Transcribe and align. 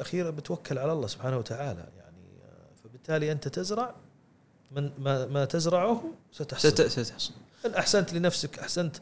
الأخيرة 0.00 0.30
بتوكل 0.30 0.78
على 0.78 0.92
الله 0.92 1.06
سبحانه 1.06 1.36
وتعالى 1.38 1.88
يعني 1.98 2.16
فبالتالي 2.84 3.32
أنت 3.32 3.48
تزرع 3.48 3.94
من 4.70 4.90
ما, 4.98 5.26
ما 5.26 5.44
تزرعه 5.44 6.02
ستحصد 6.32 6.68
ست- 6.68 7.00
ستحصل. 7.00 7.32
إن 7.66 7.74
أحسنت 7.74 8.12
لنفسك 8.12 8.58
أحسنت 8.58 8.96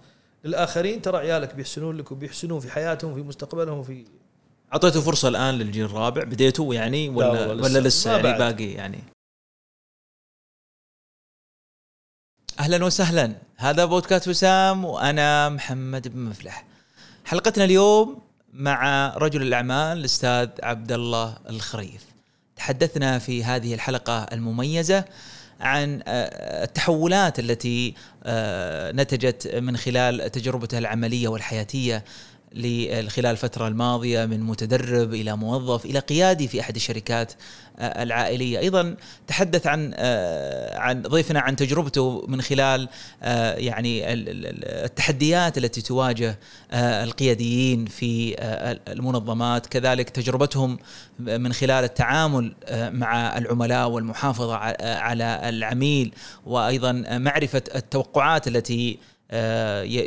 للآخرين 0.45 1.03
ترى 1.03 1.19
عيالك 1.19 1.55
بيحسنون 1.55 1.97
لك 1.97 2.13
وبيحسنون 2.13 2.61
في 2.61 2.71
حياتهم 2.71 3.15
في 3.15 3.21
مستقبلهم 3.23 3.83
في 3.83 4.05
أعطيته 4.73 5.01
فرصة 5.01 5.29
الآن 5.29 5.55
للجيل 5.55 5.85
الرابع 5.85 6.25
بديتوا 6.25 6.75
يعني 6.75 7.09
ولا 7.09 7.29
والله 7.29 7.55
لسه. 7.55 7.79
ولا 7.79 7.89
لسه 7.89 8.11
يعني 8.11 8.23
بعد. 8.23 8.39
باقي 8.39 8.73
يعني. 8.73 8.99
أهلا 12.61 12.85
وسهلا. 12.85 13.35
هذا 13.57 13.85
بودكاست 13.85 14.29
وسام 14.29 14.85
وأنا 14.85 15.49
محمد 15.49 16.09
بن 16.09 16.19
مفلح. 16.21 16.65
حلقتنا 17.25 17.65
اليوم 17.65 18.23
مع 18.53 19.09
رجل 19.17 19.43
الأعمال 19.43 19.99
الأستاذ 19.99 20.49
عبد 20.63 20.93
الله 20.93 21.37
الخريف 21.51 22.05
تحدثنا 22.57 23.19
في 23.19 23.45
هذه 23.45 23.75
الحلقة 23.75 24.27
المميزة 24.33 25.05
عن 25.61 26.03
آه، 26.07 26.65
التحولات 26.65 27.39
التي 27.39 27.95
آه، 28.25 28.93
نتجت 28.93 29.55
من 29.55 29.77
خلال 29.77 30.31
تجربته 30.31 30.79
العملية 30.79 31.29
والحياتية 31.29 32.05
خلال 33.09 33.27
الفترة 33.27 33.69
الماضية 33.69 34.25
من 34.27 34.41
متدرب 34.41 35.15
إلى 35.15 35.37
موظف 35.37 35.85
إلى 35.85 35.99
قيادي 35.99 36.49
في 36.49 36.61
أحد 36.61 36.75
الشركات 36.77 37.33
آه، 37.79 38.03
العائلية. 38.03 38.59
أيضا 38.59 38.97
تحدث 39.27 39.67
عن 39.67 39.93
آه، 39.97 40.79
عن 40.79 41.03
ضيفنا 41.03 41.41
عن 41.41 41.57
تجربته 41.57 42.25
من 42.29 42.41
خلال 42.43 42.89
آه، 43.23 43.55
يعني 43.55 44.13
ال- 44.13 44.29
ال- 44.29 44.47
ال- 44.47 44.65
التحديات 44.85 45.59
التي 45.59 45.83
تواجه 45.83 46.39
القياديين 46.73 47.87
في 47.87 48.37
المنظمات. 48.89 49.67
كذلك 49.67 50.11
تجربتهم 50.11 50.79
من 51.19 51.53
خلال 51.53 51.85
التعامل 51.85 52.53
مع 52.73 53.39
العملاء 53.39 53.89
والمحافظة 53.89 54.55
على 54.83 55.41
العميل. 55.45 56.13
وأيضا 56.47 56.93
معرفة 57.11 57.63
التوقعات 57.75 58.49
التي 58.49 58.99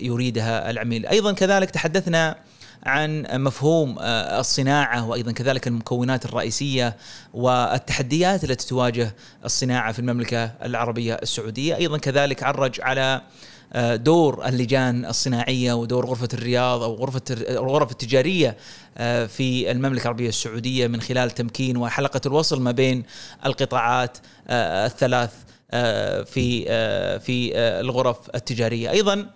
يريدها 0.03 0.69
العميل. 0.69 1.05
أيضا 1.05 1.31
كذلك 1.31 1.71
تحدثنا 1.71 2.35
عن 2.83 3.25
مفهوم 3.33 3.97
آه، 3.99 4.39
الصناعة 4.39 5.09
وأيضا 5.09 5.31
كذلك 5.31 5.67
المكونات 5.67 6.25
الرئيسية 6.25 6.97
والتحديات 7.33 8.43
التي 8.43 8.67
تواجه 8.67 9.15
الصناعة 9.45 9.91
في 9.91 9.99
المملكة 9.99 10.51
العربية 10.63 11.13
السعودية. 11.13 11.75
أيضا 11.75 11.97
كذلك 11.97 12.43
عرج 12.43 12.81
على 12.81 13.21
آه، 13.73 13.95
دور 13.95 14.47
اللجان 14.47 15.05
الصناعية 15.05 15.73
ودور 15.73 16.05
غرفة 16.05 16.27
الرياض 16.33 16.83
أو 16.83 16.95
غرفة 16.95 17.21
الغرف 17.29 17.91
التجارية 17.91 18.57
آه، 18.97 19.25
في 19.25 19.71
المملكة 19.71 20.03
العربية 20.03 20.29
السعودية 20.29 20.87
من 20.87 21.01
خلال 21.01 21.31
تمكين 21.31 21.77
وحلقة 21.77 22.21
الوصل 22.25 22.61
ما 22.61 22.71
بين 22.71 23.03
القطاعات 23.45 24.17
آه، 24.47 24.85
الثلاث 24.85 25.29
آه، 25.33 25.50
في 26.23 26.65
آه، 26.69 27.17
في 27.17 27.51
آه، 27.57 27.81
الغرف 27.81 28.17
التجارية. 28.35 28.91
أيضا 28.91 29.29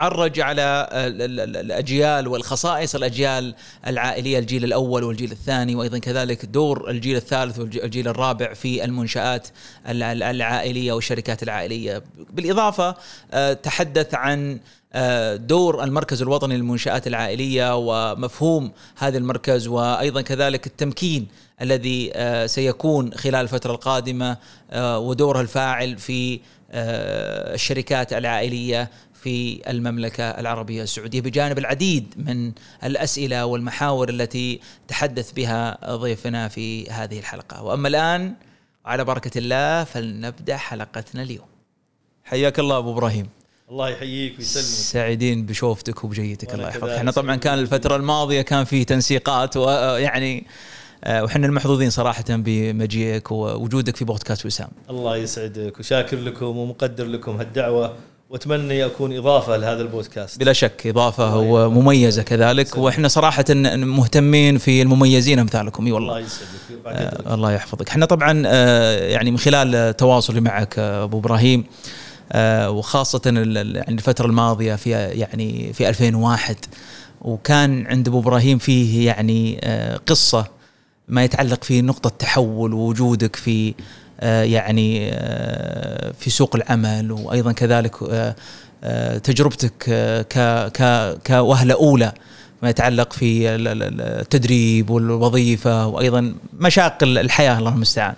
عرج 0.00 0.40
على 0.40 0.88
ال- 0.92 1.22
ال- 1.22 1.40
ال- 1.40 1.56
الأجيال 1.56 2.28
والخصائص 2.28 2.94
الأجيال 2.94 3.54
العائلية 3.86 4.38
الجيل 4.38 4.64
الأول 4.64 5.04
والجيل 5.04 5.32
الثاني 5.32 5.74
وأيضا 5.74 5.98
كذلك 5.98 6.44
دور 6.44 6.90
الجيل 6.90 7.16
الثالث 7.16 7.58
والجيل 7.58 8.08
الرابع 8.08 8.54
في 8.54 8.84
المنشآت 8.84 9.48
ال- 9.88 10.02
ال- 10.02 10.22
العائلية 10.22 10.92
والشركات 10.92 11.42
العائلية. 11.42 12.02
بالإضافة 12.30 12.94
آه، 13.32 13.52
تحدث 13.52 14.14
عن 14.14 14.52
آه، 14.52 14.85
دور 15.36 15.84
المركز 15.84 16.22
الوطني 16.22 16.56
للمنشآت 16.56 17.06
العائلية 17.06 17.76
ومفهوم 17.76 18.72
هذا 18.96 19.18
المركز 19.18 19.66
وأيضا 19.66 20.20
كذلك 20.20 20.66
التمكين 20.66 21.28
الذي 21.62 22.12
آه، 22.14 22.46
سيكون 22.46 23.12
خلال 23.12 23.34
الفترة 23.34 23.72
القادمة 23.72 24.36
آه، 24.70 24.98
ودورها 24.98 25.40
الفاعل 25.40 25.98
في 25.98 26.40
آه، 26.70 27.54
الشركات 27.54 28.12
العائلية 28.12 28.90
في 29.14 29.60
المملكة 29.70 30.24
العربية 30.24 30.82
السعودية 30.82 31.20
بجانب 31.20 31.58
العديد 31.58 32.14
من 32.16 32.52
الأسئلة 32.84 33.46
والمحاور 33.46 34.08
التي 34.08 34.60
تحدث 34.88 35.32
بها 35.32 35.78
ضيفنا 35.96 36.48
في 36.48 36.90
هذه 36.90 37.18
الحلقة. 37.18 37.62
وأما 37.62 37.88
الآن 37.88 38.34
على 38.84 39.04
بركة 39.04 39.38
الله 39.38 39.84
فلنبدأ 39.84 40.56
حلقتنا 40.56 41.22
اليوم. 41.22 41.46
حياك 42.24 42.58
الله 42.58 42.78
أبو 42.78 42.92
إبراهيم. 42.92 43.35
الله 43.70 43.88
يحييك 43.88 44.38
ويسلمك. 44.38 44.64
سعيدين 44.64 45.46
بشوفتك 45.46 46.04
وبجيتك 46.04 46.54
الله 46.54 46.68
يحفظك. 46.68 46.88
إحنا 46.88 47.10
طبعا 47.10 47.36
كان 47.36 47.58
الفترة 47.58 47.96
الماضية 47.96 48.42
كان 48.42 48.64
في 48.64 48.84
تنسيقات 48.84 49.56
ويعني 49.56 50.46
آه، 51.04 51.24
وحنا 51.24 51.46
المحظوظين 51.46 51.90
صراحة 51.90 52.24
بمجيئك 52.28 53.30
ووجودك 53.30 53.96
في 53.96 54.04
بودكاست 54.04 54.46
وسام. 54.46 54.68
الله 54.90 55.16
يسعدك 55.16 55.80
وشاكر 55.80 56.16
لكم 56.16 56.46
ومقدر 56.46 57.06
لكم 57.06 57.36
هالدعوة 57.36 57.94
وأتمنى 58.30 58.84
اكون 58.84 59.16
إضافة 59.16 59.56
لهذا 59.56 59.82
البودكاست. 59.82 60.40
بلا 60.40 60.52
شك 60.52 60.86
إضافة 60.86 61.40
الله 61.40 61.66
ومميزة 61.66 62.22
كذلك. 62.22 62.66
يسلمك. 62.66 62.84
وإحنا 62.84 63.08
صراحة 63.08 63.44
مهتمين 63.74 64.58
في 64.58 64.82
المميزين 64.82 65.38
أمثالكم. 65.38 65.86
إي 65.86 65.92
والله. 65.92 66.16
الله 66.16 66.26
يسعدك. 66.26 66.86
آه 66.86 67.34
الله 67.34 67.52
يحفظك. 67.52 67.88
إحنا 67.88 68.06
طبعا 68.06 68.42
آه 68.46 69.08
يعني 69.08 69.30
من 69.30 69.38
خلال 69.38 69.96
تواصلي 69.96 70.40
معك 70.40 70.78
آه 70.78 71.04
أبو 71.04 71.18
إبراهيم 71.18 71.64
آه 71.64 72.05
وخاصة 72.68 73.20
ال- 73.26 73.58
ال- 73.58 73.76
يعني 73.76 73.94
الفترة 73.94 74.26
الماضية 74.26 74.74
في 74.74 74.90
يعني 74.90 75.72
في 75.72 75.88
2001 75.88 76.56
وكان 77.22 77.86
عند 77.86 78.08
أبو 78.08 78.20
إبراهيم 78.20 78.58
فيه 78.58 79.06
يعني 79.06 79.60
آه 79.64 79.96
قصة 80.06 80.46
ما 81.08 81.24
يتعلق 81.24 81.64
في 81.64 81.82
نقطة 81.82 82.10
تحول 82.18 82.74
ووجودك 82.74 83.36
في 83.36 83.74
آه 84.20 84.42
يعني 84.42 85.08
آه 85.12 86.12
في 86.18 86.30
سوق 86.30 86.56
العمل 86.56 87.12
وأيضا 87.12 87.52
كذلك 87.52 87.94
آه 88.10 88.34
آه 88.84 89.18
تجربتك 89.18 89.84
آه 89.88 91.16
كوهلة 91.26 91.74
أولى 91.74 92.12
ما 92.62 92.68
يتعلق 92.70 93.12
في 93.12 93.54
ال- 93.54 93.68
ال- 93.68 93.82
ال- 93.82 94.00
التدريب 94.00 94.90
والوظيفة 94.90 95.86
وأيضا 95.86 96.34
مشاق 96.58 96.98
الحياة 97.02 97.58
الله 97.58 97.70
المستعان. 97.70 98.14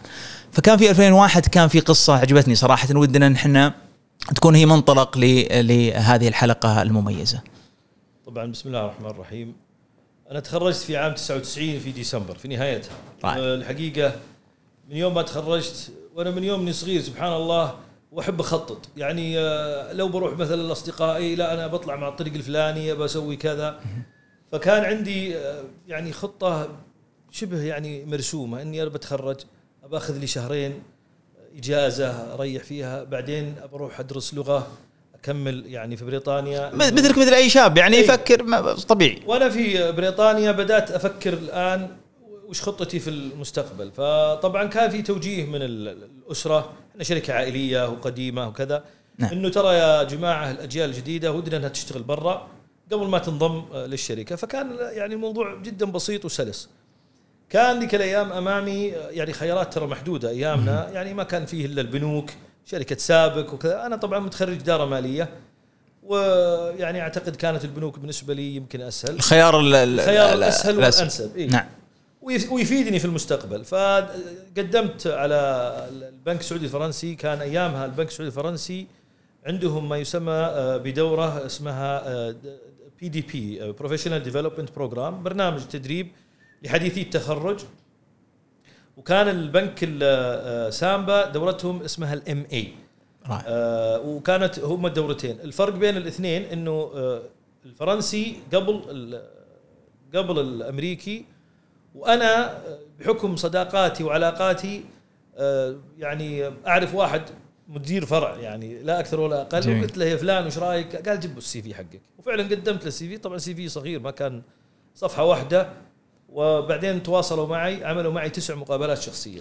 فكان 0.52 0.76
في 0.78 0.90
2001 0.90 1.46
كان 1.46 1.68
في 1.68 1.80
قصة 1.80 2.16
عجبتني 2.16 2.54
صراحة 2.54 2.88
ودنا 2.96 3.26
ان 3.26 3.34
إحنا 3.34 3.74
تكون 4.26 4.54
هي 4.54 4.66
منطلق 4.66 5.18
لهذه 5.18 6.28
الحلقة 6.28 6.82
المميزة. 6.82 7.42
طبعا 8.26 8.46
بسم 8.46 8.68
الله 8.68 8.84
الرحمن 8.84 9.06
الرحيم. 9.06 9.56
أنا 10.30 10.40
تخرجت 10.40 10.76
في 10.76 10.96
عام 10.96 11.14
99 11.14 11.78
في 11.78 11.92
ديسمبر 11.92 12.34
في 12.38 12.48
نهايتها. 12.48 12.92
رائع. 13.24 13.36
آه، 13.38 13.54
الحقيقة 13.54 14.12
من 14.88 14.96
يوم 14.96 15.14
ما 15.14 15.22
تخرجت 15.22 15.92
وأنا 16.14 16.30
من 16.30 16.44
يوم 16.44 16.60
اني 16.60 16.72
صغير 16.72 17.00
سبحان 17.00 17.32
الله 17.32 17.74
وأحب 18.12 18.40
أخطط. 18.40 18.88
يعني 18.96 19.38
آه، 19.38 19.92
لو 19.92 20.08
بروح 20.08 20.38
مثلا 20.38 20.62
لأصدقائي 20.62 21.34
لا 21.34 21.54
أنا 21.54 21.66
بطلع 21.66 21.96
مع 21.96 22.08
الطريق 22.08 22.34
الفلاني 22.34 22.94
بسوي 22.94 23.36
كذا. 23.36 23.80
فكان 24.52 24.84
عندي 24.84 25.36
آه، 25.36 25.64
يعني 25.88 26.12
خطة 26.12 26.68
شبه 27.30 27.62
يعني 27.62 28.04
مرسومة 28.04 28.62
إني 28.62 28.82
أنا 28.82 28.90
بتخرج 28.90 29.36
باخذ 29.90 30.18
لي 30.18 30.26
شهرين 30.26 30.82
إجازة 31.56 32.34
أريح 32.34 32.64
فيها 32.64 33.04
بعدين 33.04 33.54
بروح 33.72 34.00
أدرس 34.00 34.34
لغة 34.34 34.66
أكمل 35.14 35.66
يعني 35.66 35.96
في 35.96 36.04
بريطانيا 36.04 36.70
مثلك 36.74 37.18
مثل 37.18 37.34
أي 37.34 37.48
شاب 37.50 37.78
يعني 37.78 37.96
إيه. 37.96 38.02
يفكر 38.04 38.72
طبيعي. 38.74 39.22
وأنا 39.26 39.48
في 39.48 39.92
بريطانيا 39.92 40.52
بدأت 40.52 40.90
أفكر 40.90 41.32
الآن 41.32 41.88
وش 42.48 42.62
خطتي 42.62 42.98
في 42.98 43.10
المستقبل 43.10 43.90
فطبعا 43.92 44.64
كان 44.64 44.90
في 44.90 45.02
توجيه 45.02 45.44
من 45.46 45.62
ال- 45.62 46.08
الأسرة 46.26 46.72
إحنا 46.92 47.04
شركة 47.04 47.32
عائلية 47.34 47.88
وقديمة 47.88 48.48
وكذا 48.48 48.84
نعم. 49.18 49.30
إنه 49.32 49.48
ترى 49.48 49.74
يا 49.74 50.02
جماعة 50.02 50.50
الأجيال 50.50 50.90
الجديدة 50.90 51.32
ودنا 51.32 51.56
إنها 51.56 51.68
تشتغل 51.68 52.02
برا 52.02 52.48
قبل 52.92 53.06
ما 53.06 53.18
تنضم 53.18 53.64
للشركة 53.74 54.36
فكان 54.36 54.76
يعني 54.80 55.14
الموضوع 55.14 55.56
جدا 55.62 55.86
بسيط 55.86 56.24
وسلس 56.24 56.68
كان 57.50 57.80
ذيك 57.80 57.94
الأيام 57.94 58.32
أمامي 58.32 58.86
يعني 59.10 59.32
خيارات 59.32 59.74
ترى 59.74 59.86
محدودة 59.86 60.28
أيامنا. 60.30 60.88
يعني 60.92 61.14
ما 61.14 61.22
كان 61.22 61.46
فيه 61.46 61.66
إلا 61.66 61.80
البنوك 61.80 62.30
شركة 62.64 62.96
سابق 62.96 63.54
وكذا. 63.54 63.86
أنا 63.86 63.96
طبعا 63.96 64.18
متخرج 64.18 64.60
إدارة 64.60 64.84
مالية 64.84 65.28
ويعني 66.02 67.00
أعتقد 67.00 67.36
كانت 67.36 67.64
البنوك 67.64 67.98
بالنسبة 67.98 68.34
لي 68.34 68.56
يمكن 68.56 68.80
أسهل. 68.80 69.14
الخيار 69.14 69.60
ال- 69.60 69.74
ال- 69.74 70.00
الخيار 70.00 70.28
ال- 70.32 70.34
الاسهل. 70.38 70.76
والانسب 70.76 71.36
إيه؟ 71.36 71.48
نعم. 71.48 71.66
ويف- 72.22 72.52
ويفيدني 72.52 72.98
في 72.98 73.04
المستقبل. 73.04 73.64
فقدمت 73.64 75.06
على 75.06 75.36
البنك 75.92 76.40
السعودي 76.40 76.64
الفرنسي. 76.64 77.14
كان 77.14 77.40
أيامها 77.40 77.84
البنك 77.84 78.08
السعودي 78.08 78.28
الفرنسي 78.28 78.86
عندهم 79.46 79.88
ما 79.88 79.96
يسمى 79.98 80.32
آه، 80.32 80.76
بدورة 80.76 81.46
اسمها 81.46 82.04
PDP 83.00 83.72
professional 83.72 84.22
development 84.22 84.74
program 84.76 85.22
برنامج 85.22 85.60
تدريب 85.60 86.08
لحديثي 86.62 87.02
التخرج. 87.02 87.60
وكان 88.96 89.28
البنك 89.28 89.84
ال- 89.84 90.00
آه، 90.02 90.70
سامبا 90.70 91.26
دورتهم 91.26 91.82
اسمها 91.82 92.14
ال 92.14 92.46
MA. 92.52 92.68
آه 93.46 94.00
وكانت 94.00 94.58
هم 94.58 94.86
الدورتين. 94.86 95.40
الفرق 95.40 95.74
بين 95.74 95.96
الاثنين 95.96 96.42
إنه 96.42 96.90
آه 96.94 97.22
الفرنسي 97.66 98.36
قبل 98.54 99.20
قبل 100.14 100.38
الأمريكي 100.40 101.24
وأنا 101.94 102.62
بحكم 103.00 103.36
صداقاتي 103.36 104.04
وعلاقاتي 104.04 104.84
آه، 105.36 105.76
يعني 105.98 106.50
أعرف 106.66 106.94
واحد 106.94 107.22
مدير 107.68 108.06
فرع 108.06 108.36
يعني 108.36 108.82
لا 108.82 109.00
أكثر 109.00 109.20
ولا 109.20 109.40
أقل. 109.42 109.60
جميل. 109.60 109.82
قلت 109.82 109.98
له 109.98 110.04
يا 110.04 110.16
فلان 110.16 110.46
وش 110.46 110.58
رأيك؟ 110.58 111.08
قال 111.08 111.20
جيب 111.20 111.38
ال 111.38 111.62
CV 111.62 111.74
حقك. 111.74 112.00
وفعلا 112.18 112.42
قدمت 112.42 112.82
له 112.82 112.88
ال 112.88 113.08
CV. 113.08 113.16
طبعا 113.18 113.38
CV 113.38 113.68
صغير 113.68 114.00
ما 114.00 114.10
كان 114.10 114.42
صفحة 114.94 115.24
واحدة. 115.24 115.68
وبعدين 116.28 117.02
تواصلوا 117.02 117.46
معي 117.46 117.84
عملوا 117.84 118.12
معي 118.12 118.30
تسع 118.30 118.54
مقابلات 118.54 119.00
شخصية. 119.00 119.40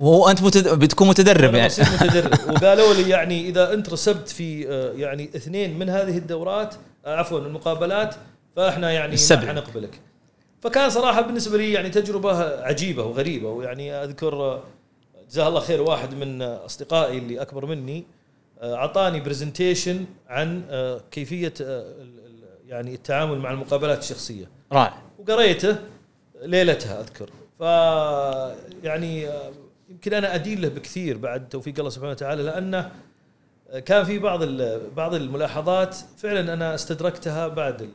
وانت 0.00 0.42
متد... 0.42 0.68
بتكون 0.78 1.08
متدرب 1.08 1.54
يعني. 1.54 1.72
متدرب. 1.78 2.32
وقالوا 2.50 2.94
لي 2.94 3.08
يعني 3.08 3.48
إذا 3.48 3.72
أنت 3.74 3.90
رسبت 3.90 4.28
في 4.28 4.68
آه، 4.68 4.92
يعني 4.92 5.30
اثنين 5.36 5.78
من 5.78 5.88
هذه 5.88 6.18
الدورات 6.18 6.74
آه، 7.06 7.16
عفوا 7.16 7.38
المقابلات 7.38 8.14
فإحنا 8.56 8.90
يعني 8.90 9.14
السبع. 9.14 9.40
ما 9.40 9.48
حنقبلك. 9.48 10.00
فكان 10.60 10.90
صراحة 10.90 11.20
بالنسبة 11.20 11.58
لي 11.58 11.72
يعني 11.72 11.90
تجربة 11.90 12.62
عجيبة 12.62 13.02
وغريبة. 13.02 13.48
ويعني 13.48 13.92
أذكر 13.92 14.34
آه، 14.34 14.62
جزاه 15.30 15.48
الله 15.48 15.60
خير 15.60 15.82
واحد 15.82 16.14
من 16.14 16.42
أصدقائي 16.42 17.18
اللي 17.18 17.42
أكبر 17.42 17.66
مني 17.66 18.04
أعطاني 18.62 19.20
برزنتيشن 19.20 20.04
عن 20.28 20.62
كيفية 21.10 21.54
يعني 22.68 22.94
التعامل 22.94 23.38
مع 23.38 23.50
المقابلات 23.50 23.98
الشخصية. 23.98 24.44
رائع. 24.72 24.94
وقريته 25.18 25.76
ليلتها 26.40 27.00
أذكر. 27.00 27.30
ف 27.58 27.60
يعني 28.84 29.28
آه، 29.28 29.52
يمكن 29.88 30.14
أنا 30.14 30.34
أدين 30.34 30.60
له 30.60 30.68
بكثير 30.68 31.18
بعد 31.18 31.48
توفيق 31.48 31.74
الله 31.78 31.90
سبحانه 31.90 32.10
وتعالى 32.12 32.42
لأنه 32.42 32.90
كان 33.84 34.04
في 34.04 34.18
بعض 34.18 34.44
بعض 34.96 35.14
الملاحظات 35.14 35.96
فعلا 36.18 36.52
أنا 36.54 36.74
استدركتها 36.74 37.48
بعد 37.48 37.90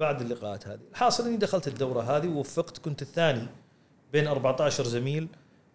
بعد 0.00 0.20
اللقاءات 0.20 0.68
هذه. 0.68 0.78
الحاصل 0.90 1.26
إني 1.26 1.36
دخلت 1.36 1.68
الدورة 1.68 2.00
هذه 2.02 2.28
ووفقت 2.28 2.78
كنت 2.78 3.02
الثاني 3.02 3.46
بين 4.12 4.26
14 4.26 4.84
زميل 4.84 5.28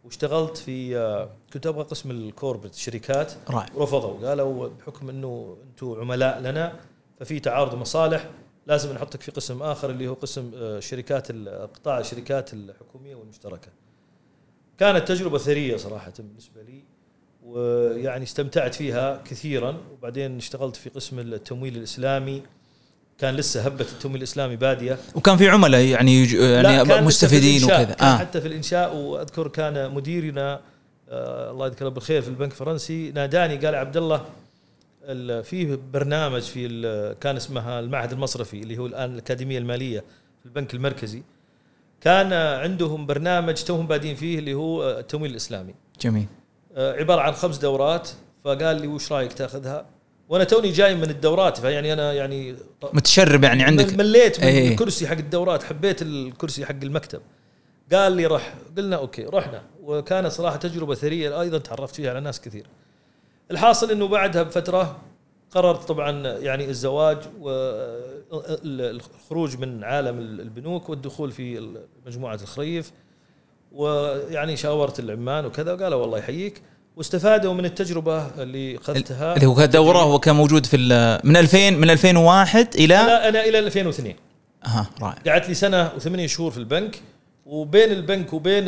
واشتغلت 0.04 0.58
في 0.58 0.98
آه، 0.98 1.30
كنت 1.54 1.68
أبغى 1.68 1.84
قسم 1.84 2.12
الكوربريت 2.12 2.74
الشركات 2.74 3.34
رفضوا 3.78 4.28
قالوا 4.30 4.70
بحكم 4.70 5.10
إنه 5.10 5.58
أنتم 5.70 6.00
عملاء 6.00 6.40
لنا 6.40 6.74
ففي 7.20 7.40
تعارض 7.40 7.76
مصالح. 7.76 8.30
لازم 8.70 8.94
نحطك 8.94 9.22
في 9.22 9.32
قسم 9.32 9.62
آخر 9.64 9.90
اللي 9.90 10.08
هو 10.08 10.14
قسم 10.14 10.52
آه، 10.56 10.80
شركات 10.80 11.32
قطاع 11.48 12.00
الشركات 12.00 12.54
الحكومية 12.54 13.16
والمشتركة. 13.16 13.68
كانت 14.78 15.08
تجربة 15.08 15.38
ثرية 15.38 15.78
صراحة 15.78 16.14
بالنسبة 16.20 16.62
لي 16.62 16.84
ويعني 17.46 18.24
استمتعت 18.24 18.76
فيها 18.76 19.22
كثيرا. 19.26 19.78
وبعدين 19.92 20.38
اشتغلت 20.38 20.76
في 20.76 20.90
قسم 20.90 21.20
التمويل 21.20 21.78
الإسلامي. 21.78 22.42
كان 23.18 23.36
لسه 23.36 23.62
هبة 23.62 23.86
التمويل 23.94 24.18
الإسلامي 24.18 24.56
بادية. 24.56 24.98
وكان 25.16 25.38
في 25.38 25.50
عملاء 25.50 25.82
يعني 25.82 26.26
يعني 26.34 27.02
مستفيدين. 27.02 27.64
وكذا. 27.64 27.96
آه. 28.02 28.18
حتى 28.18 28.42
في 28.42 28.48
الإنشاء. 28.48 28.96
وأذكر 28.96 29.48
كان 29.48 29.94
مديرنا 29.94 30.62
آه 31.10 31.52
الله 31.52 31.68
يذكره 31.68 31.90
بالخير 31.90 32.22
في 32.22 32.28
البنك 32.28 32.52
الفرنسي 32.52 33.12
ناداني 33.12 33.58
قال 33.58 33.76
عبد 33.76 33.98
الله 33.98 34.26
فيه 35.44 35.80
برنامج 35.94 36.42
في 36.42 37.16
كان 37.22 37.36
اسمها 37.36 37.80
المعهد 37.80 38.12
المصرفي 38.12 38.62
اللي 38.62 38.78
هو 38.78 38.86
الآن 38.86 39.14
الأكاديمية 39.14 39.58
المالية 39.58 40.00
في 40.40 40.46
البنك 40.46 40.74
المركزي. 40.74 41.24
كان 42.02 42.34
عندهم 42.34 43.06
برنامج 43.06 43.54
توهم 43.54 43.88
بادين 43.88 44.16
فيه 44.16 44.40
اللي 44.40 44.54
هو 44.54 44.90
التمويل 44.90 45.32
الإسلامي. 45.32 45.74
جميل. 46.02 46.26
آه، 46.76 46.94
عبارة 46.94 47.22
عن 47.22 47.34
خمس 47.34 47.58
دورات. 47.58 48.10
فقال 48.44 48.82
لي 48.82 48.88
وش 48.88 49.12
رأيك 49.12 49.34
تأخذها؟ 49.34 49.86
وأنا 50.30 50.44
توني 50.44 50.72
جاي 50.72 50.96
من 50.96 51.10
الدورات. 51.10 51.60
فيعني 51.60 51.94
أنا 51.94 52.14
يعني 52.14 52.56
متشرب 52.94 53.44
يعني 53.44 53.64
عندك. 53.64 53.94
مليت 53.94 54.40
من 54.40 54.46
إيه. 54.46 54.72
الكرسي 54.72 55.08
حق 55.08 55.18
الدورات. 55.18 55.64
حبيت 55.64 56.02
الكرسي 56.02 56.66
حق 56.66 56.84
المكتب. 56.84 57.22
قال 57.94 58.12
لي 58.12 58.26
رح. 58.26 58.56
قلنا 58.78 58.96
أوكي 58.96 59.24
رحنا. 59.24 59.62
وكانت 59.84 60.32
صراحة 60.32 60.58
تجربة 60.58 60.96
ثرية. 60.96 61.42
أيضا 61.42 61.58
تعرفت 61.58 61.96
فيها 61.96 62.10
على 62.10 62.20
ناس 62.20 62.42
كثير. 62.42 62.66
الحاصل 63.52 63.92
إنه 63.92 64.08
بعدها 64.08 64.44
بفترة 64.44 64.98
قررت 65.52 65.88
طبعا 65.88 66.28
يعني 66.28 66.70
الزواج 66.70 67.18
والخروج 68.30 69.58
من 69.58 69.84
عالم 69.84 70.20
البنوك 70.20 70.90
والدخول 70.90 71.32
في 71.32 71.70
مجموعة 72.06 72.40
الخريف 72.42 72.92
ويعني 73.72 74.58
شاورت 74.58 75.00
العمان 75.00 75.46
وكذا 75.46 75.74
وقالوا 75.74 76.02
والله 76.02 76.18
يحييك 76.18 76.62
واستفادوا 76.96 77.54
من 77.54 77.66
التجربة 77.66 78.28
اللي 78.42 78.78
أخذتها. 78.78 79.36
اللي 79.36 79.46
هو 79.46 79.56
كان 79.56 79.70
دوره 79.70 80.00
هو 80.00 80.20
كان 80.20 80.36
موجود 80.36 80.66
في 80.66 80.78
من 81.24 81.38
2000 81.38 81.70
من 81.70 81.90
2001 81.90 82.76
إلى 82.76 82.88
لا 82.88 83.30
أنا 83.30 83.46
إلى 83.46 83.60
2002 83.60 84.16
أها 84.66 84.90
رائع. 85.02 85.16
قعدت 85.28 85.48
لي 85.48 85.54
سنة 85.54 85.92
وثمانية 85.96 86.28
شهور 86.28 86.52
في 86.52 86.58
البنك 86.58 87.02
وبين 87.46 87.92
البنك 87.92 88.34
وبين 88.34 88.64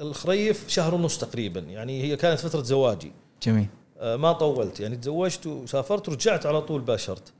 الخريف 0.00 0.64
شهر 0.68 0.94
ونص 0.94 1.18
تقريبا 1.18 1.60
يعني 1.60 2.02
هي 2.02 2.16
كانت 2.16 2.40
فترة 2.40 2.62
زواجي. 2.62 3.12
جميل. 3.42 3.66
ما 4.00 4.32
طولت. 4.32 4.80
يعني 4.80 4.96
تزوجت 4.96 5.46
وسافرت 5.46 6.08
ورجعت 6.08 6.46
على 6.46 6.62
طول 6.62 6.80
باشرت. 6.80 7.32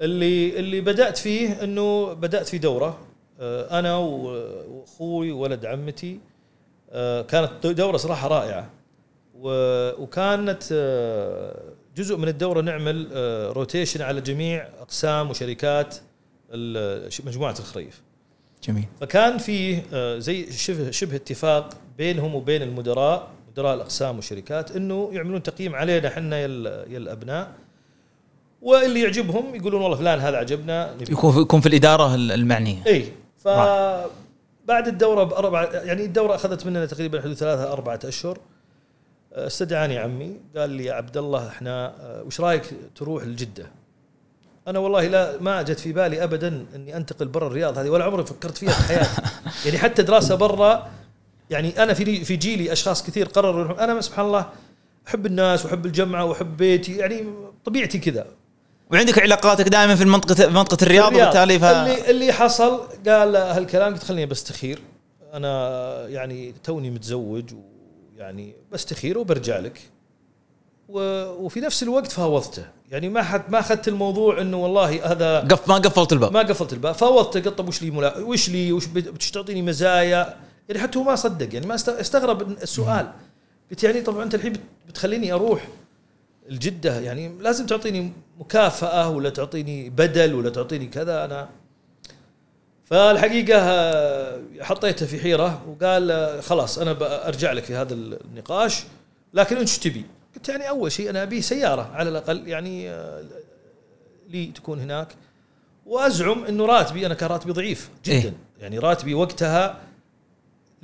اللي 0.00 0.58
اللي 0.58 0.80
بدأت 0.80 1.18
فيه 1.18 1.64
إنه 1.64 2.12
بدأت 2.12 2.48
في 2.48 2.58
دورة. 2.58 2.98
آه، 3.40 3.78
أنا 3.78 3.96
وأخوي 3.96 5.32
وولد 5.32 5.66
عمتي. 5.66 6.18
آه، 6.90 7.22
كانت 7.22 7.66
دورة 7.66 7.96
صراحة 7.96 8.28
رائعة. 8.28 8.70
وكانت 9.98 10.62
آه، 10.72 11.62
جزء 11.96 12.16
من 12.16 12.28
الدورة 12.28 12.60
نعمل 12.60 13.08
آه، 13.12 13.52
روتيشن 13.52 14.02
على 14.02 14.20
جميع 14.20 14.68
أقسام 14.80 15.30
وشركات 15.30 15.96
مجموعة 17.24 17.54
الخريف. 17.58 18.02
جميل. 18.68 18.84
فكان 19.00 19.38
فيه 19.38 19.82
آه، 19.92 20.18
زي 20.18 20.52
شبه 20.52 20.90
شبه 20.90 21.16
اتفاق 21.16 21.68
بينهم 21.98 22.34
وبين 22.34 22.62
المدراء. 22.62 23.28
مدراء 23.54 23.74
الأقسام 23.74 24.16
والشركات 24.16 24.76
إنه 24.76 25.08
يعملون 25.12 25.42
تقييم 25.42 25.74
علينا 25.74 26.08
إحنا 26.08 26.38
يا 26.38 26.46
ال- 26.46 26.92
يا 26.92 26.98
الأبناء. 26.98 27.50
واللي 28.62 29.00
يعجبهم 29.02 29.54
يقولون 29.54 29.82
والله 29.82 29.96
فلان 29.96 30.18
هذا 30.20 30.36
عجبنا 30.36 30.94
نبي 30.94 31.12
يكون 31.12 31.32
في 31.32 31.40
يكون 31.40 31.60
في 31.60 31.66
الإدارة 31.68 32.14
ال- 32.14 32.32
المعنية. 32.32 32.86
إي 32.86 33.04
ف 33.38 33.48
بعد 34.68 34.88
الدورة 34.88 35.24
باربع 35.24 35.62
يعني 35.72 36.04
الدورة 36.04 36.34
أخذت 36.34 36.66
مننا 36.66 36.86
تقريبا 36.86 37.20
حدود 37.20 37.34
ثلاثة 37.34 37.72
أربعة 37.72 37.98
أشهر. 38.04 38.38
آه، 39.32 39.46
استدعاني 39.46 39.98
عمي 39.98 40.36
قال 40.56 40.70
لي 40.70 40.84
يا 40.84 40.94
عبد 40.94 41.16
الله 41.16 41.48
إحنا 41.48 41.86
آه، 42.00 42.22
وش 42.22 42.40
رأيك 42.40 42.62
تروح 42.96 43.24
لجدة؟ 43.24 43.66
أنا 44.68 44.78
والله 44.78 45.06
لا 45.08 45.40
ما 45.40 45.62
جت 45.62 45.80
في 45.80 45.92
بالي 45.92 46.24
ابدا 46.24 46.66
إني 46.74 46.96
أنتقل 46.96 47.28
برا 47.28 47.46
الرياض 47.46 47.78
هذه 47.78 47.88
ولا 47.88 48.04
عمري 48.04 48.24
فكرت 48.26 48.58
فيها 48.58 48.70
في 48.70 48.82
حياتي. 48.88 49.22
يعني 49.66 49.78
حتى 49.78 50.02
دراسة 50.02 50.34
برا 50.34 50.90
يعني 51.50 51.82
أنا 51.82 51.94
في 51.94 52.24
في 52.24 52.36
جيلي 52.36 52.72
أشخاص 52.72 53.02
كثير 53.06 53.26
قرروا. 53.26 53.84
أنا 53.84 54.00
سبحان 54.00 54.26
الله 54.26 54.46
أحب 55.08 55.26
الناس 55.26 55.64
وأحب 55.64 55.86
الجمعة 55.86 56.24
وأحب 56.24 56.56
بيتي 56.56 56.96
يعني 56.96 57.24
طبيعتي 57.64 57.98
كذا. 57.98 58.26
وعندك 58.92 59.18
علاقاتك 59.18 59.68
دائما 59.68 59.94
في 59.96 60.02
المنطقة 60.02 60.48
منطقة 60.50 60.82
الرياض 60.84 61.14
وبالتالي 61.14 61.58
ف... 61.58 61.64
اللي 61.64 62.10
اللي 62.10 62.32
حصل 62.32 62.76
قال 63.08 63.36
هالكلام 63.36 63.92
قلت 63.92 64.02
خليني 64.04 64.26
بستخير 64.26 64.78
أنا 65.32 66.08
يعني 66.08 66.54
توني 66.64 66.90
متزوج 66.90 67.44
ويعني 68.16 68.54
بستخير 68.72 69.18
وبرجع 69.18 69.58
لك. 69.58 69.80
و- 70.88 71.44
وفي 71.44 71.60
نفس 71.60 71.82
الوقت 71.82 72.12
فاوضته. 72.12 72.64
يعني 72.90 73.08
ما 73.08 73.22
حد 73.22 73.42
ما 73.50 73.58
أخذت 73.60 73.88
الموضوع 73.88 74.40
إنه 74.40 74.56
والله 74.56 75.12
هذا 75.12 75.40
قف 75.40 75.68
ما 75.68 75.74
قفلت 75.74 76.12
الباب. 76.12 76.32
ما 76.32 76.40
قفلت 76.40 76.72
الباب. 76.72 76.94
فاوضته 76.94 77.40
قلت 77.40 77.58
طب 77.58 77.68
وش 77.68 77.82
لي 77.82 77.90
ملا... 77.90 78.18
وش 78.18 78.48
لي؟ 78.48 78.72
وش 78.72 78.86
بت- 78.86 79.08
بتش 79.08 79.30
تعطيني 79.30 79.62
مزايا؟ 79.62 80.36
يعني 80.68 80.80
حتى 80.82 80.98
هو 80.98 81.02
ما 81.02 81.14
صدق 81.16 81.54
يعني 81.54 81.66
ما 81.66 81.74
است- 81.74 81.88
استغرب 81.88 82.50
السؤال 82.62 83.12
قلت 83.70 83.84
يعني 83.84 84.00
طبعا 84.00 84.22
أنت 84.22 84.34
الحين 84.34 84.52
بت- 84.52 84.60
بتخليني 84.88 85.32
أروح 85.32 85.68
الجدة 86.48 87.00
يعني 87.00 87.28
لازم 87.40 87.66
تعطيني 87.66 88.12
مكافأة 88.38 89.08
ولا 89.10 89.30
تعطيني 89.30 89.90
بدل 89.90 90.34
ولا 90.34 90.50
تعطيني 90.50 90.86
كذا 90.86 91.24
أنا 91.24 91.48
فالحقيقة 92.84 93.58
آه، 93.60 94.42
حطيته 94.60 95.06
في 95.06 95.18
حيرة 95.20 95.62
وقال 95.68 96.10
آه، 96.10 96.40
خلاص 96.40 96.78
أنا 96.78 96.92
برجع 96.92 97.52
لك 97.52 97.64
في 97.64 97.74
هذا 97.74 97.94
النقاش 97.94 98.84
لكن 99.34 99.56
انت 99.56 99.68
إيش 99.68 99.78
تبي؟ 99.78 100.04
قلت 100.36 100.48
يعني 100.48 100.68
أول 100.68 100.92
شيء 100.92 101.10
أنا 101.10 101.22
أبي 101.22 101.42
سيارة 101.42 101.90
على 101.94 102.08
الأقل 102.10 102.48
يعني 102.48 102.90
آه، 102.90 103.24
لي 104.30 104.46
تكون 104.46 104.80
هناك 104.80 105.08
وأزعم 105.86 106.44
إنه 106.44 106.66
راتبي 106.66 107.06
أنا 107.06 107.14
كان 107.14 107.28
راتبي 107.30 107.52
ضعيف 107.52 107.90
جدا 108.04 108.14
إيه؟ 108.16 108.32
يعني 108.60 108.78
راتبي 108.78 109.14
وقتها 109.14 109.80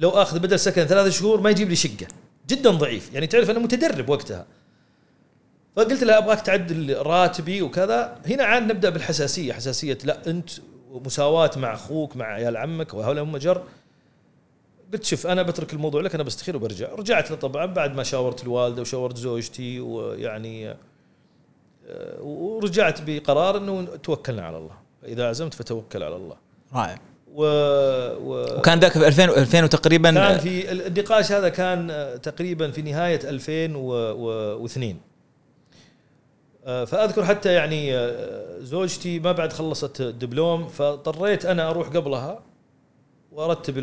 لو 0.01 0.11
آخذ 0.11 0.39
بدل 0.39 0.59
سكن 0.59 0.85
ثلاث 0.85 1.13
شهور 1.13 1.41
ما 1.41 1.51
يجيب 1.51 1.69
لي 1.69 1.77
شقة. 1.77 2.07
جدا 2.49 2.71
ضعيف. 2.71 3.15
يعني 3.15 3.27
تعرف 3.27 3.51
أنا 3.51 3.59
متدرب 3.59 4.09
وقتها. 4.09 4.47
فقلت 5.77 6.05
له 6.05 6.19
أبغاك 6.19 6.41
تعدل 6.41 6.97
راتبي 6.97 7.63
وكذا. 7.63 8.21
هنا 8.27 8.45
عاد 8.45 8.63
نبدأ 8.63 8.91
بالحساسية. 8.91 9.53
حساسية 9.53 9.99
لا 10.05 10.31
أنت 10.31 10.51
مساواة 10.91 11.51
مع 11.57 11.75
أخوك 11.75 12.17
مع 12.17 12.25
عيال 12.25 12.57
عمك 12.57 12.95
وهؤلاء 12.95 13.25
هم 13.25 13.37
جر 13.37 13.63
قلت 14.93 15.05
شوف 15.05 15.27
أنا 15.27 15.43
بترك 15.43 15.73
الموضوع 15.73 16.01
لك 16.01 16.15
أنا 16.15 16.23
بستخير 16.23 16.57
وبرجع. 16.57 16.95
رجعت 16.95 17.31
له 17.31 17.37
طبعا 17.37 17.67
بعد 17.67 17.95
ما 17.95 18.03
شاورت 18.03 18.43
الوالدة 18.43 18.83
وشاورت 18.83 19.17
زوجتي 19.17 19.81
ويعني 19.81 20.71
آه، 21.87 22.23
ورجعت 22.23 23.01
بقرار 23.07 23.57
إنه 23.57 23.85
توكلنا 23.85 24.43
على 24.43 24.59
الله. 24.59 24.75
إذا 25.05 25.29
عزمت 25.29 25.55
فتوكل 25.55 26.03
على 26.03 26.17
الله. 26.17 26.37
رائع. 26.73 26.99
و, 27.35 27.45
و 28.15 28.59
وكان 28.59 28.79
ذاك 28.81 28.93
في 28.93 29.07
2000 29.07 29.25
2000 29.25 29.67
تقريبا 29.67 30.11
كان 30.11 30.39
في 30.39 30.73
النقاش 30.73 31.33
هذا 31.33 31.49
كان 31.49 31.91
آه، 31.91 32.17
تقريبا 32.17 32.71
في 32.71 32.83
نهاية 32.83 33.21
2002 33.25 35.01
آه، 36.67 36.85
فأذكر 36.85 37.25
حتى 37.25 37.53
يعني 37.53 37.97
آه، 37.97 38.59
زوجتي 38.61 39.19
ما 39.19 39.33
بعد 39.33 39.53
خلصت 39.53 40.01
الدبلوم 40.01 40.69
فاضطريت 40.69 41.45
أنا 41.45 41.71
أروح 41.71 41.89
قبلها 41.89 42.43
وأرتب 43.33 43.75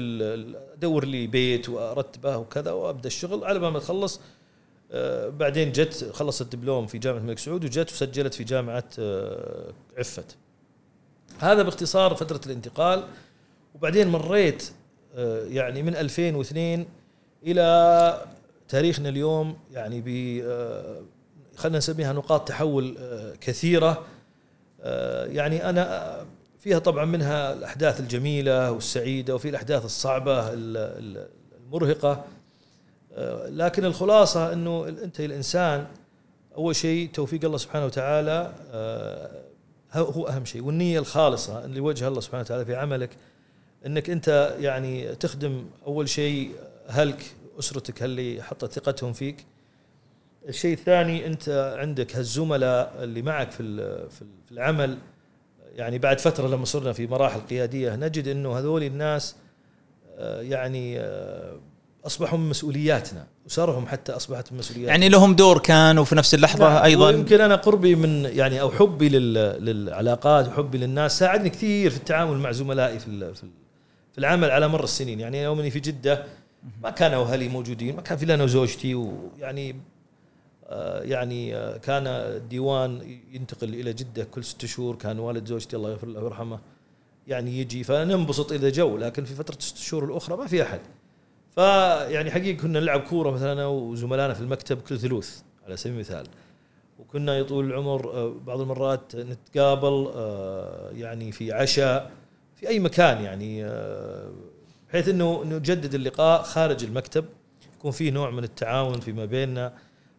أدور 0.73 1.05
لي 1.05 1.27
بيت 1.27 1.69
وأرتبه 1.69 2.37
وكذا 2.37 2.71
وأبدأ 2.71 3.07
الشغل. 3.07 3.45
على 3.45 3.59
ما 3.59 3.79
تخلص 3.79 4.21
بعدين 5.39 5.71
جت 5.71 6.11
خلصت 6.13 6.41
الدبلوم 6.41 6.87
في 6.87 6.97
جامعة 6.97 7.19
الملك 7.19 7.39
سعود 7.39 7.65
وجت 7.65 7.91
وسجلت 7.91 8.33
في 8.33 8.43
جامعة 8.43 8.83
عفت. 9.97 10.37
هذا 11.39 11.63
باختصار 11.63 12.15
فترة 12.15 12.41
الانتقال. 12.45 13.03
وبعدين 13.77 14.07
مريت 14.07 14.71
آه، 15.15 15.43
يعني 15.45 15.83
من 15.83 15.95
2002 15.95 16.85
إلى 17.43 18.21
تاريخنا 18.69 19.09
اليوم 19.09 19.57
يعني 19.71 20.01
ب 20.01 20.07
آه، 20.45 21.01
خلينا 21.55 21.77
نسميها 21.77 22.13
نقاط 22.13 22.47
تحول 22.47 22.95
آه، 22.99 23.33
كثيرة. 23.41 24.05
يعني 25.25 25.69
أنا 25.69 26.15
فيها 26.59 26.79
طبعا 26.79 27.05
منها 27.05 27.53
الأحداث 27.53 27.99
الجميلة 27.99 28.71
والسعيدة 28.71 29.35
وفي 29.35 29.49
الأحداث 29.49 29.85
الصعبة 29.85 30.39
ال- 30.53 30.77
ال- 30.77 31.27
المرهقة. 31.65 32.23
لكن 33.49 33.85
الخلاصة 33.85 34.53
إنه 34.53 34.87
أنت 34.87 35.19
الإنسان 35.19 35.87
أول 36.57 36.75
شيء 36.75 37.09
توفيق 37.13 37.45
الله 37.45 37.57
سبحانه 37.57 37.85
وتعالى 37.85 38.53
هو 39.93 40.27
أهم 40.27 40.45
شيء 40.45 40.63
والنية 40.63 40.99
الخالصة 40.99 41.65
اللي 41.65 41.79
وجه 41.79 42.07
الله 42.07 42.21
سبحانه 42.21 42.41
وتعالى 42.41 42.65
في 42.65 42.75
عملك. 42.75 43.09
إنك 43.87 44.09
أنت 44.09 44.55
يعني 44.59 45.15
تخدم 45.15 45.65
أول 45.87 46.09
شيء 46.09 46.51
أهلك 46.89 47.23
أسرتك 47.59 48.03
اللي 48.03 48.41
حطت 48.43 48.71
ثقتهم 48.73 49.13
فيك. 49.13 49.45
الشيء 50.49 50.73
الثاني 50.73 51.27
أنت 51.27 51.75
عندك 51.79 52.15
هالزملاء 52.15 52.93
اللي 53.03 53.21
معك 53.21 53.51
في 53.51 53.57
في 53.57 53.63
ال- 53.63 54.07
في 54.45 54.51
العمل. 54.51 54.97
يعني 55.75 55.97
بعد 55.97 56.19
فترة 56.19 56.47
لما 56.47 56.65
صرنا 56.65 56.93
في 56.93 57.07
مراحل 57.07 57.39
قيادية 57.39 57.95
نجد 57.95 58.27
إنه 58.27 58.57
هذول 58.59 58.83
الناس 58.83 59.35
آه، 60.17 60.41
يعني 60.41 60.99
آه، 60.99 61.53
أصبحوا 62.05 62.37
من 62.39 62.49
مسؤولياتنا. 62.49 63.27
اسرهم 63.47 63.87
حتى 63.87 64.11
أصبحت 64.11 64.51
من 64.51 64.57
مسؤولياتنا. 64.57 64.91
يعني 64.91 65.09
لهم 65.09 65.35
دور 65.35 65.57
كان 65.57 65.97
وفي 65.97 66.15
نفس 66.15 66.33
اللحظة 66.33 66.69
نعم، 66.73 66.83
أيضا. 66.83 67.05
ويمكن 67.07 67.41
أنا 67.41 67.55
قربي 67.55 67.95
من 67.95 68.25
يعني 68.25 68.61
أو 68.61 68.71
حبي 68.71 69.09
لل- 69.09 69.65
للعلاقات 69.65 70.47
وحبي 70.47 70.77
للناس. 70.77 71.19
ساعدني 71.19 71.49
كثير 71.49 71.91
في 71.91 71.97
التعامل 71.97 72.37
مع 72.37 72.51
زملائي 72.51 72.99
في 72.99 73.07
في 74.17 74.21
ال- 74.21 74.29
في 74.29 74.35
العمل 74.35 74.51
على 74.51 74.67
مر 74.67 74.83
السنين. 74.83 75.19
يعني 75.19 75.43
يوم 75.43 75.59
اني 75.59 75.71
في 75.71 75.79
جدة 75.79 76.25
ما 76.83 76.89
كانوا 76.89 77.23
أهلي 77.23 77.47
موجودين 77.49 77.95
ما 77.95 78.01
كان 78.01 78.17
في 78.17 78.33
أنا 78.33 78.43
وزوجتي 78.43 78.95
ويعني 78.95 79.75
آه، 80.69 81.01
يعني 81.03 81.55
آه، 81.55 81.77
كان 81.77 82.07
الديوان 82.07 83.19
ينتقل 83.31 83.73
إلى 83.73 83.93
جدة 83.93 84.23
كل 84.23 84.43
ست 84.43 84.65
شهور 84.65 84.95
كان 84.95 85.19
والد 85.19 85.45
زوجتي 85.47 85.75
الله 85.75 85.89
يغفر 85.91 86.07
له 86.07 86.23
ويرحمه 86.23 86.59
يعني 87.27 87.59
يجي. 87.59 87.83
فننبسط 87.83 88.51
اذا 88.51 88.69
جو 88.69 88.97
لكن 88.97 89.25
في 89.25 89.33
فترة 89.35 89.55
الست 89.57 89.77
شهور 89.77 90.05
الأخرى 90.05 90.37
ما 90.37 90.47
في 90.47 90.63
أحد. 90.63 90.79
فيعني 91.55 92.31
حقيقه 92.31 92.61
كنا 92.61 92.79
نلعب 92.79 92.99
كورة 93.01 93.31
مثلا 93.31 93.53
انا 93.53 93.65
وزملائنا 93.67 94.33
في 94.33 94.41
المكتب 94.41 94.81
كل 94.81 94.99
ثلوث 94.99 95.41
على 95.65 95.77
سبيل 95.77 95.93
المثال. 95.93 96.27
وكنا 96.99 97.37
يطول 97.37 97.65
العمر 97.65 98.11
آه، 98.13 98.33
بعض 98.45 98.61
المرات 98.61 99.15
نتقابل 99.15 100.11
يعني 100.95 101.31
في 101.31 101.51
عشاء. 101.51 102.11
في 102.59 102.67
أي 102.69 102.79
مكان 102.79 103.23
يعني 103.23 103.65
آه، 103.65 104.31
بحيث 104.89 105.07
إنه 105.09 105.43
نجدد 105.43 105.93
اللقاء 105.93 106.41
خارج 106.43 106.83
المكتب 106.83 107.25
يكون 107.79 107.91
فيه 107.91 108.11
نوع 108.11 108.29
من 108.29 108.43
التعاون 108.43 108.99
فيما 108.99 109.25
بيننا. 109.25 109.73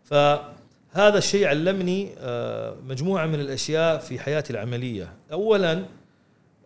فهذا 0.04 1.18
الشيء 1.18 1.46
علمني 1.46 2.10
آه، 2.18 2.74
مجموعة 2.88 3.26
من 3.26 3.40
الأشياء 3.40 3.98
في 3.98 4.18
حياتي 4.18 4.52
العملية. 4.52 5.12
اولا 5.32 5.84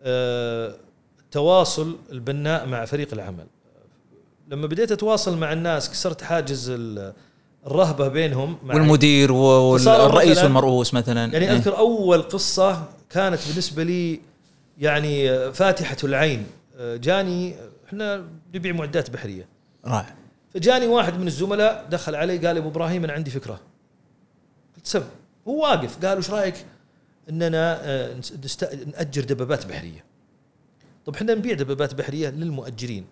آه، 0.03 0.75
التواصل 1.19 1.95
البناء 2.11 2.65
مع 2.67 2.85
فريق 2.85 3.07
العمل. 3.13 3.45
لما 4.47 4.67
بديت 4.67 4.91
أتواصل 4.91 5.37
مع 5.37 5.53
الناس 5.53 5.89
كسرت 5.89 6.21
حاجز 6.21 6.69
ال- 6.69 7.13
الرهبة 7.67 8.07
بينهم 8.07 8.57
مع 8.63 8.75
والمدير 8.75 9.31
والرئيس 9.31 10.43
والمرؤوس 10.43 10.93
مثلا. 10.93 11.21
يعني 11.33 11.49
إيه. 11.49 11.51
أذكر 11.55 11.77
أول 11.77 12.21
قصة 12.21 12.83
كانت 13.09 13.39
بالنسبة 13.49 13.83
لي 13.83 14.19
يعني 14.77 15.51
فاتحة 15.53 15.97
العين. 16.03 16.47
جاني 16.79 17.55
إحنا 17.87 18.27
نبيع 18.53 18.73
معدات 18.73 19.09
بحرية. 19.09 19.47
رائع. 19.85 20.15
فجاني 20.53 20.87
واحد 20.87 21.19
من 21.19 21.27
الزملاء 21.27 21.87
دخل 21.89 22.15
علي 22.15 22.47
قال 22.47 22.57
أبو 22.57 22.69
إبراهيم 22.69 23.03
أنا 23.03 23.13
عندي 23.13 23.31
فكرة. 23.31 23.59
قلت 24.75 24.87
سم 24.87 25.03
هو 25.47 25.63
واقف. 25.63 26.05
قال 26.05 26.17
وش 26.17 26.29
رأيك 26.29 26.65
إننا 27.29 27.79
آه، 27.83 28.15
نأجر 28.85 29.23
دبابات 29.23 29.65
بحرية؟ 29.65 30.03
طب 31.05 31.15
إحنا 31.15 31.35
نبيع 31.35 31.53
دبابات 31.53 31.93
بحرية 31.93 32.29
للمؤجرين. 32.29 33.05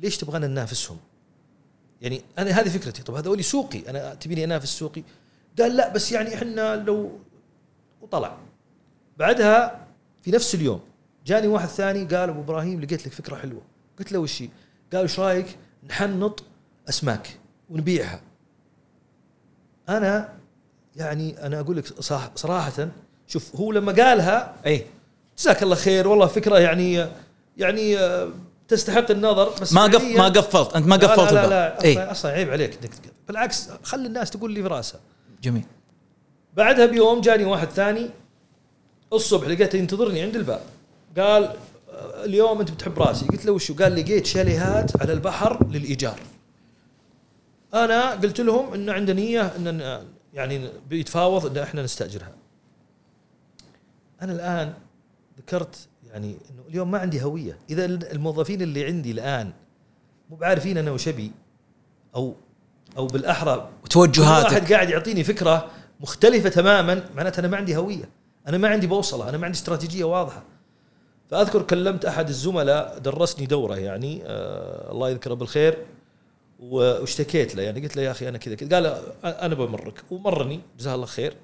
ليش 0.00 0.16
تبغانا 0.16 0.46
ننافسهم؟ 0.46 0.98
يعني 2.02 2.22
أنا 2.38 2.50
هذه 2.50 2.68
فكرتي. 2.68 3.02
طب 3.02 3.14
هذول 3.14 3.44
سوقي. 3.44 3.90
أنا 3.90 4.14
تبيني 4.14 4.44
أنافس 4.44 4.78
سوقي؟ 4.78 5.02
قال 5.60 5.76
لا 5.76 5.92
بس 5.92 6.12
يعني 6.12 6.34
إحنا 6.34 6.76
لو 6.76 7.18
وطلع. 8.00 8.38
بعدها 9.18 9.86
في 10.22 10.30
نفس 10.30 10.54
اليوم 10.54 10.80
جاني 11.28 11.46
واحد 11.46 11.68
ثاني 11.68 12.04
قال 12.04 12.28
أبو 12.28 12.40
إبراهيم 12.40 12.80
لقيت 12.80 13.06
لك 13.06 13.12
فكرة 13.12 13.36
حلوة. 13.36 13.62
قلت 13.98 14.12
له 14.12 14.18
وش؟ 14.18 14.42
قال 14.92 15.04
وش 15.04 15.20
رأيك 15.20 15.46
نحنط 15.90 16.42
أسماك 16.88 17.38
ونبيعها. 17.70 18.20
أنا 19.88 20.28
يعني 20.96 21.46
أنا 21.46 21.60
أقول 21.60 21.76
لك 21.76 22.00
صراحة 22.34 22.88
شوف 23.26 23.56
هو 23.56 23.72
لما 23.72 23.92
قالها 23.92 24.54
أي. 24.66 24.86
جزاك 25.38 25.62
الله 25.62 25.74
خير 25.74 26.08
والله 26.08 26.26
فكرة 26.26 26.58
يعني 26.58 27.06
يعني 27.56 27.98
آه، 27.98 28.30
تستحق 28.68 29.10
النظر 29.10 29.52
بس 29.60 29.72
ما 29.72 29.82
قف 29.82 30.04
ما 30.04 30.28
قفلت 30.28 30.76
أنت 30.76 30.86
ما 30.86 30.96
قفلت 30.96 31.32
لا 31.32 31.46
لا. 31.46 31.48
لا 31.48 31.84
أي. 31.84 31.92
أصلا 31.92 32.10
أصلا 32.10 32.32
عيب 32.32 32.50
عليك 32.50 32.78
إنك. 32.82 32.92
بالعكس 33.28 33.68
خلي 33.82 34.06
الناس 34.06 34.30
تقول 34.30 34.52
لي 34.52 34.62
في 34.62 34.68
راسها 34.68 35.00
جميل. 35.42 35.64
بعدها 36.56 36.86
بيوم 36.86 37.20
جاني 37.20 37.44
واحد 37.44 37.68
ثاني 37.68 38.10
الصبح 39.12 39.48
لقيته 39.48 39.76
ينتظرني 39.76 40.22
عند 40.22 40.36
الباب. 40.36 40.60
قال 41.18 41.56
اليوم 42.24 42.60
أنت 42.60 42.70
بتحب 42.70 42.98
رأسي. 42.98 43.26
قلت 43.26 43.46
له 43.46 43.52
وشو؟ 43.52 43.74
قال 43.74 43.94
لقيت 43.94 44.26
شاليهات 44.26 45.02
على 45.02 45.12
البحر 45.12 45.66
للإيجار. 45.66 46.20
أنا 47.74 48.10
قلت 48.10 48.40
لهم 48.40 48.74
إن 48.74 48.90
عندنا 48.90 49.20
نية 49.20 49.40
إن 49.56 50.02
يعني 50.34 50.68
بيتفاوض 50.90 51.46
إن 51.46 51.62
إحنا 51.62 51.82
نستأجرها. 51.82 52.32
أنا 54.22 54.32
الآن 54.32 54.74
ذكرت 55.38 55.88
يعني 56.06 56.36
إنه 56.50 56.62
اليوم 56.68 56.90
ما 56.90 56.98
عندي 56.98 57.22
هوية. 57.22 57.58
إذا 57.70 57.84
الموظفين 57.84 58.62
اللي 58.62 58.84
عندي 58.84 59.10
الآن 59.10 59.52
مو 60.30 60.36
بعارفين 60.36 60.78
أنا 60.78 60.90
وش 60.90 61.08
أبي 61.08 61.32
أو 62.14 62.34
أو 62.96 63.06
بالأحرى 63.06 63.54
كل 63.56 63.84
وتوجهاتك 63.84 64.52
واحد 64.52 64.72
قاعد 64.72 64.90
يعطيني 64.90 65.24
فكرة 65.24 65.70
مختلفة 66.00 66.48
تماما 66.48 67.04
معناته 67.16 67.40
أنا 67.40 67.48
ما 67.48 67.56
عندي 67.56 67.76
هوية. 67.76 68.08
أنا 68.48 68.58
ما 68.58 68.68
عندي 68.68 68.86
بوصلة 68.86 69.28
أنا 69.28 69.38
ما 69.38 69.46
عندي 69.46 69.58
استراتيجية 69.58 70.04
واضحة. 70.04 70.42
فأذكر 71.30 71.62
كلمت 71.62 72.04
أحد 72.04 72.28
الزملاء 72.28 72.98
درسني 72.98 73.46
دورة 73.46 73.76
يعني 73.76 74.22
آه 74.26 74.92
الله 74.92 75.10
يذكره 75.10 75.34
بالخير 75.34 75.78
واشتكيت 76.60 77.54
له 77.54 77.62
يعني 77.62 77.80
قلت 77.80 77.96
له 77.96 78.02
يا 78.02 78.10
أخي 78.10 78.28
أنا 78.28 78.38
كذا 78.38 78.54
كذا 78.54 78.74
قال 78.76 79.02
أنا 79.24 79.54
بمرك 79.54 80.02
ومرني 80.10 80.60
جزاه 80.78 80.94
الله 80.94 81.06
خير. 81.06 81.34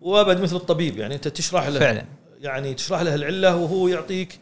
وابد 0.00 0.40
مثل 0.40 0.56
الطبيب 0.56 0.98
يعني 0.98 1.14
أنت 1.14 1.28
تشرح 1.28 1.68
له 1.68 1.80
فعلا. 1.80 2.04
يعني 2.40 2.74
تشرح 2.74 3.00
له 3.00 3.14
العلة 3.14 3.56
وهو 3.56 3.88
يعطيك 3.88 4.38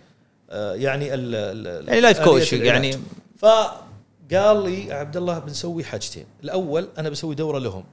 آه 0.51 0.75
يعني 0.75 1.15
ال 1.15 1.35
ال- 1.35 1.89
يعني 1.89 2.01
لايف 2.01 2.17
آلية 2.19 2.25
كوتش 2.25 2.55
العلاج. 2.55 2.67
يعني 2.85 2.99
فقال 3.39 4.71
لي 4.71 4.93
عبد 4.93 5.17
الله 5.17 5.39
بنسوي 5.39 5.85
حاجتين. 5.85 6.25
الأول 6.45 6.89
أنا 6.99 7.09
بسوي 7.09 7.35
دورة 7.35 7.59
لهم. 7.59 7.85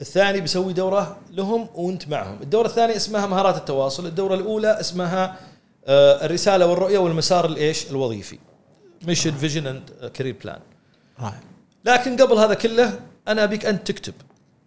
الثاني 0.00 0.40
بسوي 0.40 0.72
دورة 0.72 1.16
لهم 1.30 1.68
وانت 1.74 2.08
معهم. 2.08 2.38
الدورة 2.42 2.66
الثانية 2.66 2.96
اسمها 2.96 3.26
مهارات 3.26 3.56
التواصل 3.56 4.06
الدورة 4.06 4.34
الأولى 4.34 4.80
اسمها 4.80 5.36
آه، 5.86 6.24
الرسالة 6.24 6.66
والرؤية 6.66 6.98
والمسار 6.98 7.46
الإيش؟ 7.46 7.90
الوظيفي. 7.90 8.38
mission 9.02 9.32
vision 9.36 9.66
and 9.66 10.10
career 10.14 10.36
plan 10.44 10.60
لكن 11.84 12.16
قبل 12.16 12.38
هذا 12.38 12.54
كله 12.54 13.00
أنا 13.28 13.44
أبيك 13.44 13.66
انت 13.66 13.86
تكتب. 13.86 14.14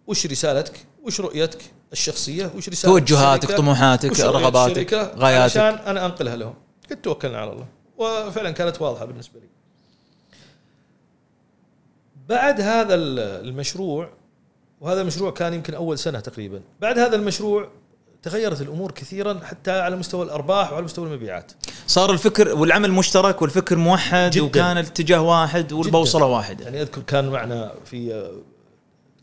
وش 0.06 0.26
رسالتك؟ 0.26 0.86
وش 1.04 1.20
رؤيتك 1.20 1.58
الشخصية؟ 1.92 2.50
وش 2.56 2.68
رسالتك 2.68 2.84
توجهاتك؟ 3.08 3.52
طموحاتك 3.56 4.20
رغباتك 4.20 4.94
غاياتك. 4.94 5.44
عشان 5.56 5.74
أنا 5.74 6.06
أنقلها 6.06 6.36
لهم. 6.36 6.54
قلت 6.90 7.04
توكلنا 7.04 7.38
على 7.38 7.52
الله. 7.52 7.66
وفعلا 7.98 8.50
كانت 8.50 8.82
واضحة 8.82 9.04
بالنسبة 9.04 9.40
لي. 9.40 9.46
بعد 12.28 12.60
هذا 12.60 12.94
ال- 12.94 13.48
المشروع 13.48 14.08
وهذا 14.80 15.00
المشروع 15.00 15.30
كان 15.30 15.54
يمكن 15.54 15.74
أول 15.74 15.98
سنة 15.98 16.20
تقريبا. 16.20 16.60
بعد 16.80 16.98
هذا 16.98 17.16
المشروع 17.16 17.68
تغيرت 18.22 18.60
الأمور 18.60 18.90
كثيرا 18.90 19.40
حتى 19.44 19.70
على 19.70 19.96
مستوى 19.96 20.24
الأرباح 20.24 20.72
وعلى 20.72 20.84
مستوى 20.84 21.06
المبيعات. 21.06 21.52
صار 21.86 22.12
الفكر 22.12 22.54
والعمل 22.56 22.92
مشترك 22.92 23.42
والفكر 23.42 23.76
موحد 23.76 24.30
جداً. 24.30 24.44
وكان 24.44 24.78
الاتجاه 24.78 25.20
واحد 25.22 25.72
والبوصلة 25.72 26.26
واحدة. 26.26 26.64
يعني 26.64 26.82
أذكر 26.82 27.02
كان 27.02 27.28
معنا 27.28 27.72
في 27.84 28.14
آه، 28.14 28.32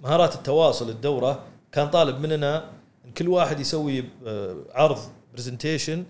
مهارات 0.03 0.35
التواصل 0.35 0.89
الدورة. 0.89 1.39
كان 1.71 1.89
طالب 1.89 2.19
مننا 2.19 2.63
إن 3.05 3.11
كل 3.11 3.27
واحد 3.27 3.59
يسوي 3.59 4.03
آه، 4.27 4.55
عرض 4.73 4.99
برزنتيشن 5.33 6.03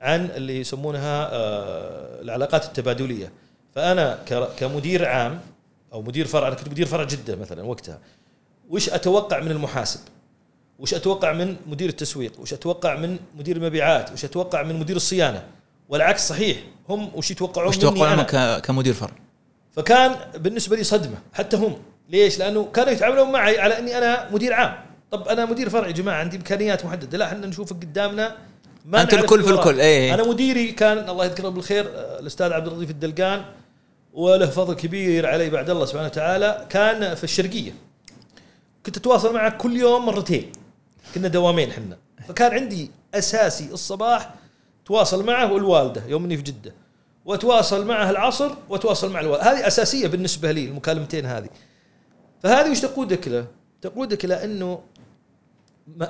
عن 0.00 0.24
اللي 0.24 0.60
يسمونها 0.60 1.28
آه، 1.32 2.22
العلاقات 2.22 2.64
التبادلية. 2.64 3.32
فأنا 3.74 4.18
كمدير 4.58 5.04
عام 5.08 5.40
أو 5.92 6.02
مدير 6.02 6.26
فرع 6.26 6.48
أنا 6.48 6.56
كنت 6.56 6.68
مدير 6.68 6.86
فرع 6.86 7.04
جدة 7.04 7.36
مثلا 7.36 7.62
وقتها. 7.62 7.98
وش 8.70 8.88
أتوقع 8.90 9.40
من 9.40 9.50
المحاسب 9.50 10.00
وش 10.78 10.94
أتوقع 10.94 11.32
من 11.32 11.56
مدير 11.66 11.88
التسويق 11.88 12.32
وش 12.40 12.52
أتوقع 12.52 12.96
من 12.96 13.16
مدير 13.38 13.56
المبيعات 13.56 14.12
وش 14.12 14.24
أتوقع 14.24 14.62
من 14.62 14.76
مدير 14.78 14.96
الصيانة 14.96 15.44
والعكس 15.88 16.28
صحيح 16.28 16.56
هم 16.88 17.10
وش 17.14 17.30
يتوقعون 17.30 17.68
وش؟ 17.68 17.76
ك- 18.22 18.60
كمدير 18.60 18.94
فرع؟ 18.94 19.12
فكان 19.72 20.16
بالنسبة 20.38 20.76
لي 20.76 20.84
صدمة 20.84 21.16
حتى 21.32 21.56
هم 21.56 21.76
ليش؟ 22.10 22.38
لأنه 22.38 22.64
كانوا 22.64 22.90
يتعاملون 22.92 23.32
معي 23.32 23.58
على 23.58 23.78
أني 23.78 23.98
أنا 23.98 24.30
مدير 24.32 24.52
عام 24.52 24.74
طب 25.10 25.28
أنا 25.28 25.44
مدير 25.44 25.68
فرع 25.70 25.86
يا 25.86 25.92
جماعة 25.92 26.16
عندي 26.20 26.36
إمكانيات 26.36 26.84
محددة 26.84 27.18
لا 27.18 27.24
إحنا 27.26 27.46
نشوفك 27.46 27.76
قدامنا 27.76 28.36
ما 28.86 28.98
نعرف 29.04 29.14
الكل 29.14 29.42
في. 29.42 29.50
الكل، 29.50 29.80
إيه. 29.80 30.14
أنا 30.14 30.28
مديري 30.28 30.72
كان 30.72 31.08
الله 31.08 31.24
يذكره 31.24 31.48
بالخير 31.48 31.86
الأستاذ 32.20 32.52
عبد 32.52 32.66
اللطيف 32.66 32.90
الدلقان 32.90 33.44
وله 34.12 34.46
فضل 34.46 34.74
كبير 34.74 35.26
علي 35.26 35.50
بعد 35.50 35.70
الله 35.70 35.84
سبحانه 35.86 36.06
وتعالى 36.06 36.66
كان 36.70 37.14
في 37.14 37.24
الشرقية 37.24 37.72
كنت 38.86 38.96
أتواصل 38.96 39.34
معه 39.34 39.50
كل 39.58 39.76
يوم 39.76 40.06
مرتين. 40.06 40.52
كنا 41.14 41.28
دوامين 41.28 41.72
حنا 41.72 41.98
فكان 42.28 42.52
عندي 42.52 42.90
أساسي 43.14 43.68
الصباح 43.72 44.34
تواصل 44.86 45.26
معه 45.26 45.52
والوالدة 45.52 46.02
يوم 46.06 46.24
إني 46.24 46.36
في 46.36 46.42
جدة. 46.42 46.74
وأتواصل 47.24 47.86
معه 47.86 48.10
العصر 48.10 48.50
وأتواصل 48.68 49.12
مع 49.12 49.20
الوالدة. 49.20 49.52
هذه 49.52 49.66
أساسية 49.66 50.06
بالنسبة 50.06 50.52
لي 50.52 50.64
المكالمتين 50.64 51.26
هذه. 51.26 51.48
فهذه 52.42 52.70
وش 52.70 52.80
تقودك 52.80 53.28
له؟ 53.28 53.46
تقودك 53.82 54.24
إلى 54.24 54.44
إنه 54.44 54.80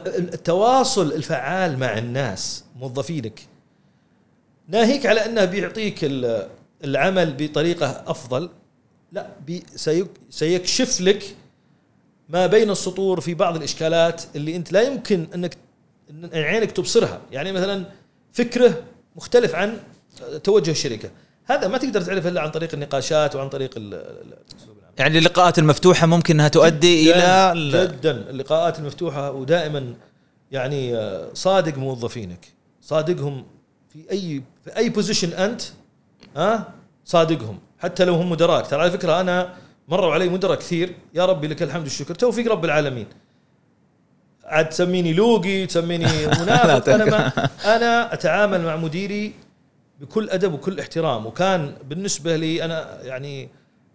التواصل 0.06 1.12
الفعال 1.12 1.78
مع 1.78 1.98
الناس 1.98 2.64
موظفينك 2.76 3.40
ناهيك 4.68 5.06
على 5.06 5.26
أنه 5.26 5.44
بيعطيك 5.44 5.98
ال- 6.04 6.48
العمل 6.84 7.34
بطريقة 7.38 8.04
أفضل. 8.06 8.50
لا 9.12 9.30
سيكشف 10.30 11.00
لك 11.00 11.36
ما 12.28 12.46
بين 12.46 12.70
السطور 12.70 13.20
في 13.20 13.34
بعض 13.34 13.56
الإشكالات 13.56 14.22
اللي 14.36 14.56
أنت 14.56 14.72
لا 14.72 14.82
يمكن 14.82 15.26
انك 15.34 15.56
إن 16.10 16.30
عينك 16.34 16.72
تبصرها. 16.72 17.20
يعني 17.32 17.52
مثلا 17.52 17.84
فكره 18.32 18.82
مختلف 19.16 19.54
عن 19.54 19.78
توجه 20.44 20.70
الشركة. 20.70 21.10
هذا 21.46 21.68
ما 21.68 21.78
تقدر 21.78 22.00
تعرفه 22.02 22.28
إلا 22.28 22.40
عن 22.40 22.50
طريق 22.50 22.74
النقاشات 22.74 23.36
وعن 23.36 23.48
طريق 23.48 23.70
الاسلوب 23.76 24.78
العام 24.78 24.92
يعني 24.98 25.18
اللقاءات 25.18 25.58
المفتوحة 25.58 26.06
ممكن 26.06 26.34
أنها 26.34 26.48
تؤدي 26.48 27.04
جداً- 27.12 27.16
إلى 27.16 27.52
ال- 27.52 27.88
جدا. 27.92 28.10
اللقاءات 28.30 28.78
المفتوحة 28.78 29.30
ودائما 29.32 29.94
يعني 30.52 30.96
صادق 31.34 31.78
موظفينك. 31.78 32.46
صادقهم 32.82 33.46
في 33.92 34.10
اي 34.10 34.42
في 34.64 34.76
أي 34.76 34.88
position 34.88 35.32
أنت 35.32 35.62
ها؟ 36.36 36.72
صادقهم. 37.04 37.58
حتى 37.78 38.04
لو 38.04 38.14
هم 38.14 38.30
مدراك. 38.30 38.66
ترى 38.66 38.80
على 38.80 38.90
فكرة 38.90 39.20
أنا 39.20 39.54
مروا 39.88 40.14
علي 40.14 40.28
مدراء 40.28 40.58
كثير. 40.58 40.94
يا 41.14 41.26
ربي 41.26 41.46
لك 41.46 41.62
الحمد 41.62 41.82
والشكر. 41.82 42.14
توفيق 42.14 42.52
رب 42.52 42.64
العالمين. 42.64 43.06
عاد 44.44 44.68
تسميني 44.68 45.12
لوقي 45.12 45.66
تسميني 45.66 46.06
منافق. 46.40 46.88
أنا 46.88 47.04
ما 47.04 47.28
أنا 47.76 48.12
أتعامل 48.14 48.62
مع 48.64 48.76
مديري 48.76 49.34
بكل 50.00 50.30
أدب 50.30 50.52
وكل 50.54 50.80
احترام 50.80 51.26
وكان 51.26 51.74
بالنسبة 51.84 52.36
لي 52.36 52.64
أنا 52.64 53.02
يعني 53.02 53.48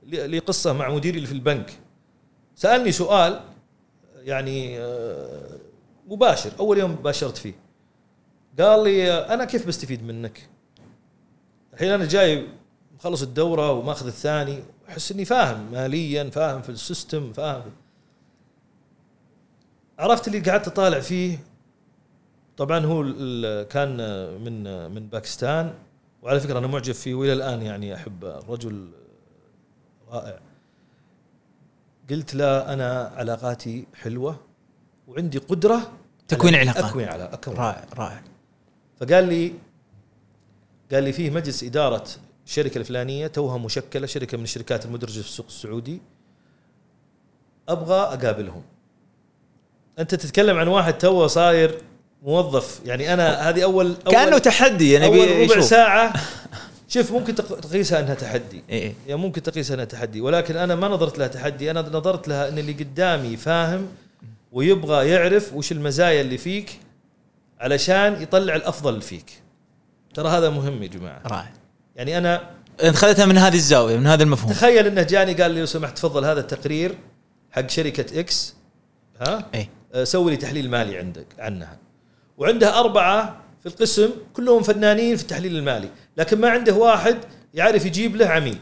لي 0.07 0.39
قصة 0.39 0.73
مع 0.73 0.89
مديري 0.89 1.15
اللي 1.17 1.27
في 1.27 1.33
البنك. 1.33 1.71
سألني 2.55 2.91
سؤال 2.91 3.39
يعني 4.15 4.79
آه، 4.79 5.57
مباشر. 6.07 6.51
أول 6.59 6.77
يوم 6.77 6.95
باشرت 6.95 7.37
فيه. 7.37 7.53
قال 8.59 8.83
لي 8.83 9.11
أنا 9.13 9.45
كيف 9.45 9.67
بستفيد 9.67 10.03
منك؟ 10.03 10.49
الحين 11.73 11.91
أنا 11.91 12.05
جاي 12.05 12.47
مخلص 12.95 13.21
الدورة 13.21 13.71
وماخذ 13.71 14.07
الثاني. 14.07 14.59
أحس 14.89 15.11
إني 15.11 15.25
فاهم 15.25 15.71
ماليا 15.71 16.29
فاهم 16.29 16.61
في 16.61 16.69
ال 16.69 16.79
system 16.79 17.33
فاهم. 17.33 17.71
عرفت 19.99 20.27
اللي 20.27 20.39
قعدت 20.39 20.67
أطالع 20.67 20.99
فيه؟ 20.99 21.39
طبعا 22.57 22.85
هو 22.85 23.03
كان 23.65 23.97
من 24.43 24.91
من 24.91 25.07
باكستان 25.07 25.73
وعلى 26.21 26.39
فكرة 26.39 26.59
أنا 26.59 26.67
معجب 26.67 26.93
فيه 26.93 27.13
وإلى 27.13 27.33
الآن 27.33 27.61
يعني 27.61 27.95
أحب 27.95 28.25
رجل 28.49 28.89
رائع. 30.09 30.39
قلت 32.09 32.35
له 32.35 32.73
أنا 32.73 33.13
علاقاتي 33.15 33.87
حلوة 33.93 34.39
وعندي 35.07 35.37
قدرة 35.37 35.91
تكوين 36.27 36.55
علاقات. 36.55 36.83
اكوين 36.83 37.09
على 37.09 37.23
اكوين 37.23 37.57
رائع 37.57 37.85
رائع. 37.97 38.23
فقال 38.99 39.27
لي 39.27 39.53
قال 40.91 41.03
لي 41.03 41.13
فيه 41.13 41.29
مجلس 41.29 41.63
إدارة 41.63 42.07
الشركة 42.49 42.77
الفلانية 42.77 43.27
توها 43.27 43.57
مشكلة 43.57 44.07
شركة 44.07 44.37
من 44.37 44.43
الشركات 44.43 44.85
المدرجة 44.85 45.11
في 45.21 45.27
السوق 45.27 45.45
السعودي. 45.45 46.01
أبغى 47.69 47.95
أقابلهم. 47.95 48.61
أنت 49.99 50.15
تتكلم 50.15 50.57
عن 50.57 50.67
واحد 50.67 50.97
توه 50.97 51.27
صاير 51.27 51.81
موظف. 52.23 52.81
يعني 52.85 53.13
أنا 53.13 53.49
هذه 53.49 53.63
اول, 53.63 53.85
أول 53.85 54.13
كأنه 54.15 54.37
تحدي 54.37 54.91
يعني 54.91 55.05
أول 55.05 55.51
ربع. 55.51 55.61
ساعة. 55.61 56.13
شوف 56.93 57.11
ممكن 57.11 57.35
تق- 57.35 57.59
تقيسها 57.59 57.99
إنها 57.99 58.13
تحدي. 58.13 58.63
إيه. 58.69 58.93
يعني 59.07 59.21
ممكن 59.21 59.43
تقيسها 59.43 59.73
إنها 59.73 59.85
تحدي. 59.85 60.21
ولكن 60.21 60.57
أنا 60.57 60.75
ما 60.75 60.87
نظرت 60.87 61.17
لها 61.19 61.27
تحدي. 61.27 61.71
أنا 61.71 61.81
نظرت 61.81 62.27
لها 62.27 62.49
إن 62.49 62.57
اللي 62.57 62.73
قدامي 62.73 63.37
فاهم 63.37 63.87
ويبغى 64.51 65.09
يعرف 65.09 65.53
وش 65.53 65.71
المزايا 65.71 66.21
اللي 66.21 66.37
فيك 66.37 66.79
علشان 67.59 68.21
يطلع 68.21 68.55
الأفضل 68.55 69.01
فيك. 69.01 69.31
ترى 70.13 70.29
هذا 70.29 70.49
مهم 70.49 70.83
يا 70.83 70.87
جماعة. 70.87 71.21
رائع 71.25 71.51
يعني 71.99 72.17
أنا 72.17 72.49
انت 72.83 72.95
خذتها 72.95 73.25
من 73.25 73.37
هذه 73.37 73.55
الزاوية 73.55 73.97
من 73.97 74.07
هذا 74.07 74.23
المفهوم. 74.23 74.51
تخيل 74.53 74.87
إنه 74.87 75.01
جاني 75.03 75.33
قال 75.33 75.51
لي 75.51 75.59
لو 75.59 75.65
سمحت 75.65 75.97
تفضل 75.97 76.25
هذا 76.25 76.39
التقرير 76.39 76.95
حق 77.51 77.69
شركة 77.69 78.19
إكس 78.19 78.55
ها؟ 79.21 79.45
إيه. 79.53 79.69
آه، 79.93 80.03
سوي 80.03 80.31
لي 80.31 80.37
تحليل 80.37 80.69
مالي 80.69 80.97
عندك 80.97 81.25
عنها. 81.39 81.77
وعنده 82.37 82.79
أربعة 82.79 83.41
في 83.59 83.65
القسم 83.65 84.09
كلهم 84.33 84.63
فنانين 84.63 85.15
في 85.15 85.21
التحليل 85.21 85.55
المالي 85.55 85.89
لكن 86.17 86.41
ما 86.41 86.49
عنده 86.49 86.73
واحد 86.73 87.17
يعرف 87.53 87.85
يجيب 87.85 88.15
له 88.15 88.27
عميل. 88.27 88.57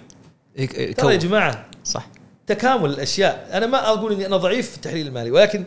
إيه، 0.58 0.70
إيه، 0.74 0.94
ترى 0.94 1.14
يا 1.14 1.20
كون. 1.20 1.30
جماعة 1.30 1.66
صح. 1.84 2.08
تكامل 2.48 2.90
الأشياء. 2.90 3.50
أنا 3.54 3.66
ما 3.66 3.88
أقول 3.88 4.14
أني 4.14 4.26
أنا 4.26 4.38
ضعيف 4.38 4.70
في 4.70 4.76
التحليل 4.76 5.08
المالي 5.08 5.32
ولكن 5.32 5.64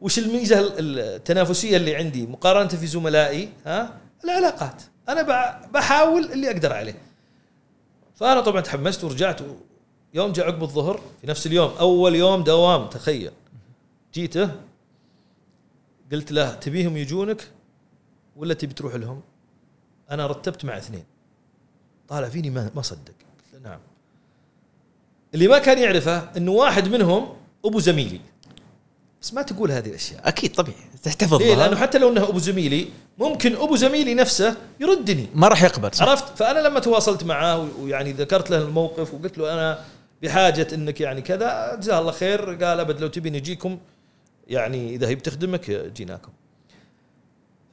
وش 0.00 0.18
الميزة 0.18 0.60
ال- 0.60 0.98
التنافسية 0.98 1.76
اللي 1.76 1.96
عندي؟ 1.96 2.26
مقارنة 2.26 2.68
في 2.68 2.86
زملائي 2.86 3.48
ها؟ 3.66 3.90
العلاقات. 4.24 4.82
بع- 5.14 5.66
بحاول 5.66 6.32
اللي 6.32 6.50
أقدر 6.50 6.72
عليه. 6.72 7.02
فأنا 8.14 8.40
طبعا 8.40 8.60
تحمست 8.60 9.04
ورجعت 9.04 9.40
يوم 10.14 10.32
جاء 10.32 10.46
عقب 10.46 10.62
الظهر 10.62 11.00
في 11.20 11.26
نفس 11.26 11.46
اليوم 11.46 11.70
أول 11.80 12.14
يوم 12.14 12.44
دوام 12.44 12.86
تخيل. 12.86 13.32
جيته 14.14 14.50
قلت 16.12 16.32
له 16.32 16.54
تبيهم 16.54 16.96
يجونك 16.96 17.48
ولا 18.36 18.54
تبي 18.54 18.74
تروح 18.74 18.94
لهم؟ 18.94 19.20
أنا 20.10 20.26
رتبت 20.26 20.64
مع 20.64 20.78
اثنين. 20.78 21.04
طالع 22.08 22.28
فيني 22.28 22.50
ما 22.50 22.70
ما 22.74 22.82
صدق. 22.82 22.98
قلت 22.98 23.54
له 23.54 23.60
نعم. 23.70 23.80
اللي 25.34 25.48
ما 25.48 25.58
كان 25.58 25.78
يعرفه 25.78 26.36
إنه 26.36 26.50
واحد 26.52 26.88
منهم 26.88 27.36
أبو 27.64 27.78
زميلي. 27.80 28.20
بس 29.26 29.34
ما 29.34 29.42
تقول 29.42 29.70
هذه 29.70 29.88
الأشياء. 29.88 30.28
أكيد 30.28 30.52
طبيعي. 30.52 30.78
تحتفظ 31.02 31.38
ليه؟ 31.38 31.54
بها. 31.54 31.64
لأنه 31.64 31.76
حتى 31.76 31.98
لو 31.98 32.08
إنه 32.08 32.28
أبو 32.28 32.38
زميلي 32.38 32.88
ممكن 33.18 33.56
أبو 33.56 33.76
زميلي 33.76 34.14
نفسه 34.14 34.56
يردني. 34.80 35.26
ما 35.34 35.48
راح 35.48 35.62
يقبل 35.62 35.90
صح. 35.94 36.08
عرفت؟ 36.08 36.38
فأنا 36.38 36.58
لما 36.58 36.80
تواصلت 36.80 37.24
معاه 37.24 37.68
ويعني 37.80 38.12
ذكرت 38.12 38.50
له 38.50 38.58
الموقف 38.58 39.14
وقلت 39.14 39.38
له 39.38 39.52
أنا 39.52 39.78
بحاجة 40.22 40.68
إنك 40.74 41.00
يعني 41.00 41.22
كذا 41.22 41.74
جزاه 41.80 42.00
الله 42.00 42.12
خير. 42.12 42.64
قال 42.64 42.80
أبد 42.80 43.00
لو 43.00 43.08
تبي 43.08 43.30
نجيكم 43.30 43.78
يعني 44.48 44.94
إذا 44.94 45.08
هي 45.08 45.14
بتخدمك 45.14 45.70
جيناكم. 45.70 46.32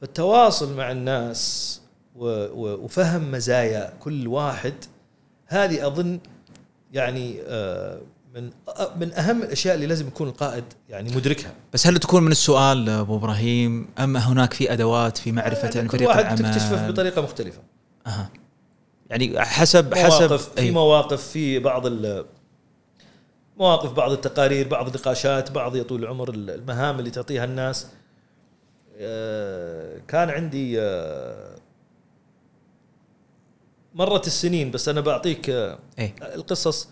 فالتواصل 0.00 0.76
مع 0.76 0.90
الناس 0.90 1.80
وفهم 2.16 3.30
مزايا 3.30 3.92
كل 4.00 4.28
واحد 4.28 4.74
هذه 5.46 5.86
أظن 5.86 6.18
يعني 6.92 7.36
آه، 7.46 8.00
من 8.34 8.50
من 8.96 9.12
أهم 9.12 9.42
الأشياء 9.42 9.74
اللي 9.74 9.86
لازم 9.86 10.06
يكون 10.06 10.28
القائد 10.28 10.64
يعني 10.88 11.16
مدركها. 11.16 11.54
بس 11.72 11.86
هل 11.86 11.98
تكون 11.98 12.22
من 12.22 12.32
السؤال 12.32 12.88
ابو 12.88 13.16
إبراهيم 13.16 13.88
أم 13.98 14.16
هناك 14.16 14.54
في 14.54 14.72
أدوات 14.72 15.18
في 15.18 15.32
معرفة 15.32 15.68
يعني 15.68 15.80
عن 15.80 15.88
فريق 15.88 16.08
واحد 16.08 16.20
العمل؟ 16.20 16.38
تكتشفه 16.38 16.90
بطريقة 16.90 17.22
مختلفة. 17.22 17.60
أها. 18.06 18.30
يعني 19.10 19.40
حسب 19.40 19.94
حسب 19.94 20.30
مواقف 20.30 20.48
في 20.48 20.60
أي. 20.60 20.70
مواقف 20.70 21.28
في 21.28 21.58
بعض 21.58 21.86
ال 21.86 22.24
مواقف 23.56 23.92
بعض 23.92 24.12
التقارير 24.12 24.68
بعض 24.68 24.86
النقاشات 24.86 25.52
بعض 25.52 25.76
يا 25.76 25.82
طول 25.82 26.02
العمر 26.02 26.30
المهام 26.34 26.98
اللي 26.98 27.10
تعطيها 27.10 27.44
الناس. 27.44 27.86
آه، 28.98 30.00
كان 30.08 30.30
عندي 30.30 30.80
آه، 30.80 31.56
مرت 33.94 34.26
السنين 34.26 34.70
بس 34.70 34.88
أنا 34.88 35.00
بعطيك 35.00 35.50
آه، 35.50 35.78
إيه. 35.98 36.14
القصص. 36.34 36.88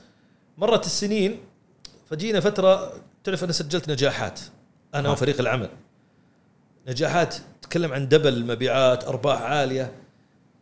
مرت 0.59 0.87
السنين 0.87 1.41
فجينا 2.11 2.41
فترة 2.41 2.93
تعرف 3.25 3.45
أنا 3.45 3.53
سجلت 3.53 3.89
نجاحات 3.91 4.41
أنا 4.95 5.09
آه. 5.09 5.13
وفريق 5.13 5.41
العمل 5.41 5.69
نجاحات 6.89 7.35
تتكلم 7.63 7.93
عن 7.93 8.09
دبل 8.09 8.35
المبيعات 8.35 9.05
أرباح 9.05 9.43
عالية 9.43 9.93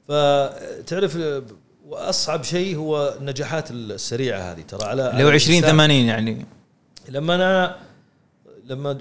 فتعرف 0.09 1.19
وأصعب 1.87 2.43
شيء 2.43 2.77
هو 2.77 3.15
النجاحات 3.21 3.71
السريعة 3.71 4.39
هذه 4.39 4.61
ترى 4.61 4.85
على 4.85 5.03
على 5.03 5.23
20 5.23 5.59
الإنسان. 5.59 5.71
80 5.71 5.97
يعني 5.97 6.47
لما 7.09 7.35
أنا 7.35 7.77
لما 8.65 8.99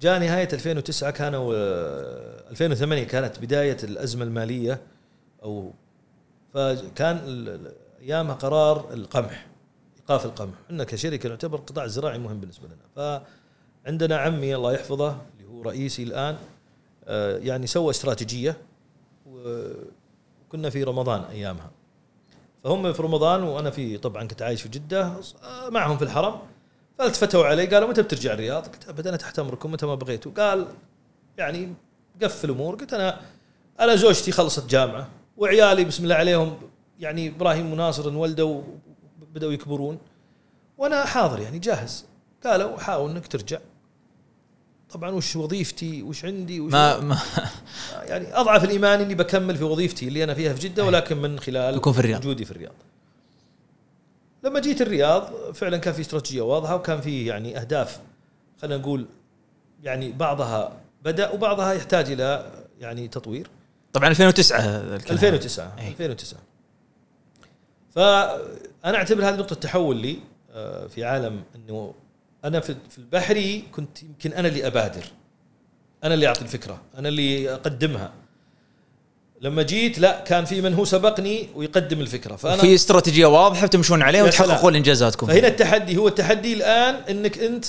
جاء 0.00 0.18
نهاية 0.18 0.48
2009 0.52 1.10
كانوا 1.10 1.54
آه، 1.56 2.50
2008 2.50 3.04
كانت 3.04 3.38
بداية 3.38 3.76
الأزمة 3.84 4.24
المالية 4.24 4.80
أو 5.42 5.72
فكان 6.54 7.58
ايامها 8.02 8.34
قرار 8.34 8.92
القمح 8.92 9.46
ايقاف 10.10 10.26
القمح. 10.26 10.54
إحنا 10.66 10.84
كشركه 10.84 11.28
نعتبر 11.28 11.58
القطاع 11.58 11.84
الزراعي 11.84 12.18
مهم 12.18 12.40
بالنسبة 12.40 12.68
لنا. 12.68 13.22
فعندنا 13.84 14.16
عمي 14.16 14.54
الله 14.54 14.72
يحفظه 14.72 15.08
اللي 15.08 15.48
هو 15.48 15.62
رئيسي 15.62 16.02
الآن 16.02 16.36
آه، 17.04 17.38
يعني 17.38 17.66
سوى 17.66 17.90
استراتيجية 17.90 18.56
وكنا 19.26 20.70
في 20.70 20.84
رمضان 20.84 21.20
أيامها. 21.20 21.70
فهم 22.64 22.92
في 22.92 23.02
رمضان 23.02 23.42
وأنا 23.42 23.70
في 23.70 23.98
طبعا 23.98 24.24
كنت 24.24 24.42
عايش 24.42 24.62
في 24.62 24.68
جدة 24.68 25.12
آه، 25.42 25.68
معهم 25.70 25.96
في 25.98 26.04
الحرم. 26.04 26.38
فالتفتوا 26.98 27.46
علي 27.46 27.66
قالوا 27.66 27.88
متى 27.88 28.02
بترجع 28.02 28.32
الرياض؟ 28.32 28.66
قلت 28.66 28.88
ابدا 28.88 29.08
أنا 29.08 29.16
تحت 29.16 29.38
امركم 29.38 29.72
متى 29.72 29.86
ما 29.86 29.94
بغيتوا. 29.94 30.32
قال 30.32 30.66
يعني 31.38 31.74
قفل 32.22 32.50
امور 32.50 32.74
قلت 32.74 32.94
أنا 32.94 33.20
أنا 33.80 33.96
زوجتي 33.96 34.32
خلصت 34.32 34.70
جامعة 34.70 35.08
وعيالي 35.36 35.84
بسم 35.84 36.04
الله 36.04 36.14
عليهم 36.14 36.58
يعني 37.00 37.28
إبراهيم 37.28 37.72
وناصر 37.72 38.08
انولدوا 38.08 38.62
بدأوا 39.34 39.52
يكبرون 39.52 39.98
وأنا 40.78 41.04
حاضر 41.04 41.40
يعني 41.40 41.58
جاهز 41.58 42.04
قالوا 42.44 42.78
حاول 42.78 43.10
إنك 43.10 43.26
ترجع 43.26 43.58
طبعا 44.90 45.10
وش 45.10 45.36
وظيفتي 45.36 46.02
وش 46.02 46.24
عندي 46.24 46.60
وش 46.60 46.72
ما 46.72 47.00
ما 47.00 47.18
يعني 48.02 48.36
أضعف 48.36 48.64
الإيمان 48.64 49.00
إني 49.00 49.14
بكمل 49.14 49.56
في 49.56 49.64
وظيفتي 49.64 50.08
اللي 50.08 50.24
أنا 50.24 50.34
فيها 50.34 50.54
في 50.54 50.68
جدة 50.68 50.84
ولكن 50.84 51.16
من 51.16 51.40
خلال 51.40 51.76
يكون 51.76 51.92
في 51.92 51.98
الرياض. 51.98 52.20
وجودي 52.20 52.44
في 52.44 52.50
الرياض. 52.50 52.74
لما 54.44 54.60
جيت 54.60 54.82
الرياض 54.82 55.52
فعلا 55.54 55.76
كان 55.76 55.94
في 55.94 56.00
استراتيجية 56.00 56.42
واضحة 56.42 56.76
وكان 56.76 57.00
في 57.00 57.26
يعني 57.26 57.60
أهداف 57.60 58.00
خلينا 58.62 58.76
نقول 58.76 59.06
يعني 59.82 60.12
بعضها 60.12 60.72
بدأ 61.04 61.30
وبعضها 61.30 61.72
يحتاج 61.72 62.10
إلى 62.10 62.52
يعني 62.80 63.08
تطوير. 63.08 63.50
طبعا 63.92 64.08
2009 64.08 64.58
هذا 64.58 64.96
الكلام. 64.96 65.14
2009 65.14 65.72
أي. 65.78 65.88
2009 65.88 66.38
فأنا 67.98 68.96
أعتبر 68.96 69.28
هذه 69.28 69.36
نقطة 69.36 69.54
تحول 69.56 69.96
لي 69.96 70.16
آه، 70.54 70.86
في 70.86 71.04
عالم 71.04 71.42
إنه 71.56 71.94
أنا 72.44 72.60
في 72.60 72.74
البحري 72.98 73.64
كنت 73.72 74.02
يمكن 74.02 74.32
أنا 74.32 74.48
اللي 74.48 74.66
أبادر. 74.66 75.04
أنا 76.04 76.14
اللي 76.14 76.26
أعطي 76.26 76.42
الفكرة 76.42 76.80
أنا 76.98 77.08
اللي 77.08 77.54
أقدمها. 77.54 78.12
لما 79.40 79.62
جيت 79.62 79.98
لا 79.98 80.20
كان 80.20 80.44
في 80.44 80.60
من 80.60 80.74
هو 80.74 80.84
سبقني 80.84 81.48
ويقدم 81.54 82.00
الفكرة. 82.00 82.36
فأنا 82.36 82.56
في 82.56 82.74
استراتيجية 82.74 83.26
واضحة 83.26 83.66
تمشون 83.66 84.02
عليها 84.02 84.22
وتحققون. 84.22 84.76
إنجازاتكم. 84.76 85.26
فهنا 85.26 85.48
التحدي 85.48 85.96
هو 85.96 86.08
التحدي 86.08 86.54
الآن 86.54 86.94
إنك 86.94 87.38
أنت 87.38 87.64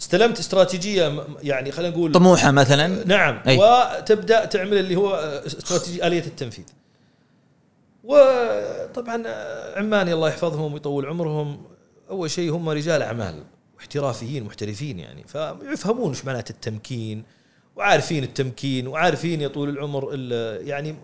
استلمت 0.00 0.38
استراتيجية 0.38 1.24
يعني 1.42 1.72
خلينا 1.72 1.96
نقول 1.96 2.12
طموحة 2.12 2.50
مثلا؟ 2.50 3.04
نعم. 3.06 3.42
أي. 3.46 3.58
وتبدأ 3.58 4.44
تعمل 4.44 4.78
اللي 4.78 4.96
هو 4.96 5.14
استراتيجية 5.46 6.06
آلية 6.06 6.24
التنفيذ. 6.26 6.64
وطبعا 8.04 9.22
عماني 9.76 10.12
الله 10.12 10.28
يحفظهم 10.28 10.72
ويطول 10.72 11.06
عمرهم. 11.06 11.62
أول 12.10 12.30
شيء 12.30 12.50
هم 12.52 12.68
رجال 12.68 13.02
أعمال 13.02 13.44
واحترافيين 13.76 14.44
محترفين 14.44 14.98
يعني. 14.98 15.24
فيفهمون 15.26 16.08
إيش 16.08 16.24
معناته 16.24 16.52
التمكين 16.52 17.24
وعارفين 17.76 18.24
التمكين 18.24 18.86
وعارفين 18.86 19.40
يا 19.40 19.46
العمر 19.56 20.10
ال- 20.14 20.68
يعني 20.68 20.96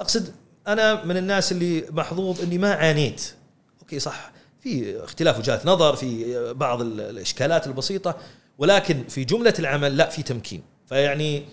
أقصد 0.00 0.34
أنا 0.68 1.04
من 1.04 1.16
الناس 1.16 1.52
اللي 1.52 1.84
محظوظ 1.90 2.40
إني 2.42 2.58
ما 2.58 2.72
عانيت. 2.74 3.32
okay 3.80 3.98
صح 3.98 4.32
في 4.60 5.04
اختلاف 5.04 5.38
وجهات 5.38 5.66
نظر 5.66 5.96
في 5.96 6.34
بعض 6.54 6.80
ال- 6.80 7.00
الإشكالات 7.00 7.66
البسيطة 7.66 8.16
ولكن 8.58 9.04
في 9.08 9.24
جملة 9.24 9.54
العمل 9.58 9.96
لا 9.96 10.08
في 10.10 10.22
تمكين. 10.22 10.62
فيعني 10.86 11.44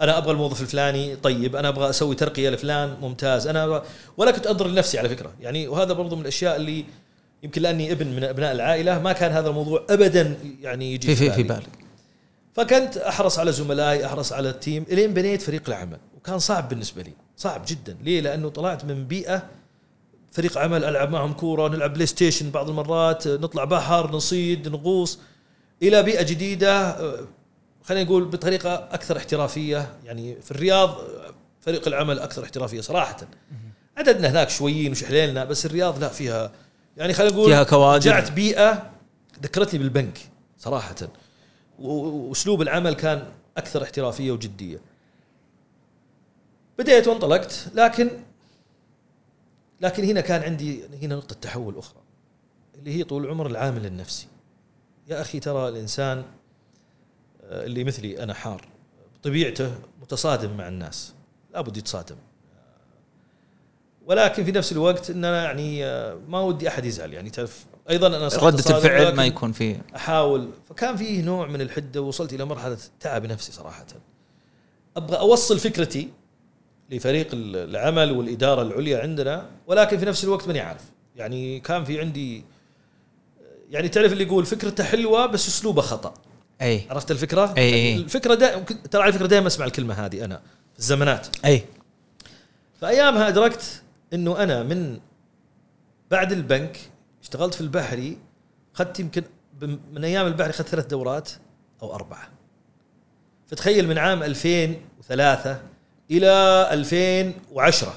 أنا 0.00 0.18
أبغى 0.18 0.32
الموظف 0.32 0.60
الفلاني 0.60 1.16
طيب 1.16 1.56
أنا 1.56 1.68
أبغى 1.68 1.90
أسوي 1.90 2.14
ترقية 2.14 2.50
لفلان 2.50 2.96
ممتاز. 3.00 3.46
أنا 3.46 3.64
أبغى 3.64 3.82
ولا 4.16 4.30
كنت 4.30 4.46
أنظر 4.46 4.68
لنفسي 4.68 4.98
على 4.98 5.08
فكرة. 5.08 5.32
يعني 5.40 5.68
وهذا 5.68 5.92
برضو 5.92 6.16
من 6.16 6.22
الأشياء 6.22 6.56
اللي 6.56 6.84
يمكن 7.42 7.62
لأني 7.62 7.92
ابن 7.92 8.06
من 8.06 8.24
أبناء 8.24 8.52
العائلة 8.52 8.98
ما 8.98 9.12
كان 9.12 9.32
هذا 9.32 9.48
الموضوع 9.48 9.86
ابدا 9.90 10.36
يعني 10.62 10.94
يجي 10.94 11.06
في 11.08 11.16
في 11.16 11.30
في 11.30 11.42
بالي. 11.42 11.54
بالك. 11.54 11.68
فكنت 12.54 12.96
أحرص 12.96 13.38
على 13.38 13.52
زملائي 13.52 14.06
أحرص 14.06 14.32
على 14.32 14.50
ال 14.50 14.57
team 14.57 14.84
إلين 14.90 15.14
بنيت 15.14 15.42
فريق 15.42 15.62
العمل 15.68 15.98
وكان 16.16 16.38
صعب 16.38 16.68
بالنسبة 16.68 17.02
لي 17.02 17.12
صعب 17.36 17.62
جدا. 17.68 17.96
ليه؟ 18.02 18.20
لأنه 18.20 18.48
طلعت 18.48 18.84
من 18.84 19.04
بيئة 19.06 19.42
فريق 20.32 20.58
عمل 20.58 20.84
ألعب 20.84 21.10
معهم 21.10 21.32
كورة 21.32 21.68
نلعب 21.68 21.92
PlayStation 21.92 22.50
بعض 22.50 22.68
المرات 22.68 23.28
نطلع 23.28 23.64
بحر 23.64 24.12
نصيد 24.12 24.68
نغوص 24.68 25.18
إلى 25.82 26.02
بيئة 26.02 26.22
جديدة 26.22 26.96
خلينا 27.82 28.04
نقول 28.04 28.24
بطريقة 28.24 28.74
أكثر 28.74 29.16
احترافية 29.16 29.94
يعني 30.04 30.40
في 30.40 30.50
الرياض 30.50 30.98
فريق 31.60 31.88
العمل 31.88 32.18
أكثر 32.18 32.44
احترافية 32.44 32.80
صراحة 32.80 33.16
عددنا 33.96 34.30
هناك 34.30 34.50
شويين 34.50 34.90
وشحليلنا 34.90 35.44
بس 35.44 35.66
الرياض 35.66 35.98
لا 35.98 36.08
فيها 36.08 36.52
يعني 36.96 37.12
خلينا 37.12 37.32
نقول 37.34 37.50
فيها 37.50 37.62
كوادر. 37.62 37.96
رجعت 38.10 38.32
بيئة 38.32 38.90
ذكرتني 39.42 39.78
بالبنك 39.78 40.18
صراحة 40.58 40.94
وأسلوب 41.78 42.62
العمل 42.62 42.94
كان 42.94 43.26
أكثر 43.56 43.82
احترافية 43.82 44.32
وجدية. 44.32 44.80
بديت 46.78 47.08
وانطلقت 47.08 47.66
لكن 47.74 48.10
لكن 49.80 50.04
هنا 50.04 50.20
كان 50.20 50.42
عندي 50.42 50.82
هنا 51.02 51.16
نقطة 51.16 51.34
تحول 51.34 51.78
أخرى 51.78 52.00
اللي 52.74 52.94
هي 52.98 53.04
طول 53.04 53.24
العمر 53.24 53.46
العامل 53.46 53.86
النفسي. 53.86 54.26
يا 55.08 55.20
أخي 55.20 55.40
ترى 55.40 55.68
الإنسان 55.68 56.24
اللي 57.50 57.84
مثلي 57.84 58.22
أنا 58.22 58.34
حار. 58.34 58.68
بطبيعته 59.20 59.74
متصادم 60.02 60.56
مع 60.56 60.68
الناس. 60.68 61.14
لابد 61.54 61.76
يتصادم. 61.76 62.16
ولكن 64.06 64.44
في 64.44 64.52
نفس 64.52 64.72
الوقت 64.72 65.10
إن 65.10 65.24
أنا 65.24 65.44
يعني 65.44 65.84
آه، 65.84 66.18
ما 66.28 66.40
ودي 66.40 66.68
أحد 66.68 66.84
يزعل. 66.84 67.12
يعني 67.12 67.30
تعرف 67.30 67.64
أيضا 67.90 68.06
أنا 68.06 68.28
رده 68.28 68.76
الفعل 68.76 69.14
ما 69.14 69.26
يكون 69.26 69.52
فيه. 69.52 69.82
أحاول. 69.96 70.48
فكان 70.68 70.96
فيه 70.96 71.22
نوع 71.22 71.46
من 71.46 71.60
الحدة 71.60 72.00
ووصلت 72.00 72.32
إلى 72.32 72.44
مرحلة 72.44 72.78
تعب 73.00 73.26
نفسي 73.26 73.52
صراحة. 73.52 73.86
أبغى 74.96 75.18
أوصل 75.18 75.58
فكرتي 75.58 76.08
لفريق 76.90 77.28
العمل 77.32 78.12
والإدارة 78.12 78.62
العليا 78.62 79.02
عندنا 79.02 79.50
ولكن 79.66 79.98
في 79.98 80.04
نفس 80.04 80.24
الوقت 80.24 80.46
ماني 80.46 80.60
عارف. 80.60 80.84
يعني 81.16 81.60
كان 81.60 81.84
في 81.84 82.00
عندي 82.00 82.44
يعني 83.70 83.88
تعرف 83.88 84.12
اللي 84.12 84.24
يقول 84.24 84.46
فكرته 84.46 84.84
حلوة 84.84 85.26
بس 85.26 85.48
أسلوبه 85.48 85.82
خطأ. 85.82 86.14
إي. 86.62 86.86
عرفت 86.90 87.10
الفكرة؟ 87.10 87.54
أي. 87.56 87.96
الفكرة 87.96 88.34
دا 88.34 88.58
ترى 88.62 89.02
على 89.02 89.12
فكره 89.12 89.26
دائما 89.26 89.46
أسمع 89.46 89.66
الكلمة 89.66 89.94
هذه 89.94 90.24
أنا 90.24 90.40
في 90.72 90.78
الزمانات 90.78 91.26
إي. 91.44 91.64
فأيامها 92.80 93.28
أدركت 93.28 93.82
إنه 94.12 94.42
أنا 94.42 94.62
من 94.62 94.98
بعد 96.10 96.32
البنك 96.32 96.78
اشتغلت 97.22 97.54
في 97.54 97.60
البحري 97.60 98.18
اخذت 98.74 99.00
يمكن 99.00 99.22
من 99.92 100.04
أيام 100.04 100.26
البحري 100.26 100.50
اخذت 100.50 100.68
ثلاث 100.68 100.86
دورات 100.86 101.30
أو 101.82 101.94
أربعة. 101.94 102.28
فتخيل 103.46 103.88
من 103.88 103.98
عام 103.98 104.22
2003 104.22 105.62
إلى 106.10 106.68
2010 106.70 107.94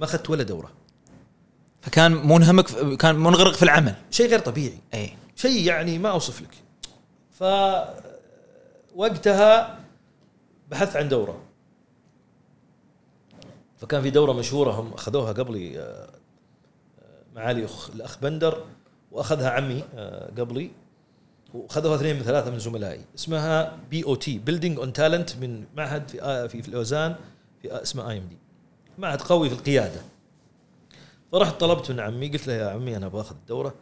ما 0.00 0.04
اخذت 0.04 0.30
ولا 0.30 0.42
دورة. 0.42 0.70
فكان 1.80 2.12
منهمك 2.12 2.96
كان 2.96 3.14
منغرق 3.14 3.54
في 3.54 3.62
العمل. 3.62 3.94
شيء 4.10 4.28
غير 4.28 4.38
طبيعي. 4.38 4.78
إي. 4.94 5.16
شيء 5.36 5.66
يعني 5.66 5.98
ما 5.98 6.10
أوصف 6.10 6.42
لك. 6.42 6.67
ف 7.38 7.44
وقتها 8.96 9.78
بحثت 10.70 10.96
عن 10.96 11.08
دورة. 11.08 11.42
فكان 13.76 14.02
في 14.02 14.10
دورة 14.10 14.32
مشهورة 14.32 14.70
هم 14.70 14.94
أخذوها 14.94 15.32
قبلي 15.32 15.80
آه، 15.80 16.08
معالي 17.34 17.66
الأخ 17.94 18.18
بندر 18.18 18.64
وأخذها 19.12 19.50
عمي 19.50 19.84
آه، 19.94 20.30
قبلي 20.38 20.70
وأخذوها 21.54 21.96
اثنين 21.96 22.16
من 22.16 22.22
ثلاثة 22.22 22.50
من 22.50 22.58
زملائي. 22.58 23.00
اسمها 23.14 23.78
BOT 23.90 24.38
Building 24.38 24.78
on 24.78 24.92
Talent 24.92 25.36
من 25.36 25.64
معهد 25.76 26.08
في 26.08 26.22
آه، 26.22 26.46
في, 26.46 26.62
في 26.62 26.68
لوزان 26.68 27.16
في 27.62 27.82
اسمه 27.82 28.10
IMD 28.10 28.36
معهد 28.98 29.22
قوي 29.22 29.48
في 29.48 29.54
القيادة. 29.54 30.00
فرحت 31.32 31.60
طلبت 31.60 31.90
من 31.90 32.00
عمي 32.00 32.28
قلت 32.28 32.46
له 32.46 32.52
يا 32.52 32.70
عمي 32.70 32.96
أنا 32.96 33.08
باخذ 33.08 33.36
الدورة. 33.36 33.74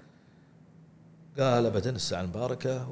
قال 1.38 1.66
ابدا 1.66 1.90
الساعة 1.90 2.20
المباركة 2.20 2.88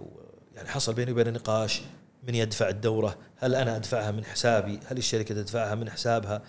يعني 0.54 0.68
حصل 0.68 0.94
بيني 0.94 1.12
وبينه 1.12 1.30
نقاش 1.30 1.82
من 2.28 2.34
يدفع 2.34 2.68
الدورة؟ 2.68 3.18
هل 3.36 3.54
أنا 3.54 3.76
أدفعها 3.76 4.10
من 4.10 4.24
حسابي؟ 4.24 4.80
هل 4.86 4.98
الشركة 4.98 5.34
تدفعها 5.34 5.74
من 5.74 5.90
حسابها؟ 5.90 6.42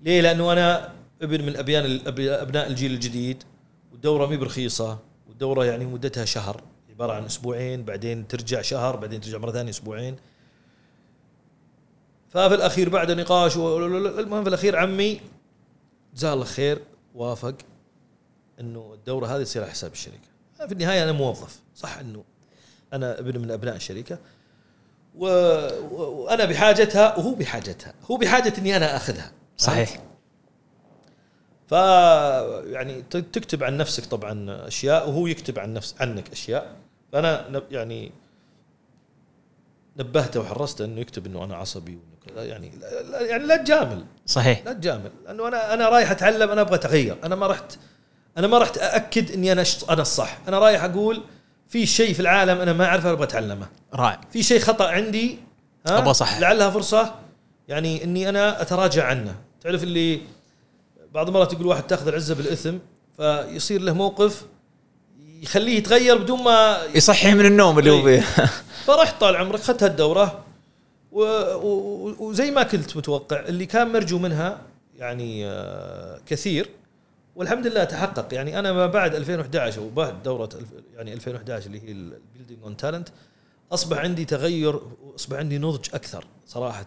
ليه؟ 0.00 0.20
لأنه 0.20 0.52
أنا 0.52 0.92
ابن 1.22 1.46
من 1.46 1.56
أبيان 1.56 2.00
أبناء 2.18 2.66
الجيل 2.66 2.92
الجديد 2.92 3.42
والدورة 3.92 4.26
مي 4.26 4.36
برخيصة 4.36 4.98
والدورة 5.28 5.64
يعني 5.64 5.84
مدتها 5.84 6.24
شهر. 6.24 6.62
عبارة 6.90 7.12
عن 7.12 7.24
أسبوعين 7.24 7.84
بعدين 7.84 8.28
ترجع 8.28 8.62
شهر 8.62 8.96
بعدين 8.96 9.20
ترجع 9.20 9.38
مرة 9.38 9.52
ثانية 9.52 9.70
أسبوعين. 9.70 10.16
ففي 12.28 12.54
الأخير 12.54 12.88
بعد 12.88 13.10
نقاش 13.10 13.56
المهم 13.56 14.42
في 14.42 14.48
الأخير 14.48 14.76
عمي 14.76 15.20
جزاه 16.14 16.34
الله 16.34 16.44
خير 16.44 16.82
وافق 17.14 17.54
إنه 18.60 18.94
الدورة 18.94 19.26
هذه 19.26 19.42
تصير 19.42 19.62
على 19.62 19.70
حساب 19.70 19.92
الشركة 19.92 20.32
في 20.66 20.72
النهاية 20.72 21.04
أنا 21.04 21.12
موظف 21.12 21.60
صح 21.74 21.98
إنه 21.98 22.24
أنا 22.92 23.18
ابن 23.18 23.40
من 23.40 23.50
أبناء 23.50 23.76
الشركة. 23.76 24.18
و... 25.18 25.26
وأنا 25.90 26.44
بحاجتها 26.44 27.18
وهو 27.18 27.34
بحاجتها. 27.34 27.94
هو 28.10 28.16
بحاجة 28.16 28.52
إني 28.58 28.76
أنا 28.76 28.96
أخذها. 28.96 29.32
صحيح. 29.56 30.00
ف 31.68 31.72
يعني 32.72 33.02
تكتب 33.10 33.64
عن 33.64 33.76
نفسك 33.76 34.04
طبعا 34.04 34.66
أشياء 34.68 35.08
وهو 35.08 35.26
يكتب 35.26 35.58
عن 35.58 35.74
نفس 35.74 35.94
عنك 36.00 36.32
أشياء. 36.32 36.76
فأنا 37.12 37.62
يعني 37.70 38.12
نبهته 39.96 40.40
وحرصته 40.40 40.84
إنه 40.84 41.00
يكتب 41.00 41.26
إنه 41.26 41.44
أنا 41.44 41.56
عصبي 41.56 41.98
وكذا 42.22 42.44
يعني 42.44 42.72
يعني 43.12 43.44
لا 43.44 43.56
تجامل. 43.56 44.04
صحيح. 44.26 44.64
لا 44.64 44.72
تجامل. 44.72 45.10
لأنه 45.24 45.48
أنا 45.48 45.74
أنا 45.74 45.88
رايح 45.88 46.10
أتعلم 46.10 46.50
أنا 46.50 46.60
أبغى 46.60 46.74
اتغير 46.74 47.16
أنا 47.24 47.34
ما 47.34 47.46
رحت 47.46 47.78
أنا 48.38 48.46
ما 48.46 48.58
رحت 48.58 48.78
أأكد 48.78 49.30
إني 49.30 49.52
أنا 49.52 49.64
أنا 49.90 50.02
الصح. 50.02 50.38
أنا 50.48 50.58
رايح 50.58 50.84
أقول 50.84 51.22
في 51.72 51.86
شيء 51.86 52.14
في 52.14 52.20
العالم 52.20 52.60
أنا 52.60 52.72
ما 52.72 52.84
أعرفه 52.84 53.10
أبغى 53.10 53.24
أتعلمه. 53.24 53.66
رائع. 53.94 54.20
في 54.32 54.42
شيء 54.42 54.60
خطأ 54.60 54.88
عندي 54.88 55.38
ها؟ 55.86 55.98
أبغى 55.98 56.14
صح 56.14 56.40
لعلها 56.40 56.70
فرصة. 56.70 57.14
يعني 57.68 58.04
إني 58.04 58.28
أنا 58.28 58.62
أتراجع 58.62 59.06
عنه. 59.06 59.34
تعرف 59.60 59.82
اللي 59.82 60.20
بعض 61.14 61.28
المرات 61.28 61.52
يقول 61.52 61.66
واحد 61.66 61.82
تأخذ 61.82 62.08
العزة 62.08 62.34
بالإثم 62.34 62.74
فيصير 63.16 63.80
له 63.80 63.92
موقف 63.92 64.44
يخليه 65.42 65.76
يتغير 65.76 66.18
بدون 66.18 66.42
ما 66.42 66.78
يصحي 66.94 67.34
من 67.34 67.46
النوم 67.46 67.78
اللي 67.78 67.90
هو 67.90 68.08
إيه. 68.08 68.20
فيه. 68.20 68.50
فرحت 68.86 69.20
طال 69.20 69.36
عمرك 69.36 69.60
اخذت 69.60 69.82
هالدورة. 69.82 70.44
وزي 71.12 72.50
ما 72.50 72.62
كنت 72.62 72.96
متوقع 72.96 73.40
اللي 73.40 73.66
كان 73.66 73.92
مرجو 73.92 74.18
منها 74.18 74.58
يعني 74.98 75.46
آه، 75.46 76.20
كثير. 76.26 76.68
والحمد 77.36 77.66
لله 77.66 77.84
تحقق. 77.84 78.34
يعني 78.34 78.58
أنا 78.58 78.72
ما 78.72 78.86
بعد 78.86 79.14
2011 79.14 79.80
وبعد 79.80 80.22
دورة 80.22 80.48
يعني 80.96 81.12
2011 81.12 81.66
اللي 81.66 81.80
هي 81.80 81.92
ال 81.92 82.00
Building 82.00 82.62
on 82.62 82.76
Talent 82.76 83.08
أصبح 83.72 83.98
عندي 83.98 84.24
تغير 84.24 84.80
وأصبح 85.02 85.36
عندي 85.36 85.58
نضج 85.58 85.88
أكثر 85.94 86.24
صراحة. 86.46 86.86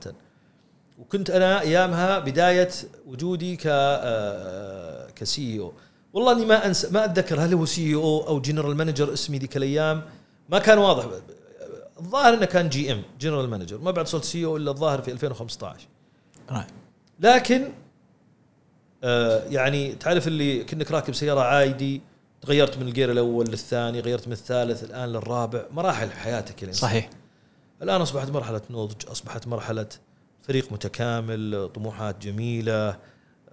وكنت 1.00 1.30
أنا 1.30 1.62
أيامها 1.62 2.20
بداية 2.20 2.70
وجودي 3.08 3.56
ك 3.56 3.64
آه، 3.68 5.10
ك 5.10 5.60
CEO 5.60 5.74
والله 6.14 6.32
إني 6.32 6.46
ما 6.46 6.66
انسى 6.66 6.90
ما 6.92 7.06
أتذكر 7.06 7.40
هل 7.40 7.54
هو 7.54 7.66
CEO 7.66 7.96
أو 7.96 8.28
General 8.28 8.76
Manager 8.78 9.14
اسمي 9.14 9.38
ذيك 9.38 9.58
الأيام. 9.58 10.02
ما 10.50 10.60
كان 10.60 10.78
واضح. 10.78 11.06
الظاهر 12.00 12.34
إنه 12.34 12.46
كان 12.46 12.70
GM 12.70 13.04
General 13.20 13.50
Manager 13.50 13.78
ما 13.78 13.92
بعد 13.92 14.08
صرت 14.08 14.24
CEO 14.24 14.58
إلا 14.58 14.72
الظاهر 14.72 15.02
في 15.02 15.12
2015 15.12 15.88
لكن 17.20 17.70
يعني 19.50 19.92
تعرف 19.96 20.28
اللي 20.28 20.64
كنك 20.64 20.92
راكب 20.92 21.14
سيارة 21.14 21.40
عادي 21.40 22.02
تغيرت 22.42 22.78
من 22.78 22.88
الجير 22.88 23.12
الأول 23.12 23.46
للثاني 23.46 24.00
غيرت 24.00 24.28
من 24.28 24.34
الثالث 24.34 24.84
الآن 24.84 25.10
للرابع 25.10 25.66
مراحل 25.72 26.12
حياتك 26.12 26.62
يعني 26.62 26.74
صحيح. 26.74 27.10
الآن 27.82 28.02
أصبحت 28.02 28.30
مرحلة 28.30 28.62
نضج 28.70 29.08
أصبحت 29.08 29.48
مرحلة 29.48 29.88
فريق 30.42 30.72
متكامل 30.72 31.70
طموحات 31.76 32.18
جميلة 32.22 32.98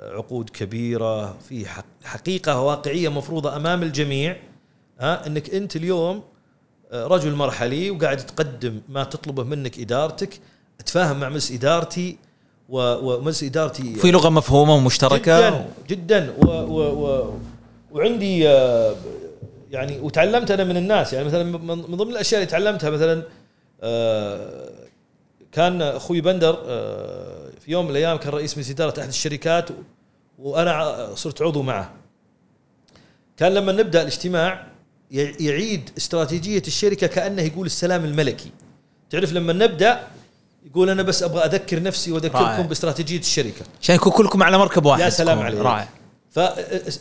عقود 0.01 0.51
كبيرة 0.51 1.39
في 1.39 1.67
حقيقة 2.05 2.61
واقعية 2.61 3.09
مفروضة 3.09 3.57
أمام 3.57 3.83
الجميع. 3.83 4.37
ها 5.01 5.27
إنك 5.27 5.55
أنت 5.55 5.77
اليوم 5.77 6.23
آه، 6.93 7.07
رجل 7.07 7.35
مرحلي 7.35 7.91
وقاعد 7.91 8.17
تقدم 8.17 8.81
ما 8.89 9.05
تطلبه 9.05 9.45
منك 9.45 9.79
إدارتك 9.79 10.41
اتفاهم 10.81 11.21
مع 11.21 11.29
مجلس 11.29 11.53
إدارتي 11.53 12.19
ومجلس 12.69 13.43
إدارتي 13.43 13.95
في 13.95 14.11
لغة 14.11 14.29
مفهومة 14.29 14.75
ومشتركة. 14.75 15.51
جدا 15.51 15.67
جدا. 15.89 16.35
و 16.39 16.47
و 16.47 17.07
و 17.07 17.35
وعندي 17.93 18.49
آه، 18.49 18.95
يعني 19.71 20.01
وتعلمت 20.01 20.51
أنا 20.51 20.65
من 20.65 20.77
الناس. 20.77 21.13
يعني 21.13 21.27
مثلا 21.27 21.45
من 21.65 21.97
ضمن 21.97 22.11
الأشياء 22.11 22.41
اللي 22.41 22.51
تعلمتها 22.51 22.91
مثلا 22.91 23.23
آه، 23.83 24.69
كان 25.53 25.83
أخوي 25.83 26.21
بندر 26.21 26.55
في 27.61 27.73
يوم 27.73 27.85
من 27.85 27.91
الأيام 27.91 28.17
كان 28.17 28.33
رئيس 28.33 28.59
مجلس 28.59 28.71
إدارة 28.71 29.01
أحد 29.01 29.09
الشركات 29.09 29.69
وأنا 30.39 31.09
صرت 31.15 31.43
عضو 31.43 31.63
معه. 31.63 31.93
كان 33.37 33.55
لما 33.55 33.73
نبدأ 33.73 34.01
الاجتماع 34.03 34.67
يعيد 35.41 35.91
استراتيجية 35.99 36.63
الشركة 36.67 37.07
كأنه 37.07 37.43
يقول 37.43 37.67
السلام 37.67 38.05
الملكي. 38.05 38.51
تعرف 39.11 39.33
لما 39.33 39.53
نبدأ 39.53 40.01
يقول 40.67 40.91
أنا 40.91 41.03
بس 41.03 41.23
أبغى 41.23 41.45
أذكر 41.45 41.83
نفسي 41.83 42.13
وأذكركم 42.13 42.45
رائع. 42.45 42.61
باستراتيجية 42.61 43.19
الشركة. 43.19 43.65
عشان 43.83 43.95
يكون 43.95 44.13
كلكم 44.13 44.43
على 44.43 44.59
مركب 44.59 44.87
واحد. 44.87 45.01
يا 45.01 45.09
سلام 45.09 45.39
عليك. 45.39 45.61
رائع. 45.61 45.89
ف 46.31 46.41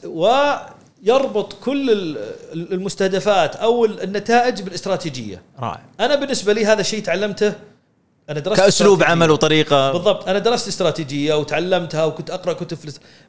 ويربط 0.05 1.53
كل 1.53 2.17
المستهدفات 2.53 3.55
أو 3.55 3.85
النتائج 3.85 4.61
بالاستراتيجية. 4.61 5.41
رائع. 5.59 5.81
أنا 5.99 6.15
بالنسبة 6.15 6.53
لي 6.53 6.65
هذا 6.65 6.81
الشيء 6.81 7.03
تعلمته. 7.03 7.53
أنا 8.29 8.39
درست 8.39 8.61
كأسلوب 8.61 9.03
عمل 9.03 9.31
وطريقة. 9.31 9.91
بالضبط. 9.91 10.29
أنا 10.29 10.39
درست 10.39 10.67
استراتيجية 10.67 11.33
وتعلمتها 11.33 12.05
وكنت 12.05 12.29
أقرأ 12.29 12.53
كتب 12.53 12.77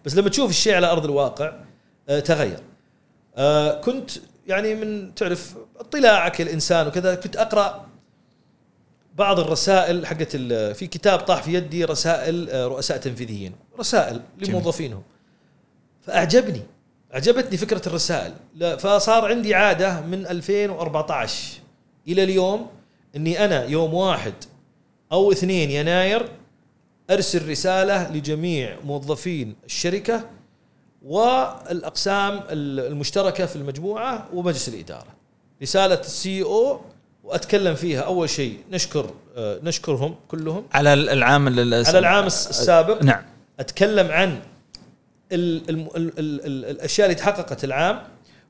بس 0.05 0.15
لما 0.15 0.29
تشوف 0.29 0.51
الشيء 0.51 0.75
على 0.75 0.87
أرض 0.87 1.05
الواقع 1.05 1.53
آه 2.09 2.21
تغير. 2.21 2.59
آه 3.37 3.81
كنت 3.81 4.11
يعني 4.47 4.75
من 4.75 5.15
تعرف 5.15 5.55
اطلاعك 5.81 6.41
الإنسان 6.41 6.87
وكذا 6.87 7.15
كنت 7.15 7.37
أقرأ 7.37 7.87
بعض 9.17 9.41
الرسائل 9.41 10.07
حقت 10.07 10.37
في 10.77 10.87
كتاب 10.87 11.19
طاح 11.19 11.43
في 11.43 11.55
يدي 11.55 11.85
رسائل 11.85 12.51
آه، 12.51 12.67
رؤساء 12.67 12.97
تنفيذيين. 12.99 13.53
رسائل 13.79 14.21
لموظفينهم. 14.39 15.03
فأعجبني 16.03 16.63
أعجبتني 17.15 17.57
فكرة 17.57 17.89
الرسائل. 17.89 18.33
فصار 18.79 19.25
عندي 19.25 19.55
عادة 19.55 20.01
من 20.01 20.27
2014 20.27 21.61
إلى 22.09 22.23
اليوم 22.23 22.67
إني 23.17 23.45
أنا 23.45 23.65
يوم 23.65 23.95
واحد 23.95 24.35
أو 25.13 25.33
2 25.33 25.71
يناير 25.71 26.29
أرسل 27.11 27.49
رسالة 27.51 28.13
لجميع 28.13 28.77
موظفين 28.85 29.57
الشركة 29.65 30.25
والأقسام 31.03 32.41
المشتركة 32.51 33.47
في 33.47 33.57
المجموعة 33.57 34.29
ومجلس 34.33 34.69
الإدارة. 34.69 35.07
رسالة 35.63 36.01
السي 36.01 36.43
أو 36.43 36.81
وأتكلم 37.25 37.75
فيها. 37.75 38.01
أول 38.01 38.31
شيء 38.31 38.59
نشكر 38.71 39.11
آه، 39.37 39.59
نشكرهم 39.63 40.15
كلهم. 40.29 40.67
على 40.73 40.95
العام 40.95 41.49
على 41.49 41.99
العام 41.99 42.27
السابق. 42.27 43.03
نعم. 43.03 43.23
أتكلم 43.61 44.11
عن 44.11 44.41
ال 45.33 45.71
ال 45.71 45.89
ال 45.97 46.19
ال 46.19 46.65
الأشياء 46.65 47.07
اللي 47.07 47.15
تحققت 47.15 47.65
العام 47.65 48.03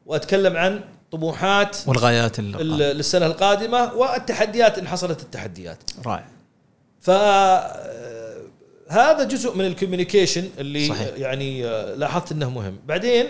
وأتكلم 0.07 0.57
عن 0.57 0.81
طموحات 1.13 1.77
والغايات 1.87 2.41
للسنة 2.41 3.27
القادمة 3.27 3.95
والتحديات 3.95 4.79
إن 4.79 4.89
حصلت 4.89 5.23
التحديات. 5.23 5.79
رائع. 6.07 6.25
ف 7.01 7.11
هذا 8.89 9.25
جزء 9.25 9.57
من 9.57 9.67
الكوميونيكيشن 9.67 10.49
اللي 10.59 10.89
صحيح. 10.89 11.09
يعني 11.17 11.67
آه، 11.67 11.95
لاحظت 11.95 12.33
إنه 12.33 12.51
مهم. 12.51 12.77
بعدين 12.87 13.27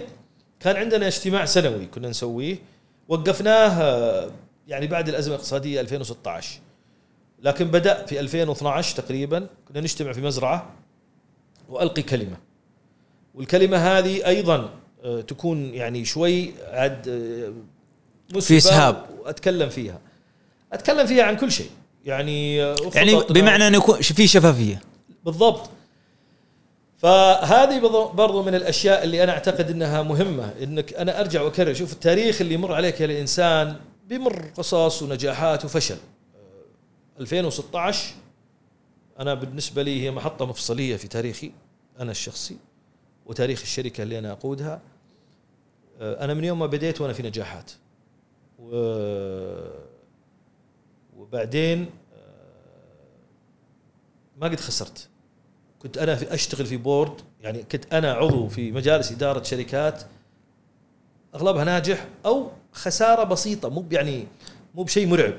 كان 0.60 0.76
عندنا 0.76 1.06
اجتماع 1.06 1.44
سنوي 1.44 1.86
كنا 1.86 2.08
نسويه. 2.08 2.56
وقفناه 3.08 3.82
آه، 3.82 4.30
يعني 4.72 4.86
بعد 4.86 5.08
الأزمة 5.08 5.34
الاقتصادية 5.34 5.80
2016 5.80 6.60
لكن 7.42 7.64
بدأ 7.64 8.06
في 8.06 8.20
2012 8.20 8.96
تقريبا 8.96 9.46
كنا 9.68 9.80
نجتمع 9.80 10.12
في 10.12 10.20
مزرعة 10.20 10.70
وألقي 11.68 12.02
كلمة. 12.02 12.36
والكلمة 13.34 13.76
هذه 13.76 14.26
أيضا 14.26 14.70
آه، 15.04 15.20
تكون 15.20 15.74
يعني 15.74 16.04
شوي 16.04 16.52
عاد 16.70 17.04
في 18.40 18.56
إسهاب. 18.56 19.06
وأتكلم 19.20 19.68
فيها. 19.68 19.98
أتكلم 20.72 21.06
فيها 21.06 21.24
عن 21.24 21.36
كل 21.36 21.52
شيء. 21.52 21.70
يعني 22.04 22.56
يعني 22.94 23.20
بمعنى 23.30 23.68
انه 23.68 23.76
يكون 23.76 24.00
في 24.00 24.26
شفافية. 24.26 24.80
بالضبط. 25.24 25.70
فهذه 26.98 27.78
برضو 28.14 28.42
من 28.42 28.54
الأشياء 28.54 29.04
اللي 29.04 29.24
أنا 29.24 29.32
أعتقد 29.32 29.70
إنها 29.70 30.02
مهمة. 30.02 30.52
إنك 30.62 30.94
أنا 30.94 31.20
أرجع 31.20 31.42
وأكرر. 31.42 31.74
شوف 31.74 31.92
التاريخ 31.92 32.40
اللي 32.40 32.54
يمر 32.54 32.74
عليك 32.74 33.00
يا 33.00 33.06
الإنسان 33.06 33.76
بيمر 34.12 34.46
قصص 34.56 35.02
ونجاحات 35.02 35.64
وفشل. 35.64 35.96
2016 37.20 38.14
أنا 39.18 39.34
بالنسبة 39.34 39.82
لي 39.82 40.02
هي 40.02 40.10
محطة 40.10 40.46
مفصلية 40.46 40.96
في 40.96 41.08
تاريخي 41.08 41.52
أنا 42.00 42.10
الشخصي 42.10 42.56
وتاريخ 43.26 43.60
الشركة 43.60 44.02
اللي 44.02 44.18
أنا 44.18 44.32
أقودها. 44.32 44.80
أنا 46.00 46.34
من 46.34 46.44
يوم 46.44 46.58
ما 46.58 46.66
بديت 46.66 47.00
وأنا 47.00 47.12
في 47.12 47.22
نجاحات. 47.22 47.72
و 48.58 48.70
وبعدين 51.16 51.90
ما 54.36 54.48
قد 54.48 54.60
خسرت. 54.60 55.08
كنت 55.78 55.98
أنا 55.98 56.16
في 56.16 56.34
أشتغل 56.34 56.66
في 56.66 56.76
بورد 56.76 57.20
يعني 57.40 57.62
كنت 57.62 57.94
أنا 57.94 58.12
عضو 58.12 58.48
في 58.48 58.72
مجالس 58.72 59.12
إدارة 59.12 59.42
شركات. 59.42 60.02
أغلبها 61.34 61.64
ناجح 61.64 62.06
أو 62.26 62.50
خسارة 62.72 63.24
بسيطة 63.24 63.68
مو 63.68 63.84
يعني 63.90 64.26
مو 64.74 64.82
بشيء 64.82 65.06
مرعب. 65.06 65.34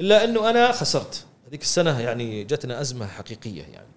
إلا 0.00 0.24
أنه 0.24 0.50
أنا 0.50 0.72
خسرت. 0.72 1.24
هذيك 1.48 1.62
السنة 1.62 2.00
يعني 2.00 2.44
جتنا 2.44 2.80
أزمة 2.80 3.06
حقيقية 3.06 3.62
يعني. 3.62 3.88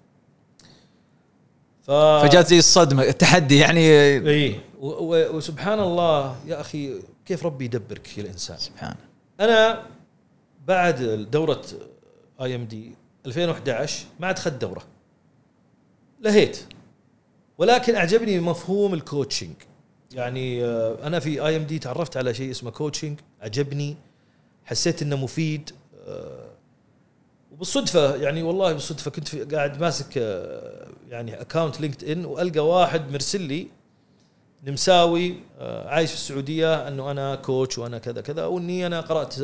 ف... 1.84 1.92
فجات 1.92 2.48
زي 2.48 2.60
الصدمة 2.60 3.04
التحدي 3.04 3.58
يعني. 3.58 3.80
اي 4.30 4.60
وسبحان 4.80 5.80
الله 5.80 6.36
يا 6.48 6.62
أخي 6.62 7.02
كيف 7.26 7.46
ربي 7.46 7.66
يدبرك 7.66 8.18
يا 8.18 8.24
الإنسان؟ 8.24 8.58
سبحان. 8.58 8.96
أنا 9.40 9.84
بعد 10.68 11.28
دورة 11.32 11.62
IMD 12.42 12.96
2011 13.26 14.06
ما 14.20 14.28
عاد 14.28 14.38
اخذت 14.38 14.62
دورة. 14.62 14.84
لهيت. 16.22 16.60
ولكن 17.58 17.96
أعجبني 17.96 18.40
مفهوم 18.40 18.94
ال 18.94 19.00
coaching 19.00 19.54
يعني 20.14 20.66
آه، 20.66 20.98
أنا 21.04 21.20
في 21.20 21.46
IMD 21.46 21.80
تعرفت 21.80 22.18
على 22.18 22.34
شيء 22.34 22.52
اسمه 22.52 22.72
coaching 22.72 23.20
عجبني 23.42 23.96
حسيت 24.66 25.02
إنه 25.02 25.16
مفيد 25.16 25.72
آه، 26.08 26.50
وبالصدفة 27.52 28.16
يعني 28.16 28.44
والله 28.44 28.74
بالصدفة 28.74 29.12
كنت 29.12 29.54
قاعد 29.54 29.82
ماسك 29.82 30.18
آه، 30.18 30.88
يعني 31.10 31.42
account 31.42 31.82
LinkedIn 31.82 32.26
وألقى 32.26 32.68
واحد 32.68 33.12
مرسل 33.12 33.42
لي 33.42 33.68
نمساوي 34.64 35.36
عايش 35.62 36.10
في 36.10 36.16
السعودية 36.16 36.88
إنه 36.88 37.12
أنا 37.12 37.36
coach 37.36 37.78
وأنا 37.78 37.98
كذا 37.98 38.22
كذا 38.22 38.46
وإني 38.46 38.86
أنا 38.86 39.02
قرأت 39.02 39.36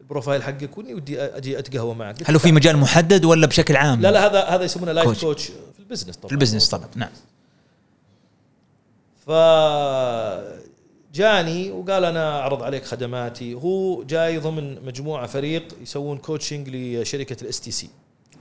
ال 0.00 0.05
profile 0.05 0.42
حقك 0.42 0.78
وإني 0.78 0.94
ودي 0.94 1.20
أجي 1.22 1.58
أتقهوى 1.58 1.94
معك. 1.94 2.30
هل 2.30 2.38
في 2.38 2.52
مجال 2.52 2.76
محدد 2.76 3.24
ولا 3.24 3.46
بشكل 3.46 3.76
عام؟ 3.76 4.00
لا 4.00 4.10
لا 4.10 4.26
هذا 4.26 4.44
هذا 4.44 4.64
يسمونه 4.64 4.92
life 4.92 5.06
coach, 5.08 5.20
coach 5.20 5.44
في 5.46 5.80
ال 5.80 5.84
business 5.84 6.16
طبعا. 6.16 6.28
في 6.28 6.32
ال 6.32 6.36
business 6.36 6.68
طبعا 6.68 6.88
نعم. 6.94 7.10
ف 9.26 9.30
جاني 11.14 11.70
وقال 11.70 12.04
أنا 12.04 12.40
أعرض 12.40 12.62
عليك 12.62 12.84
خدماتي. 12.84 13.54
هو 13.54 14.02
جاي 14.02 14.38
ضمن 14.38 14.84
مجموعة 14.84 15.26
فريق 15.26 15.68
يسوون 15.82 16.18
coaching 16.18 16.68
لشركة 16.68 17.42
ال 17.42 17.60
STC 17.60 17.90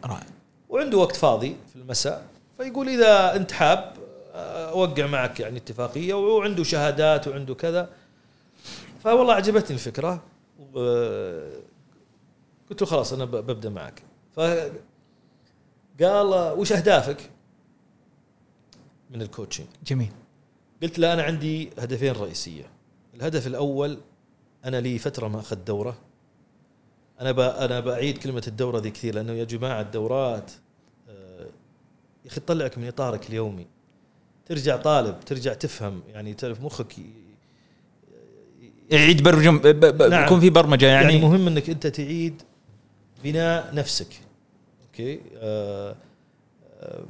رائع 0.05 0.27
وعنده 0.69 0.97
وقت 0.97 1.15
فاضي 1.15 1.55
في 1.69 1.75
المساء 1.75 2.25
فيقول 2.57 2.89
إذا 2.89 3.35
أنت 3.35 3.51
حاب 3.51 3.93
أوقع 4.35 5.05
معك 5.05 5.39
يعني 5.39 5.57
اتفاقية 5.57 6.13
وعنده 6.13 6.63
شهادات 6.63 7.27
وعنده 7.27 7.53
كذا. 7.53 7.89
فوالله 9.03 9.33
عجبتني 9.33 9.75
الفكرة 9.75 10.23
قلت 12.69 12.81
له 12.81 12.87
خلاص 12.87 13.13
أنا 13.13 13.25
ببدأ 13.25 13.69
معك. 13.69 14.03
فقال 14.35 14.73
وش 16.57 16.71
أهدافك؟ 16.71 17.29
من 19.09 19.21
الكوتشنج 19.21 19.67
جميل. 19.85 20.11
قلت 20.85 20.99
له 20.99 21.13
أنا 21.13 21.23
عندي 21.23 21.69
هدفين 21.79 22.11
رئيسية. 22.11 22.63
الهدف 23.15 23.47
الأول 23.47 23.97
أنا 24.65 24.81
لي 24.81 24.97
فترة 24.97 25.27
ما 25.27 25.39
أخذت 25.39 25.67
دورة. 25.67 25.97
أنا 27.21 27.65
أنا 27.65 27.79
بعيد 27.79 28.17
كلمة 28.17 28.43
الدورة 28.47 28.79
ذي 28.79 28.91
كثير 28.91 29.15
لأنه 29.15 29.33
يا 29.33 29.43
جماعة 29.43 29.81
الدورات 29.81 30.51
آه، 31.09 31.47
يا 32.25 32.29
أخي 32.29 32.39
تطلعك 32.39 32.77
من 32.77 32.87
إطارك 32.87 33.29
اليومي. 33.29 33.67
ترجع 34.45 34.77
طالب 34.77 35.19
ترجع 35.19 35.53
تفهم 35.53 36.01
يعني 36.13 36.33
تعرف 36.33 36.61
مخك 36.61 36.95
يعيد 38.91 39.23
برجم 39.23 39.61
نعم. 40.09 40.25
يكون 40.25 40.39
في 40.39 40.49
برمجة 40.49 40.85
يعني 40.85 41.13
يعني 41.13 41.25
مهم 41.25 41.47
إنك 41.47 41.69
أنت 41.69 41.87
تعيد 41.87 42.41
بناء 43.23 43.75
نفسك. 43.75 44.07
أوكي؟ 44.87 45.21
آه 45.37 45.95
آه 46.79 47.05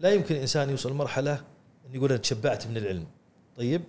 لا 0.00 0.12
يمكن 0.12 0.34
الإنسان 0.34 0.70
يوصل 0.70 0.90
لمرحلة 0.90 1.32
ان 1.86 1.94
يقول 1.94 2.10
أنا 2.10 2.18
تشبعت 2.18 2.66
من 2.66 2.76
العلم. 2.76 3.06
طيب. 3.60 3.82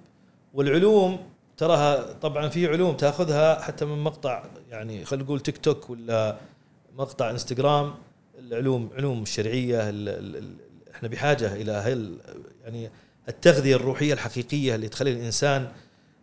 والعلوم 0.53 1.19
تراها 1.57 2.13
طبعا 2.13 2.49
في 2.49 2.67
علوم 2.67 2.97
تاخذها 2.97 3.61
حتى 3.61 3.85
من 3.85 4.03
مقطع 4.03 4.43
يعني 4.69 5.05
خلينا 5.05 5.25
نقول 5.25 5.39
تيك 5.39 5.57
توك 5.57 5.89
ولا 5.89 6.37
مقطع 6.97 7.29
انستغرام. 7.29 7.93
العلوم 8.39 8.89
علوم 8.97 9.21
الشرعية 9.23 9.89
ال 9.89 10.09
ال 10.09 10.55
إحنا 10.95 11.09
بحاجة 11.09 11.53
إلى 11.53 11.71
هل 11.71 12.17
يعني 12.63 12.89
التغذية 13.29 13.75
الروحية 13.75 14.13
الحقيقية 14.13 14.75
اللي 14.75 14.89
تخلي 14.89 15.11
الإنسان 15.11 15.67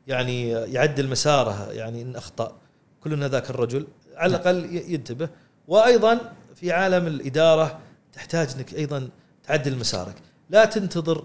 يعني 0.06 0.50
يعدل 0.50 1.08
مساره 1.08 1.72
يعني 1.72 2.02
إن 2.02 2.16
أخطأ. 2.16 2.56
كلنا 3.04 3.28
ذاك 3.28 3.50
الرجل. 3.50 3.87
على 4.16 4.37
الأقل 4.37 4.64
ينتبه. 4.74 5.28
وأيضا 5.68 6.32
في 6.54 6.72
عالم 6.72 7.06
الإدارة 7.06 7.78
تحتاج 8.12 8.48
إنك 8.56 8.74
أيضا 8.74 9.08
تعدل 9.46 9.76
مسارك. 9.76 10.14
لا 10.50 10.64
تنتظر 10.64 11.24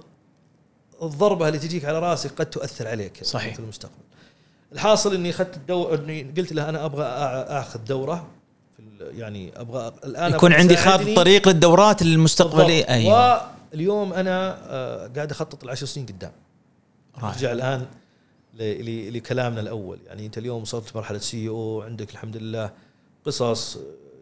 الضربة 1.04 1.48
اللي 1.48 1.60
تجيك 1.60 1.86
على 1.86 2.00
راسك 2.00 2.32
قد 2.32 2.46
تؤثر 2.46 2.88
عليك 2.88 3.24
صحيح. 3.24 3.54
في 3.54 3.60
المستقبل. 3.60 4.04
الحاصل 4.74 5.14
إني 5.16 5.30
أخذت 5.30 5.58
الدور 5.58 5.96
إني 5.96 6.34
قلت 6.38 6.54
له 6.54 6.70
أنا 6.70 6.86
أبغى 6.86 7.04
أخذ 7.04 7.80
دورة 7.80 8.28
في 8.78 8.84
يعني 9.18 9.52
أبغى 9.56 9.94
الآن 10.06 10.34
يكون 10.34 10.54
عندي 10.54 10.76
خارطه 10.76 11.16
طريق 11.16 11.48
للدورات 11.48 12.02
المستقبلية. 12.02 12.88
أيوه. 12.90 13.42
واليوم 13.72 14.14
أنا 14.14 14.56
قاعد 15.16 15.32
أخطط 15.32 15.64
العشر 15.64 15.86
سنين 15.86 16.06
قدام. 16.06 16.32
أرجع 17.24 17.52
الآن 17.52 17.86
لكلامنا 19.14 19.62
الأول. 19.62 20.00
يعني 20.08 20.26
أنت 20.26 20.38
اليوم 20.38 20.62
وصلت 20.62 20.96
مرحلة 20.96 21.18
سي 21.18 21.50
أو 21.50 21.82
عندك 21.82 22.12
الحمد 22.12 22.38
لله 22.38 22.72
قصص 23.26 23.78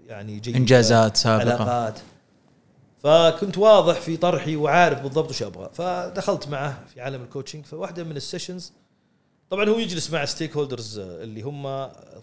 يعني 0.07 0.39
جيدة 0.39 0.57
إنجازات 0.57 1.17
سابقة. 1.17 1.53
علاقات. 1.53 1.99
فكنت 3.03 3.57
واضح 3.57 4.01
في 4.01 4.17
طرحي 4.17 4.55
وعارف 4.55 5.01
بالضبط 5.01 5.29
وش 5.29 5.43
أبغى. 5.43 5.69
فدخلت 5.73 6.47
معه 6.47 6.85
في 6.93 7.01
عالم 7.01 7.23
ال 7.23 7.28
coaching 7.28 7.65
فواحدة 7.65 8.03
من 8.03 8.17
ال 8.17 8.23
sessions 8.23 8.73
طبعا 9.49 9.69
هو 9.69 9.79
يجلس 9.79 10.11
مع 10.11 10.25
stakeholders 10.25 10.99
اللي 10.99 11.41
هم 11.41 11.67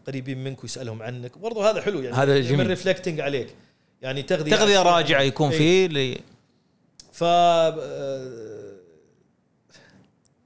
قريبين 0.07 0.45
منك 0.45 0.62
ويسألهم 0.62 1.03
عنك. 1.03 1.38
برضو 1.38 1.62
هذا 1.62 1.83
حلو 1.83 2.01
يعني 2.01 2.17
هذا 2.17 2.41
جميل. 2.41 2.59
من 2.59 2.67
reflecting 2.67 3.21
عليك. 3.21 3.49
يعني 4.03 4.23
تغذية 4.23 4.57
تغذية 4.57 4.83
راجعة 4.83 5.21
يكون 5.21 5.51
فيه 5.51 5.87
لي 5.87 6.21
ف 7.12 7.25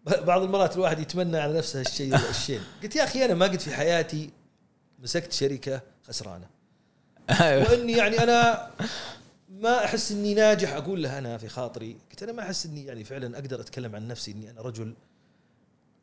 بعض 0.07 0.43
المرات 0.43 0.77
الواحد 0.77 0.99
يتمنى 0.99 1.39
على 1.39 1.59
نفسه 1.59 1.81
الشيء 1.81 2.15
الشيء 2.31 2.61
قلت 2.83 2.97
يا 2.97 3.05
أخي 3.05 3.25
أنا 3.25 3.35
ما 3.35 3.47
قد 3.47 3.61
في 3.61 3.75
حياتي 3.75 4.31
مسكت 4.99 5.33
شركة 5.33 5.81
خسرانة. 6.09 6.47
أيوه. 7.31 7.71
وإني 7.71 7.93
يعني 7.93 8.23
أنا 8.23 8.71
ما 9.63 9.85
أحس 9.85 10.13
إني 10.13 10.35
ناجح 10.35 10.73
أقول 10.73 11.03
له 11.03 11.19
أنا 11.19 11.39
في 11.39 11.49
خاطري. 11.49 11.97
قلت 12.11 12.23
أنا 12.23 12.33
ما 12.33 12.43
أحس 12.43 12.67
إني 12.67 12.85
يعني 12.85 13.05
فعلا 13.05 13.39
أقدر 13.39 13.61
أتكلم 13.61 13.97
عن 13.97 14.09
نفسي 14.09 14.31
إني 14.31 14.51
أنا 14.51 14.61
رجل 14.61 14.95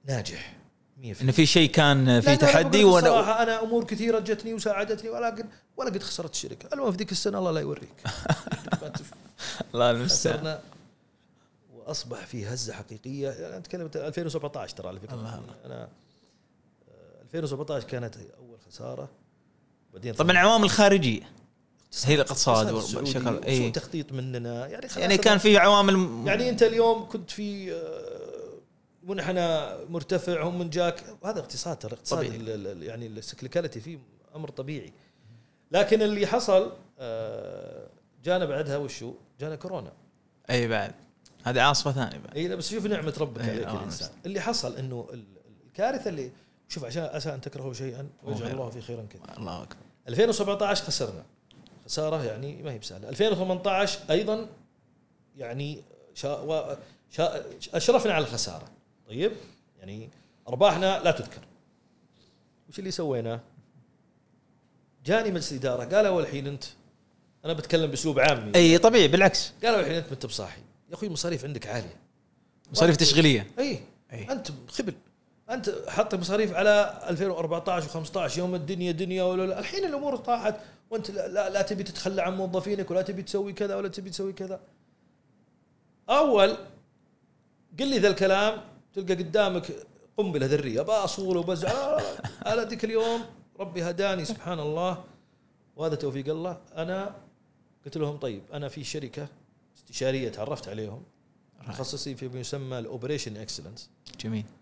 ناجح 0.05 0.55
100% 1.01 1.21
ان 1.21 1.31
في 1.31 1.45
شيء 1.45 1.69
كان 1.69 2.21
في 2.21 2.37
تحدي 2.37 2.83
وأنا 2.83 3.07
صراحة 3.07 3.43
أنا 3.43 3.63
أمور 3.63 3.83
كثيرة 3.83 4.19
جتني 4.19 4.53
وساعدتني 4.53 5.09
ولكن 5.09 5.45
ولا 5.77 5.89
قد 5.89 6.03
خسرت 6.03 6.33
الشركة. 6.33 6.69
المهم 6.73 6.91
في 6.91 6.97
ذيك 6.97 7.11
السنة 7.11 7.39
الله 7.39 7.51
لا 7.51 7.61
يوريك. 7.61 8.03
الله 9.73 9.91
المستعان 9.91 10.59
وأصبح 11.73 12.25
في 12.25 12.45
هزة 12.45 12.73
حقيقية. 12.73 13.47
أنا 13.47 13.57
أتكلم 13.57 13.89
2017 13.95 14.75
ترى 14.77 14.87
على 14.87 14.99
فكرة. 14.99 15.13
الله. 15.13 15.43
أنا 15.65 15.89
2017 17.23 17.85
آه، 17.85 17.89
كانت 17.89 18.15
أول 18.37 18.57
خسارة. 18.67 19.09
بعدين 19.93 20.13
طبعا 20.13 20.37
عوامل 20.37 20.69
خارجيه 20.69 21.38
هي 22.05 22.15
الاقتصاد 22.15 22.73
بشكل 22.73 23.43
اي 23.43 23.71
تخطيط 23.71 24.11
مننا. 24.11 24.67
يعني 24.67 24.87
يعني 24.97 25.17
كان 25.17 25.37
في 25.37 25.57
عوامل 25.57 26.27
يعني 26.27 26.49
انت 26.49 26.63
اليوم 26.63 27.07
كنت 27.09 27.31
في 27.31 27.73
آه، 27.73 28.53
منحنى 29.03 29.69
مرتفع 29.89 30.43
هم 30.43 30.59
من 30.59 30.69
جاك. 30.69 31.03
وهذا 31.21 31.39
اقتصاد 31.39 31.77
ترى 31.79 31.93
اقتصاد 31.93 32.23
يعني 32.81 33.07
ال 33.07 33.13
cyclicality 33.13 33.79
فيه 33.79 33.99
أمر 34.35 34.49
طبيعي. 34.49 34.93
لكن 35.71 36.01
اللي 36.01 36.27
حصل 36.27 36.71
آه، 36.99 37.87
جانا 38.23 38.45
بعدها 38.45 38.77
وشو؟ 38.77 39.13
جانا 39.39 39.55
كورونا. 39.55 39.91
اي 40.49 40.67
بعد. 40.67 40.95
هذه 41.43 41.61
عاصفة 41.61 41.91
ثانية 41.91 42.17
بعد. 42.17 42.37
إي 42.37 42.55
بس 42.55 42.69
شوف 42.69 42.85
نعمة 42.85 43.13
ربك 43.19 43.41
عليك 43.41 43.67
الإنسان. 43.67 44.09
اللي 44.25 44.41
حصل 44.41 44.77
إنه 44.77 45.07
الكارثة 45.67 46.09
اللي 46.09 46.31
شوف 46.69 46.85
عشان 46.85 47.03
عسى 47.03 47.33
أن 47.33 47.41
تكرهوا 47.41 47.73
شيئا 47.73 48.09
ويجعل 48.23 48.51
الله 48.51 48.69
في 48.69 48.81
خيرا 48.81 49.05
كثير 49.09 49.37
الله 49.37 49.63
أكبر. 49.63 49.75
2017 50.07 50.83
خسرنا. 50.83 51.23
خساره 51.89 52.23
يعني 52.23 52.63
ما 52.63 52.71
هي 52.71 52.79
بسهلة. 52.79 53.09
2018 53.09 53.99
أيضا 54.09 54.47
يعني 55.37 55.83
شا 56.13 56.77
شا 57.09 57.45
أشرفنا 57.73 58.13
على 58.13 58.25
الخسارة. 58.25 58.71
طيب؟ 59.07 59.31
يعني 59.79 60.09
أرباحنا 60.47 60.99
لا 61.03 61.11
تذكر. 61.11 61.41
وش 62.69 62.79
اللي 62.79 62.91
سويناه؟ 62.91 63.39
جاني 65.05 65.31
مجلس 65.31 65.51
الاداره 65.51 65.95
قال 65.95 66.05
أول 66.05 66.27
حين 66.27 66.47
أنت 66.47 66.63
أنا 67.45 67.53
بتكلم 67.53 67.91
بأسلوب 67.91 68.19
عامي. 68.19 68.51
أي 68.55 68.77
طبيعي 68.77 69.07
بالعكس. 69.07 69.51
قال 69.63 69.75
أول 69.75 69.85
حين 69.85 69.93
أنت 69.93 70.07
ما 70.07 70.13
انت 70.13 70.25
بصاحي 70.25 70.61
يا 70.89 70.93
أخوي 70.93 71.07
المصاريف 71.07 71.45
عندك 71.45 71.67
عالية. 71.67 71.95
مصاريف 72.71 72.97
تشغيلية. 72.97 73.51
أي, 73.59 73.79
أي. 74.13 74.31
أنت 74.31 74.47
خبل. 74.67 74.93
أنت 75.49 75.75
حط 75.87 76.15
مصاريف 76.15 76.53
على 76.53 77.01
2014 77.09 78.03
و15 78.03 78.37
يوم 78.37 78.55
الدنيا 78.55 78.91
دنيا 78.91 79.23
ولا 79.23 79.47
لا. 79.47 79.59
الحين 79.59 79.85
الأمور 79.85 80.15
طاحت 80.15 80.55
وأنت 80.89 81.11
لا, 81.11 81.27
لا, 81.27 81.49
لا 81.49 81.61
تبي 81.61 81.83
تتخلى 81.83 82.21
عن 82.21 82.37
موظفينك 82.37 82.91
ولا 82.91 83.01
تبي 83.01 83.23
تسوي 83.23 83.53
كذا 83.53 83.75
ولا 83.75 83.87
تبي 83.87 84.09
تسوي 84.09 84.33
كذا. 84.33 84.59
أول 86.09 86.57
قل 87.79 87.87
لي 87.87 87.97
ذا 87.97 88.07
الكلام 88.07 88.61
تلقى 88.93 89.13
قدامك 89.13 89.71
قنبلة 90.17 90.45
ذرية 90.45 90.81
باصول 90.81 91.37
وبزع. 91.37 91.71
آه، 91.71 92.01
أنا 92.45 92.63
ذيك 92.63 92.85
اليوم 92.85 93.21
ربي 93.59 93.83
هداني 93.83 94.25
سبحان 94.25 94.59
الله. 94.59 95.03
وهذا 95.75 95.95
توفيق 95.95 96.29
الله. 96.29 96.57
أنا 96.75 97.15
قلت 97.85 97.97
لهم 97.97 98.17
طيب 98.17 98.41
أنا 98.53 98.67
في 98.67 98.83
شركة 98.83 99.27
استشارية 99.77 100.29
تعرفت 100.29 100.69
عليهم 100.69 101.03
متخصصين 101.67 102.15
في 102.15 102.27
ما 102.27 102.39
يسمى 102.39 102.79
ال 102.79 102.85
operation 102.85 103.37
excellence 103.37 103.89
جميل. 104.19 104.43
آه، 104.45 104.58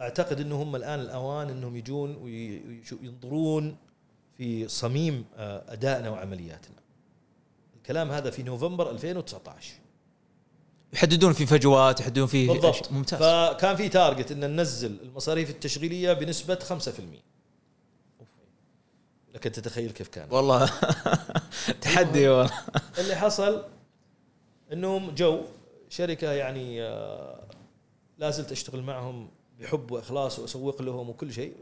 أعتقد 0.00 0.40
انهم 0.40 0.60
هم 0.60 0.76
الآن 0.76 1.00
الأوان 1.00 1.50
إنهم 1.50 1.76
يجون 1.76 2.16
وينظرون 2.16 3.76
في 4.36 4.68
صميم 4.68 5.24
آه، 5.36 5.64
ادائنا 5.68 6.10
وعملياتنا. 6.10 6.76
الكلام 7.76 8.10
هذا 8.10 8.30
في 8.30 8.42
نوفمبر 8.42 8.90
2019 8.90 9.72
يحددون 10.92 11.32
في 11.32 11.46
فجوات 11.46 12.00
يحددون 12.00 12.26
في 12.26 12.46
بالضبط. 12.46 12.92
ممتاز. 12.92 13.18
فكان 13.18 13.76
في 13.76 13.88
target 13.88 14.32
إن 14.32 14.40
ننزل 14.56 14.96
المصاريف 15.02 15.50
التشغيلية 15.50 16.12
بنسبة 16.12 16.54
5% 16.54 17.22
لكن 19.34 19.52
تتخيل 19.52 19.90
كيف 19.90 20.08
كان. 20.08 20.28
والله. 20.30 20.70
تحدي 21.82 22.28
والله. 22.28 22.52
اللي 22.98 23.16
حصل 23.16 23.64
إنهم 24.72 25.10
جو 25.10 25.40
شركة 25.88 26.32
يعني 26.32 26.82
آه، 26.82 27.44
لا 28.18 28.30
زلت 28.30 28.52
أشتغل 28.52 28.82
معهم 28.82 29.28
بحب 29.60 29.90
وإخلاص 29.90 30.38
وأسوق 30.38 30.82
لهم 30.82 31.08
وكل 31.08 31.32
شيء 31.32 31.54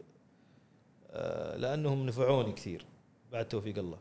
آه، 1.10 1.56
لأنهم 1.56 2.06
نفعوني 2.06 2.52
كثير. 2.52 2.84
بعد 3.32 3.48
توفيق 3.48 3.78
الله. 3.78 3.98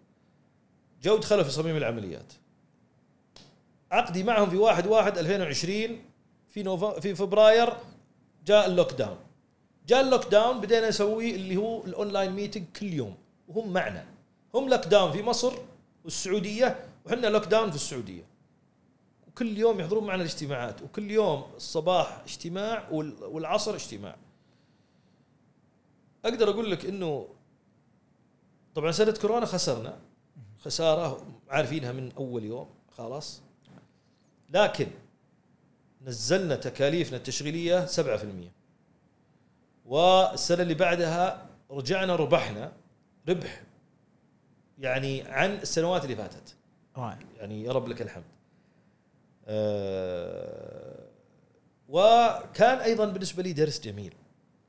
جو 1.02 1.18
دخلوا 1.18 1.44
في 1.44 1.50
صميم 1.50 1.78
العمليات. 1.78 2.34
عقدي 3.92 4.24
معهم 4.24 4.50
في 4.50 4.58
1 4.58 4.88
1 4.88 5.18
2020 5.18 6.02
في 6.50 6.64
نوف... 6.64 6.86
في 6.86 7.16
فبراير 7.16 7.74
جاء 8.46 8.68
ال 8.68 8.92
lockdown 8.92 9.18
جاء 9.88 10.02
ال 10.02 10.26
lockdown 10.26 10.62
بدينا 10.62 10.90
نسوي 10.90 11.36
اللي 11.36 11.58
هو 11.58 11.84
ال 11.86 11.92
online 11.92 12.32
meeting 12.32 12.66
كل 12.80 12.94
يوم. 12.94 13.18
وهم 13.48 13.74
معنا. 13.74 14.06
هم 14.56 14.70
lockdown 14.70 15.12
في 15.12 15.24
مصر 15.24 15.54
والسعودية 16.04 16.86
وحنا 17.06 17.28
lockdown 17.28 17.70
في 17.70 17.76
السعودية. 17.76 18.24
وكل 19.34 19.58
يوم 19.58 19.80
يحضرون 19.80 20.04
معنا 20.04 20.22
الاجتماعات 20.22 20.82
وكل 20.82 21.12
يوم 21.12 21.44
الصباح 21.56 22.20
اجتماع 22.26 22.90
وال- 22.92 23.24
والعصر 23.24 23.76
اجتماع. 23.76 24.16
أقدر 26.26 26.50
أقول 26.50 26.72
لك 26.72 26.86
إنه 26.86 27.28
طبعا 28.76 28.92
سنة 28.92 29.12
كورونا 29.22 29.46
خسرنا. 29.46 30.00
خسارة 30.60 31.26
عارفينها 31.50 31.92
من 31.92 32.12
أول 32.12 32.44
يوم 32.44 32.70
خلاص. 32.98 33.42
لكن 34.50 34.88
نزلنا 36.02 36.56
تكاليفنا 36.56 37.18
التشغيلية 37.18 37.86
7% 37.86 38.52
والسنة 39.86 40.62
اللي 40.62 40.74
بعدها 40.74 41.50
رجعنا 41.72 42.16
ربحنا 42.16 42.72
ربح 43.30 43.62
يعني 44.80 45.22
عن 45.22 45.50
السنوات 45.52 46.04
اللي 46.04 46.16
فاتت. 46.16 46.56
يعني 47.38 47.64
يا 47.64 47.72
رب 47.72 47.88
لك 47.88 48.02
الحمد. 48.02 48.24
وكان 51.88 52.78
أيضا 52.80 53.06
بالنسبة 53.06 53.44
لي 53.44 53.54
درس 53.54 53.80
جميل. 53.82 54.14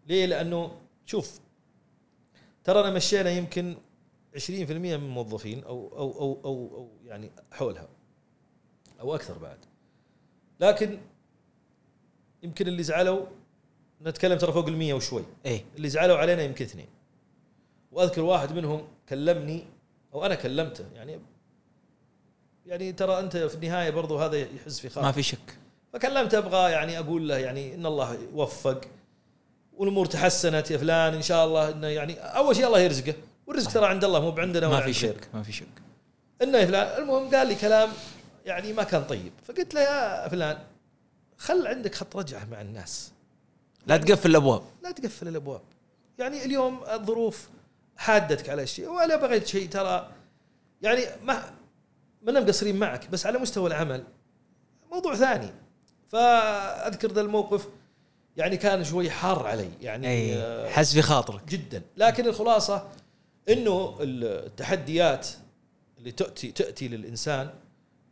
ليه؟ 0.07 0.27
لأنه 0.27 0.73
شوف 1.07 1.41
ترانا 2.65 2.91
مشينا 2.91 3.31
يمكن 3.31 3.77
20% 4.37 4.51
من 4.51 4.93
الموظفين 4.93 5.65
أو 5.65 5.89
أو 5.89 6.21
أو 6.21 6.41
أو, 6.45 6.77
أو 6.77 6.89
يعني 7.05 7.31
حولها 7.53 7.89
أو 9.01 9.15
أكثر 9.15 9.39
بعد. 9.39 9.59
لكن 10.61 10.99
يمكن 12.43 12.69
اللي 12.69 12.83
زعلوا 12.83 13.27
نتكلم 14.03 14.39
ترى 14.39 14.53
فوق 14.53 14.67
المية 14.67 14.95
وشوي. 14.95 15.25
إيه. 15.47 15.65
اللي 15.77 15.89
زعلوا 15.89 16.17
علينا 16.17 16.43
يمكن 16.43 16.65
اثنين. 16.65 16.89
وأذكر 17.93 18.23
واحد 18.23 18.53
منهم 18.53 18.89
كلمني 19.09 19.65
أو 20.15 20.27
أنا 20.27 20.35
كلمته 20.35 20.85
يعني 20.95 21.21
يعني 22.67 22.93
ترى 22.93 23.19
أنت 23.19 23.37
في 23.37 23.55
النهاية 23.55 23.91
برضو 23.91 24.19
هذا 24.19 24.37
يحس 24.37 24.81
في 24.81 24.89
خاطر 24.89 25.03
ما 25.07 25.13
في 25.13 25.23
شك. 25.23 25.59
فكلمته 25.93 26.39
أبغى 26.39 26.73
يعني 26.73 26.99
أقول 26.99 27.29
له 27.29 27.39
يعني 27.39 27.75
إن 27.75 27.87
الله 27.87 28.19
يوفق 28.33 28.81
والأمور 29.77 30.07
تحسنت 30.07 30.71
يا 30.71 30.79
فلان 30.79 31.15
إن 31.15 31.23
شاء 31.23 31.47
الله 31.47 31.71
إنه 31.71 31.87
يعني 31.87 32.19
أول 32.19 32.57
شيء 32.57 32.67
الله 32.67 32.81
يرزقه 32.81 33.15
والرزق 33.47 33.73
ترى 33.73 33.87
عند 33.87 34.05
الله 34.05 34.21
مو 34.21 34.31
بعندنا 34.31 34.69
ما 34.69 34.81
في. 34.81 34.93
شك 34.93 35.29
ما 35.35 35.43
في 35.43 35.53
شك. 35.53 35.67
إنه 36.43 36.59
يا 36.59 36.67
فلان 36.67 37.03
المهم 37.03 37.35
قال 37.35 37.49
لي 37.49 37.55
كلام 37.55 37.91
يعني 38.47 38.73
ما 38.73 38.83
كان 38.83 39.05
طيب. 39.05 39.33
فقلت 39.45 39.75
له 39.75 39.81
يا 39.81 40.29
فلان 40.29 40.59
خل 41.39 41.67
عندك 41.67 41.95
خط 41.95 42.17
رجعة 42.17 42.45
مع 42.45 42.61
الناس. 42.61 43.13
لا 43.87 43.97
تقفل 43.97 44.31
الأبواب. 44.31 44.63
لا 44.83 44.91
تقفل 44.91 45.29
الأبواب. 45.29 45.61
يعني 46.19 46.45
اليوم 46.45 46.85
الظروف 46.93 47.49
حادتك 47.97 48.49
على 48.49 48.63
الشيء 48.63 48.89
ولا 48.89 49.17
بغيت 49.17 49.47
شيء 49.47 49.69
ترى 49.69 50.11
يعني 50.83 51.03
ما 51.23 51.51
ما 52.25 52.41
مقصرين 52.41 52.77
معك 52.77 53.11
بس 53.11 53.27
على 53.27 53.39
مستوى 53.39 53.67
العمل. 53.67 54.05
موضوع 54.93 55.15
ثاني. 55.15 55.51
فأذكر 56.09 57.13
ذا 57.13 57.21
الموقف 57.21 57.69
يعني 58.37 58.57
كان 58.57 58.85
شوي 58.85 59.11
حار 59.11 59.47
علي 59.47 59.71
يعني 59.81 60.09
أي 60.09 60.37
آه، 60.37 60.69
حس 60.69 60.93
في 60.93 61.03
خاطرك. 61.03 61.49
جدا. 61.49 61.83
لكن 61.97 62.27
الخلاصة 62.27 62.89
إنه 63.49 63.97
التحديات 64.01 65.29
اللي 65.99 66.13
تأتي 66.13 66.53
تأتي 66.53 66.89
للإنسان 66.89 67.51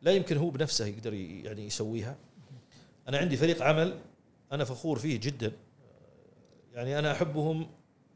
لا 0.02 0.12
يمكن 0.12 0.36
هو 0.36 0.50
بنفسه 0.50 0.86
يقدر 0.86 1.14
يعني 1.14 1.66
يسويها. 1.66 2.16
أنا 3.08 3.18
عندي 3.18 3.36
فريق 3.36 3.62
عمل 3.62 3.98
أنا 4.52 4.64
فخور 4.64 4.98
فيه 4.98 5.20
جدا. 5.20 5.52
يعني 6.74 6.98
أنا 6.98 7.12
أحبهم 7.12 7.66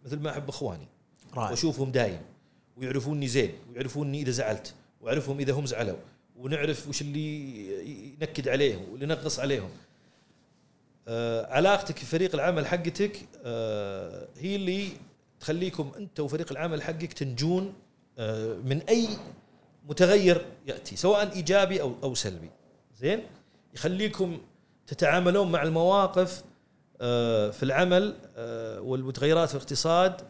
مثل 0.04 0.18
ما 0.18 0.30
أحب 0.30 0.48
إخواني. 0.48 0.88
وأشوفهم 1.36 1.90
دايم. 1.90 2.22
ويعرفوني 2.76 3.28
زين 3.28 3.52
ويعرفوني 3.70 4.22
إذا 4.22 4.30
زعلت. 4.30 4.74
واعرفهم 5.00 5.38
إذا 5.38 5.52
هم 5.52 5.66
زعلوا 5.66 5.96
ونعرف 6.36 6.88
وش 6.88 7.02
اللي 7.02 8.14
ينكد 8.20 8.48
عليهم 8.48 8.82
واللي 8.92 9.04
ينقص 9.04 9.40
عليهم. 9.40 9.70
آه 11.08 11.46
علاقتك 11.52 11.98
في 11.98 12.06
فريق 12.06 12.34
العمل 12.34 12.66
حقتك 12.66 13.16
آه 13.44 14.28
هي 14.38 14.56
اللي 14.56 14.88
تخليكم 15.40 15.92
أنت 15.96 16.20
وفريق 16.20 16.52
العمل 16.52 16.82
حقك 16.82 17.12
تنجون 17.12 17.74
آه 18.18 18.54
من 18.54 18.82
أي 18.88 19.08
متغير 19.88 20.46
يأتي 20.66 20.96
سواء 20.96 21.32
إيجابي 21.32 21.80
أو 21.80 21.94
أو 22.02 22.14
سلبي. 22.14 22.50
زين؟ 22.96 23.22
يخليكم 23.74 24.40
تتعاملون 24.86 25.52
مع 25.52 25.62
المواقف 25.62 26.44
آه 27.00 27.50
في 27.50 27.62
العمل 27.62 28.14
آه 28.36 28.80
والمتغيرات 28.80 29.48
في 29.48 29.54
الاقتصاد 29.54 30.20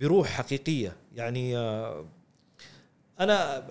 بروح 0.00 0.28
حقيقية. 0.28 0.96
يعني 1.14 1.56
آه 1.58 2.04
أنا 3.20 3.66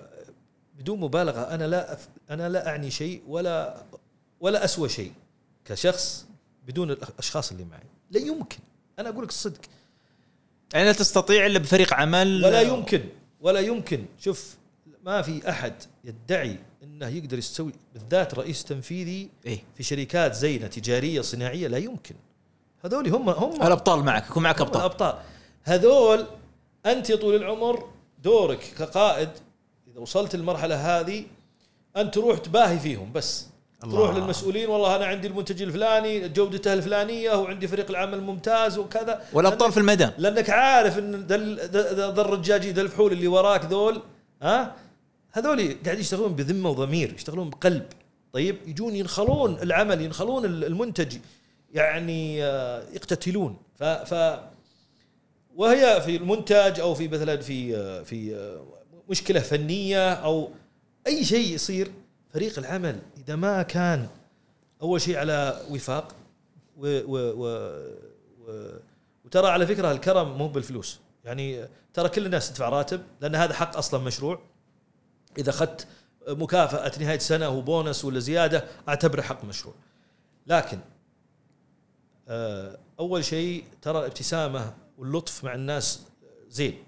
بدون 0.79 0.99
مبالغة 0.99 1.41
أنا 1.41 1.67
لا 1.67 1.93
أف 1.93 2.09
أنا 2.29 2.49
لا 2.49 2.67
أعني 2.67 2.91
شيء 2.91 3.21
ولا 3.27 3.83
ولا 4.39 4.65
اسوى 4.65 4.89
شيء 4.89 5.11
كشخص 5.65 6.25
بدون 6.67 6.91
الأشخاص 6.91 7.51
اللي 7.51 7.63
معي. 7.63 7.83
لا 8.11 8.19
يمكن. 8.19 8.59
أنا 8.99 9.09
أقول 9.09 9.23
لك 9.23 9.29
الصدق 9.29 9.61
يعني 10.73 10.85
لا 10.85 10.91
تستطيع 10.91 11.45
إلا 11.45 11.59
بفريق 11.59 11.93
عمل. 11.93 12.45
ولا 12.45 12.61
يمكن 12.61 13.03
ولا 13.41 13.59
يمكن. 13.59 14.05
شوف 14.19 14.57
ما 15.03 15.21
في 15.21 15.49
أحد 15.49 15.73
يدعي 16.03 16.57
إنه 16.83 17.07
يقدر 17.07 17.37
يسوي 17.37 17.73
بالذات 17.93 18.33
رئيس 18.33 18.63
تنفيذي 18.63 19.29
إيه. 19.45 19.63
في 19.75 19.83
شركات 19.83 20.33
زينة 20.33 20.67
تجارية 20.67 21.21
صناعية 21.21 21.67
لا 21.67 21.77
يمكن. 21.77 22.15
هذول 22.85 23.07
هم 23.07 23.29
هم 23.29 23.61
الأبطال 23.61 24.03
معك 24.03 24.29
يكون 24.29 24.43
معك 24.43 24.61
أبطال. 24.61 24.81
الأبطال. 24.81 25.19
هذول 25.63 26.25
أنت 26.85 27.11
طول 27.11 27.35
العمر 27.35 27.89
دورك 28.23 28.59
كقائد 28.77 29.29
اذا 29.99 30.03
وصلت 30.03 30.35
المرحلة 30.35 30.75
هذه 30.99 31.23
أنت 31.97 32.13
تروح 32.13 32.37
تباهي 32.37 32.79
فيهم 32.79 33.11
بس. 33.13 33.47
الله. 33.83 33.95
تروح 33.95 34.15
للمسؤولين 34.15 34.69
والله 34.69 34.95
أنا 34.95 35.05
عندي 35.05 35.27
المنتج 35.27 35.61
الفلاني 35.61 36.29
جودته 36.29 36.73
الفلانية 36.73 37.31
وعندي 37.31 37.67
فريق 37.67 37.89
العمل 37.89 38.21
ممتاز 38.21 38.77
وكذا. 38.77 39.21
والأبطال 39.33 39.71
في 39.71 39.77
الميدان. 39.77 40.11
لأنك 40.17 40.49
عارف 40.49 40.97
إن 40.99 41.15
ذا 41.15 41.35
ال- 41.35 41.55
ذا- 41.59 41.93
ذا 41.93 42.11
ذا 42.11 42.21
الرجاجيل 42.21 42.71
ذا 42.71 42.81
الفحول 42.81 43.11
اللي 43.11 43.27
وراك 43.27 43.65
ذول 43.65 44.01
ها؟ 44.41 44.75
هذول 45.31 45.75
قاعد 45.85 45.99
يشتغلون 45.99 46.33
بذمة 46.35 46.69
وضمير 46.69 47.13
يشتغلون 47.13 47.49
بقلب. 47.49 47.85
طيب 48.33 48.57
يجون 48.67 48.95
ينخلون 48.95 49.57
العمل 49.61 50.01
ينخلون 50.01 50.45
ال- 50.45 50.63
المنتج 50.65 51.17
يعني 51.73 52.43
آه، 52.43 52.83
يقتتلون. 52.93 53.57
ف, 53.75 53.83
ف 53.83 54.39
وهي 55.55 56.01
في 56.01 56.15
المنتج 56.15 56.79
أو 56.79 56.93
في 56.93 57.07
مثلا 57.07 57.37
في 57.37 57.75
آه، 57.77 58.03
في 58.03 58.35
آه، 58.35 58.63
مشكلة 59.09 59.39
فنية 59.39 60.13
أو 60.13 60.51
أي 61.07 61.25
شيء 61.25 61.53
يصير 61.55 61.91
فريق 62.33 62.59
العمل 62.59 62.99
إذا 63.17 63.35
ما 63.35 63.63
كان 63.63 64.07
أول 64.81 65.01
شيء 65.01 65.17
على 65.17 65.61
وفاق 65.69 66.15
و 66.77 67.01
و 67.05 67.17
و 67.17 67.45
و 68.39 68.71
وترى 69.25 69.47
على 69.47 69.67
فكرة 69.67 69.91
الكرم 69.91 70.37
مو 70.37 70.47
بالفلوس. 70.47 70.99
يعني 71.25 71.67
ترى 71.93 72.09
كل 72.09 72.25
الناس 72.25 72.49
تدفع 72.49 72.69
راتب 72.69 73.01
لأن 73.21 73.35
هذا 73.35 73.53
حق 73.53 73.77
أصلا 73.77 74.03
مشروع. 74.03 74.41
إذا 75.37 75.49
أخذت 75.49 75.87
مكافأة 76.27 76.91
نهاية 76.99 77.19
سنة 77.19 77.49
وبونس 77.49 78.05
ولا 78.05 78.19
زيادة 78.19 78.65
أعتبره 78.89 79.21
حق 79.21 79.45
مشروع. 79.45 79.73
لكن 80.47 80.79
آه، 82.27 82.77
أول 82.99 83.25
شيء 83.25 83.63
ترى 83.81 83.99
الابتسامه 83.99 84.73
واللطف 84.97 85.43
مع 85.43 85.53
الناس 85.53 86.01
زين. 86.49 86.83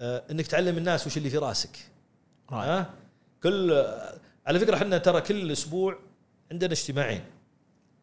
إنك 0.00 0.46
تعلم 0.46 0.78
الناس 0.78 1.06
وش 1.06 1.16
اللي 1.16 1.30
في 1.30 1.38
راسك. 1.38 1.78
رائع 2.50 2.78
ها 2.78 2.90
كل 3.42 3.84
على 4.46 4.58
فكرة 4.58 4.76
إحنا 4.76 4.98
ترى 4.98 5.20
كل 5.20 5.52
أسبوع 5.52 5.98
عندنا 6.52 6.72
اجتماعين. 6.72 7.24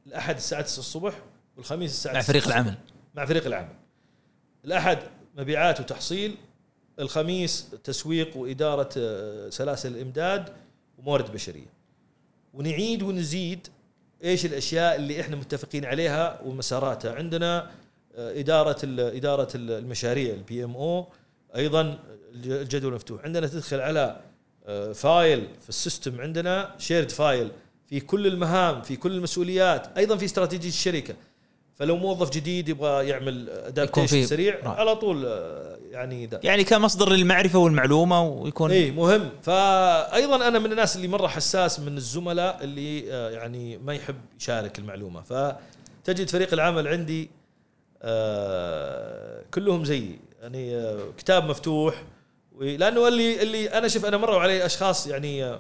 الأحد 0.07 0.35
الساعة 0.35 0.61
9 0.61 0.79
الصبح 0.79 1.13
والخميس 1.57 1.91
الساعة 1.91 2.13
مع 2.13 2.19
9 2.19 2.27
فريق 2.27 2.41
الصبح. 2.43 2.57
العمل. 2.57 2.75
مع 3.15 3.25
فريق 3.25 3.45
العمل. 3.45 3.75
الأحد 4.65 4.99
مبيعات 5.37 5.79
وتحصيل 5.79 6.35
الخميس 6.99 7.67
تسويق 7.83 8.37
وإدارة 8.37 8.89
آه، 8.97 9.49
سلاسل 9.49 9.95
الإمداد 9.95 10.53
وموارد 10.97 11.31
بشرية. 11.31 11.73
ونعيد 12.53 13.03
ونزيد 13.03 13.67
إيش 14.23 14.45
الأشياء 14.45 14.95
اللي 14.95 15.21
إحنا 15.21 15.35
متفقين 15.35 15.85
عليها 15.85 16.41
ومساراتها. 16.41 17.15
عندنا 17.15 17.71
آه، 18.15 18.39
إدارة 18.39 18.77
إدارة 18.99 19.47
ال- 19.55 19.71
المشاريع 19.71 20.33
ال 20.33 20.63
PMO 20.63 21.07
أيضا 21.55 21.99
الج- 22.35 22.51
الجدول 22.51 22.93
مفتوح. 22.93 23.23
عندنا 23.25 23.47
تدخل 23.47 23.79
على 23.79 24.19
آه، 24.67 24.91
file 24.91 25.47
في 25.63 25.69
ال 25.69 25.77
system 25.77 26.21
عندنا 26.21 26.75
shared 26.77 27.11
file 27.11 27.51
في 27.89 27.99
كل 27.99 28.27
المهام 28.27 28.81
في 28.81 28.95
كل 28.95 29.11
المسؤوليات 29.11 29.97
أيضا 29.97 30.17
في 30.17 30.25
استراتيجية 30.25 30.69
الشركة. 30.69 31.15
فلو 31.75 31.97
موظف 31.97 32.29
جديد 32.29 32.69
يبغى 32.69 33.07
يعمل 33.07 33.49
adaptation 33.49 34.25
سريع 34.25 34.55
رائع. 34.55 34.69
على 34.79 34.95
طول 34.95 35.25
آه، 35.25 35.77
يعني 35.91 36.25
ذا. 36.25 36.39
يعني 36.43 36.63
كمصدر 36.63 37.09
للمعرفة 37.09 37.59
والمعلومة 37.59 38.23
ويكون 38.23 38.71
اي 38.71 38.91
مهم. 38.91 39.29
فايضا 39.43 40.47
أنا 40.47 40.59
من 40.59 40.71
الناس 40.71 40.95
اللي 40.95 41.07
مرة 41.07 41.27
حساس 41.27 41.79
من 41.79 41.97
الزملاء 41.97 42.63
اللي 42.63 43.13
آه، 43.13 43.29
يعني 43.29 43.77
ما 43.77 43.93
يحب 43.93 44.15
يشارك 44.39 44.79
المعلومة. 44.79 45.21
فتجد 45.21 46.29
فريق 46.29 46.53
العمل 46.53 46.87
عندي 46.87 47.29
كلهم 49.53 49.85
زيي. 49.85 50.19
يعني 50.41 50.75
آه، 50.75 51.11
كتاب 51.17 51.43
مفتوح 51.43 52.03
لأنه 52.59 53.07
اللي 53.07 53.41
اللي 53.41 53.67
أنا 53.67 53.87
شوف 53.87 54.05
أنا 54.05 54.17
مروا 54.17 54.39
علي 54.39 54.65
أشخاص 54.65 55.07
يعني 55.07 55.43
آه، 55.45 55.59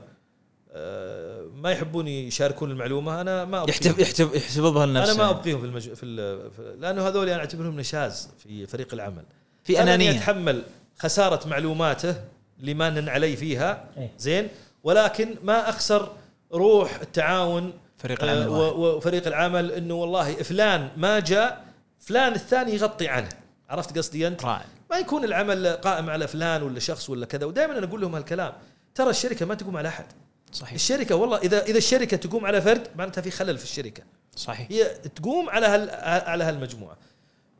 آه، 0.71 1.45
ما 1.55 1.71
يحبون 1.71 2.07
يشاركون 2.07 2.71
المعلومة 2.71 3.21
أنا 3.21 3.45
ما. 3.45 3.65
يحتف 3.69 3.99
يحتف 3.99 4.35
يحتفظها 4.35 4.85
لنفسه 4.85 5.11
أنا 5.11 5.19
ما 5.19 5.23
يعني. 5.23 5.39
أبقيهم 5.39 5.59
في 5.59 5.65
المج... 5.65 5.93
في, 5.93 6.05
ال... 6.05 6.51
في 6.51 6.75
لأنه 6.79 7.07
هذول 7.07 7.29
أنا 7.29 7.39
أعتبرهم 7.39 7.79
نشاز 7.79 8.29
في 8.43 8.67
فريق 8.67 8.93
العمل 8.93 9.23
في 9.63 9.81
أنانية 9.81 10.11
أتحمل 10.11 10.63
خسارة 10.99 11.47
معلوماته 11.47 12.15
اللي 12.59 12.73
ما 12.73 13.11
علي 13.11 13.35
فيها 13.35 13.85
إيه. 13.97 14.11
زين 14.17 14.47
ولكن 14.83 15.35
ما 15.43 15.69
أخسر 15.69 16.11
روح 16.53 16.99
التعاون 17.01 17.73
فريق 17.97 18.23
العمل. 18.23 18.47
وفريق 18.49 19.27
العمل 19.27 19.71
إنه 19.71 19.93
والله 19.93 20.33
فلان 20.33 20.89
ما 20.97 21.19
جاء 21.19 21.65
فلان 21.99 22.33
الثاني 22.33 22.73
يغطي 22.73 23.07
عنه 23.07 23.29
عرفت 23.69 23.97
قصدي 23.97 24.27
أنت؟ 24.27 24.45
رائع 24.45 24.65
ما 24.91 24.97
يكون 24.97 25.23
العمل 25.23 25.67
قائم 25.67 26.09
على 26.09 26.27
فلان 26.27 26.63
ولا 26.63 26.79
شخص 26.79 27.09
ولا 27.09 27.25
كذا 27.25 27.45
ودائما 27.45 27.77
أنا 27.77 27.87
أقول 27.87 28.01
لهم 28.01 28.15
هالكلام. 28.15 28.53
ترى 28.95 29.09
الشركة 29.09 29.45
ما 29.45 29.55
تقوم 29.55 29.77
على 29.77 29.87
أحد. 29.87 30.05
صحيح. 30.51 30.73
الشركة 30.73 31.15
والله 31.15 31.37
إذا 31.37 31.65
إذا 31.65 31.77
الشركة 31.77 32.17
تقوم 32.17 32.45
على 32.45 32.61
فرد 32.61 32.87
معناتها 32.95 33.21
في 33.21 33.31
خلل 33.31 33.57
في 33.57 33.63
الشركة. 33.63 34.03
صحيح. 34.35 34.67
هي 34.71 34.83
تقوم 34.85 35.49
على 35.49 35.65
هال 35.65 35.89
على 36.29 36.43
هالمجموعة. 36.43 36.97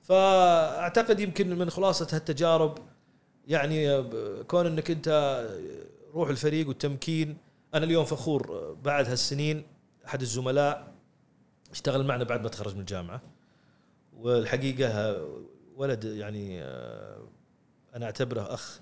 فأعتقد 0.04 1.20
يمكن 1.20 1.58
من 1.58 1.70
خلاصة 1.70 2.08
هالتجارب 2.12 2.78
يعني 3.48 4.04
كون 4.44 4.66
إنك 4.66 4.92
أنت 4.92 5.40
روح 6.14 6.30
الفريق 6.30 6.68
والتمكين. 6.68 7.38
أنا 7.74 7.86
اليوم 7.86 8.06
فخور 8.06 8.76
بعد 8.84 9.10
هالسنين 9.10 9.64
أحد 10.06 10.22
الزملاء 10.22 10.94
اشتغل 11.72 12.06
معنا 12.06 12.24
بعد 12.24 12.42
ما 12.44 12.50
تخرج 12.50 12.74
من 12.74 12.80
الجامعة. 12.80 13.22
والحقيقة 14.18 15.18
ولد 15.80 16.04
يعني 16.04 16.62
آه، 16.64 17.28
أنا 17.96 18.06
أعتبره 18.06 18.54
أخ. 18.54 18.80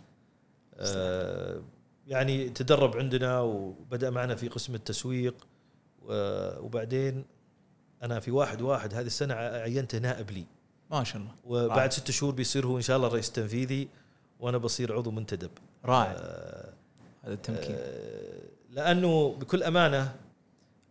آه، 0.76 1.62
يعني 2.08 2.50
تدرب 2.50 2.98
عندنا 2.98 3.42
وبدأ 3.42 4.10
معنا 4.10 4.36
في 4.36 4.48
قسم 4.48 4.76
التسويق 4.76 5.48
وبعدين 6.60 7.26
أنا 8.04 8.20
في 8.20 8.32
واحد 8.32 8.62
واحد 8.62 8.94
هذه 8.94 9.06
السنة 9.06 9.34
عينته 9.34 9.98
نائب 9.98 10.32
لي. 10.32 10.46
ما 10.92 11.04
شاء 11.04 11.22
الله. 11.22 11.32
وبعد 11.46 11.78
رائع. 11.78 11.90
ست 11.90 12.12
شهور 12.12 12.34
بيصير 12.34 12.66
هو 12.68 12.78
إن 12.78 12.82
شاء 12.82 12.98
الله 12.98 13.08
الرئيس 13.08 13.28
التنفيذي 13.28 13.88
وأنا 14.40 14.58
بصير 14.58 14.94
عضو 14.96 15.12
منتدب. 15.12 15.52
رائع. 15.86 16.12
آه، 16.18 16.74
هذا 17.24 17.34
التمكين. 17.34 17.76
آه، 17.80 18.42
لأنه 18.72 19.34
بكل 19.34 19.64
أمانة 19.64 20.16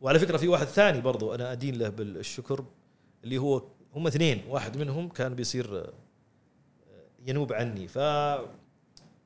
وعلى 0.00 0.18
فكرة 0.18 0.36
في 0.36 0.48
واحد 0.48 0.66
ثاني 0.66 1.00
برضو 1.00 1.34
أنا 1.34 1.52
أدين 1.52 1.78
له 1.78 1.88
بالشكر 1.88 2.64
اللي 3.24 3.38
هو 3.38 3.62
هم 3.96 4.06
اثنين. 4.06 4.44
واحد 4.48 4.76
منهم 4.76 5.08
كان 5.08 5.34
بيصير 5.34 5.78
آه، 5.78 5.92
ينوب 7.26 7.52
عني. 7.52 7.88
ف 7.88 7.98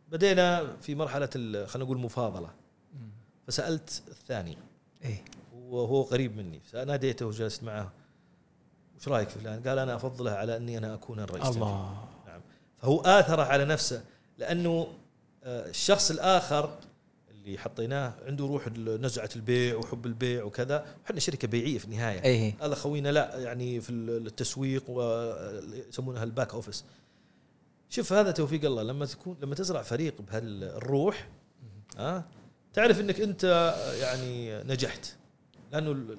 بدينا 0.09 0.77
في 0.77 0.95
مرحلة 0.95 1.27
خلينا 1.67 1.85
نقول 1.85 1.99
مفاضلة. 1.99 2.51
فسألت 3.47 4.03
الثاني. 4.09 4.59
إيه. 5.05 5.25
وهو 5.55 6.03
قريب 6.03 6.37
مني. 6.37 6.61
فناديته 6.61 7.27
وجلست 7.27 7.65
معه. 7.65 7.93
وش 8.97 9.09
رأيك 9.09 9.29
في 9.29 9.39
فلان؟ 9.39 9.63
قال 9.63 9.79
أنا 9.79 9.97
أفضله 9.97 10.31
على 10.31 10.57
أني 10.57 10.79
أنا 10.79 10.95
أكون 10.95 11.21
الرئيس. 11.21 11.57
الله. 11.57 12.07
نعم. 12.27 12.41
فهو 12.79 13.01
آثر 13.01 13.41
على 13.41 13.65
نفسه. 13.65 14.05
لأنه 14.39 14.87
آه، 15.45 15.69
الشخص 15.69 16.11
الآخر 16.11 16.79
اللي 17.51 17.59
حطيناه 17.63 18.13
عنده 18.27 18.45
روح 18.47 18.69
نزعة 18.79 19.29
البيع 19.37 19.77
وحب 19.77 20.07
البيع 20.07 20.45
وكذا. 20.45 20.87
وحنا 21.05 21.21
شركة 21.21 21.49
بيعية 21.49 21.79
في 21.79 21.85
النهاية. 21.85 22.23
إيه. 22.23 22.55
هذا 22.63 22.75
خوينا 22.75 23.09
لا 23.13 23.39
يعني 23.39 23.81
في 23.81 23.91
التسويق 23.93 24.85
ويسمونها 24.89 26.25
ال 26.25 26.31
back 26.31 26.55
office 26.55 26.85
شوف 27.89 28.13
هذا 28.13 28.31
توفيق 28.31 28.65
الله 28.65 28.83
لما 28.83 29.07
تكون 29.07 29.37
لما 29.43 29.55
تزرع 29.55 29.83
فريق 29.83 30.15
بهالروح 30.23 31.29
ها 31.99 32.25
تعرف 32.73 33.01
إنك 33.01 33.21
أنت 33.21 33.75
يعني 34.01 34.63
نجحت. 34.65 35.15
لأنه 35.73 35.93
ال- 35.93 36.19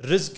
الرزق 0.00 0.32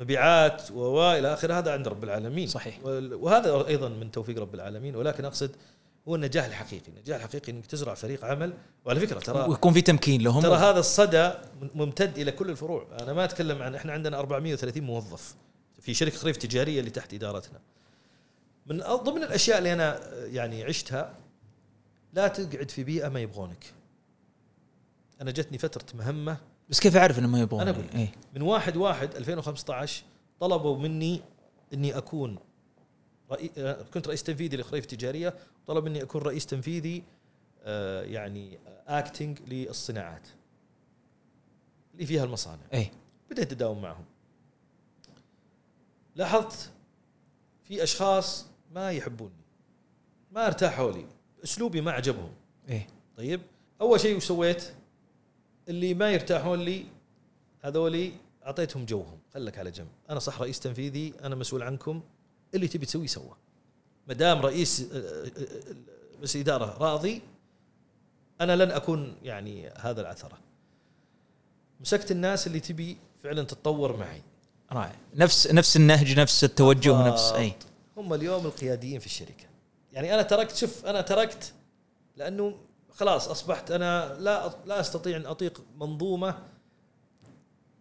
مبيعات 0.00 0.70
والى 0.70 1.32
آخره 1.34 1.54
هذا 1.58 1.72
عند 1.72 1.88
رب 1.88 2.04
العالمين. 2.04 2.46
صحيح. 2.46 2.78
وهذا 2.84 3.66
أيضا 3.66 3.88
من 3.88 4.10
توفيق 4.10 4.38
رب 4.40 4.54
العالمين. 4.54 4.96
ولكن 4.96 5.24
أقصد 5.24 5.50
هو 6.08 6.14
النجاح 6.14 6.44
الحقيقي، 6.44 6.88
النجاح 6.88 7.16
الحقيقي 7.16 7.52
إنك 7.52 7.66
تزرع 7.66 7.94
فريق 7.94 8.24
عمل 8.24 8.54
وعلى 8.84 9.00
فكرة 9.00 9.18
ترى 9.18 9.48
ويكون 9.48 9.72
في 9.72 9.80
تمكين 9.80 10.22
لهم. 10.22 10.42
ترى 10.42 10.56
هذا 10.56 10.78
الصدى 10.78 11.32
ممتد 11.74 12.18
إلى 12.18 12.32
كل 12.32 12.50
الفروع، 12.50 12.86
أنا 13.00 13.12
ما 13.12 13.24
أتكلم 13.24 13.62
عن 13.62 13.74
إحنا 13.74 13.92
عندنا 13.92 14.18
430 14.18 14.82
موظف 14.82 15.34
في 15.80 15.94
شركة 15.94 16.16
خريف 16.16 16.36
تجارية 16.36 16.80
اللي 16.80 16.90
تحت 16.90 17.14
إدارتنا. 17.14 17.60
من 18.66 18.78
ضمن 18.78 19.22
الأشياء 19.22 19.58
اللي 19.58 19.72
أنا 19.72 20.00
يعني 20.24 20.64
عشتها 20.64 21.14
لا 22.12 22.28
تقعد 22.28 22.70
في 22.70 22.84
بيئة 22.84 23.08
ما 23.08 23.20
يبغونك. 23.20 23.64
أنا 25.20 25.30
جتني 25.30 25.58
فترة 25.58 25.84
مهمة. 25.94 26.36
بس 26.68 26.80
كيف 26.80 26.96
أعرف 26.96 27.18
انه 27.18 27.28
ما 27.28 27.40
يبغون 27.40 27.60
أنا 27.60 27.70
أقول. 27.70 27.84
إيه. 27.94 28.12
من 28.34 28.42
1 28.42 28.76
1 28.76 29.14
2015 29.14 30.02
طلبوا 30.40 30.78
مني 30.78 31.20
إني 31.74 31.98
أكون 31.98 32.38
رئي... 33.30 33.50
آه، 33.58 33.82
كنت 33.94 34.08
رئيس 34.08 34.22
تنفيذي 34.22 34.56
لخريف 34.56 34.86
تجارية. 34.86 35.34
طلب 35.66 35.84
مني 35.84 36.02
أكون 36.02 36.22
رئيس 36.22 36.46
تنفيذي 36.46 37.04
آه، 37.62 38.02
يعني 38.02 38.58
اكتنج 38.86 39.38
للصناعات 39.40 40.28
اللي 41.94 42.06
فيها 42.06 42.24
المصانع. 42.24 42.62
إيه. 42.72 42.92
بديت 43.30 43.52
اداوم 43.52 43.82
معهم. 43.82 44.04
لاحظت 46.16 46.72
في 47.62 47.82
أشخاص 47.82 48.46
ما 48.72 48.92
يحبوني 48.92 49.44
ما 50.32 50.46
ارتاحوا 50.46 50.92
لي 50.92 51.06
أسلوبي 51.44 51.80
ما 51.80 51.92
عجبهم. 51.92 52.32
إيه. 52.68 52.86
طيب 53.16 53.40
أول 53.80 54.00
شيء 54.00 54.16
وش 54.16 54.24
سويت؟ 54.24 54.74
اللي 55.68 55.94
ما 55.94 56.10
يرتاحون 56.10 56.58
لي 56.58 56.86
هذولي 57.62 58.12
أعطيتهم 58.46 58.84
جوهم 58.84 59.18
خلك 59.34 59.58
على 59.58 59.70
جنب. 59.70 59.88
أنا 60.10 60.18
صح 60.18 60.40
رئيس 60.40 60.60
تنفيذي 60.60 61.14
أنا 61.22 61.34
مسؤول 61.34 61.62
عنكم 61.62 62.02
اللي 62.54 62.68
تبي 62.68 62.86
تسويه 62.86 63.06
سوى. 63.06 63.36
ما 64.08 64.14
دام 64.14 64.40
رئيس 64.40 64.80
آه، 64.80 64.96
آه، 64.96 65.26
آه، 65.26 66.20
بس 66.22 66.36
إدارة 66.36 66.78
راضي 66.78 67.22
أنا 68.40 68.64
لن 68.64 68.70
أكون 68.70 69.16
يعني 69.22 69.68
هذا 69.68 70.00
العثره 70.00 70.38
مسكت 71.80 72.10
الناس 72.10 72.46
اللي 72.46 72.60
تبي 72.60 72.96
فعلا 73.22 73.42
تتطور 73.42 73.96
معي. 73.96 74.22
رائع 74.72 74.94
نفس 75.14 75.46
نفس 75.46 75.76
النهج 75.76 76.18
نفس 76.20 76.44
التوجه 76.44 77.08
نفس 77.08 77.32
أي. 77.32 77.52
هم 77.96 78.14
اليوم 78.14 78.46
القياديين 78.46 79.00
في 79.00 79.06
الشركة. 79.06 79.44
يعني 79.92 80.14
أنا 80.14 80.22
تركت 80.22 80.56
شوف 80.56 80.86
أنا 80.86 81.00
تركت 81.00 81.52
لأنه 82.16 82.54
خلاص 82.90 83.28
أصبحت 83.28 83.70
أنا 83.70 84.16
لا 84.20 84.52
لا 84.66 84.80
أستطيع 84.80 85.16
أن 85.16 85.26
أطيق 85.26 85.62
منظومة 85.76 86.38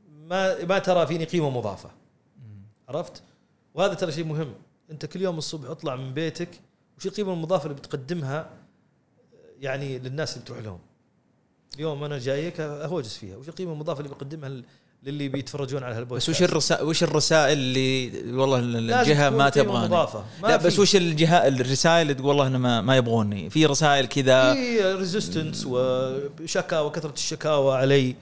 ما 0.09 0.65
ما 0.65 0.79
ترى 0.79 1.07
فيني 1.07 1.25
قيمة 1.25 1.49
مضافة. 1.49 1.91
عرفت؟ 2.89 3.23
وهذا 3.73 3.93
ترى 3.93 4.11
شيء 4.11 4.25
مهم. 4.25 4.53
انت 4.91 5.05
كل 5.05 5.21
يوم 5.21 5.37
الصبح 5.37 5.69
اطلع 5.69 5.95
من 5.95 6.13
بيتك 6.13 6.49
وش 6.97 7.05
القيمه 7.05 7.33
المضافه 7.33 7.63
اللي 7.65 7.75
بتقدمها 7.77 8.49
يعني 9.61 9.99
للناس 9.99 10.33
اللي 10.33 10.43
بتروح 10.43 10.59
لهم. 10.59 10.79
اليوم 11.75 12.03
أنا 12.03 12.19
جايك 12.19 12.59
أهوجس 12.59 13.17
فيها. 13.17 13.37
وش 13.37 13.49
القيمه 13.49 13.73
المضافه 13.73 13.99
اللي 13.99 14.09
بقدمها 14.15 14.49
لل- 14.49 14.63
للي 15.03 15.27
بيتفرجون 15.29 15.83
على 15.83 15.91
بس 15.93 15.97
هالبودكاست 15.99 16.29
وش 16.29 16.41
الرسائل 16.43 16.85
وش 16.85 17.03
الرسائل 17.03 17.57
اللي 17.57 18.11
والله 18.33 18.59
الجهة 18.59 19.29
ما 19.29 19.49
تبغاني. 19.49 19.85
مضافه 19.87 20.25
ما 20.41 20.47
لا 20.47 20.55
بس 20.55 20.79
وش 20.79 20.95
الجهة 20.95 21.47
الرسائل 21.47 22.01
اللي 22.01 22.13
تقول 22.13 22.27
والله 22.27 22.47
أنا 22.47 22.57
ما, 22.57 22.81
ما 22.81 22.97
يبغوني. 22.97 23.49
في 23.49 23.65
رسائل 23.65 24.05
كذا. 24.05 24.53
في 24.53 24.81
ريزيستنس 24.93 25.65
وشكاوى 25.67 26.89
كثرة 26.89 27.13
الشكاوى 27.13 27.77
علي. 27.77 28.15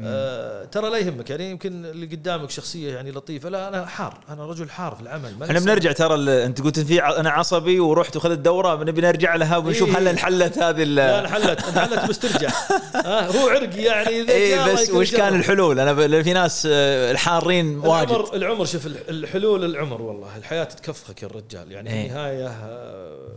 آه 0.00 0.64
ترى 0.64 0.90
لا 0.90 0.98
يهمك 0.98 1.30
يعني 1.30 1.50
يمكن 1.50 1.84
اللي 1.84 2.06
قدامك 2.06 2.50
شخصية 2.50 2.94
يعني 2.94 3.10
لطيفة. 3.10 3.48
لا 3.48 3.68
أنا 3.68 3.86
حار 3.86 4.20
أنا 4.28 4.46
رجل 4.46 4.70
حار 4.70 4.94
في 4.94 5.00
العمل. 5.02 5.34
ما 5.38 5.44
إحنا 5.46 5.60
بنرجع 5.60 5.92
ترى 5.92 6.44
أنت 6.44 6.60
قلت 6.60 6.80
في 6.80 7.02
أنا 7.02 7.30
عصبي 7.30 7.80
ورحت 7.80 8.16
وخذت 8.16 8.38
دورة 8.38 8.74
بنبي 8.74 9.00
نرجع 9.00 9.34
لها 9.36 9.56
ونشوف 9.56 9.88
إيه. 9.88 9.98
هل 9.98 10.08
انحلت 10.08 10.58
هذه 10.58 10.84
لا 10.84 11.20
انحلت 11.20 11.62
انحلت 11.64 12.08
بس 12.10 12.18
ترجع 12.18 12.48
آه 12.94 13.26
هو 13.26 13.48
عرقي 13.48 13.82
يعني 13.82 14.30
اي 14.32 14.72
بس 14.72 14.90
وش 14.90 15.14
كان. 15.14 15.34
الحلول؟ 15.34 15.80
أنا 15.80 15.92
ب- 15.92 16.22
في 16.22 16.32
ناس 16.32 16.68
آه، 16.70 17.10
الحارين 17.10 17.78
واجد. 17.78 18.10
العمر 18.10 18.34
العمر 18.34 18.64
شوف 18.64 18.86
الح- 18.86 19.00
الحلول 19.08 19.64
العمر 19.64 20.02
والله. 20.02 20.36
الحياة 20.36 20.64
تكفخك 20.64 21.22
يا 21.22 21.28
الرجال. 21.28 21.72
يعني 21.72 21.90
في 21.90 21.94
إيه. 21.96 22.06
النهاية 22.06 22.46
آه، 22.48 23.28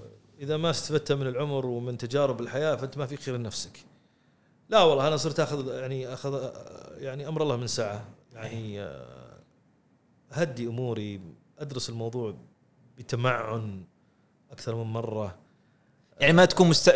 إذا 0.41 0.57
ما 0.57 0.69
استفدت 0.69 1.11
من 1.11 1.27
العمر 1.27 1.65
ومن 1.65 1.97
تجارب 1.97 2.41
الحياة 2.41 2.75
فأنت 2.75 2.97
ما 2.97 3.05
في 3.05 3.17
خير 3.17 3.37
لنفسك. 3.37 3.71
لا 4.71 4.83
والله 4.83 5.07
أنا 5.07 5.17
صرت 5.17 5.39
أخذ 5.39 5.67
يعني 5.67 6.13
أخذ 6.13 6.33
آه، 6.33 6.51
يعني 6.97 7.27
أمر 7.27 7.43
الله 7.43 7.55
من 7.55 7.67
ساعة. 7.67 8.05
يعني 8.33 8.81
آه، 8.81 9.37
اهدي 10.33 10.67
أموري 10.67 11.21
أدرس 11.59 11.89
الموضوع 11.89 12.33
بتمعن 12.97 13.83
أكثر 14.51 14.75
من 14.75 14.83
مرة. 14.93 15.35
يعني 16.19 16.33
ما 16.33 16.45
تكون 16.45 16.67
مست... 16.69 16.89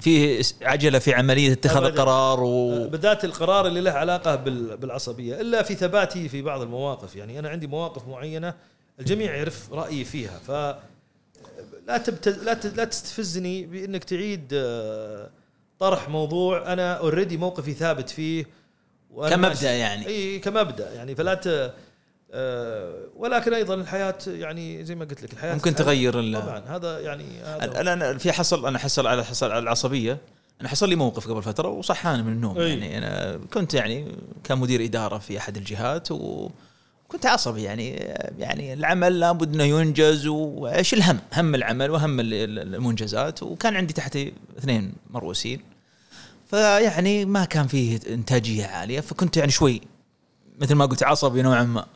في 0.00 0.42
عجلة 0.62 0.98
في 0.98 1.14
عملية 1.14 1.52
اتخاذ. 1.52 1.84
القرار 1.84 2.38
آه، 2.38 2.42
و 2.42 2.88
بالذات 2.88 3.24
القرار 3.24 3.66
اللي 3.66 3.80
له 3.80 3.90
علاقة 3.90 4.34
بال- 4.36 4.76
بالعصبية 4.76 5.40
إلا 5.40 5.62
في 5.62 5.74
ثباتي 5.74 6.28
في 6.28 6.42
بعض 6.42 6.60
المواقف. 6.60 7.16
يعني 7.16 7.38
أنا 7.38 7.48
عندي 7.48 7.66
مواقف 7.66 8.08
معينة 8.08 8.54
الجميع 9.00 9.34
يعرف 9.36 9.72
رأيي 9.72 10.04
فيها. 10.04 10.38
ف 10.38 10.50
لا 11.86 11.98
تبت... 11.98 12.28
لا 12.28 12.54
ت... 12.54 12.66
لا 12.66 12.84
تستفزني 12.84 13.66
بأنك 13.66 14.04
تعيد 14.04 14.48
آه، 14.54 15.30
طرح 15.82 16.08
موضوع 16.08 16.72
أنا 16.72 16.92
already 16.94 17.36
موقفي 17.36 17.72
ثابت 17.72 18.10
فيه 18.10 18.46
ماشي- 19.16 19.64
يعني. 19.66 20.06
إي 20.06 20.38
كمبدأ 20.38 20.94
يعني 20.94 21.14
فلا 21.14 21.34
ت... 21.34 21.74
آه، 22.34 22.94
ولكن 23.16 23.54
أيضا 23.54 23.74
الحياة 23.74 24.14
يعني 24.26 24.84
زي 24.84 24.94
ما 24.94 25.04
قلت 25.04 25.22
لك 25.22 25.32
الحياة 25.32 25.54
ممكن 25.54 25.74
تغير 25.74 26.12
طبعا 26.40 26.62
هذا 26.68 27.00
يعني 27.00 27.24
هذا 27.44 27.80
أنا 27.80 27.92
أنا 27.92 28.18
في 28.18 28.32
حصل 28.32 28.66
أنا 28.66 28.78
حصل 28.78 29.06
على 29.06 29.24
حصل 29.24 29.50
على 29.50 29.58
العصبية. 29.58 30.18
أنا 30.60 30.68
حصل 30.68 30.88
لي 30.88 30.94
موقف 30.96 31.28
قبل 31.28 31.42
فترة 31.42 31.68
وصحاني 31.68 32.22
من 32.22 32.32
النوم 32.32 32.58
أي. 32.58 32.68
يعني. 32.70 32.98
أنا 32.98 33.40
كنت 33.54 33.74
يعني 33.74 34.06
كمدير 34.44 34.84
إدارة 34.84 35.18
في 35.18 35.38
أحد 35.38 35.56
الجهات 35.56 36.08
وكنت 36.12 37.26
عصبي 37.26 37.62
يعني 37.62 37.90
يعني 38.38 38.72
العمل 38.72 39.20
لابد 39.20 39.54
إنه 39.54 39.64
ينجز 39.64 40.26
وإيش 40.26 40.94
الهم؟ 40.94 41.18
هم 41.34 41.54
العمل 41.54 41.90
وهم 41.90 42.20
ال- 42.20 42.34
ال- 42.34 42.74
المنجزات. 42.74 43.42
وكان 43.42 43.76
عندي 43.76 43.92
تحتي 43.94 44.32
اثنين 44.58 44.92
مرؤوسين. 45.10 45.71
فيعني 46.52 47.24
ما 47.24 47.44
كان 47.44 47.66
فيه 47.66 48.00
إنتاجية 48.08 48.66
عالية 48.66 49.00
فكنت 49.00 49.36
يعني 49.36 49.50
شوي 49.50 49.80
مثل 50.58 50.74
ما 50.74 50.86
قلت 50.86 51.02
عصبي 51.02 51.42
نوعا 51.42 51.62
ما. 51.62 51.86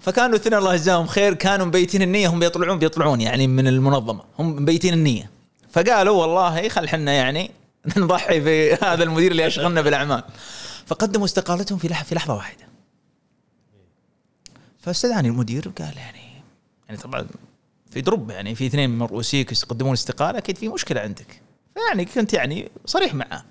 فكانوا 0.00 0.28
الاثنين 0.28 0.58
الله 0.58 0.74
يجزاهم 0.74 1.06
خير 1.06 1.34
كانوا 1.34 1.66
مبيتين 1.66 2.02
النية 2.02 2.28
هم 2.28 2.40
بيطلعون 2.40 2.78
بيطلعون 2.78 3.20
يعني 3.20 3.46
من 3.46 3.66
المنظمة 3.66 4.24
هم 4.38 4.62
مبيتين 4.62 4.94
النية. 4.94 5.30
فقالوا 5.70 6.20
والله 6.20 6.68
خل 6.68 6.88
حنا 6.88 7.12
يعني 7.12 7.50
نضحي 7.96 8.40
في 8.40 8.74
هذا 8.74 9.04
المدير 9.04 9.30
اللي 9.30 9.42
يشغلنا 9.42 9.80
بالأعمال. 9.80 10.22
فقدموا 10.86 11.24
استقالتهم 11.24 11.78
في 11.78 11.88
في 11.88 12.14
لحظة 12.14 12.34
واحدة. 12.34 12.68
فاستدعاني 14.80 15.28
المدير 15.28 15.68
وقال 15.68 15.96
يعني 15.96 16.42
يعني 16.88 17.00
طبعا 17.00 17.26
في 17.90 18.00
دروب 18.00 18.30
يعني 18.30 18.54
في 18.54 18.66
اثنين 18.66 18.98
مرؤوسيك 18.98 19.52
يقدمون 19.52 19.92
استقالة 19.92 20.38
أكيد 20.38 20.58
في 20.58 20.68
مشكلة 20.68 21.00
عندك. 21.00 21.42
فيعني 21.74 22.04
كنت 22.04 22.34
يعني 22.34 22.70
صريح 22.86 23.14
معه 23.14 23.44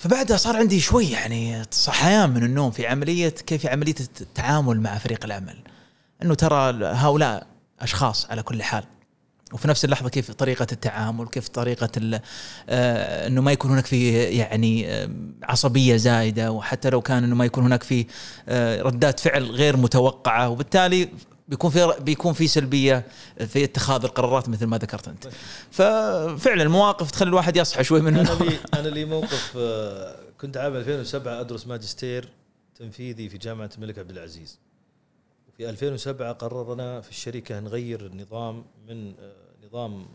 فبعدها 0.00 0.36
صار 0.36 0.56
عندي 0.56 0.80
شوي 0.80 1.10
يعني 1.10 1.62
صحيان 1.70 2.30
من 2.30 2.44
النوم 2.44 2.70
في 2.70 2.86
عملية 2.86 3.28
كيف 3.28 3.66
عملية 3.66 3.94
التعامل 4.20 4.80
مع 4.80 4.98
فريق 4.98 5.24
العمل 5.24 5.56
إنه 6.22 6.34
ترى 6.34 6.84
هؤلاء 6.84 7.46
أشخاص 7.80 8.26
على 8.30 8.42
كل 8.42 8.62
حال. 8.62 8.84
وفي 9.52 9.68
نفس 9.68 9.84
اللحظة 9.84 10.08
كيف 10.08 10.30
طريقة 10.30 10.66
التعامل 10.72 11.26
كيف 11.26 11.48
طريقة 11.48 12.20
آه، 12.68 13.26
إنه 13.26 13.40
ما 13.40 13.52
يكون 13.52 13.70
هناك 13.70 13.86
في 13.86 14.12
يعني 14.12 14.88
آه، 14.88 15.10
عصبية 15.42 15.96
زايدة 15.96 16.52
وحتى 16.52 16.90
لو 16.90 17.00
كان 17.00 17.24
إنه 17.24 17.34
ما 17.34 17.44
يكون 17.44 17.64
هناك 17.64 17.82
في 17.82 18.06
آه، 18.48 18.82
ردات 18.82 19.20
فعل 19.20 19.44
غير 19.44 19.76
متوقعة 19.76 20.48
وبالتالي 20.48 21.08
بيكون 21.50 21.70
في 21.70 21.94
بيكون 22.00 22.32
في 22.32 22.46
سلبية 22.46 23.06
في 23.46 23.64
اتخاذ 23.64 24.04
القرارات 24.04 24.48
مثل 24.48 24.66
ما 24.66 24.78
ذكرت 24.78 25.08
أنت. 25.08 25.28
ففعلا 25.70 26.62
المواقف 26.62 27.10
تخلي 27.10 27.28
الواحد 27.28 27.56
يصحى 27.56 27.84
شوي 27.84 28.00
من 28.00 28.16
أنا 28.16 28.44
لي 28.44 28.58
أنا 28.80 28.88
لي 28.88 29.04
موقف 29.04 29.52
آه، 29.56 30.16
كنت 30.40 30.56
عام 30.56 30.76
2007 30.76 31.40
أدرس 31.40 31.66
ماجستير 31.66 32.28
تنفيذي 32.74 33.28
في 33.28 33.38
جامعة 33.38 33.70
الملك 33.76 33.98
عبد 33.98 34.10
العزيز. 34.10 34.58
وفي 35.48 35.70
2007 35.70 36.32
قررنا 36.32 37.00
في 37.00 37.10
الشركة 37.10 37.60
نغير 37.60 38.06
النظام 38.06 38.64
من 38.88 39.14
آه، 39.20 39.66
نظام 39.66 40.06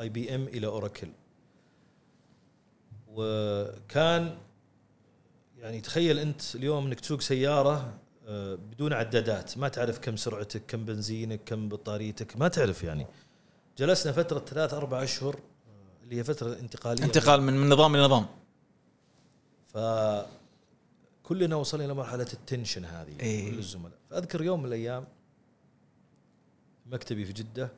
اي 0.00 0.08
بي 0.08 0.34
ام 0.34 0.44
إلى 0.44 0.66
اوراكل 0.66 1.08
وكان 3.08 4.36
يعني 5.58 5.80
تخيل 5.80 6.18
أنت 6.18 6.42
اليوم 6.54 6.86
إنك 6.86 7.00
تسوق 7.00 7.20
سيارة 7.20 7.92
بدون 8.26 8.92
عدادات. 8.92 9.58
ما 9.58 9.68
تعرف 9.68 9.98
كم 9.98 10.16
سرعتك 10.16 10.62
كم 10.66 10.84
بنزينك 10.84 11.40
كم 11.46 11.68
بطاريتك 11.68 12.36
ما 12.36 12.48
تعرف 12.48 12.84
يعني. 12.84 13.06
جلسنا 13.78 14.12
فترة 14.12 14.38
ثلاث 14.38 14.74
أربع 14.74 15.02
أشهر 15.02 15.34
آه، 15.34 16.04
اللي 16.04 16.16
هي 16.16 16.24
فترة 16.24 16.58
انتقالية. 16.60 17.04
انتقال 17.04 17.42
من 17.42 17.52
من 17.52 17.68
نظام 17.68 17.94
إلى 17.94 18.04
نظام. 18.04 18.26
فكلنا 19.72 21.56
وصلنا 21.56 21.84
إلى 21.84 21.94
مرحلة 21.94 22.26
التنشن 22.32 22.84
هذه 22.84 23.20
إيه. 23.20 23.50
كل 23.50 23.58
الزملاء. 23.58 23.98
فأذكر 24.10 24.42
يوم 24.42 24.60
من 24.60 24.66
الأيام 24.66 25.04
مكتبي 26.86 27.24
في 27.24 27.32
جدة 27.32 27.70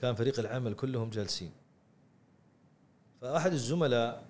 كان 0.00 0.14
فريق 0.14 0.38
العمل 0.38 0.74
كلهم 0.74 1.10
جالسين. 1.10 1.52
فأحد 3.20 3.52
الزملاء 3.52 4.24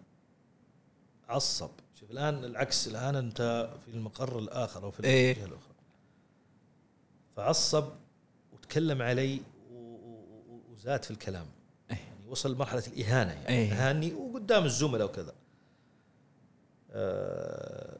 عصب. 1.29 1.71
شوف 2.11 2.19
الآن 2.19 2.45
العكس 2.45 2.89
الآن 2.89 3.17
أنت 3.17 3.71
في 3.85 3.91
المقر 3.91 4.39
الآخر 4.39 4.85
أو 4.85 4.91
في 4.91 5.05
إيه. 5.05 5.33
الجهه 5.33 5.45
الأخرى. 5.47 5.75
فعصب 7.37 7.85
وتكلم 8.53 9.03
علي 9.03 9.41
وزاد 10.73 11.03
في 11.05 11.11
الكلام. 11.11 11.47
إيه. 11.91 11.97
يعني 11.97 12.29
وصل 12.29 12.57
مرحله 12.57 12.83
الإهانة 12.87 13.33
يعني. 13.33 13.49
إيه. 13.49 13.73
إهاني 13.73 14.13
وقدام 14.15 14.65
الزملاء 14.65 15.07
وكذا. 15.07 15.33
آه، 16.91 17.99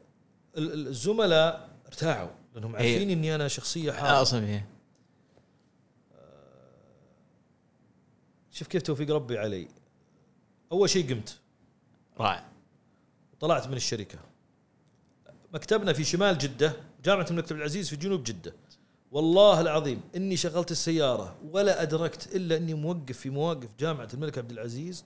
ال- 0.57 0.73
ال- 0.73 0.87
الزملاء 0.87 1.69
ارتاعوا 1.87 2.29
لأنهم 2.55 2.75
إيه. 2.75 2.91
عارفين 2.93 3.09
إني 3.09 3.35
أنا 3.35 3.47
شخصية 3.47 3.91
حارة. 3.91 4.17
عصبي 4.17 4.61
شوف 8.51 8.67
كيف 8.67 8.81
توفيق 8.81 9.11
ربي 9.11 9.37
علي. 9.37 9.67
أول 10.71 10.89
شيء 10.89 11.09
قمت. 11.13 11.37
رائع. 12.19 12.50
طلعت 13.41 13.67
من 13.67 13.73
الشركة. 13.73 14.19
مكتبنا 15.53 15.93
في 15.93 16.03
شمال 16.03 16.37
جدة 16.37 16.73
جامعة 17.03 17.25
الملك 17.31 17.51
عبد 17.51 17.59
العزيز 17.59 17.89
في 17.89 17.95
جنوب 17.95 18.23
جدة. 18.23 18.53
والله 19.11 19.61
العظيم 19.61 20.01
إني 20.15 20.37
شغلت 20.37 20.71
السيارة 20.71 21.35
ولا 21.51 21.81
أدركت 21.81 22.35
إلا 22.35 22.57
إني 22.57 22.73
موقف 22.73 23.17
في 23.17 23.29
مواقف 23.29 23.69
جامعة 23.79 24.07
الملك 24.13 24.37
عبد 24.37 24.51
العزيز. 24.51 25.05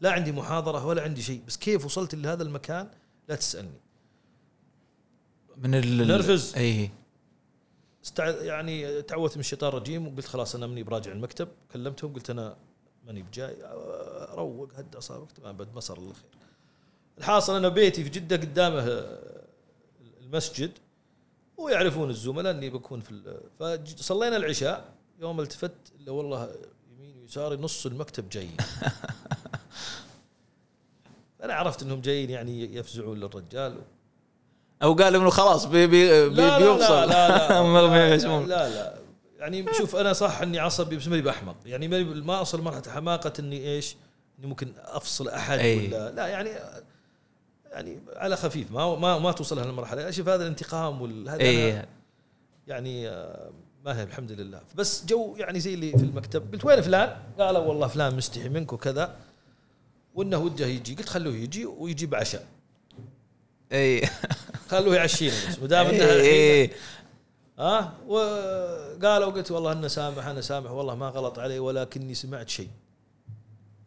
لا 0.00 0.12
عندي 0.12 0.32
محاضرة 0.32 0.86
ولا 0.86 1.02
عندي 1.02 1.22
شيء 1.22 1.42
بس 1.46 1.56
كيف 1.56 1.84
وصلت 1.84 2.14
لهذا 2.14 2.42
المكان؟ 2.42 2.90
لا 3.28 3.34
تسألني. 3.34 3.80
من 5.56 5.74
ال 5.74 6.08
نرفز. 6.08 6.54
اي 6.56 6.90
استع... 8.04 8.28
يعني 8.28 9.02
تعوذت 9.02 9.34
من 9.34 9.40
الشيطان 9.40 9.68
الرجيم 9.68 10.06
وقلت 10.06 10.26
خلاص 10.26 10.54
أنا 10.54 10.66
ماني 10.66 10.82
براجع 10.82 11.12
المكتب. 11.12 11.48
كلمتهم 11.72 12.14
قلت 12.14 12.30
أنا 12.30 12.56
ماني 13.06 13.22
بجاي 13.22 13.56
روق 14.30 14.72
هد 14.74 14.94
اعصابك 14.94 15.32
تمام 15.32 15.56
بد 15.56 15.74
مسر 15.74 15.98
الله 15.98 16.12
خير. 16.12 16.43
الحاصل 17.18 17.56
أنا 17.56 17.68
بيتي 17.68 18.04
في 18.04 18.10
جدة 18.10 18.36
قدامه 18.36 18.80
آه، 18.80 19.44
المسجد 20.22 20.70
ويعرفون 21.56 22.10
الزملاء 22.10 22.52
اني 22.52 22.70
بكون 22.70 23.00
في 23.00 23.38
فصلينا 23.58 24.36
العشاء 24.36 24.84
يوم 25.20 25.40
التفت 25.40 25.72
إلا 26.00 26.12
والله 26.12 26.50
يمين 26.92 27.16
ويساري 27.22 27.56
نص 27.56 27.86
المكتب 27.86 28.28
جايين 28.28 28.56
أنا 31.44 31.54
عرفت 31.54 31.82
إنهم 31.82 32.00
جايين 32.00 32.30
يعني 32.30 32.76
يفزعون 32.76 33.20
للرجال 33.20 33.80
أو 34.82 34.94
قال 34.94 35.14
إنه 35.16 35.30
خلاص 35.30 35.64
بي 35.64 35.86
بي 35.86 36.28
بي 36.28 36.34
لا 36.34 36.58
بيفصل. 36.58 36.92
لا 36.92 37.06
لا 37.06 37.62
لا 37.62 38.16
لا. 38.16 38.46
لا, 38.46 38.68
لا 38.68 38.94
يعني 39.38 39.66
شوف 39.72 39.96
أنا 39.96 40.12
صح 40.12 40.40
إني 40.40 40.58
عصبي 40.58 40.96
بس 40.96 41.08
ماني 41.08 41.22
بأحمق. 41.22 41.56
يعني 41.66 41.88
ما 42.04 42.38
اوصل 42.38 42.62
مرحلة 42.62 42.92
حماقة 42.92 43.32
إني 43.38 43.74
إيش 43.74 43.96
إني 44.38 44.46
ممكن 44.46 44.72
أفصل 44.78 45.28
أحد 45.28 45.58
أي. 45.58 45.86
ولا 45.86 46.10
لا 46.10 46.26
يعني 46.26 46.50
يعني 47.74 47.98
على 48.16 48.36
خفيف 48.36 48.72
ما 48.72 48.96
ما 48.96 49.18
ما 49.18 49.32
توصل 49.32 49.58
هالمرحله 49.58 50.08
أشوف 50.08 50.28
هذا 50.28 50.42
الانتقام 50.42 51.02
وهذا 51.02 51.40
اي 51.40 51.86
يعني 52.66 53.08
آه، 53.08 53.50
ما 53.84 53.98
هي 53.98 54.02
الحمد 54.02 54.32
لله. 54.32 54.60
بس 54.74 55.04
جو 55.06 55.36
يعني 55.36 55.60
زي 55.60 55.74
اللي 55.74 55.90
في 55.90 56.04
المكتب 56.04 56.52
قلت 56.52 56.64
وين 56.64 56.80
فلان؟ 56.80 57.16
قالوا 57.38 57.60
والله 57.60 57.86
فلان 57.86 58.16
مستحي 58.16 58.48
منك 58.48 58.72
وكذا. 58.72 59.16
وإنه 60.14 60.38
وده 60.38 60.66
يجي 60.66 60.94
قلت 60.94 61.08
خلوه 61.08 61.34
يجي 61.34 61.66
ويجيب 61.66 62.14
عشاء. 62.14 62.46
اي 63.72 64.02
خلوه 64.70 64.96
يعشينا 64.96 65.34
بس 65.48 65.58
ما 65.58 65.66
دام 65.66 65.86
إنه 65.86 66.04
اي 66.04 66.62
اي 66.62 66.70
ها؟ 67.58 67.94
وقالوا 68.06 69.30
قلت 69.30 69.50
والله 69.50 69.72
أنا 69.72 69.88
سامح 69.88 70.26
أنا 70.26 70.40
سامح 70.40 70.70
والله 70.70 70.94
ما 70.94 71.08
غلط 71.08 71.38
علي 71.38 71.58
ولكني 71.58 72.14
سمعت 72.14 72.48
شيء. 72.48 72.68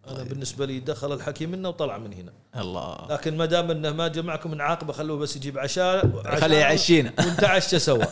أنا 0.09 0.17
طيب. 0.17 0.29
بالنسبة 0.29 0.65
لي 0.65 0.79
دخل 0.79 1.13
الحكي 1.13 1.45
منه 1.45 1.69
وطلع 1.69 1.97
من 1.97 2.13
هنا. 2.13 2.33
الله. 2.61 3.07
لكن 3.09 3.37
ما 3.37 3.45
دام 3.45 3.71
إنه 3.71 3.91
ما 3.91 4.07
جمعكم 4.07 4.51
من 4.51 4.61
عاقبة 4.61 4.93
خلوه 4.93 5.17
بس 5.17 5.35
يجيب 5.35 5.57
عشاء 5.59 6.21
خليه 6.39 6.57
يعشينا 6.57 7.13
ونتعشى 7.27 7.79
سوا. 7.79 8.05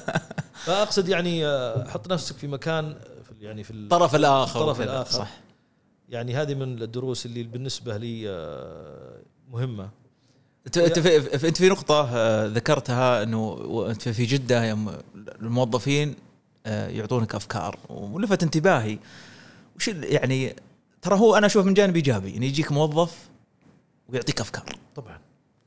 فأقصد 0.65 1.09
يعني 1.09 1.45
آه، 1.47 1.87
حط 1.89 2.11
نفسك 2.11 2.35
في 2.37 2.47
مكان 2.47 2.95
في 3.23 3.45
يعني 3.45 3.63
في 3.63 3.71
ال- 3.71 3.83
الطرف 3.83 4.15
الآخر 4.15 4.59
الطرف. 4.61 4.81
الآخر. 4.81 5.11
صح. 5.11 5.31
يعني 6.09 6.35
هذه 6.35 6.53
من 6.53 6.81
الدروس 6.81 7.25
اللي 7.25 7.43
بالنسبة 7.43 7.97
لي 7.97 8.29
آه، 8.29 9.19
مهمة. 9.51 9.89
انت 10.67 10.77
أنت 10.77 10.99
في, 10.99 11.21
في- 11.21 11.47
أنت 11.47 11.57
في 11.57 11.69
نقطة 11.69 12.09
آه، 12.15 12.47
ذكرتها 12.47 13.23
إنه 13.23 13.47
وانت 13.49 14.09
في 14.09 14.25
جدة 14.25 14.63
يوم 14.65 14.91
الموظفين 15.41 16.15
يعطونك 16.65 17.35
أفكار 17.35 17.79
ولفت 17.89 18.43
انتباهي. 18.43 18.99
وش 19.75 19.87
يعني 19.87 20.55
ترى 21.05 21.19
هو 21.19 21.35
أنا 21.35 21.45
أشوف 21.45 21.65
من 21.65 21.73
جانب 21.73 21.95
إيجابي 21.95 22.37
إن 22.37 22.43
يجيك 22.43 22.71
موظف 22.71 23.11
ويعطيك 24.09 24.41
أفكار. 24.41 24.63
طبعا. 24.95 25.19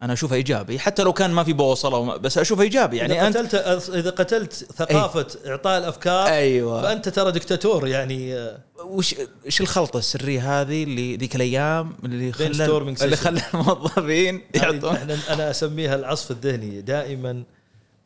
أنا 0.02 0.12
اشوفها 0.12 0.36
إيجابي 0.36 0.78
حتى 0.78 1.02
لو 1.02 1.12
كان 1.12 1.30
ما 1.30 1.44
في 1.44 1.52
بوصلة 1.52 1.96
وما 1.98 2.16
بس 2.16 2.38
اشوفها 2.38 2.64
إيجابي. 2.64 2.96
يعني 2.96 3.28
إذا 3.28 3.40
قتلت 3.40 3.54
إذا 3.94 4.10
قتلت 4.10 4.52
ثقافة 4.52 5.26
إعطاء 5.46 5.78
الأفكار 5.78 6.26
أيوه. 6.26 6.82
فأنت 6.82 7.08
ترى 7.08 7.32
دكتاتور 7.32 7.86
يعني. 7.86 8.48
وش 8.84 9.14
إيش 9.46 9.60
الخلطة 9.60 9.98
السرية 9.98 10.60
هذه 10.60 10.84
اللي 10.84 11.16
ذيك 11.16 11.36
الأيام 11.36 11.92
اللي 12.04 12.32
خلى 12.32 12.46
اللي. 12.90 13.16
خلى 13.16 13.42
الموظفين 13.54 14.42
يعطون؟ 14.54 14.96
أنا 15.28 15.50
أسميها 15.50 15.94
العصف 15.94 16.30
الذهني. 16.30 16.80
دائما 16.80 17.42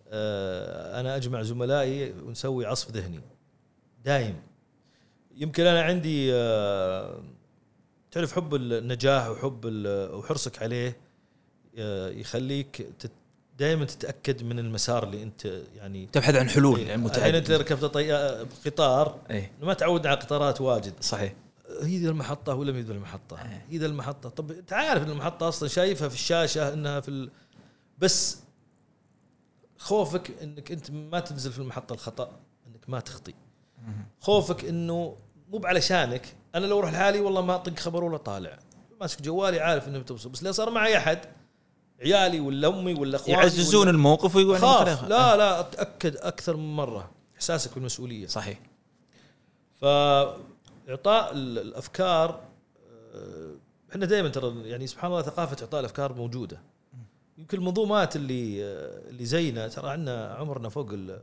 آه، 0.08 1.00
أنا 1.00 1.16
أجمع 1.16 1.42
زملائي 1.42 2.12
ونسوي 2.26 2.66
عصف 2.66 2.90
ذهني. 2.90 3.20
دايم 4.04 4.34
يمكن 5.36 5.66
أنا 5.66 5.82
عندي 5.82 6.34
آه، 6.34 7.22
تعرف 8.10 8.32
حب 8.32 8.54
النجاح 8.54 9.28
وحب 9.28 9.60
وحرصك 10.12 10.62
عليه 10.62 10.96
آه، 11.78 12.08
يخليك 12.10 12.86
دائما 13.58 13.84
تتأكد 13.84 14.42
من 14.42 14.58
المسار 14.58 15.04
اللي 15.04 15.22
أنت 15.22 15.44
يعني 15.76 16.06
تبحث 16.12 16.34
عن 16.34 16.48
حلول 16.48 16.72
الحين 16.80 16.88
يعني 16.88 17.06
أنت 17.06 17.16
متعدده 17.16 17.56
ركبت 17.56 17.84
طي- 17.84 18.46
قطار 18.66 19.18
اي 19.30 19.50
ما 19.62 19.74
تعود 19.74 20.06
على 20.06 20.16
قطارات 20.16 20.60
واجد 20.60 20.94
صحيح 21.00 21.34
هي 21.82 21.98
ذي 21.98 22.08
المحطة 22.08 22.54
ولا 22.54 22.76
هي 22.76 22.80
ذي 22.80 22.92
المحطة؟ 22.92 23.42
إيه. 23.42 23.66
هي 23.70 23.78
ذي 23.78 23.86
المحطة، 23.86 24.28
طب 24.28 24.50
أنت 24.52 24.72
عارف 24.72 25.02
المحطة 25.08 25.48
أصلا 25.48 25.68
شايفها 25.68 26.08
في 26.08 26.14
الشاشة 26.14 26.72
إنها 26.72 27.00
في 27.00 27.08
ال... 27.08 27.30
بس 27.98 28.38
خوفك 29.78 30.30
إنك 30.42 30.72
أنت 30.72 30.90
ما 30.90 31.20
تنزل 31.20 31.52
في 31.52 31.58
المحطة 31.58 31.92
الخطأ، 31.92 32.40
إنك 32.66 32.90
ما 32.90 33.00
تخطي. 33.00 33.34
خوفك 34.20 34.64
إنه 34.64 35.16
مو 35.48 35.60
علشانك، 35.64 36.36
أنا 36.54 36.66
لو 36.66 36.78
أروح 36.78 36.92
لحالي 36.92 37.20
والله 37.20 37.40
ما 37.40 37.54
أطق 37.54 37.78
خبر 37.78 38.04
ولا 38.04 38.16
طالع. 38.16 38.58
ماسك 39.00 39.22
جوالي 39.22 39.60
عارف 39.60 39.88
إنه 39.88 39.98
بتوصل، 39.98 40.28
بس 40.28 40.42
لو 40.42 40.52
صار 40.52 40.70
معي 40.70 40.96
أحد 40.96 41.18
عيالي 42.00 42.40
ولا 42.40 42.68
أمي 42.68 42.94
ولا 42.94 43.16
إخواني 43.16 43.40
يعززون 43.40 43.80
ولا 43.80 43.90
الموقف 43.90 44.36
ويقولون 44.36 44.58
خاف. 44.58 45.04
لا 45.04 45.36
لا 45.36 45.60
أتأكد 45.60 46.16
أكثر 46.16 46.56
من 46.56 46.76
مرة 46.76 47.10
إحساسك 47.36 47.74
بالمسؤولية. 47.74 48.26
صحيح. 48.26 48.60
فإعطاء 49.80 51.32
ال- 51.32 51.58
الأفكار 51.58 52.40
آه، 53.14 53.54
إحنا 53.90 54.06
دائما 54.06 54.28
ترى 54.28 54.68
يعني 54.68 54.86
سبحان 54.86 55.10
الله 55.10 55.22
ثقافة 55.22 55.56
إعطاء 55.62 55.80
الأفكار 55.80 56.12
موجودة. 56.12 56.60
يمكن 57.38 57.58
المنظومات 57.58 58.16
اللي 58.16 58.64
آه، 58.64 59.08
اللي 59.10 59.24
زينا. 59.24 59.68
ترى 59.68 59.90
عندنا 59.90 60.34
عمرنا 60.34 60.68
فوق 60.68 60.90
ال 60.92 61.22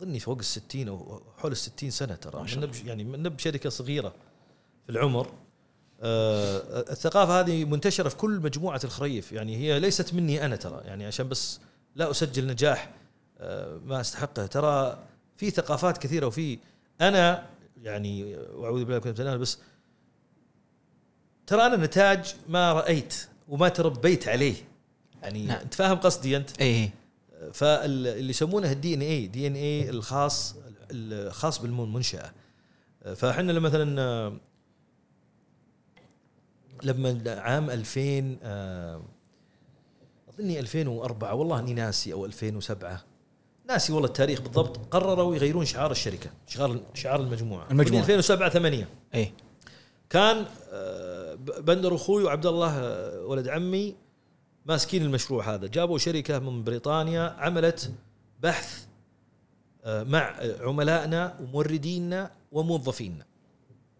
أظني 0.00 0.20
فوق 0.20 0.38
الستين 0.38 0.88
أو 0.88 1.22
حول 1.38 1.52
الستين 1.52 1.90
سنة 1.90 2.14
ترى. 2.14 2.46
يعني 2.86 3.04
من 3.04 3.22
نب 3.22 3.38
شركة 3.38 3.70
صغيرة 3.70 4.14
في 4.84 4.90
العمر. 4.90 5.32
آه، 6.02 6.80
الثقافة 6.92 7.40
هذه 7.40 7.64
منتشرة 7.64 8.08
في 8.08 8.16
كل 8.16 8.40
مجموعة 8.40 8.80
الخريف. 8.84 9.32
يعني 9.32 9.56
هي 9.56 9.80
ليست 9.80 10.14
مني 10.14 10.44
أنا 10.44 10.56
ترى. 10.56 10.82
يعني 10.84 11.06
عشان 11.06 11.28
بس 11.28 11.60
لا 11.96 12.10
أسجل 12.10 12.46
نجاح 12.46 12.90
آه، 13.38 13.80
ما 13.84 14.00
أستحقه. 14.00 14.46
ترى 14.46 14.98
في 15.36 15.50
ثقافات 15.50 15.98
كثيرة 15.98 16.26
وفي 16.26 16.58
أنا 17.00 17.46
يعني 17.82 18.36
واعوذ 18.36 18.84
بالله 18.84 19.00
من 19.04 19.10
الشيطان 19.10 19.38
بس 19.38 19.58
ترى 21.46 21.66
أنا 21.66 21.76
نتاج 21.76 22.34
ما 22.48 22.72
رأيت 22.72 23.14
وما 23.48 23.68
تربيت 23.68 24.28
عليه. 24.28 24.54
يعني 25.22 25.46
نعم. 25.46 25.58
أنت 25.58 25.74
فاهم 25.74 25.96
قصدي 25.96 26.36
أنت؟ 26.36 26.60
اي 26.60 26.90
فاللي 27.52 28.30
يسمونه 28.30 28.72
ال 28.72 28.94
DNA 28.94 29.02
DNA 29.02 29.90
الخاص 29.90 30.56
الخاص 30.90 31.58
بالمنشأة. 31.58 32.32
فاحنا 33.16 33.52
لما 33.52 33.68
مثلا 33.68 34.40
لما 36.82 37.40
عام 37.40 37.70
2000 37.70 38.38
آه، 38.42 39.02
اظني 40.28 40.60
2004 40.60 41.34
والله 41.34 41.58
إني 41.60 41.74
ناسي 41.74 42.12
أو 42.12 42.24
2007 42.24 43.04
ناسي 43.68 43.92
والله 43.92 44.08
التاريخ 44.08 44.40
بالضبط. 44.40 44.78
قرروا 44.90 45.34
يغيرون 45.34 45.64
شعار 45.64 45.90
الشركة 45.90 46.30
شعار 46.46 46.80
شعار 46.94 47.20
المجموعة. 47.20 47.70
المجموعة. 47.70 48.00
2007 48.02 48.48
8 48.48 48.88
اي 49.14 49.32
كان 50.10 50.44
آه، 50.72 51.34
بندر 51.60 51.94
أخوي 51.94 52.24
وعبد 52.24 52.46
الله 52.46 52.78
آه، 52.78 53.24
ولد 53.26 53.48
عمي 53.48 53.96
ماسكين 54.66 55.02
المشروع 55.02 55.54
هذا. 55.54 55.66
جابوا 55.66 55.98
شركة 55.98 56.38
من 56.38 56.64
بريطانيا 56.64 57.36
عملت 57.38 57.92
بحث 58.40 58.84
آه، 59.84 60.02
مع 60.02 60.34
عملائنا 60.60 61.34
وموردينا 61.40 62.30
وموظفينا 62.52 63.24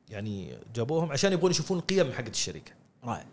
يعني 0.09 0.59
جابوهم 0.75 1.13
عشان 1.13 1.33
يبغون 1.33 1.51
يشوفون 1.51 1.79
القيم 1.79 2.13
حقت 2.13 2.29
الشركة. 2.35 2.73
رائع. 3.05 3.27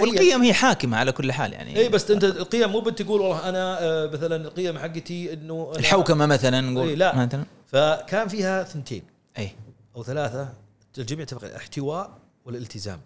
والقيم 0.00 0.42
هي 0.42 0.52
حاكمة 0.52 0.96
على 0.96 1.12
كل 1.12 1.32
حال 1.32 1.52
يعني. 1.52 1.76
إي 1.76 1.88
بس 1.88 2.10
أنت 2.10 2.24
القيم 2.24 2.70
مو 2.70 2.80
بتقول 2.80 3.20
والله 3.20 3.48
أنا 3.48 3.82
آه، 3.82 4.06
مثلا 4.06 4.36
القيم 4.36 4.78
حقتي 4.78 5.32
إنه 5.32 5.72
الحوكمة 5.76 6.26
مثلا 6.26 6.60
نقول 6.60 6.88
لا. 6.98 7.16
مثلا. 7.16 7.44
فكان 7.66 8.28
فيها 8.28 8.62
ثنتين 8.64 9.02
إي. 9.38 9.50
أو 9.96 10.04
ثلاثة 10.04 10.52
الجميع 10.98 11.22
اتفق 11.22 11.44
الاحتواء 11.44 12.18
والالتزام. 12.44 13.00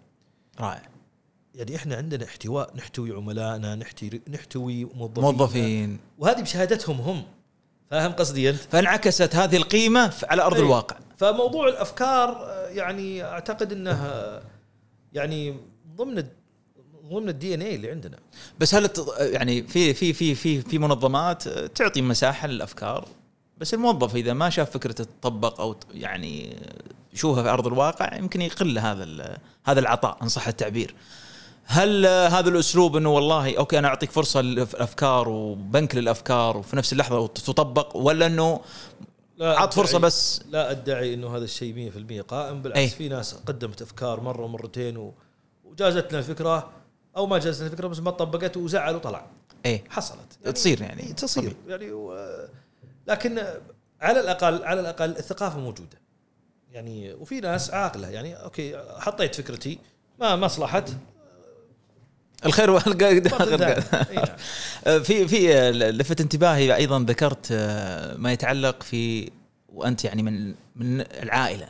رائع 0.59 0.81
يعني 1.55 1.75
إحنا 1.75 1.95
عندنا 1.95 2.25
احتواء 2.25 2.71
نحتوي 2.75 3.11
عملائنا 3.11 3.75
نحتوي 3.75 4.21
نحتوي 4.29 4.85
موظفين 4.85 5.23
موظفين 5.23 5.99
وهذه 6.17 6.41
بشهادتهم 6.41 7.01
هم 7.01 7.23
فاهم 7.91 8.11
قصدي 8.11 8.49
أنت؟ 8.49 8.59
فانعكست 8.59 9.35
هذه 9.35 9.55
القيمة 9.55 10.13
على 10.23 10.41
أرض 10.41 10.55
إي. 10.55 10.61
الواقع 10.61 10.97
فموضوع 11.17 11.67
الأفكار 11.67 12.29
آه، 12.29 12.67
يعني 12.67 13.23
أعتقد 13.23 13.71
إنه 13.71 13.91
آه، 13.91 14.41
يعني 15.13 15.57
ضمن 15.95 16.23
ضمن 17.09 17.29
ال 17.29 17.53
DNA 17.53 17.75
اللي 17.75 17.91
عندنا 17.91 18.17
بس 18.59 18.75
هل 18.75 18.89
يعني 19.19 19.63
في 19.63 19.93
في 19.93 20.13
في 20.13 20.35
في 20.35 20.61
في 20.61 20.77
منظمات 20.77 21.47
تعطي 21.47 22.01
مساحة 22.01 22.47
للأفكار 22.47 23.07
بس 23.57 23.73
الموظف 23.73 24.15
إذا 24.15 24.33
ما 24.33 24.49
شاف 24.49 24.69
فكرة 24.69 24.91
تطبق 24.91 25.61
أو 25.61 25.75
يعني 25.93 26.55
يشوفها 27.13 27.43
في 27.43 27.49
أرض 27.49 27.67
الواقع 27.67 28.15
يمكن 28.15 28.41
يقل 28.41 28.79
هذا 28.79 29.37
هذا 29.65 29.79
العطاء 29.79 30.17
إن 30.23 30.27
صح 30.27 30.47
التعبير. 30.47 30.95
هل 31.65 32.05
هذا 32.05 32.49
الأسلوب 32.49 32.95
إنه 32.97 33.09
والله 33.13 33.57
okay 33.57 33.79
أنا 33.79 33.87
أعطيك 33.87 34.11
فرصة 34.11 34.41
للأفكار 34.41 35.29
وبنك 35.29 35.95
للأفكار 35.95 36.57
وفي 36.57 36.75
نفس 36.75 36.93
اللحظة 36.93 37.27
تطبق 37.27 37.95
ولا 37.97 38.25
إنه 38.25 38.61
لا 39.37 39.59
عط 39.59 39.73
فرصة 39.73 39.99
بس؟ 39.99 40.41
لا 40.49 40.71
أدعي 40.71 41.13
إنه 41.13 41.35
هذا 41.37 41.43
الشيء 41.43 41.91
100% 42.19 42.21
قائم 42.21 42.61
بالعكس 42.61 42.79
أي. 42.81 42.89
في 42.89 43.09
ناس 43.09 43.33
قدمت 43.33 43.81
أفكار 43.81 44.19
مرة 44.19 44.41
ومرتين 44.43 44.97
و- 44.97 45.13
وجازتنا 45.63 46.19
الفكرة 46.19 46.69
أو 47.17 47.25
ما 47.25 47.37
جازتنا 47.37 47.67
الفكرة 47.67 47.87
بس 47.87 47.99
ما 47.99 48.11
طبقت 48.11 48.57
وزعل 48.57 48.95
وطلع. 48.95 49.25
إيه. 49.65 49.83
حصلت. 49.89 50.37
تصير 50.53 50.81
يعني. 50.81 51.03
إيه، 51.03 51.13
تصير. 51.13 51.43
طبيعي. 51.51 51.55
يعني 51.69 51.91
و... 51.91 52.17
لكن 53.07 53.43
على 54.01 54.19
الاقل 54.19 54.63
على 54.63 54.79
الأقل 54.81 55.09
الثقافة 55.09 55.59
موجودة. 55.59 55.97
يعني 56.71 57.13
وفي 57.13 57.39
ناس 57.39 57.71
عاقلة. 57.71 58.07
يعني 58.09 58.33
أوكي 58.35 58.77
حطيت 58.99 59.35
فكرتي 59.35 59.79
ما 60.19 60.35
ما 60.35 60.47
صلحت. 60.47 60.89
الخير. 63.45 63.81
إي 64.11 64.15
نعم. 64.15 65.03
في 65.03 65.27
في 65.27 65.71
لفت 65.71 66.21
انتباهي 66.21 66.75
أيضا 66.75 66.99
ذكرت 66.99 67.47
آه، 67.51 68.17
ما 68.17 68.33
يتعلق 68.33 68.83
في 68.83 69.31
وأنت 69.73 70.05
يعني 70.05 70.23
من 70.23 70.53
من 70.75 71.01
العائلة. 71.01 71.67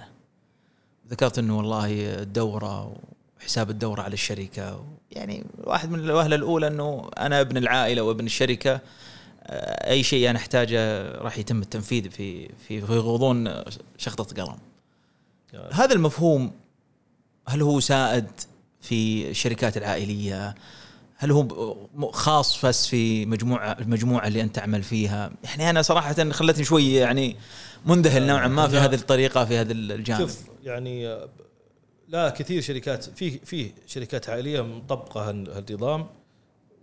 ذكرت 1.09 1.39
إنه 1.39 1.57
والله 1.57 2.21
الدورة 2.21 2.95
وحساب 3.41 3.69
الدورة 3.69 4.01
على 4.01 4.13
الشركة. 4.13 4.85
يعني 5.11 5.45
واحد 5.63 5.89
من 5.89 5.99
الوهله 5.99 6.35
الأولى 6.35 6.67
إنه 6.67 7.09
أنا 7.17 7.41
ابن 7.41 7.57
العائلة 7.57 8.01
وابن 8.01 8.25
الشركة. 8.25 8.79
آه، 9.43 9.89
أي 9.89 10.03
شيء 10.03 10.29
أنا 10.29 10.37
أحتاجه 10.37 11.11
راح 11.11 11.37
يتم 11.37 11.61
التنفيذ 11.61 12.09
في 12.09 12.49
في 12.67 12.81
في 12.81 12.99
غضون 12.99 13.63
شخطة 13.97 14.43
قلم. 14.43 14.57
هذا 15.71 15.93
المفهوم 15.93 16.51
هل 17.47 17.61
هو 17.61 17.79
سائد؟ 17.79 18.27
في 18.85 19.29
الشركات 19.29 19.77
العائلية؟ 19.77 20.55
هل 21.17 21.31
هو 21.31 21.47
خاص 22.11 22.65
بس 22.65 22.87
في 22.87 23.25
مجموعه 23.25 23.71
المجموعة 23.79 24.27
اللي 24.27 24.41
أنت 24.41 24.55
تعمل 24.55 24.83
فيها؟ 24.83 25.31
يعني 25.43 25.69
أنا 25.69 25.81
صراحة 25.81 26.29
خلتني 26.31 26.63
شوي 26.63 26.93
يعني 26.93 27.35
منذهل 27.85 28.27
نوعا 28.27 28.47
ما 28.47 28.67
في. 28.67 28.77
هذه 28.77 28.95
الطريقة 28.95 29.45
في 29.45 29.57
هذا 29.57 29.71
الجانب. 29.71 30.19
شوف 30.19 30.39
يعني 30.63 31.07
آه، 31.07 31.29
لا 32.07 32.29
كثير 32.29 32.61
شركات 32.61 33.03
في 33.03 33.39
في 33.45 33.71
شركات 33.87 34.29
عائلية 34.29 34.61
مطبقه 34.61 35.29
هال- 35.29 35.49
هالنظام 35.51 36.07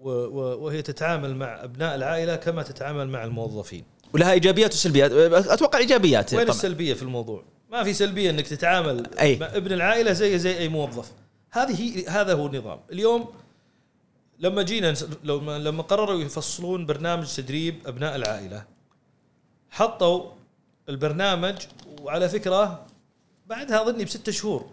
وهي 0.00 0.82
تتعامل 0.82 1.36
مع 1.36 1.64
أبناء 1.64 1.94
العائلة 1.94 2.36
كما 2.36 2.62
تتعامل 2.62 3.09
مع 3.09 3.24
الموظفين. 3.24 3.84
ولها 4.14 4.32
إيجابيات 4.32 4.72
وسلبيات 4.74 5.12
أتوقع 5.46 5.78
إيجابيات 5.78 6.34
وين 6.34 6.42
طبعا 6.42 6.55
السلبية 6.55 6.94
في 6.94 7.03
الموضوع؟ 7.03 7.44
ما 7.72 7.84
في 7.84 7.92
سلبية 7.94 8.30
إنك 8.30 8.46
تتعامل 8.46 9.07
أي. 9.20 9.36
مع 9.36 9.46
ابن 9.46 9.72
العائلة 9.72 10.12
زي 10.12 10.38
زي 10.38 10.59
أي 10.59 10.68
موظف. 10.68 11.12
هذه 11.53 12.05
هذا 12.20 12.32
هو 12.34 12.46
النظام. 12.46 12.80
اليوم 12.92 13.32
لما 14.38 14.62
جينا 14.62 14.94
لما 15.24 15.59
لما 15.59 15.82
قرروا 15.82 16.20
يفصلون 16.20 16.86
برنامج 16.86 17.34
تدريب 17.34 17.86
أبناء 17.86 18.16
العائلة 18.16 18.64
حطوا 19.70 20.30
البرنامج 20.88 21.57
وعلى 22.00 22.28
فكرة 22.28 22.86
بعدها 23.46 23.82
اظني 23.82 24.05
بستة 24.05 24.32
شهور 24.32 24.70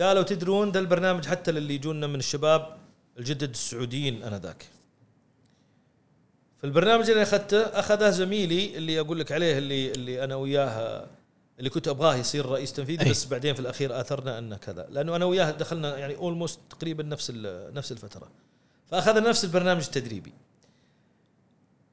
قالوا 0.00 0.22
تدرون 0.22 0.72
ده 0.72 0.80
البرنامج 0.80 1.26
حتى 1.26 1.52
للي 1.52 1.74
يجونا 1.74 2.06
من 2.06 2.18
الشباب 2.18 2.76
الجدد 3.18 3.50
السعوديين 3.50 4.22
آنذاك. 4.22 4.66
فالبرنامج 6.58 7.10
اللي 7.10 7.22
اخذته 7.22 7.60
أخذه 7.60 8.10
زميلي 8.10 8.76
اللي 8.76 9.00
أقول 9.00 9.20
لك 9.20 9.32
عليه 9.32 9.58
اللي 9.58 9.90
اللي 9.92 10.24
أنا 10.24 10.34
وياه 10.34 11.06
اللي 11.58 11.70
كنت 11.70 11.88
أبغاه 11.88 12.14
يصير 12.14 12.46
رئيس 12.46 12.72
تنفيذي. 12.72 13.10
بس 13.10 13.24
بعدين 13.24 13.54
في 13.54 13.60
الأخير 13.60 14.00
آثرنا 14.00 14.38
انه 14.38 14.56
كذا. 14.56 14.86
لأنه 14.90 15.16
أنا 15.16 15.24
وياه 15.24 15.50
دخلنا 15.50 15.96
يعني 15.96 16.16
اولموست 16.16 16.60
تقريبا 16.70 17.02
نفس 17.02 17.30
نفس 17.72 17.92
الفترة. 17.92 18.28
فأخذنا 18.86 19.28
نفس 19.28 19.44
البرنامج 19.44 19.84
التدريبي. 19.84 20.32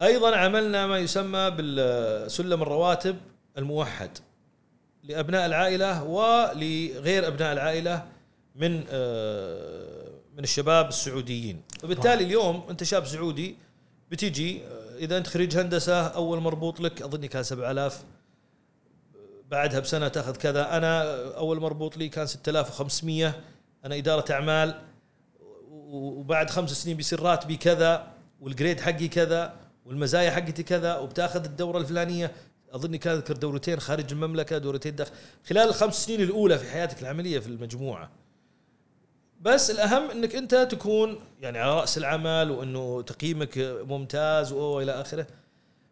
أيضا 0.01 0.35
عملنا 0.35 0.87
ما 0.87 0.97
يسمى 0.99 1.49
بالسلم 1.49 2.61
الرواتب 2.61 3.17
الموحد 3.57 4.17
لأبناء 5.03 5.45
العائلة 5.45 6.03
ولغير 6.03 7.27
أبناء 7.27 7.53
العائلة 7.53 8.05
من 8.55 8.83
آه، 8.89 10.09
من 10.37 10.43
الشباب 10.43 10.87
السعوديين. 10.89 11.61
فبالتالي 11.79 12.23
اليوم 12.23 12.63
أنت 12.69 12.83
شاب 12.83 13.05
سعودي 13.05 13.55
بتيجي 14.11 14.61
آه، 14.63 14.97
إذا 14.97 15.17
أنت 15.17 15.27
خريج 15.27 15.57
هندسة 15.57 16.07
أول 16.07 16.39
مربوط 16.39 16.79
لك 16.79 17.01
أظني 17.01 17.27
كان 17.27 17.43
7000 17.43 18.03
بعدها 19.49 19.79
بسنة 19.79 20.07
تأخذ 20.07 20.35
كذا. 20.35 20.77
أنا 20.77 21.03
أول 21.37 21.59
مربوط 21.59 21.97
لي 21.97 22.09
كان 22.09 22.27
6500 22.27 23.33
أنا 23.85 23.97
إدارة 23.97 24.31
أعمال. 24.31 24.81
وبعد 25.91 26.49
خمس 26.49 26.71
سنين 26.71 26.97
بيصير 26.97 27.21
راتبي 27.21 27.57
كذا 27.57 28.07
والجريد 28.41 28.79
حقي 28.79 29.07
كذا 29.07 29.53
والمزايا 29.85 30.31
حقتي 30.31 30.63
كذا 30.63 30.97
وبتأخذ 30.97 31.43
الدورة 31.43 31.77
الفلانية. 31.77 32.31
أظني 32.71 32.97
كان 32.97 33.15
أذكر 33.15 33.37
دورتين 33.37 33.79
خارج 33.79 34.11
المملكة 34.11 34.57
دورتين 34.57 34.95
داخل. 34.95 35.11
خلال 35.49 35.69
الخمس 35.69 36.05
سنين 36.05 36.21
الأولى 36.21 36.59
في 36.59 36.71
حياتك 36.71 37.01
العملية 37.01 37.39
في 37.39 37.47
المجموعة. 37.47 38.09
بس 39.41 39.71
الأهم 39.71 40.11
إنك 40.11 40.35
أنت 40.35 40.55
تكون 40.55 41.19
يعني 41.41 41.59
على 41.59 41.79
رأس 41.79 41.97
العمل 41.97 42.51
وإنه 42.51 43.01
تقييمك 43.01 43.57
ممتاز 43.87 44.51
وإلى 44.51 44.91
آخره. 44.91 45.27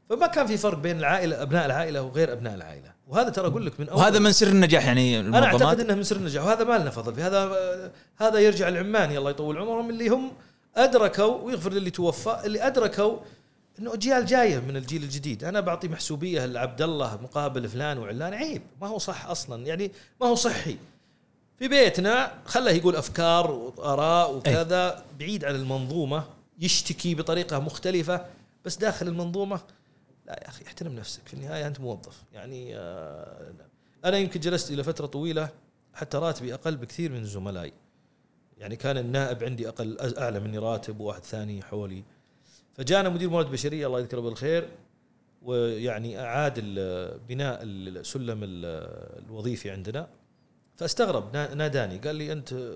فما 0.10 0.28
كان 0.28 0.48
في 0.48 0.58
فرق 0.58 0.78
بين 0.78 1.00
العائلة 1.00 1.42
أبناء 1.42 1.66
العائلة 1.66 2.02
وغير 2.02 2.34
أبناء 2.34 2.56
العائلة. 2.56 2.98
وهذا 3.08 3.30
ترى 3.30 3.48
أقول 3.48 3.66
لك 3.66 3.80
من 3.80 3.90
أول 3.90 4.00
وهذا 4.00 4.20
من 4.20 4.32
سر 4.32 4.48
النجاح 4.48 4.86
يعني 4.86 5.20
أنا 5.20 5.46
أعتقد 5.46 5.80
إنه 5.80 5.96
من 5.96 6.04
سر 6.04 6.16
النجاح 6.16 6.46
وهذا 6.46 6.64
ما 6.64 6.78
لنا 6.78 6.90
فضل 6.90 7.16
في 7.16 7.22
هذا 7.22 7.92
هذا 8.18 8.40
يرجع 8.40 8.68
العماني 8.68 9.18
الله 9.18 9.30
يطول 9.30 9.58
عمرهم 9.58 9.90
اللي 9.90 10.08
هم 10.08 10.32
أدركوا 10.76 11.42
ويغفر 11.42 11.74
للي 11.74 11.90
توفى 11.90 12.42
اللي 12.46 12.68
أدركوا 12.68 13.18
إنه 13.80 13.94
اجيال 13.94 14.26
جاية 14.26 14.60
من 14.60 14.78
الجيل 14.78 15.04
الجديد. 15.04 15.44
أنا 15.44 15.60
بعطي 15.60 15.88
محسوبية 15.88 16.46
لعبد 16.46 16.82
الله 16.82 17.20
مقابل 17.24 17.70
فلان 17.70 17.98
وعلان 17.98 18.34
عيب. 18.34 18.62
ما 18.82 18.88
هو 18.88 18.98
صح 18.98 19.26
أصلا 19.26 19.66
يعني 19.66 19.92
ما 20.22 20.28
هو 20.28 20.36
صحي. 20.36 20.78
في 21.60 21.68
بيتنا 21.68 22.32
خله 22.46 22.72
يقول 22.72 22.96
أفكار 22.96 23.52
وآراء 23.52 24.36
وكذا 24.36 25.04
بعيد 25.20 25.46
عن 25.46 25.56
المنظومة 25.56 26.24
يشتكي 26.60 27.16
بطريقة 27.16 27.60
مختلفة 27.60 28.26
بس 28.66 28.76
داخل 28.76 29.08
المنظومة 29.08 29.60
لا 30.28 30.40
يا 30.44 30.48
أخي 30.50 30.66
احترم 30.66 30.92
نفسك 30.96 31.28
في 31.28 31.34
النهاية 31.34 31.68
أنت 31.68 31.80
موظف. 31.80 32.24
يعني 32.34 32.78
آه، 32.78 33.54
أنا 34.06 34.18
يمكن 34.18 34.40
جلست 34.40 34.72
إلى 34.72 34.84
فترة 34.84 35.06
طويلة 35.06 35.50
حتى 35.94 36.18
راتبي 36.18 36.54
أقل 36.54 36.78
بكثير 36.78 37.12
من 37.12 37.24
زملائي. 37.26 37.74
يعني 38.58 38.76
كان 38.76 38.98
النائب 38.98 39.44
عندي 39.44 39.68
أقل 39.70 39.98
أعلى 40.18 40.40
مني 40.40 40.58
راتب 40.58 41.00
وواحد 41.00 41.24
ثاني 41.24 41.64
حولي. 41.64 42.04
فجانا 42.74 43.10
مدير 43.10 43.30
موارد 43.30 43.52
بشرية 43.52 43.88
الله 43.88 44.00
يذكره 44.00 44.20
بالخير 44.22 44.70
ويعني 45.42 46.20
أعاد 46.20 46.60
بناء 47.30 47.60
السلم 47.64 48.40
ال- 48.44 49.26
الوظيفي 49.26 49.72
عندنا. 49.72 50.08
فاستغرب 50.76 51.34
نا- 51.34 51.54
ناداني 51.54 51.98
قال 51.98 52.16
لي 52.16 52.32
أنت 52.32 52.76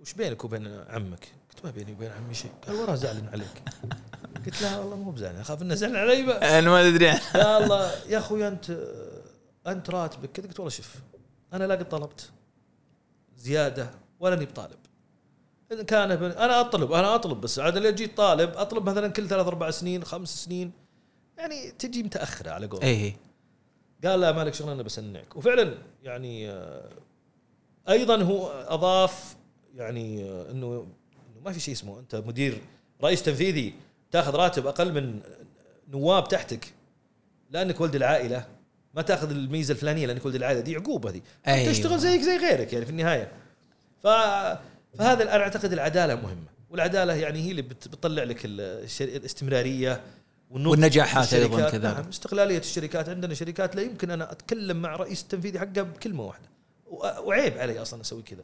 وش 0.00 0.12
بينك 0.14 0.44
وبين 0.44 0.66
عمك؟ 0.88 1.28
قلت 1.50 1.64
ما 1.64 1.70
بيني 1.70 1.92
وبين 1.92 2.10
عمي 2.10 2.34
شيء. 2.34 2.50
قال 2.66 2.76
وراه 2.76 2.94
زعلان 2.94 3.28
عليك. 3.28 3.62
قلت 4.46 4.60
لا 4.62 4.78
والله 4.78 4.96
مو 4.96 5.10
بزعلان 5.10 5.40
أخاف 5.40 5.62
إنه 5.62 5.74
زعلان 5.74 5.96
علي 5.96 6.22
بقى. 6.22 6.58
أنا 6.58 6.70
ما 6.70 6.90
تدري 6.90 7.08
عنه. 7.08 7.20
يا 7.34 7.58
الله 7.64 7.90
يا 8.08 8.18
أخوي 8.18 8.48
أنت 8.48 8.78
أنت 9.66 9.90
راتبك 9.90 10.32
كذا؟ 10.32 10.46
قلت 10.46 10.60
والله 10.60 10.70
شوف 10.70 10.94
أنا 11.52 11.64
لا 11.64 11.74
قد 11.74 11.88
طلبت 11.88 12.30
زيادة 13.36 13.90
ولا 14.20 14.34
أني 14.34 14.44
بطالب. 14.44 14.78
ان 15.72 15.82
كان 15.82 16.10
أنا 16.12 16.60
أطلب 16.60 16.92
أنا 16.92 17.14
أطلب 17.14 17.40
بس 17.40 17.58
عاد 17.58 17.78
لو 17.78 17.90
جيت 17.90 18.16
طالب 18.16 18.56
أطلب 18.56 18.88
مثلا 18.88 19.08
كل 19.08 19.28
ثلاث 19.28 19.46
أربع 19.46 19.70
سنين 19.70 20.04
خمس 20.04 20.44
سنين 20.44 20.72
يعني 21.38 21.70
تجي 21.70 22.02
متأخرة 22.02 22.50
على 22.50 22.66
قول 22.66 22.82
اي 22.82 23.16
قال 24.04 24.20
لا 24.20 24.32
مالك 24.32 24.54
شغل 24.54 24.70
أنا 24.70 24.82
بسنعك 24.82 25.36
وفعلا 25.36 25.74
يعني 26.02 26.52
أيضا 27.88 28.22
هو 28.22 28.46
أضاف 28.68 29.36
يعني 29.74 30.30
إنه 30.50 30.86
ما 31.44 31.52
في 31.52 31.60
شيء 31.60 31.74
اسمه 31.74 32.00
أنت 32.00 32.14
مدير 32.14 32.60
رئيس 33.04 33.22
تنفيذي. 33.22 33.74
تاخذ 34.14 34.34
راتب 34.34 34.66
أقل 34.66 34.92
من 34.92 35.20
نواب 35.88 36.28
تحتك 36.28 36.72
لأنك 37.50 37.80
ولد 37.80 37.94
العائلة. 37.94 38.46
ما 38.94 39.02
تاخذ 39.02 39.30
الميزة 39.30 39.72
الفلانية 39.72 40.06
لأنك 40.06 40.24
ولد 40.26 40.34
العائلة. 40.34 40.60
دي 40.60 40.76
عقوبة 40.76 41.10
دي 41.10 41.22
أيوة. 41.46 41.72
تشتغل 41.72 41.98
زيك 41.98 42.20
زي 42.22 42.36
غيرك 42.36 42.72
يعني 42.72 42.84
في 42.84 42.90
النهاية. 42.90 43.32
ف 44.02 44.06
فهذا 44.98 45.22
أنا 45.22 45.42
أعتقد 45.42 45.72
العدالة 45.72 46.14
مهمة. 46.14 46.46
والعدالة 46.70 47.14
يعني 47.14 47.42
هي 47.46 47.50
اللي 47.50 47.62
بت- 47.62 47.88
بتطلع 47.88 48.22
لك 48.22 48.44
ال- 48.44 48.60
الشر- 48.60 49.04
الاستمرارية 49.04 50.00
والنجاحات 50.50 51.24
الشركات. 51.24 51.72
كذلك. 51.72 51.84
نعم. 51.94 52.08
استقلالية 52.08 52.58
الشركات. 52.58 53.08
عندنا 53.08 53.34
شركات 53.34 53.76
لا 53.76 53.82
يمكن 53.82 54.10
أنا 54.10 54.32
أتكلم 54.32 54.82
مع 54.82 54.96
رئيس 54.96 55.22
التنفيذي 55.22 55.58
حقها 55.58 55.82
بكلمة 55.82 56.22
واحدة. 56.24 56.48
وعيب 57.20 57.58
علي 57.58 57.82
أصلا 57.82 58.00
أسوي 58.00 58.22
كذا. 58.22 58.42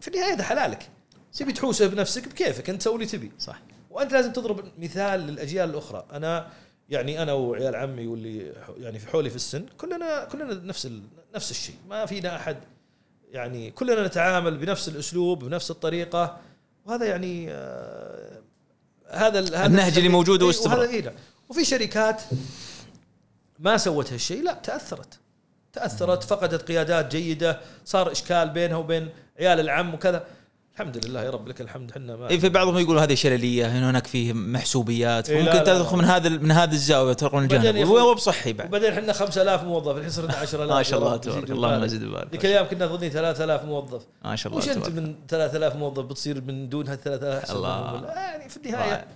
في 0.00 0.08
النهاية 0.08 0.32
هذا 0.34 0.42
حلالك. 0.42 0.88
تبي 1.32 1.52
تحوسه 1.52 1.86
بنفسك 1.86 2.28
بكيفك. 2.28 2.70
أنت 2.70 2.82
سوي 2.82 2.94
اللي 2.94 3.06
تبي. 3.06 3.32
صح. 3.38 3.60
وأنت 3.92 4.12
لازم 4.12 4.32
تضرب 4.32 4.64
مثال 4.78 5.20
للأجيال 5.20 5.70
الأخرى. 5.70 6.06
أنا 6.12 6.48
يعني 6.88 7.22
أنا 7.22 7.32
وعيال 7.32 7.76
عمي 7.76 8.06
واللي 8.06 8.52
يعني 8.78 8.98
في 8.98 9.08
حولي 9.08 9.30
في 9.30 9.36
السن 9.36 9.66
كلنا 9.78 10.24
كلنا 10.24 10.54
نفس 10.54 10.88
نفس 11.34 11.50
الشيء. 11.50 11.76
ما 11.88 12.06
فينا 12.06 12.36
أحد 12.36 12.56
يعني 13.30 13.70
كلنا 13.70 14.06
نتعامل 14.06 14.58
بنفس 14.58 14.88
الأسلوب 14.88 15.44
بنفس 15.44 15.70
الطريقة. 15.70 16.38
وهذا 16.84 17.06
يعني 17.06 17.46
آه 17.50 18.42
هذا 19.08 19.38
هذا 19.40 19.66
النهج 19.66 19.96
اللي 19.96 20.08
موجود 20.08 20.40
إيه، 20.40 20.46
واستمر. 20.46 20.78
وهذا 20.78 20.90
إيه. 20.90 21.14
وفي 21.48 21.64
شركات 21.64 22.22
ما 23.58 23.76
سوت 23.76 24.12
هالشيء 24.12 24.42
لا 24.42 24.52
تأثرت. 24.52 25.18
تأثرت 25.72 26.22
فقدت 26.22 26.62
قيادات 26.62 27.16
جيدة 27.16 27.60
صار 27.84 28.12
إشكال 28.12 28.50
بينها 28.50 28.76
وبين 28.76 29.08
عيال 29.38 29.60
العم 29.60 29.94
وكذا. 29.94 30.26
الحمد 30.74 31.06
لله 31.06 31.22
يا 31.22 31.30
رب 31.30 31.48
لك 31.48 31.60
الحمد 31.60 31.90
إحنا 31.90 32.16
ما 32.16 32.30
اي 32.30 32.40
في 32.40 32.48
بعضهم 32.48 32.78
يقولوا 32.78 33.02
هذه 33.02 33.14
شللية 33.14 33.66
هنا 33.66 33.90
هناك 33.90 34.06
فيه 34.06 34.32
محسوبيات 34.32 35.30
إيه، 35.30 35.42
لا. 35.42 35.58
تدخل 35.64 35.96
من 35.96 36.04
هذا 36.04 36.28
من 36.28 36.50
هذه 36.50 36.72
الزاويه 36.72 37.16
وبعدين 37.22 37.58
الجانب 37.58 37.88
وهو 37.88 38.14
بصحي 38.14 38.52
بعد. 38.52 38.68
وبعدين 38.68 38.92
إحنا 38.92 39.12
5000 39.12 39.62
موظف 39.64 39.96
الحين 39.96 40.10
صرنا 40.10 40.34
10000 40.34 40.70
ما 40.76 40.82
شاء 40.82 40.98
الله 40.98 41.16
تبارك 41.16 41.36
يزيد 41.36 41.50
الله 41.50 41.68
ويبارك. 41.68 41.84
مزيد 41.84 42.02
ويبارك 42.02 42.28
ذيك 42.32 42.44
الأيام 42.44 42.66
كنا 42.66 42.86
نظني 42.86 43.10
3000 43.10 43.64
موظف. 43.64 44.02
ما 44.24 44.36
شاء 44.36 44.52
الله 44.52 44.64
وش 44.64 44.76
أنت 44.76 44.88
من 44.88 45.14
3000 45.28 45.76
موظف 45.76 46.04
بتصير 46.04 46.40
من 46.40 46.68
دون 46.68 46.88
هال 46.88 47.00
3000 47.02 47.42
أحسن 47.42 47.56
الله. 47.56 48.04
يعني 48.06 48.48
في 48.48 48.56
النهاية. 48.56 49.06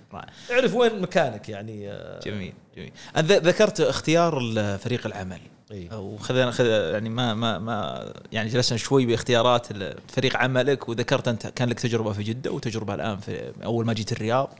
اعرف 0.51 0.75
وين 0.75 1.01
مكانك 1.01 1.49
يعني 1.49 1.91
آه، 1.91 2.19
جميل. 2.19 2.53
جميل. 2.77 2.91
أنت 3.17 3.31
ذكرت 3.31 3.81
اختيار 3.81 4.39
فريق 4.77 5.05
العمل. 5.05 5.39
إيه. 5.71 5.99
وخذنا 5.99 6.51
خذ 6.51 6.65
يعني 6.65 7.09
ما 7.09 7.33
ما 7.33 7.59
ما 7.59 8.13
يعني 8.31 8.49
جلسنا 8.49 8.77
شوي 8.77 9.05
باختيارات 9.05 9.67
فريق 10.07 10.37
عملك 10.37 10.89
وذكرت 10.89 11.27
أنت 11.27 11.47
كان 11.47 11.69
لك 11.69 11.79
تجربة 11.79 12.11
في 12.13 12.23
جدة 12.23 12.51
وتجربة 12.51 12.93
الآن 12.93 13.17
في 13.17 13.51
أول 13.63 13.85
ما 13.85 13.93
جيت 13.93 14.11
الرياض. 14.11 14.59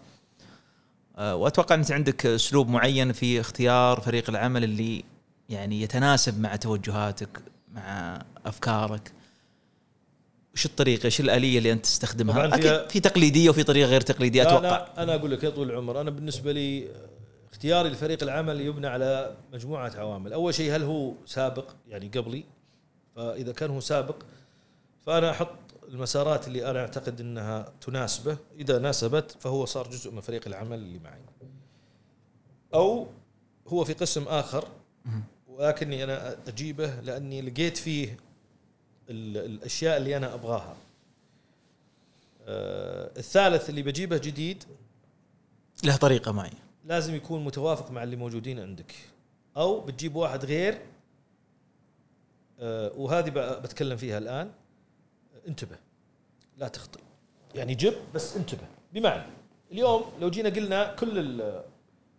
أه، 1.17 1.35
وأتوقع 1.35 1.75
أنت 1.75 1.91
عندك 1.91 2.25
أسلوب 2.25 2.69
معين 2.69 3.11
في 3.11 3.39
اختيار 3.39 4.01
فريق 4.01 4.29
العمل 4.29 4.63
اللي 4.63 5.03
يعني 5.49 5.81
يتناسب 5.81 6.39
مع 6.39 6.55
توجهاتك 6.55 7.41
مع 7.73 8.21
أفكارك. 8.45 9.11
وش 10.53 10.65
الطريقة؟ 10.65 11.05
إيش 11.05 11.19
الآلية 11.19 11.57
اللي 11.57 11.71
أنت 11.71 11.85
تستخدمها؟ 11.85 12.55
أكيد 12.55 12.89
في 12.89 12.99
تقليدية 12.99 13.49
وفي 13.49 13.63
طريقة 13.63 13.87
غير 13.89 14.01
تقليدية 14.01 14.41
أتوقع. 14.41 14.61
لا 14.61 15.03
أنا 15.03 15.15
أقول 15.15 15.31
لك 15.31 15.43
يا 15.43 15.49
طويل 15.49 15.71
العمر 15.71 16.01
أنا 16.01 16.09
بالنسبة 16.09 16.51
لي 16.51 16.83
آه، 16.83 17.16
اختياري 17.57 17.89
لفريق 17.89 18.23
العمل 18.23 18.61
يبنى 18.61 18.87
على 18.87 19.37
مجموعة 19.53 19.91
عوامل، 19.95 20.33
أول 20.33 20.53
شيء 20.53 20.75
هل 20.75 20.83
هو 20.83 21.13
سابق 21.25 21.71
يعني 21.87 22.07
قبلي؟ 22.07 22.43
فإذا 23.15 23.51
كان 23.51 23.69
هو 23.69 23.79
سابق 23.79 24.15
فأنا 25.05 25.31
أحط 25.31 25.55
المسارات 25.87 26.47
اللي 26.47 26.69
أنا 26.71 26.79
أعتقد 26.79 27.21
إنها 27.21 27.73
تناسبه، 27.81 28.37
إذا 28.55 28.79
ناسبت 28.79 29.37
فهو 29.39 29.65
صار 29.65 29.89
جزء 29.89 30.11
من 30.11 30.21
فريق 30.21 30.47
العمل 30.47 30.77
اللي 30.77 30.99
معي. 30.99 31.21
أو 32.73 33.07
هو 33.67 33.83
في 33.83 33.93
قسم 33.93 34.23
آخر 34.23 34.67
ولكني 35.47 36.03
أنا 36.03 36.37
أجيبه 36.47 36.99
لأني 37.01 37.41
لقيت 37.41 37.77
فيه 37.77 38.17
ال- 39.09 39.37
الأشياء 39.37 39.97
اللي 39.97 40.17
أنا 40.17 40.33
أبغاها. 40.33 40.75
آه، 42.45 43.11
الثالث 43.17 43.69
اللي 43.69 43.81
بجيبه 43.81 44.17
جديد 44.17 44.63
له 45.83 45.95
طريقة 45.95 46.31
معي 46.31 46.51
لازم 46.87 47.15
يكون 47.15 47.43
متوافق 47.43 47.91
مع 47.91 48.03
اللي 48.03 48.15
موجودين 48.15 48.59
عندك. 48.59 48.95
أو 49.57 49.81
بتجيب 49.81 50.15
واحد 50.15 50.45
غير 50.45 50.81
آه، 52.59 52.91
وهذه 52.97 53.29
بتكلم 53.59 53.97
فيها 53.97 54.17
الآن. 54.17 54.51
انتبه. 55.47 55.77
لا 56.57 56.67
تخطئ 56.67 56.99
يعني 57.55 57.75
جب 57.75 57.93
بس 58.15 58.37
انتبه. 58.37 58.67
بمعنى 58.93 59.23
اليوم 59.71 60.03
لو 60.21 60.29
جينا 60.29 60.49
قلنا 60.49 60.95
كل 60.95 61.41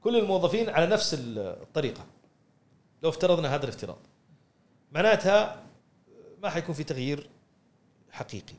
كل 0.02 0.16
الموظفين 0.16 0.68
على 0.70 0.86
نفس 0.86 1.14
ال- 1.14 1.38
الطريقة. 1.38 2.06
لو 3.02 3.08
افترضنا 3.08 3.54
هذا 3.54 3.64
الافتراض. 3.64 3.98
معناتها 4.92 5.62
ما 6.42 6.50
حيكون 6.50 6.74
في 6.74 6.84
تغيير 6.84 7.28
حقيقي. 8.10 8.54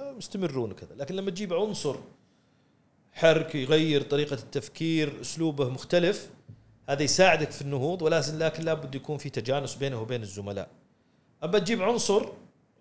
مستمرون 0.00 0.70
وكذا. 0.70 0.94
لكن 0.94 1.14
لما 1.16 1.30
تجيب 1.30 1.52
عنصر 1.54 1.96
حرك 3.12 3.54
يغير 3.54 4.02
طريقة 4.02 4.34
التفكير 4.34 5.20
أسلوبه 5.20 5.68
مختلف. 5.68 6.30
هذا 6.88 7.02
يساعدك 7.02 7.50
في 7.50 7.62
النهوض 7.62 8.02
ولازم 8.02 8.38
لكن 8.38 8.62
لابد 8.64 8.94
يكون 8.94 9.18
في 9.18 9.30
تجانس 9.30 9.74
بينه 9.74 10.00
وبين 10.02 10.22
الزملاء. 10.22 10.68
أما 11.44 11.58
تجيب 11.58 11.82
عنصر 11.82 12.26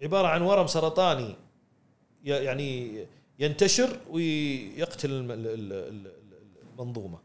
عبارة 0.04 0.28
عن 0.28 0.42
ورم 0.42 0.68
سرطاني 0.68 1.36
يعني 2.24 2.92
ينتشر 3.40 4.00
ويقتل 4.10 5.10
الم- 5.12 5.32
ال- 5.32 5.48
ال- 5.48 5.74
ال- 5.74 6.12
المنظومة. 6.80 7.20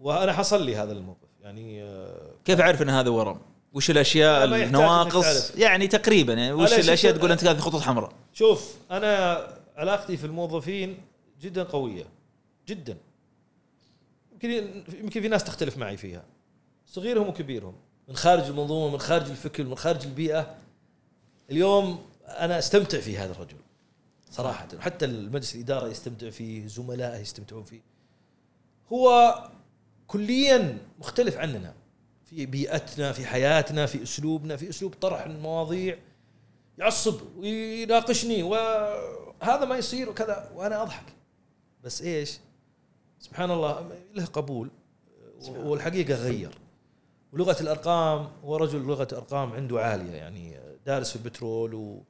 وأنا 0.00 0.32
حصل 0.32 0.66
لي 0.66 0.76
هذا 0.76 0.92
الموقف 0.92 1.28
يعني 1.42 1.82
آه، 1.82 2.30
كيف 2.44 2.60
أعرف 2.60 2.82
إن 2.82 2.88
هذا 2.90 3.10
ورم؟ 3.10 3.40
وش 3.72 3.90
الأشياء 3.90 4.44
النواقص. 4.44 5.56
يعني 5.56 5.86
تقريبا 5.86 6.32
يعني 6.32 6.52
وش 6.52 6.72
الأشياء 6.72 7.16
تقول 7.16 7.32
أنت 7.32 7.44
هذه 7.44 7.58
خطوط 7.58 7.80
حمراء؟ 7.82 8.12
شوف 8.32 8.74
أنا 8.90 9.46
علاقتي 9.76 10.16
في 10.16 10.24
الموظفين 10.24 10.98
جدا 11.44 11.62
قوية 11.62 12.04
جدا. 12.68 12.96
يمكن 14.32 14.50
يمكن 15.00 15.20
في 15.20 15.28
ناس 15.28 15.44
تختلف 15.44 15.78
معي 15.78 15.96
فيها. 15.96 16.24
صغيرهم 16.86 17.28
وكبيرهم 17.28 17.74
من 18.08 18.16
خارج 18.16 18.44
المنظومة 18.44 18.92
من 18.92 18.98
خارج 18.98 19.30
الفكر 19.30 19.64
من 19.64 19.74
خارج 19.74 20.06
البيئة. 20.06 20.56
اليوم 21.50 22.06
أنا 22.26 22.58
أستمتع 22.58 23.00
في 23.00 23.18
هذا 23.18 23.32
الرجل 23.32 23.56
صراحة. 24.30 24.68
حتى 24.78 25.04
المجلس 25.04 25.54
الإدارة 25.54 25.88
يستمتع 25.88 26.30
فيه 26.30 26.66
زملائه 26.66 27.20
يستمتعون 27.20 27.64
فيه. 27.64 27.80
هو 28.92 29.34
كليا 30.06 30.78
مختلف 30.98 31.36
عننا. 31.36 31.74
في 32.24 32.46
بيئتنا 32.46 33.12
في 33.12 33.26
حياتنا 33.26 33.86
في 33.86 34.02
أسلوبنا 34.02 34.56
في 34.56 34.70
أسلوب 34.70 34.94
طرح 34.94 35.22
المواضيع. 35.24 35.98
يعصب 36.78 37.20
ويناقشني 37.36 38.42
وهذا 38.42 39.64
ما 39.64 39.76
يصير 39.76 40.10
وكذا 40.10 40.52
وأنا 40.54 40.82
أضحك. 40.82 41.06
بس 41.84 42.02
إيش؟ 42.02 42.38
سبحان 43.20 43.50
الله 43.50 43.90
له 44.14 44.24
قبول 44.24 44.70
والحقيقة 45.48 46.14
غير. 46.14 46.58
ولغة 47.32 47.56
الأرقام 47.60 48.28
هو 48.44 48.56
رجل 48.56 48.78
لغة 48.78 49.08
ارقام 49.12 49.52
عنده 49.52 49.80
عالية 49.80 50.12
يعني 50.12 50.60
دارس 50.86 51.10
في 51.10 51.16
البترول 51.16 51.74
و 51.74 52.02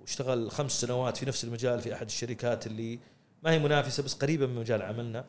واشتغل 0.00 0.50
خمس 0.50 0.80
سنوات 0.80 1.16
في 1.16 1.26
نفس 1.26 1.44
المجال 1.44 1.80
في 1.80 1.94
أحد 1.94 2.06
الشركات 2.06 2.66
اللي 2.66 2.98
ما 3.42 3.50
هي 3.50 3.58
منافسة 3.58 4.02
بس 4.02 4.14
قريبة 4.14 4.46
من 4.46 4.54
مجال 4.54 4.82
عملنا. 4.82 5.24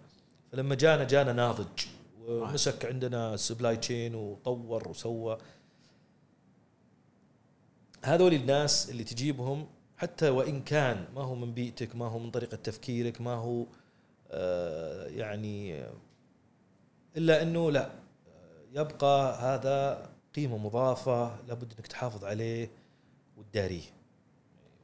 فلما 0.51 0.75
جانا 0.75 1.03
جانا 1.03 1.33
ناضج. 1.33 1.85
ومسك 2.21 2.85
عندنا 2.85 3.37
سبلاي 3.37 3.77
تشين 3.77 4.15
وطور 4.15 4.89
وسوى. 4.89 5.37
هذول 8.03 8.33
الناس 8.33 8.89
اللي 8.89 9.03
تجيبهم 9.03 9.67
حتى 10.03 10.29
وإن 10.29 10.61
كان 10.61 11.05
ما 11.15 11.21
هو 11.21 11.35
من 11.35 11.53
بيئتك 11.53 11.95
ما 11.95 12.05
هو 12.07 12.19
من 12.19 12.31
طريقة 12.31 12.57
تفكيرك 12.57 13.21
ما 13.21 13.33
هو 13.33 13.65
آه، 14.31 15.07
يعني 15.07 15.83
إلا 17.17 17.41
أنه 17.41 17.71
لا 17.71 17.89
يبقى 18.73 19.35
هذا 19.41 20.09
قيمة 20.35 20.57
مضافة 20.57 21.35
لابد 21.47 21.73
أنك 21.77 21.87
تحافظ 21.87 22.25
عليه 22.25 22.69
وتداريه. 23.37 23.81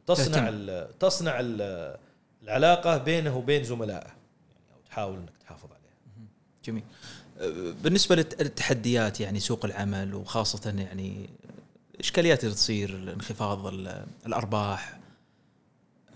تصنع 0.07 0.25
تهتم. 0.25 0.45
ال- 0.47 0.97
تصنع 0.99 1.39
ال- 1.39 1.97
العلاقة 2.43 2.97
بينه 2.97 3.37
وبين 3.37 3.63
زملائه 3.63 4.07
يعني 4.07 4.73
أو 4.75 4.81
تحاول 4.89 5.17
أنك 5.17 5.37
تحافظ 5.39 5.69
عليها 5.71 6.27
جميل. 6.65 6.83
أه، 7.39 7.73
بالنسبة 7.83 8.15
للت- 8.15 8.41
للتحديات 8.41 9.19
يعني 9.19 9.39
سوق 9.39 9.65
العمل 9.65 10.15
وخاصة 10.15 10.69
يعني 10.77 11.29
الاشكاليات 11.95 12.43
اللي 12.43 12.55
تصير 12.55 13.13
انخفاض 13.13 13.67
ال- 13.67 14.05
الأرباح 14.25 14.98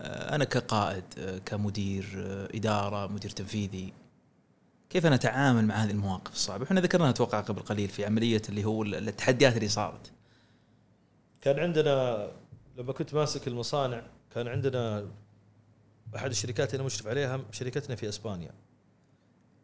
أنا 0.00 0.44
كقائد 0.44 1.04
أه، 1.18 1.38
كمدير 1.38 2.12
أه، 2.16 2.48
إدارة 2.56 3.06
مدير 3.06 3.30
تنفيذي 3.30 3.92
كيف 4.90 5.06
أنا 5.06 5.14
اتعامل 5.14 5.64
مع 5.66 5.74
هذه 5.74 5.90
المواقف 5.90 6.32
الصعبة؟ 6.32 6.64
إحنا 6.64 6.80
ذكرناها 6.80 7.10
أتوقع 7.10 7.40
قبل 7.40 7.60
قليل 7.62 7.88
في 7.88 8.04
عملية 8.04 8.42
اللي 8.48 8.64
هو 8.64 8.82
ال- 8.82 9.08
التحديات 9.08 9.56
اللي 9.56 9.68
صارت. 9.68 10.12
كان 11.40 11.58
عندنا 11.58 12.28
لما 12.76 12.92
كنت 12.92 13.14
ماسك 13.14 13.48
المصانع 13.48 14.02
كان 14.34 14.48
عندنا 14.48 15.06
أحد 16.16 16.30
الشركات 16.30 16.68
اللي 16.68 16.76
أنا 16.76 16.86
مشرف 16.86 17.06
عليها 17.06 17.40
شركتنا 17.50 17.96
في 17.96 18.08
إسبانيا 18.08 18.50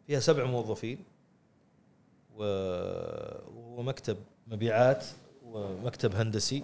فيها 0.07 0.19
سبع 0.19 0.45
موظفين 0.45 1.03
ومكتب 3.55 4.17
مبيعات 4.47 5.05
ومكتب 5.43 6.15
هندسي 6.15 6.63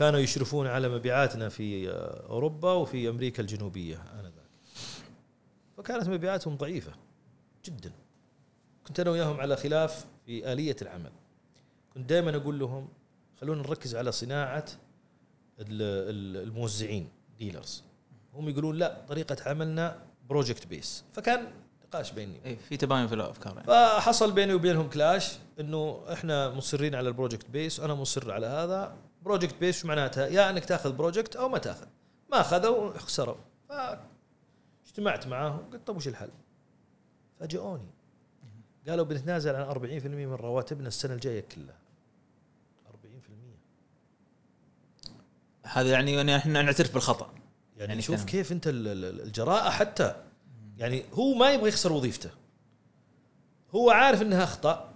كانوا 0.00 0.20
يشرفون 0.20 0.66
على 0.66 0.88
مبيعاتنا 0.88 1.48
في 1.48 1.90
أوروبا 2.30 2.72
وفي 2.72 3.08
أمريكا 3.08 3.42
الجنوبية 3.42 4.02
آنذاك. 4.14 4.32
فكانت 5.76 6.08
مبيعاتهم 6.08 6.56
ضعيفة 6.56 6.92
جدا. 7.64 7.92
كنت 8.86 9.00
أنا 9.00 9.10
وياهم 9.10 9.40
على 9.40 9.56
خلاف 9.56 10.06
في 10.26 10.52
آلية 10.52 10.76
العمل. 10.82 11.10
كنت 11.94 12.08
دائما 12.10 12.36
أقول 12.36 12.58
لهم 12.58 12.88
خلونا 13.40 13.62
نركز 13.62 13.96
على 13.96 14.12
صناعة 14.12 14.64
ال- 15.58 15.66
ال- 16.10 16.42
الموزعين 16.48 17.08
dealers 17.38 17.84
هم 18.34 18.48
يقولون 18.48 18.76
لا 18.76 18.96
طريقة 19.08 19.36
عملنا 19.46 20.02
project 20.28 20.66
base 20.66 21.04
فكان 21.12 21.46
نقاش 21.84 22.12
بيني 22.12 22.40
اي 22.46 22.56
في 22.56 22.76
تباين 22.76 23.06
في 23.06 23.14
الأفكار 23.14 23.54
يعني. 23.54 23.66
فحصل 23.66 24.32
بيني 24.32 24.54
وبينهم 24.54 24.88
clash 24.88 25.32
إنه 25.60 26.02
إحنا 26.12 26.50
مصرين 26.50 26.94
على 26.94 27.08
ال 27.08 27.13
project 27.13 27.50
base 27.50 27.80
أنا 27.80 27.94
مصر 27.94 28.32
على 28.32 28.46
هذا. 28.46 28.96
project 29.22 29.54
base 29.60 29.80
شو 29.82 29.88
معناتها؟ 29.88 30.26
يا 30.26 30.50
إنك 30.50 30.64
تأخذ 30.64 30.92
project 30.92 31.36
أو 31.36 31.48
ما 31.48 31.58
تأخذ. 31.58 31.86
ما 32.32 32.40
أخذوا 32.40 32.98
خسروا 32.98 33.36
فاجتمعت 33.68 35.26
معاهم 35.26 35.70
قلت 35.72 35.86
طب 35.86 35.96
وش 35.96 36.08
الحل؟ 36.08 36.30
فاجئوني. 37.40 37.86
قالوا 38.88 39.04
بنتنازل 39.04 39.54
عن 39.56 39.64
40% 39.74 40.06
من 40.06 40.32
رواتبنا 40.34 40.88
السنة 40.88 41.14
الجاية 41.14 41.40
كلها. 41.40 41.78
40% 42.88 42.92
هذا 45.66 45.90
يعني 45.90 46.12
يعني 46.14 46.36
إحنا 46.36 46.62
نعترف 46.62 46.94
بالخطأ. 46.94 47.30
يعني, 47.76 47.88
يعني 47.90 48.02
شوف 48.02 48.14
كلام. 48.16 48.26
كيف 48.26 48.52
أنت 48.52 48.66
ال- 48.66 48.88
ال- 48.88 49.20
الجراءة 49.20 49.70
حتى. 49.70 50.22
يعني 50.78 51.04
هو 51.14 51.34
ما 51.34 51.50
يبغى 51.52 51.68
يخسر 51.68 51.92
وظيفته. 51.92 52.30
هو 53.74 53.90
عارف 53.90 54.22
إنها 54.22 54.44
اخطاء 54.44 54.94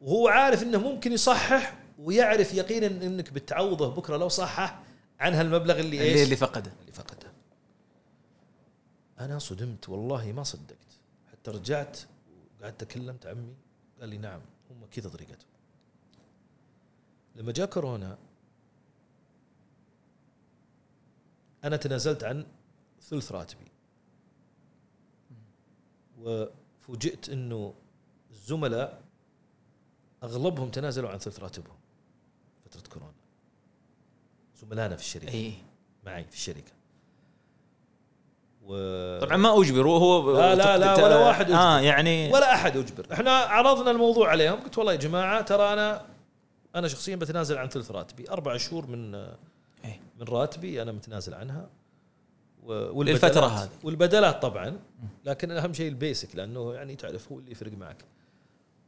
وهو 0.00 0.28
عارف 0.28 0.62
إنه 0.62 0.78
ممكن 0.78 1.12
يصحح 1.12 1.78
ويعرف 1.98 2.54
يقينا 2.54 2.86
إنك 2.86 3.32
بتعوضه 3.32 3.94
بكرة 3.94 4.16
لو 4.16 4.28
صحح 4.28 4.82
عن 5.20 5.34
هالمبلغ 5.34 5.80
اللي 5.80 6.00
إيش؟ 6.00 6.22
اللي 6.22 6.36
فقده. 6.36 6.72
اللي 6.80 6.92
فقده. 6.92 7.32
أنا 9.20 9.38
صدمت 9.38 9.88
والله 9.88 10.32
ما 10.32 10.42
صدقت. 10.42 10.76
حتى 11.32 11.50
رجعت 11.50 11.98
وقعدت 12.60 12.84
كلمت 12.84 13.26
عمي 13.26 13.54
قال 14.00 14.08
لي 14.08 14.18
نعم 14.18 14.40
هم 14.70 14.86
كذا 14.90 15.08
طريقتهم. 15.08 15.48
لما 17.34 17.52
جاء 17.52 17.66
كورونا 17.66 18.18
أنا 21.64 21.76
تنازلت 21.76 22.24
عن 22.24 22.46
ثلث 23.02 23.32
راتبي. 23.32 23.70
وفوجئت 26.18 27.28
إنه 27.28 27.74
الزملاء 28.30 29.02
أغلبهم 30.22 30.70
تنازلوا 30.70 31.10
عن 31.10 31.18
ثلث 31.18 31.40
راتبهم. 31.40 31.75
فترة 32.70 32.92
كورونا. 32.92 33.12
زملائنا 34.56 34.96
في 34.96 35.02
الشركة. 35.02 35.28
اي 35.32 35.52
معي 36.06 36.24
في 36.24 36.34
الشركة. 36.36 36.72
و... 38.66 38.72
طبعا 39.20 39.36
ما 39.36 39.60
أجبر 39.60 39.88
هو 39.88 40.32
لا، 40.36 40.54
لا، 40.54 40.78
لا، 40.78 41.04
ولا 41.04 41.16
واحد 41.26 41.50
أجبر. 41.50 41.84
يعني 41.84 42.32
ولا 42.32 42.54
أحد 42.54 42.76
أجبر. 42.76 43.06
إحنا 43.12 43.30
عرضنا 43.30 43.90
الموضوع 43.90 44.28
عليهم 44.30 44.60
قلت 44.60 44.78
والله 44.78 44.92
يا 44.92 44.98
جماعة 44.98 45.42
ترى 45.42 45.72
أنا 45.72 46.06
أنا 46.74 46.88
شخصيا 46.88 47.16
بتنازل 47.16 47.58
عن 47.58 47.68
ثلث 47.68 47.90
راتبي. 47.90 48.30
أربع 48.30 48.56
شهور 48.56 48.86
من 48.86 49.14
إيه. 49.14 50.00
من 50.20 50.26
راتبي 50.28 50.82
أنا 50.82 50.92
متنازل 50.92 51.34
عنها. 51.34 51.68
و- 52.62 53.02
للفترة 53.02 53.46
هذه. 53.46 53.70
والبدلات 53.84 54.42
طبعا. 54.42 54.80
لكن 55.24 55.50
أهم 55.50 55.72
شيء 55.74 55.88
البيسك 55.88 56.36
لأنه 56.36 56.74
يعني 56.74 56.96
تعرف 56.96 57.32
هو 57.32 57.38
اللي 57.38 57.50
يفرق 57.50 57.72
معك. 57.72 58.04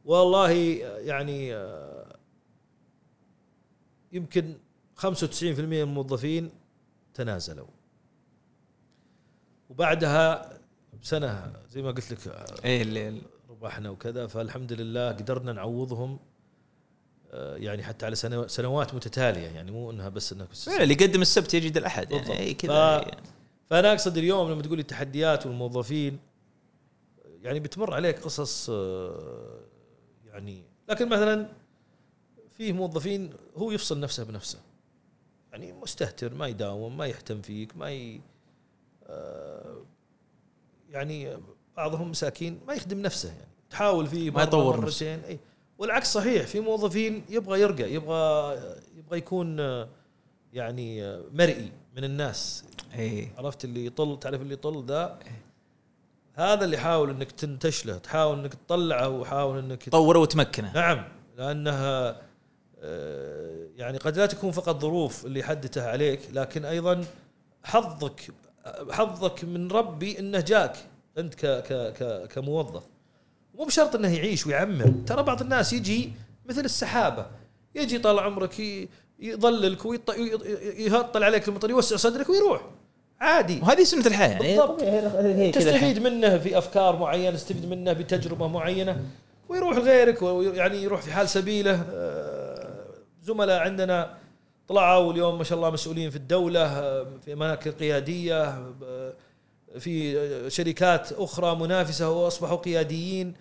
والله 0.05 0.51
يعني 0.97 1.55
آه، 1.55 2.15
يمكن 4.11 4.57
95% 4.95 5.03
من 5.59 5.73
الموظفين 5.81 6.49
تنازلوا 7.13 7.67
وبعدها 9.69 10.53
بسنة 11.03 11.53
زي 11.69 11.81
ما 11.81 11.91
قلت 11.91 12.11
لك 12.11 12.27
إيه 12.65 13.21
ربحنا 13.49 13.89
وكذا 13.89 14.27
فالحمد 14.27 14.73
لله 14.73 15.07
قدرنا 15.11 15.53
نعوضهم 15.53 16.19
آه، 17.31 17.55
يعني 17.55 17.83
حتى 17.83 18.05
على 18.05 18.15
سنو- 18.15 18.47
سنوات 18.47 18.93
متتالية 18.95 19.47
يعني 19.47 19.71
مو 19.71 19.91
إنها 19.91 20.09
بس 20.09 20.33
انها 20.33 20.47
بس 20.51 20.65
فعلا 20.69 20.83
اللي 20.83 20.93
يقدم 20.93 21.21
السبت 21.21 21.53
يجد 21.53 21.77
الأحد. 21.77 22.11
يعني 22.11 22.39
اي 22.39 22.53
كذا 22.53 22.99
ف- 22.99 23.05
فأنا 23.67 23.91
أقصد 23.91 24.17
اليوم 24.17 24.51
لما 24.51 24.61
تقول 24.61 24.79
التحديات 24.79 25.45
والموظفين 25.45 26.19
يعني 27.41 27.59
بتمر 27.59 27.93
عليك 27.93 28.19
قصص 28.19 28.69
آه، 28.69 29.59
يعني 30.25 30.63
لكن 30.89 31.09
مثلا 31.09 31.49
فيه 32.59 32.73
موظفين 32.73 33.33
هو 33.57 33.71
يفصل 33.71 33.99
نفسه 33.99 34.23
بنفسه. 34.23 34.59
يعني 35.51 35.73
مستهتر 35.73 36.33
ما 36.33 36.47
يداوم 36.47 36.97
ما 36.97 37.07
يهتم 37.07 37.41
فيك 37.41 37.77
ما 37.77 37.91
ي 37.91 38.21
آه، 39.07 39.83
يعني 40.89 41.37
بعضهم 41.77 42.09
مساكين 42.09 42.59
ما 42.67 42.73
يخدم 42.73 42.99
نفسه 43.01 43.29
يعني. 43.29 43.51
تحاول 43.69 44.07
فيه 44.07 44.31
ما 44.31 44.43
يطور 44.43 44.81
نفسه. 44.81 45.15
مرتين 45.15 45.29
إي. 45.29 45.39
والعكس 45.77 46.13
صحيح 46.13 46.47
في 46.47 46.59
موظفين 46.59 47.25
يبغى 47.29 47.61
يرقى 47.61 47.93
يبغى 47.93 48.57
يبغى 48.97 49.17
يكون 49.17 49.59
آه، 49.59 49.89
يعني 50.53 51.03
آه، 51.03 51.23
مرئي 51.33 51.71
من 51.95 52.03
الناس. 52.03 52.65
إي. 52.95 53.31
عرفت 53.37 53.65
اللي 53.65 53.85
يطل 53.85 54.19
تعرف 54.19 54.41
اللي 54.41 54.53
يطل 54.53 54.85
ذا؟ 54.85 55.19
هذا 56.33 56.65
اللي 56.65 56.77
حاول 56.77 57.09
إنك 57.09 57.31
تنتش 57.31 57.85
له 57.85 57.97
تحاول 57.97 58.39
إنك 58.39 58.53
تطلعه 58.53 59.09
وحاول 59.09 59.57
إنك 59.57 59.89
طوره 59.89 60.19
وتمكنه. 60.19 60.73
نعم 60.73 61.03
لأنها 61.37 62.28
يعني 63.75 63.97
قد 63.97 64.17
لا 64.17 64.25
تكون 64.25 64.51
فقط 64.51 64.81
ظروف 64.81 65.25
اللي 65.25 65.43
حدته 65.43 65.87
عليك 65.89 66.19
لكن 66.33 66.65
أيضا 66.65 67.03
حظك 67.63 68.21
حظك 68.91 69.43
من 69.43 69.71
ربي 69.71 70.19
إنه 70.19 70.39
جاك 70.39 70.75
أنت 71.17 71.33
ك 71.35 71.45
ك 71.45 71.93
ك 71.93 72.27
كموظف. 72.33 72.83
مو 73.55 73.65
بشرط 73.65 73.95
إنه 73.95 74.15
يعيش 74.15 74.47
ويعمر 74.47 74.93
ترى 75.07 75.23
بعض 75.23 75.41
الناس 75.41 75.73
يجي 75.73 76.11
مثل 76.45 76.65
السحابة 76.65 77.25
يجي 77.75 77.97
طال 77.99 78.19
عمرك 78.19 78.59
ي- 78.59 78.89
يظللك 79.19 79.85
ويط- 79.85 80.09
ي- 80.17 80.83
يهطل 80.85 81.23
عليك 81.23 81.47
المطر 81.47 81.69
يوسع 81.69 81.95
صدرك 81.95 82.29
ويروح. 82.29 82.61
عادي. 83.21 83.59
وهذه 83.61 83.83
سنة 83.83 84.05
الحياة 84.07 84.27
يعني. 84.29 84.47
بالضبط. 84.57 84.81
تستفيد 85.55 85.99
منه 85.99 86.37
في 86.37 86.57
أفكار 86.57 86.95
معينة 86.95 87.35
تستفيد 87.37 87.65
منه 87.65 87.93
بتجربة 87.93 88.47
معينة 88.47 89.03
ويروح 89.49 89.77
لغيرك 89.77 90.21
ويعني 90.21 90.83
يروح 90.83 91.01
في 91.01 91.11
حال 91.11 91.29
سبيله. 91.29 91.85
آه، 91.93 92.38
زملاء 93.29 93.59
عندنا 93.59 94.17
طلعوا 94.67 95.13
اليوم 95.13 95.37
ما 95.37 95.43
شاء 95.43 95.57
الله 95.57 95.69
مسؤولين 95.69 96.09
في 96.09 96.15
الدولة 96.15 96.67
في 97.25 97.33
أماكن 97.33 97.71
قيادية 97.71 98.63
في 99.79 100.49
شركات 100.49 101.11
أخرى 101.11 101.55
منافسة 101.55 102.09
وأصبحوا 102.09 102.57
قياديين 102.57 103.33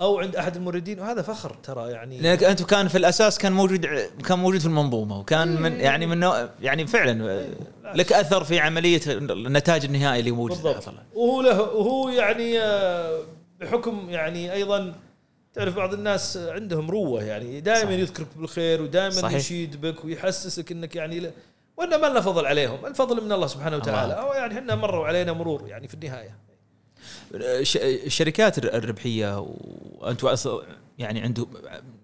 أو 0.00 0.20
عند 0.20 0.36
أحد 0.36 0.56
الموردين 0.56 1.00
وهذا 1.00 1.22
فخر 1.22 1.56
ترى 1.62 1.90
يعني 1.90 2.20
لأنك 2.20 2.44
أنت 2.44 2.62
كان 2.62 2.88
في 2.88 2.98
الأساس 2.98 3.38
كان 3.38 3.52
موجود 3.52 3.86
كان 4.28 4.38
موجود 4.38 4.60
في 4.60 4.66
المنظومة 4.66 5.18
وكان 5.18 5.62
من 5.62 5.72
إيه. 5.72 5.82
يعني 5.82 6.06
من 6.06 6.20
نوع 6.20 6.48
يعني 6.60 6.86
فعلا 6.86 7.46
لك 7.94 8.12
أثر 8.12 8.44
في 8.44 8.60
عملية 8.60 9.00
النتاج 9.06 9.84
النهائي 9.84 10.20
اللي 10.20 10.30
موجود 10.30 10.50
بالضبط. 10.50 10.94
وهو 11.14 11.42
له 11.42 11.60
وهو 11.60 12.08
يعني 12.08 12.60
آه، 12.60 13.20
بحكم 13.60 14.10
يعني 14.10 14.52
أيضا 14.52 14.94
تعرف 15.56 15.76
بعض 15.76 15.92
الناس 15.94 16.36
عندهم 16.36 16.90
روة 16.90 17.22
يعني 17.22 17.60
دائما. 17.60 17.92
يذكرك 17.94 18.26
بالخير 18.36 18.82
ودائما. 18.82 19.32
يشيد 19.32 19.80
بك 19.80 20.04
ويحسسك 20.04 20.72
إنك 20.72 20.96
يعني 20.96 21.30
وان 21.76 22.00
ما 22.00 22.06
لنا 22.06 22.20
فضل 22.20 22.46
عليهم 22.46 22.86
الفضل 22.86 23.24
من 23.24 23.32
الله 23.32 23.46
سبحانه 23.46 23.76
وتعالى 23.76 24.12
الله. 24.12 24.14
أو 24.28 24.32
يعني 24.32 24.58
إحنا 24.58 24.74
مروا 24.74 25.06
علينا 25.06 25.32
مرور 25.32 25.68
يعني 25.68 25.88
في 25.88 25.94
النهاية 25.94 26.36
الشركات 28.06 28.58
الر- 28.58 28.74
الربحية 28.74 29.40
وأنتم 29.98 30.36
يعني 30.98 31.20
عنده 31.20 31.46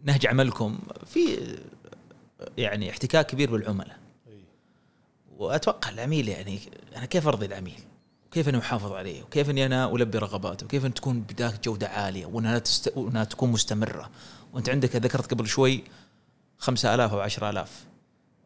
نهج 0.05 0.26
عملكم 0.26 0.78
في 1.07 1.38
يعني 2.59 2.90
احتكاك 2.90 3.26
كبير 3.26 3.50
بالعملاء 3.50 3.96
وأتوقع 5.38 5.90
العميل 5.90 6.28
يعني 6.28 6.59
أنا 6.96 7.05
كيف 7.07 7.28
أرضي 7.28 7.46
العميل؟ 7.46 7.80
وكيف 8.33 8.49
أني 8.49 8.59
أحافظ 8.59 8.93
عليه؟ 8.93 9.22
وكيف 9.22 9.51
أني 9.51 9.66
أنا 9.66 9.93
ألبي 9.93 10.18
رغباته؟ 10.18 10.64
وكيف 10.66 10.87
ان 10.87 10.95
تكون 10.95 11.20
بداك 11.20 11.64
جودة 11.64 11.89
عالية 11.89 12.26
وأنها 12.26 12.59
تست... 12.59 12.93
وأنها 12.97 13.24
تكون 13.24 13.53
مستمرة؟ 13.53 14.11
وأنت 14.53 14.68
عندك 14.68 14.97
ذكرت 14.97 15.30
قبل 15.30 15.47
شوي 15.47 15.85
5000 16.59 17.12
أو 17.12 17.20
10000 17.20 17.85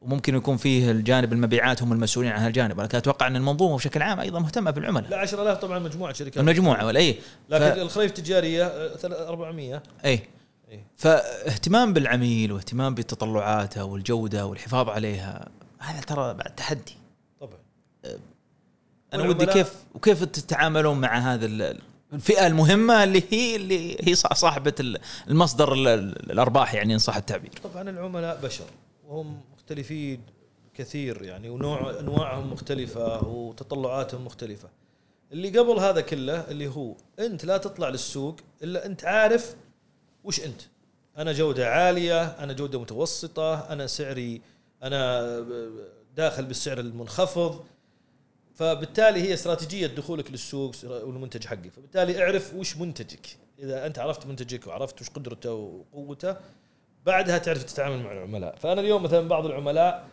وممكن 0.03 0.34
يكون 0.34 0.57
فيه 0.57 0.91
الجانب 0.91 1.32
المبيعات 1.32 1.82
هم 1.82 1.93
المسؤولين 1.93 2.32
عن 2.32 2.41
هالجانب 2.41 2.78
ولكن 2.78 2.99
أتوقع 2.99 3.26
أن 3.26 3.37
المنظومة 3.37 3.76
بشكل 3.76 4.03
عام 4.03 4.20
أيضا 4.20 4.39
مهتمة 4.39 4.70
بالعملاء 4.70 5.11
لا 5.11 5.16
10000 5.20 5.59
طبعا 5.59 5.78
مجموعة 5.78 6.12
شركات 6.12 6.37
المجموعه 6.39 6.87
ولا 6.87 7.01
اي 7.01 7.18
لكن 7.49 7.74
ف... 7.74 7.78
الخريف 7.78 8.11
التجارية 8.11 8.66
آه، 8.66 8.97
ثل- 8.97 9.12
400 9.12 9.82
اي 10.05 10.20
إيه. 10.70 10.87
فاهتمام 10.97 11.93
بالعميل 11.93 12.53
واهتمام 12.53 12.95
بتطلعاته 12.95 13.84
والجودة 13.84 14.46
والحفاظ 14.46 14.88
عليها 14.88 15.49
هذا 15.79 16.00
ترى 16.00 16.34
بعد 16.34 16.54
تحدي 16.54 16.96
طبعا 17.41 17.58
أنا 19.21 19.29
ودي 19.29 19.47
كيف 19.47 19.72
وكيف 19.95 20.25
تتعاملون 20.25 20.99
مع 21.01 21.18
هذا 21.18 21.47
ال- 21.47 21.79
الفئة 22.13 22.47
المهمة 22.47 23.05
اللي 23.05 23.22
هي 23.30 23.57
اللي 23.57 23.97
هي 24.09 24.14
صا- 24.14 24.34
صاحبة 24.34 24.75
ال- 24.80 24.99
المصدر 25.29 25.72
ال- 25.72 25.88
ال- 25.88 26.30
الأرباح 26.33 26.75
يعني 26.75 26.95
إن 26.95 26.99
صح 26.99 27.17
التعبير. 27.17 27.51
طبعا 27.64 27.91
العملاء 27.91 28.41
بشر 28.43 28.64
وهم 29.09 29.41
مختلفين 29.55 30.21
كثير 30.75 31.22
يعني 31.22 31.49
ونوع 31.51 32.01
أنواعهم 32.01 32.53
مختلفة 32.53 33.29
وتطلعاتهم 33.29 34.25
مختلفة. 34.25 34.68
اللي 35.33 35.59
قبل 35.59 35.79
هذا 35.79 36.01
كله 36.01 36.41
اللي 36.51 36.67
هو 36.68 36.95
أنت 37.18 37.45
لا 37.45 37.57
تطلع 37.57 37.88
للسوق 37.88 38.37
إلا 38.63 38.87
أنت 38.87 39.05
عارف 39.05 39.55
وش 40.25 40.41
أنت. 40.41 40.61
أنا 41.18 41.33
جودة 41.33 41.68
عالية 41.71 42.22
أنا 42.25 42.53
جودة 42.53 42.80
متوسطة 42.80 43.55
أنا 43.72 43.87
سعري 43.87 44.41
أنا 44.83 45.22
داخل 46.17 46.45
بالسعر 46.45 46.80
المنخفض 46.80 47.64
فبالتالي 48.57 49.22
هي 49.22 49.34
استراتيجية 49.34 49.87
دخولك 49.87 50.30
للسوق 50.30 50.74
والمنتج 50.84 51.46
حقك. 51.46 51.68
فبالتالي 51.72 52.22
اعرف 52.24 52.54
وش 52.54 52.76
منتجك. 52.76 53.26
إذا 53.58 53.87
أنت 53.87 53.99
عرفت 53.99 54.26
منتجك 54.26 54.66
وعرفت 54.66 55.00
وش 55.00 55.08
قدرته 55.11 55.53
وقوته 55.92 56.37
بعدها 57.07 57.38
تعرف 57.38 57.62
تتعامل 57.64 58.03
مع 58.03 58.12
العملاء. 58.12 58.57
فأنا 58.57 58.80
اليوم 58.80 59.03
مثلا 59.03 59.28
بعض 59.28 59.46
العملاء 59.46 60.08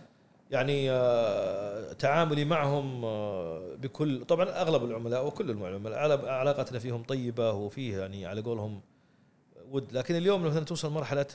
يعني 0.51 0.91
آه، 0.91 1.93
تعاملي 1.93 2.45
معهم 2.45 3.05
آه، 3.05 3.75
بكل 3.75 4.25
طبعا 4.25 4.49
أغلب 4.61 4.83
العملاء 4.83 5.27
وكل 5.27 5.51
العملاء 5.51 5.99
علا- 5.99 6.31
علاقتنا 6.31 6.79
فيهم 6.79 7.03
طيبة 7.03 7.51
وفيه 7.51 7.97
يعني 7.97 8.25
على 8.25 8.41
قولهم 8.41 8.81
ود. 9.71 9.93
لكن 9.93 10.15
اليوم 10.15 10.43
مثلا 10.43 10.65
توصل 10.65 10.91
مرحلة 10.91 11.25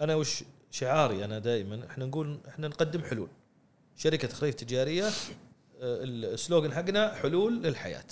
أنا 0.00 0.14
وش 0.14 0.44
شعاري 0.70 1.24
أنا 1.24 1.38
دائما 1.38 1.86
إحنا 1.90 2.06
نقول 2.06 2.38
إحنا 2.48 2.68
نقدم 2.68 3.02
حلول. 3.02 3.28
شركة 3.96 4.28
خريف 4.28 4.54
تجارية 4.54 5.04
السلوغن 5.80 6.72
حقنا 6.74 7.14
حلول 7.14 7.62
للحياة. 7.62 8.04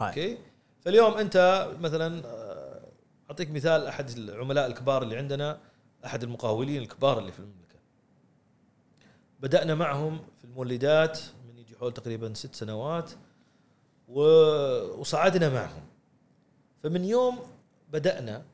أوكي؟ 0.00 0.38
فاليوم 0.80 1.14
أنت 1.14 1.68
مثلا 1.80 2.22
آه، 2.26 2.88
أعطيك 3.30 3.50
مثال 3.50 3.86
أحد 3.86 4.10
العملاء 4.10 4.66
الكبار 4.66 5.02
اللي 5.02 5.16
عندنا 5.16 5.60
أحد 6.04 6.22
المقاولين 6.22 6.82
الكبار 6.82 7.18
اللي 7.18 7.32
في 7.32 7.38
المملكة. 7.38 7.78
بدأنا 9.40 9.74
معهم 9.74 10.18
في 10.38 10.44
المولدات 10.44 11.18
من 11.48 11.58
يجي 11.58 11.76
حول 11.76 11.92
تقريبا 11.94 12.34
ست 12.34 12.54
سنوات 12.54 13.10
و- 14.08 15.00
وصعدنا 15.00 15.48
معهم. 15.48 15.82
فمن 16.82 17.04
يوم 17.04 17.38
بدأنا 17.92 18.44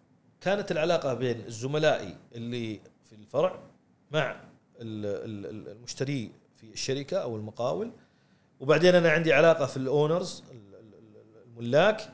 كانت 0.40 0.70
العلاقة 0.72 1.14
بين 1.14 1.40
الزملائي 1.46 2.16
اللي 2.34 2.80
في 3.04 3.14
الفرع 3.14 3.58
مع 4.10 4.30
ال- 4.80 5.06
ال- 5.06 5.46
ال- 5.46 5.68
المشتري 5.68 6.32
في 6.56 6.72
الشركة 6.72 7.16
أو 7.16 7.36
المقاول 7.36 7.90
وبعدين 8.64 8.94
أنا 8.94 9.10
عندي 9.10 9.32
علاقة 9.32 9.66
في 9.66 9.76
الأونرز 9.76 10.42
ال- 10.50 10.56
ال- 10.56 10.94
ال- 10.94 11.58
الملاك. 11.58 12.08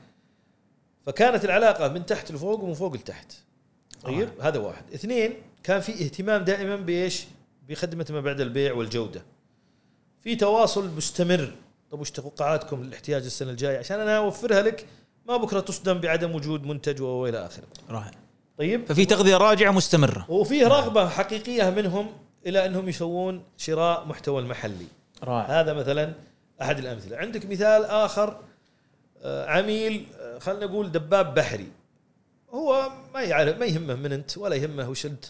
فكانت 1.07 1.45
العلاقة 1.45 1.89
من 1.89 2.07
تحت 2.07 2.33
لفوق 2.33 2.61
ومن 2.65 2.75
فوق 2.75 2.95
لتحت. 2.95 3.33
طيب؟ 4.03 4.29
آه. 4.41 4.49
هذا 4.49 4.59
واحد. 4.59 4.83
اثنين 4.95 5.35
كان 5.63 5.81
في 5.81 5.93
اهتمام 5.93 6.45
دائما 6.45 6.77
بإيش؟ 6.77 7.25
بخدمة 7.69 8.07
ما 8.11 8.21
بعد 8.21 8.41
البيع 8.41 8.75
والجودة. 8.75 9.23
في 10.21 10.37
تواصل 10.37 10.91
مستمر. 10.97 11.53
طب 11.91 12.01
وش 12.01 12.11
توقعاتكم 12.11 12.83
للاحتياج 12.83 13.25
السنة 13.25 13.51
الجاية؟ 13.51 13.79
عشان 13.79 14.01
أنا 14.01 14.17
أوفرها 14.17 14.63
لك 14.63 14.87
ما 15.29 15.37
بكرة 15.37 15.61
تصدم 15.61 15.99
بعدم 15.99 16.35
وجود 16.35 16.65
منتج 16.65 17.03
وإلى 17.03 17.47
آخره. 17.47 17.67
رايح 17.91 18.11
طيب؟ 18.59 18.87
ففي 18.87 19.05
تغذية 19.05 19.37
راجعة 19.37 19.71
مستمرة. 19.71 20.27
وفيه 20.29 20.67
رغبة 20.67 21.09
حقيقية 21.09 21.71
منهم 21.71 22.07
إلى 22.47 22.67
أنهم 22.67 22.89
يسوون 22.89 23.43
شراء 23.57 24.07
محتوى 24.07 24.43
المحلي. 24.43 24.87
رايح 25.25 25.51
هذا 25.51 25.73
مثلا 25.73 26.13
أحد 26.63 26.79
الأمثلة. 26.79 27.17
عندك 27.17 27.47
مثال 27.47 27.85
آخر 27.85 28.41
آه، 29.23 29.47
عميل 29.47 30.07
آه، 30.21 30.39
خلينا 30.39 30.67
نقول 30.67 30.93
دباب 30.93 31.35
بحري. 31.35 31.69
هو 32.51 32.91
ما 33.15 33.21
يعرف 33.23 33.59
ما 33.59 33.67
يهمه 33.67 33.95
من 33.95 34.13
أنت 34.13 34.39
ولا 34.39 34.57
يهمه 34.57 34.91
وش 34.91 35.07
أنت. 35.07 35.25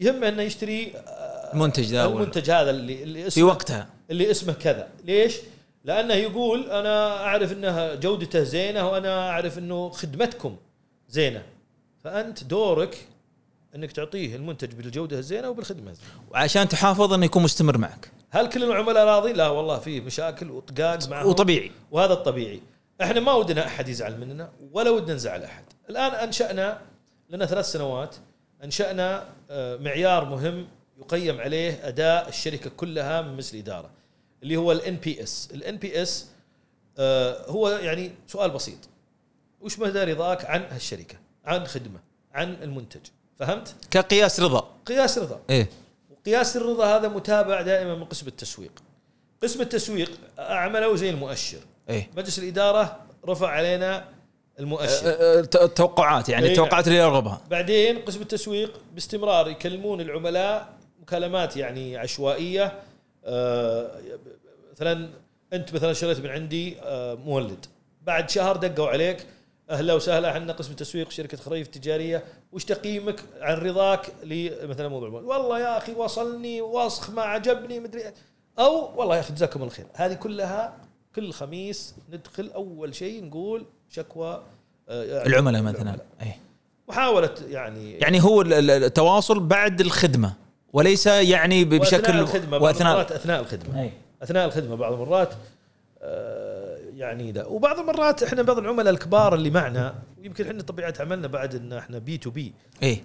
يهمه 0.00 0.28
إنه 0.28 0.42
يشتري 0.42 0.92
آه، 0.96 1.52
المنتج 1.54 1.84
ذا 1.84 2.04
المنتج 2.04 2.50
هذا 2.50 2.70
اللي 2.70 3.02
اللي 3.02 3.20
في 3.20 3.26
اسمه 3.26 3.44
وقتها. 3.44 3.88
اللي 4.10 4.30
اسمه 4.30 4.52
كذا. 4.52 4.88
ليش؟ 5.04 5.36
لأنه 5.84 6.14
يقول 6.14 6.70
أنا 6.70 7.16
أعرف 7.16 7.52
إنها 7.52 7.94
جودته 7.94 8.42
زينة 8.42 8.88
وأنا 8.90 9.30
أعرف 9.30 9.58
إنه 9.58 9.90
خدمتكم 9.90 10.56
زينة. 11.08 11.42
فأنت 12.04 12.44
دورك 12.44 13.06
إنك 13.74 13.92
تعطيه 13.92 14.36
المنتج 14.36 14.72
بالجودة 14.72 15.18
الزينة 15.18 15.48
وبالخدمة 15.48 15.90
الزينة. 15.90 16.10
وعشان 16.30 16.68
تحافظ 16.68 17.12
إنه 17.12 17.24
يكون 17.24 17.42
مستمر 17.42 17.78
معك. 17.78 18.10
هل 18.30 18.48
كل 18.48 18.64
العملاء 18.64 19.04
راضي؟ 19.06 19.32
لا 19.32 19.48
والله 19.48 19.78
في 19.78 20.00
مشاكل 20.00 20.50
وطقاق 20.50 21.08
معهم 21.08 21.26
وطبيعي 21.26 21.72
وهذا 21.90 22.12
الطبيعي. 22.12 22.60
إحنا 23.02 23.20
ما 23.20 23.32
ودنا 23.32 23.66
أحد 23.66 23.88
يزعل 23.88 24.20
مننا 24.20 24.52
ولا 24.72 24.90
ودنا 24.90 25.14
نزعل 25.14 25.42
أحد. 25.42 25.64
الآن 25.90 26.12
أنشأنا 26.12 26.80
لنا 27.30 27.46
ثلاث 27.46 27.72
سنوات 27.72 28.16
أنشأنا 28.64 29.28
آه، 29.50 29.76
معيار 29.76 30.24
مهم 30.24 30.68
يقيم 30.98 31.40
عليه 31.40 31.88
أداء 31.88 32.28
الشركة 32.28 32.70
كلها 32.76 33.22
من 33.22 33.32
مجلس 33.32 33.54
الاداره 33.54 33.90
اللي 34.42 34.56
هو 34.56 34.72
ال 34.72 34.96
NPS. 34.96 35.48
ال 35.54 35.76
NPS 35.76 36.26
هو 37.48 37.68
يعني 37.68 38.12
سؤال 38.26 38.50
بسيط. 38.50 38.78
وش 39.60 39.78
مدى 39.78 40.04
رضاك 40.04 40.44
عن 40.44 40.62
هالشركة؟ 40.70 41.16
عن 41.44 41.66
خدمة، 41.66 42.00
عن 42.32 42.56
المنتج. 42.62 43.00
فهمت؟ 43.38 43.74
كقياس 43.90 44.40
رضا 44.40 44.76
قياس 44.86 45.18
رضا. 45.18 45.40
إيه 45.50 45.68
وقياس 46.20 46.56
الرضا 46.56 46.96
هذا 46.96 47.08
متابع 47.08 47.62
دائما 47.62 47.94
من 47.94 48.04
قسم 48.04 48.26
التسويق. 48.26 48.72
قسم 49.42 49.60
التسويق 49.60 50.10
عملوا 50.38 50.96
زي 50.96 51.10
المؤشر. 51.10 51.58
إيه. 51.90 52.10
مجلس 52.16 52.38
الإدارة 52.38 53.00
رفع 53.28 53.48
علينا 53.48 54.04
المؤشر. 54.60 55.06
أه، 55.06 55.40
أه، 55.40 55.64
التوقعات 55.64 56.28
يعني 56.28 56.44
إيه. 56.44 56.50
التوقعات 56.50 56.88
اللي 56.88 56.98
يرغبها. 56.98 57.40
بعدين 57.50 57.98
قسم 57.98 58.22
التسويق 58.22 58.80
باستمرار 58.94 59.48
يكلمون 59.48 60.00
العملاء 60.00 60.68
مكالمات 61.02 61.56
يعني 61.56 61.96
عشوائية. 61.96 62.72
آه، 63.24 63.90
مثلا 64.72 65.08
أنت 65.52 65.74
مثلا 65.74 65.92
شريت 65.92 66.20
من 66.20 66.30
عندي 66.30 66.76
آه، 66.82 67.14
مولد. 67.14 67.66
بعد 68.02 68.30
شهر 68.30 68.56
دقوا 68.56 68.88
عليك 68.88 69.26
أهلا 69.70 69.94
وسهلا. 69.94 70.30
إحنا 70.30 70.52
قسم 70.52 70.70
التسويق 70.70 71.10
شركة 71.10 71.36
خريف 71.38 71.66
التجاريه 71.66 72.24
وش 72.52 72.64
تقييمك 72.64 73.20
عن 73.40 73.56
رضاك 73.56 74.12
لمثلا 74.24 74.88
موضوع 74.88 75.08
والله 75.08 75.58
يا 75.60 75.78
أخي 75.78 75.92
وصلني 75.92 76.60
وسخ 76.62 77.10
ما 77.10 77.22
عجبني 77.22 77.80
مدري. 77.80 78.02
أو 78.58 79.00
والله 79.00 79.16
يا 79.16 79.20
أخي 79.20 79.32
جزاكم 79.32 79.60
الله 79.62 79.72
خير. 79.72 79.86
هذه 79.94 80.14
كلها 80.14 80.74
كل 81.14 81.32
خميس 81.32 81.94
ندخل 82.12 82.50
أول 82.54 82.94
شيء 82.94 83.24
نقول 83.24 83.64
شكوى 83.90 84.42
آه، 84.88 85.26
العملاء 85.26 85.62
مثلا. 85.62 85.96
إيه. 86.22 86.38
محاولة 86.88 87.34
يعني 87.48 87.92
يعني 87.92 88.22
هو 88.22 88.42
ال- 88.42 88.52
ال- 88.52 88.70
التواصل 88.70 89.40
بعد 89.40 89.80
الخدمة 89.80 90.34
وليس 90.72 91.06
يعني 91.06 91.64
بشكل 91.64 91.96
وأثناء 91.96 92.20
الخدمة 92.22 92.50
بعض 92.58 92.62
وأثناء 92.62 92.92
المرات 92.92 93.12
أثناء 93.12 93.40
الخدمة. 93.40 93.80
اي 93.82 93.90
أثناء 94.22 94.46
الخدمة 94.46 94.76
بعض 94.76 94.92
المرات 94.92 95.34
آه، 96.02 96.69
يعني 97.00 97.32
ده 97.32 97.48
وبعض 97.48 97.78
المرات 97.78 98.22
إحنا 98.22 98.42
بعض 98.42 98.58
العملاء 98.58 98.94
الكبار 98.94 99.34
اللي 99.34 99.50
معنا 99.50 100.02
ويمكن 100.18 100.46
إحنا 100.46 100.62
طبيعة 100.62 100.94
عملنا 101.00 101.26
بعد 101.26 101.54
إن 101.54 101.72
إحنا 101.72 101.98
B 101.98 102.18
to 102.18 102.30
B 102.30 102.52
إيه. 102.82 103.02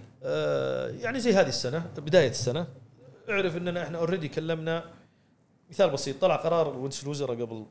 يعني 1.04 1.20
زي 1.20 1.34
هذه 1.34 1.48
السنة 1.48 1.92
بداية 1.98 2.30
السنة. 2.30 2.68
اعرف 3.30 3.58
إننا 3.58 3.84
إحنا 3.84 3.98
already 3.98 4.28
كلمنا 4.28 4.84
مثال 5.70 5.90
بسيط 5.90 6.22
طلع 6.22 6.36
قرار 6.36 6.82
رئيس 6.82 7.04
الوزراء 7.04 7.42
قبل 7.42 7.66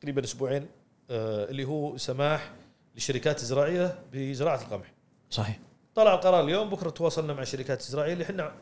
تقريبا 0.00 0.24
أسبوعين 0.24 0.66
آه، 1.10 1.44
اللي 1.50 1.64
هو 1.64 1.96
سماح 1.96 2.52
للشركات 2.94 3.40
الزراعيه 3.40 3.98
بزراعة 4.12 4.62
القمح. 4.62 4.92
صحيح. 5.30 5.58
طلع 5.94 6.14
القرار 6.14 6.44
اليوم 6.44 6.70
بكرة 6.70 6.90
تواصلنا 6.90 7.32
مع 7.32 7.42
الشركات 7.42 7.80
الزراعيه 7.80 8.12
اللي 8.12 8.24
إحنا 8.24 8.52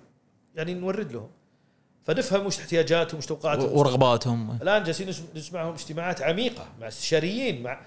يعني 0.55 0.75
نورد 0.75 1.13
لهم. 1.13 1.29
فنفهم 2.07 2.47
وش 2.47 2.59
احتياجاتهم 2.59 3.19
وش 3.19 3.27
توقعاتهم 3.27 3.77
ورغباتهم 3.79 4.59
الآن 4.63 4.83
جالسين 4.85 5.09
نسم- 5.09 5.25
نسمعهم 5.37 5.73
اجتماعات 5.75 6.23
عميقة 6.23 6.67
مع 6.81 6.89
استشاريين 6.89 7.63
مع 7.63 7.81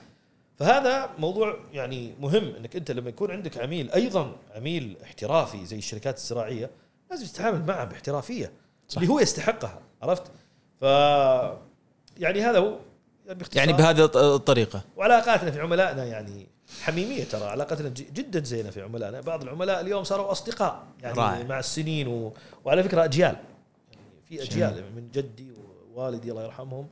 فهذا 0.57 1.09
موضوع 1.19 1.57
يعني 1.73 2.13
مهم 2.19 2.55
إنك 2.55 2.75
أنت 2.75 2.91
لما 2.91 3.09
يكون 3.09 3.31
عندك 3.31 3.57
عميل 3.57 3.91
أيضا 3.91 4.35
عميل 4.55 4.97
احترافي 5.03 5.65
زي 5.65 5.77
الشركات 5.77 6.17
الزراعيه 6.17 6.69
لازم 7.11 7.25
تتعامل 7.25 7.65
معه 7.65 7.85
باحترافية 7.85 8.51
صح. 8.89 9.01
اللي 9.01 9.13
هو 9.13 9.19
يستحقها 9.19 9.79
عرفت؟ 10.01 10.23
ف 10.81 10.83
يعني 12.19 12.41
هذا 12.41 12.59
هو 12.59 12.75
يعني 13.27 13.43
يعني 13.55 13.73
بهذه 13.73 14.05
الط- 14.05 14.17
الطريقة 14.17 14.81
وعلاقاتنا 14.97 15.51
في 15.51 15.59
عملائنا 15.61 16.05
يعني 16.05 16.47
حميمية 16.81 17.23
ترى 17.23 17.43
علاقتنا 17.43 17.89
جدا 17.89 18.43
زينة 18.43 18.69
في 18.69 18.81
عملائنا 18.81 19.21
بعض 19.21 19.41
العملاء 19.43 19.81
اليوم 19.81 20.03
صاروا 20.03 20.31
أصدقاء 20.31 20.83
يعني 21.03 21.17
رائع. 21.19 21.43
مع 21.43 21.59
السنين 21.59 22.07
و... 22.07 22.33
وعلى 22.65 22.83
فكرة 22.83 23.03
أجيال 23.05 23.35
في 24.29 24.43
أجيال 24.43 24.83
من 24.95 25.07
جدي 25.13 25.51
ووالدي 25.95 26.31
الله 26.31 26.43
يرحمهم 26.43 26.87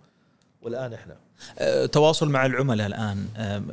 والآن 0.62 0.94
إحنا. 0.94 1.16
أه، 1.60 1.86
تواصل 1.86 2.30
مع 2.30 2.46
العملاء 2.46 2.88
الآن. 2.88 3.28
أم، 3.38 3.68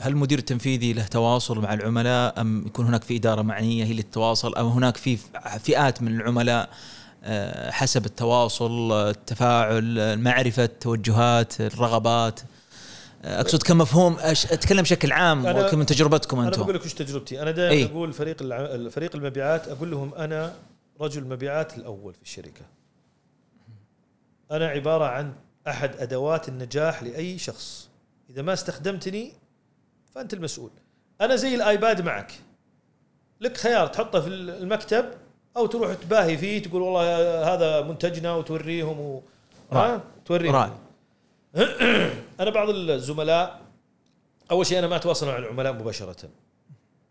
هل 0.00 0.12
المدير 0.12 0.38
التنفيذي 0.38 0.92
له 0.92 1.06
تواصل 1.06 1.58
مع 1.58 1.74
العملاء؟ 1.74 2.40
أم 2.40 2.66
يكون 2.66 2.86
هناك 2.86 3.02
في 3.04 3.16
إدارة 3.16 3.42
معنية 3.42 3.84
هي 3.84 3.90
اللي 3.90 4.02
تتواصل؟ 4.02 4.54
أو 4.54 4.68
هناك 4.68 4.96
في 4.96 5.18
فئات 5.60 6.02
من 6.02 6.20
العملاء 6.20 6.68
أه، 7.24 7.70
حسب 7.70 8.06
التواصل 8.06 8.92
التفاعل 8.92 10.16
معرفه 10.18 10.66
توجهات 10.66 11.60
الرغبات. 11.60 12.40
أه، 13.24 13.40
أقصد 13.40 13.62
كمفهوم 13.62 14.16
أش- 14.16 14.52
أتكلم 14.52 14.82
بشكل 14.82 15.12
عام 15.12 15.46
ومن 15.46 15.86
تجربتكم 15.86 16.38
أنا 16.38 16.48
أنتم. 16.48 16.62
بقول 16.62 16.74
لك 16.74 16.84
وش 16.84 16.94
تجربتي. 16.94 17.42
أنا 17.42 17.50
دائما 17.50 17.72
إيه. 17.72 17.86
أقول 17.86 18.12
فريق 18.12 18.42
الع... 18.42 18.88
فريق 18.88 19.16
المبيعات 19.16 19.68
أقول 19.68 19.90
لهم 19.90 20.14
أنا 20.14 20.52
رجل 21.00 21.24
مبيعات 21.24 21.78
الأول 21.78 22.14
في 22.14 22.22
الشركة. 22.22 22.60
أنا 24.50 24.66
عبارة 24.66 25.04
عن 25.04 25.34
أحد 25.68 25.96
أدوات 25.96 26.48
النجاح 26.48 27.02
لأي 27.02 27.38
شخص. 27.38 27.90
إذا 28.30 28.42
ما 28.42 28.52
استخدمتني 28.52 29.32
فأنت 30.14 30.34
المسؤول. 30.34 30.70
أنا 31.20 31.36
زي 31.36 31.54
الآيباد 31.54 32.00
معك. 32.00 32.32
لك 33.40 33.56
خيار 33.56 33.86
تحطه 33.86 34.20
في 34.20 34.28
المكتب 34.28 35.10
أو 35.56 35.66
تروح 35.66 35.94
تباهي 35.94 36.38
فيه 36.38 36.62
تقول 36.62 36.82
والله 36.82 37.54
هذا 37.54 37.82
منتجنا 37.82 38.34
وتوريهم 38.34 39.00
و... 39.00 39.22
ها؟ 39.72 40.00
توريهم. 40.24 40.54
رائع. 40.54 40.76
أنا 42.40 42.50
بعض 42.50 42.68
الزملاء 42.68 43.60
أول 44.50 44.66
شيء 44.66 44.78
أنا 44.78 44.86
ما 44.86 44.96
أتواصل 44.96 45.26
مع 45.26 45.36
العملاء 45.36 45.72
مباشرة. 45.72 46.28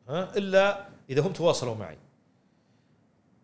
ها؟ 0.09 0.37
إلا 0.37 0.85
إذا 1.09 1.21
هم 1.21 1.33
تواصلوا 1.33 1.75
معي. 1.75 1.97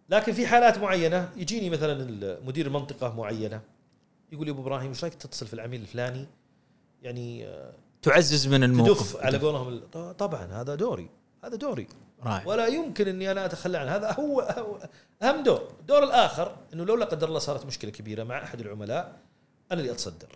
لكن 0.10 0.34
في 0.34 0.48
حالات 0.48 0.78
معينة 0.78 1.30
يجيني 1.38 1.70
مثلا 1.70 2.38
مدير 2.46 2.70
منطقة 2.70 3.16
معينة. 3.16 3.62
يقول 4.32 4.46
لي 4.46 4.52
أبو 4.52 4.62
إبراهيم 4.62 4.90
إيش 4.90 5.04
رأيك 5.04 5.14
تتصل 5.14 5.48
في 5.48 5.54
العميل 5.54 5.82
الفلاني؟ 5.82 6.28
يعني 7.02 7.48
آه، 7.48 7.74
تعزز 8.02 8.48
من 8.48 8.64
الموقف 8.64 9.14
تدف 9.14 9.26
على 9.26 9.38
قولهم 9.38 9.80
طبعا 10.12 10.46
هذا 10.46 10.76
دوري 10.76 11.10
هذا 11.44 11.56
دوري. 11.56 11.88
رائع. 12.24 12.48
ولا 12.48 12.68
يمكن 12.68 13.08
إني 13.08 13.32
أنا 13.32 13.46
أتخلى 13.46 13.78
عنه 13.78 13.96
هذا. 13.96 14.12
هو 14.12 14.42
هو 14.42 14.90
أهم 15.22 15.44
دور 15.44 15.68
الدور 15.80 16.04
الآخر 16.04 16.58
إنه 16.74 16.84
لو 16.86 16.96
لا 16.96 17.06
قدر 17.06 17.28
الله 17.28 17.40
صارت 17.40 17.66
مشكلة 17.66 17.92
كبيرة 17.92 18.24
مع 18.24 18.44
أحد 18.44 18.60
العملاء 18.60 19.20
أنا 19.72 19.82
اللي 19.82 19.92
أتصدر. 19.92 20.28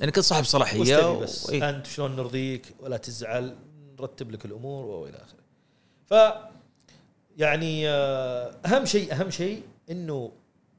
يعني 0.00 0.12
كنت 0.12 0.24
صاحب 0.24 0.44
صلاحية 0.44 0.80
واستوي 0.80 1.22
بس. 1.22 1.46
و... 1.46 1.52
إيه. 1.52 1.70
أنت 1.70 1.86
شلون 1.86 2.16
نرضيك؟ 2.16 2.74
ولا 2.80 2.96
تزعل 2.96 3.56
نرتب 3.98 4.30
لك 4.30 4.44
الأمور 4.44 4.84
وإلى 4.84 5.16
آخره. 5.16 5.40
ف 6.06 6.34
يعني 7.36 7.88
آه، 7.88 8.56
أهم 8.66 8.84
شيء 8.84 9.12
أهم 9.12 9.30
شيء 9.30 9.62
إنه 9.90 10.32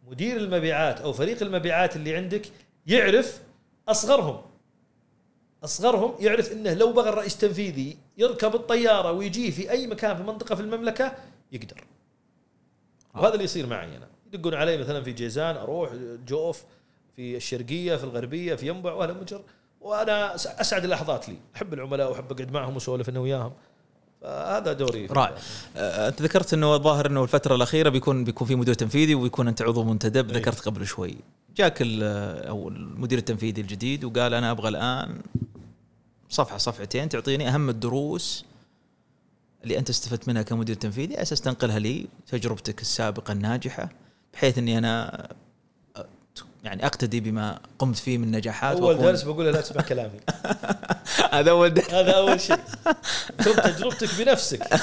مدير 0.09 0.37
المبيعات 0.37 1.01
أو 1.01 1.13
فريق 1.13 1.41
المبيعات 1.43 1.95
اللي 1.95 2.15
عندك 2.15 2.41
يعرف 2.87 3.41
أصغرهم. 3.89 4.41
أصغرهم 5.63 6.15
يعرف 6.19 6.51
إنه 6.51 6.73
لو 6.73 6.93
بغى 6.93 7.09
الرئيس 7.09 7.33
التنفيذي 7.33 7.97
يركب 8.17 8.55
الطيارة 8.55 9.11
ويجي 9.11 9.51
في 9.51 9.71
أي 9.71 9.87
مكان 9.87 10.17
في 10.17 10.23
منطقة 10.23 10.55
في 10.55 10.61
المملكة 10.61 11.15
يقدر. 11.51 11.83
وهذا 13.15 13.33
اللي 13.33 13.43
يصير 13.43 13.67
معي 13.67 13.97
أنا. 13.97 14.07
يدقون 14.33 14.53
علي 14.53 14.77
مثلا 14.77 15.03
في 15.03 15.11
جيزان 15.11 15.55
أروح 15.57 15.91
جوف 16.27 16.63
في 17.15 17.35
الشرقية 17.35 17.95
في 17.95 18.03
الغربية 18.03 18.55
في 18.55 18.67
ينبع 18.67 18.93
وهلا 18.93 19.13
مجر. 19.13 19.41
وأنا 19.81 20.35
أسعد 20.35 20.83
اللحظات 20.83 21.29
لي. 21.29 21.37
أحب 21.55 21.73
العملاء 21.73 22.09
وأحب 22.09 22.31
أقعد 22.31 22.51
معهم 22.51 22.73
وأسولف 22.73 23.09
أنا 23.09 23.19
وياهم. 23.19 23.53
فهذا 24.21 24.73
دوري. 24.73 25.05
رائع. 25.05 25.35
آه، 25.77 26.07
أنت 26.07 26.21
ذكرت 26.21 26.53
إنه 26.53 26.75
الظاهر 26.75 27.07
إنه 27.07 27.23
الفترة 27.23 27.55
الأخيرة 27.55 27.89
بيكون 27.89 28.23
بيكون 28.23 28.47
في 28.47 28.55
مدير 28.55 28.73
تنفيذي 28.73 29.15
وبيكون 29.15 29.47
أنت 29.47 29.61
عضو 29.61 29.83
منتدب 29.83 30.29
إيه. 30.29 30.37
ذكرت 30.37 30.59
قبل 30.59 30.87
شوي. 30.87 31.15
جاك 31.55 31.81
أو 31.81 32.69
المدير 32.69 33.17
التنفيذي 33.17 33.61
الجديد 33.61 34.03
وقال 34.03 34.33
أنا 34.33 34.51
أبغى 34.51 34.69
الآن 34.69 35.21
صفحة 36.29 36.57
صفحتين 36.57 37.09
تعطيني 37.09 37.49
أهم 37.49 37.69
الدروس 37.69 38.45
اللي 39.63 39.77
أنت 39.77 39.89
استفدت 39.89 40.27
منها 40.27 40.41
كمدير 40.41 40.75
تنفيذي 40.75 41.21
أساس 41.21 41.41
تنقلها 41.41 41.79
لي 41.79 42.07
تجربتك 42.27 42.81
السابقة 42.81 43.31
الناجحة 43.31 43.89
بحيث 44.33 44.57
إني 44.57 44.77
أنا 44.77 45.27
يعني 46.63 46.85
أقتدي 46.85 47.19
بما 47.19 47.59
قمت 47.79 47.97
فيه 47.97 48.17
من 48.17 48.31
نجاحات 48.31 48.77
أول 48.77 48.97
درس 48.97 49.23
بقول 49.23 49.45
له 49.45 49.51
لا 49.51 49.61
تسمع 49.61 49.81
كلامي. 49.81 50.19
هذا 51.31 51.51
أول 51.51 51.73
درس. 51.73 51.93
هذا 51.93 52.11
أول 52.11 52.41
شيء. 52.41 52.59
خذ 53.41 53.55
تجربتك 53.55 54.09
بنفسك. 54.19 54.79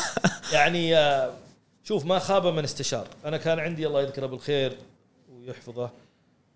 يعني 0.52 0.96
آه، 0.96 1.32
شوف 1.84 2.05
ما 2.05 2.18
خاب 2.18 2.46
من 2.46 2.64
استشار. 2.64 3.09
أنا 3.24 3.36
كان 3.36 3.59
عندي 3.59 3.86
الله 3.86 4.02
يذكره 4.02 4.26
بالخير 4.26 4.76
ويحفظه. 5.32 5.90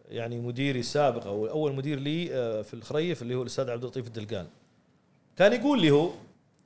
يعني 0.08 0.40
مديري 0.40 0.80
السابق 0.80 1.26
أو 1.26 1.46
أول 1.46 1.74
مدير 1.74 1.98
لي 1.98 2.34
آه، 2.34 2.62
في 2.62 2.74
الخريف 2.74 3.22
اللي 3.22 3.34
هو 3.34 3.42
الأستاذ 3.42 3.70
عبد 3.70 3.82
اللطيف 3.82 4.06
الدلقان. 4.06 4.46
كان 5.36 5.52
يقول 5.52 5.80
لي 5.80 5.90
هو 5.90 6.10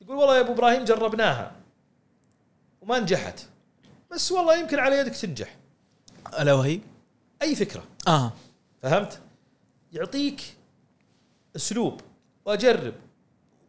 يقول 0.02 0.16
والله 0.16 0.36
يا 0.36 0.40
أبو 0.40 0.52
إبراهيم 0.52 0.84
جربناها 0.84 1.52
وما 2.82 2.98
نجحت. 2.98 3.40
بس 4.12 4.32
والله 4.32 4.58
يمكن 4.58 4.78
على 4.78 4.98
يدك 4.98 5.12
تنجح. 5.12 5.56
ألا 6.38 6.52
وهي؟ 6.52 6.80
أي 7.42 7.54
فكرة. 7.54 7.82
آه. 8.08 8.32
فهمت؟ 8.82 9.20
يعطيك 9.92 10.56
أسلوب 11.56 12.00
وأجرب 12.44 12.94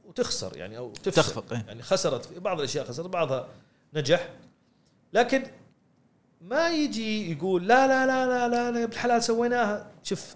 وتخسر 0.06 0.58
يعني 0.58 0.78
أو 0.78 0.92
تفشل. 0.92 1.12
تخفق، 1.12 1.54
إيه. 1.54 1.64
يعني 1.68 1.82
خسرت 1.84 2.26
في 2.26 2.40
بعض 2.40 2.58
الأشياء 2.60 2.86
خسرت 2.86 3.08
بعضها 3.08 3.48
نجح. 3.94 4.30
لكن 5.14 5.44
ما 6.42 6.70
يجي 6.70 7.32
يقول 7.32 7.68
لا 7.68 7.88
لا 7.88 8.06
لا 8.06 8.26
لا 8.26 8.48
لا, 8.48 8.72
لا 8.72 8.80
يا 8.80 8.84
ابن 8.84 8.94
الحلال 8.94 9.24
سويناها. 9.24 9.92
شوف 10.04 10.36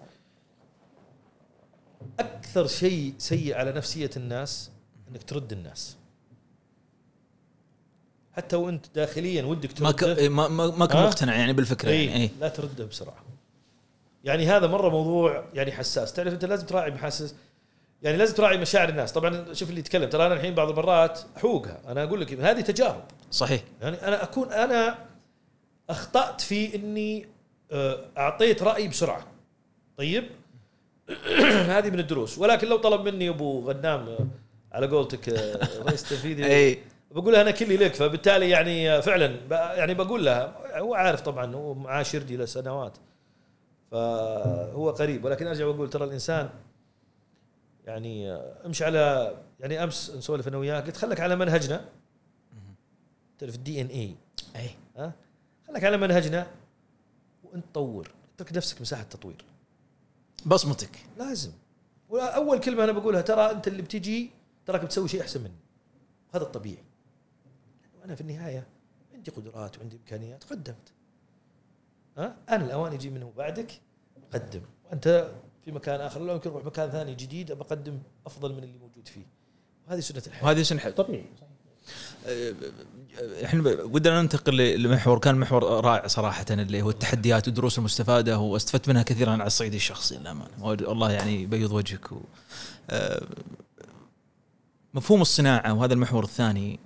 أكثر 2.19 2.67
شيء 2.67 3.13
سيء 3.17 3.55
على 3.55 3.71
نفسية 3.71 4.09
الناس 4.17 4.71
إنك 5.09 5.23
ترد 5.23 5.51
الناس. 5.51 5.97
حتى 8.37 8.55
وانت 8.55 8.85
داخليا 8.95 9.43
ودك 9.43 9.81
ما 9.81 9.91
ك... 9.91 9.99
ترده. 9.99 10.21
إيه، 10.21 10.29
ما 10.29 10.47
ما, 10.47 10.85
كنت؟ 10.85 10.95
مقتنع 10.95 11.35
يعني 11.35 11.53
بالفكرة 11.53 11.89
إيه 11.89 12.09
يعني 12.09 12.23
إيه 12.23 12.29
لا 12.39 12.47
ترده 12.47 12.85
بسرعة. 12.85 13.15
يعني 14.23 14.45
هذا 14.45 14.67
مرة 14.67 14.89
موضوع 14.89 15.43
يعني 15.53 15.71
حساس. 15.71 16.13
تعرف 16.13 16.33
أنت 16.33 16.45
لازم 16.45 16.65
تراعي 16.65 16.91
محاسس 16.91 17.35
يعني 18.03 18.17
لازم 18.17 18.35
تراعي 18.35 18.57
مشاعر 18.57 18.89
الناس. 18.89 19.11
طبعا 19.11 19.53
شوف 19.53 19.69
اللي 19.69 19.79
يتكلم. 19.79 20.09
ترى 20.09 20.25
أنا 20.25 20.33
الحين 20.33 20.55
بعض 20.55 20.69
المرات 20.69 21.19
أحوقها. 21.37 21.81
أنا 21.87 22.03
أقول 22.03 22.21
لك 22.21 22.33
هذه 22.33 22.61
تجارب. 22.61 23.03
صحيح. 23.31 23.63
يعني 23.81 24.07
أنا 24.07 24.23
اكون 24.23 24.51
أنا 24.51 24.97
أخطأت 25.89 26.41
في 26.41 26.75
إني 26.75 27.27
آه، 27.71 27.99
أعطيت 28.17 28.63
رأي 28.63 28.87
بسرعة. 28.87 29.27
طيب؟ 29.97 30.29
هذه 31.75 31.89
من 31.89 31.99
الدروس. 31.99 32.37
ولكن 32.37 32.67
لو 32.67 32.77
طلب 32.77 33.07
مني 33.07 33.29
أبو 33.29 33.69
غنام 33.69 34.09
آه، 34.09 34.27
على 34.71 34.87
قولتك 34.87 35.29
آه، 35.29 35.67
رئيس 35.83 36.09
تنفيذي 36.09 36.45
اي 36.45 36.79
بقول 37.11 37.33
لها 37.33 37.41
أنا 37.41 37.51
كلي 37.51 37.77
لك 37.77 37.93
فبالتالي 37.93 38.49
يعني 38.49 39.01
فعلا 39.01 39.25
يعني 39.75 39.93
بقول 39.93 40.25
لها 40.25 40.79
هو 40.79 40.95
عارف 40.95 41.21
طبعا 41.21 41.55
هو 41.55 41.73
معاشرني 41.73 42.37
لسنوات. 42.37 42.97
فهو 43.91 44.89
قريب 44.89 45.25
ولكن 45.25 45.47
أرجع 45.47 45.65
وأقول 45.65 45.89
ترى 45.89 46.05
الإنسان 46.05 46.49
يعني 47.85 48.31
أمشي 48.65 48.85
على 48.85 49.33
يعني 49.59 49.83
أمس 49.83 50.11
نسولف 50.11 50.47
أنا 50.47 50.57
وياه 50.57 50.79
قلت 50.79 50.97
خليك 50.97 51.19
على 51.19 51.35
منهجنا. 51.35 51.85
تعرف 53.39 53.55
ال 53.55 53.81
DNA 53.81 54.15
اي 54.55 54.69
ها؟ 54.97 55.13
خليك 55.67 55.83
على 55.83 55.97
منهجنا 55.97 56.47
وإنت 57.43 57.65
طور 57.73 58.11
اترك 58.35 58.57
نفسك 58.57 58.81
مساحة 58.81 59.03
تطوير. 59.03 59.45
بصمتك. 60.45 60.99
لازم. 61.17 61.51
اول 62.11 62.59
كلمة 62.59 62.83
أنا 62.83 62.91
بقولها 62.91 63.21
ترى 63.21 63.51
أنت 63.51 63.67
اللي 63.67 63.81
بتجي 63.81 64.31
تراك 64.65 64.81
بتسوي 64.81 65.07
شيء 65.07 65.21
أحسن 65.21 65.41
مني. 65.41 65.59
هذا 66.35 66.43
الطبيعي. 66.43 66.83
وأنا 68.07 68.15
في 68.15 68.21
النهاية 68.21 68.67
عندي 69.13 69.31
قدرات 69.31 69.77
وعندي 69.77 69.95
إمكانيات 69.95 70.43
قدمت. 70.43 70.91
ها؟ 72.17 72.35
أنا 72.49 72.65
الأوان 72.65 72.93
يجي 72.93 73.09
منه 73.09 73.31
بعدك 73.37 73.81
قدم. 74.33 74.61
وأنت 74.89 75.31
في 75.65 75.71
مكان 75.71 76.01
آخر 76.01 76.21
لو 76.21 76.33
يمكن 76.33 76.49
أروح 76.49 76.65
مكان 76.65 76.89
ثاني 76.91 77.15
جديد 77.15 77.51
بقدم 77.51 77.99
أفضل 78.25 78.53
من 78.53 78.63
اللي 78.63 78.77
موجود 78.77 79.07
فيه. 79.07 79.25
وهذه 79.87 79.99
سنة 79.99 80.23
الحياة. 80.27 80.43
وهذه 80.45 80.61
سنة 80.63 80.89
طبيعي. 80.89 81.25
إحنا 83.45 83.61
ب- 83.61 83.93
ودنا 83.95 84.21
ننتقل 84.21 84.81
لمحور 84.81 85.19
كان 85.19 85.35
محور 85.35 85.63
رائع 85.63 86.07
صراحة 86.07 86.45
اللي 86.49 86.81
هو 86.81 86.89
التحديات 86.89 87.47
والدروس 87.47 87.77
المستفادة 87.77 88.39
واستفدت 88.39 88.89
منها 88.89 89.03
كثيرا 89.03 89.31
على 89.31 89.47
الصعيد 89.47 89.73
الشخصي 89.73 90.17
للأمانة. 90.17 90.63
والله 90.65 91.11
يعني 91.11 91.45
بيض 91.45 91.71
وجهك 91.71 92.11
و 92.11 92.19
آه، 92.89 93.23
مفهوم 94.93 95.21
الصناعة 95.21 95.73
وهذا 95.73 95.93
المحور 95.93 96.23
الثاني 96.23 96.79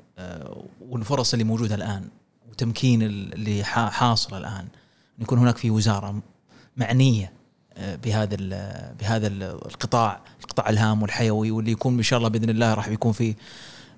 والفرص 0.82 1.34
اللي 1.34 1.44
موجودة 1.46 1.76
الآن 1.76 2.08
وتمكين 2.52 3.02
ال- 3.04 3.34
اللي 3.34 3.64
حا- 3.64 3.90
حاصل 3.90 4.38
الآن 4.38 4.68
أن 5.18 5.24
يكون 5.24 5.38
هناك 5.38 5.58
في 5.58 5.70
وزارة 5.72 6.22
معنية 6.78 7.34
آه، 7.78 7.96
بهذا 7.96 8.36
بهذا 9.00 9.28
ال- 9.28 9.44
القطاع 9.44 10.22
القطاع 10.44 10.70
الهام 10.70 11.02
والحيوي 11.02 11.52
واللي 11.52 11.72
يكون 11.72 11.98
إن 11.98 12.04
شاء 12.04 12.18
الله 12.18 12.30
بإذن 12.30 12.50
الله 12.50 12.74
راح 12.74 12.88
يكون 12.88 13.12
فيه 13.12 13.36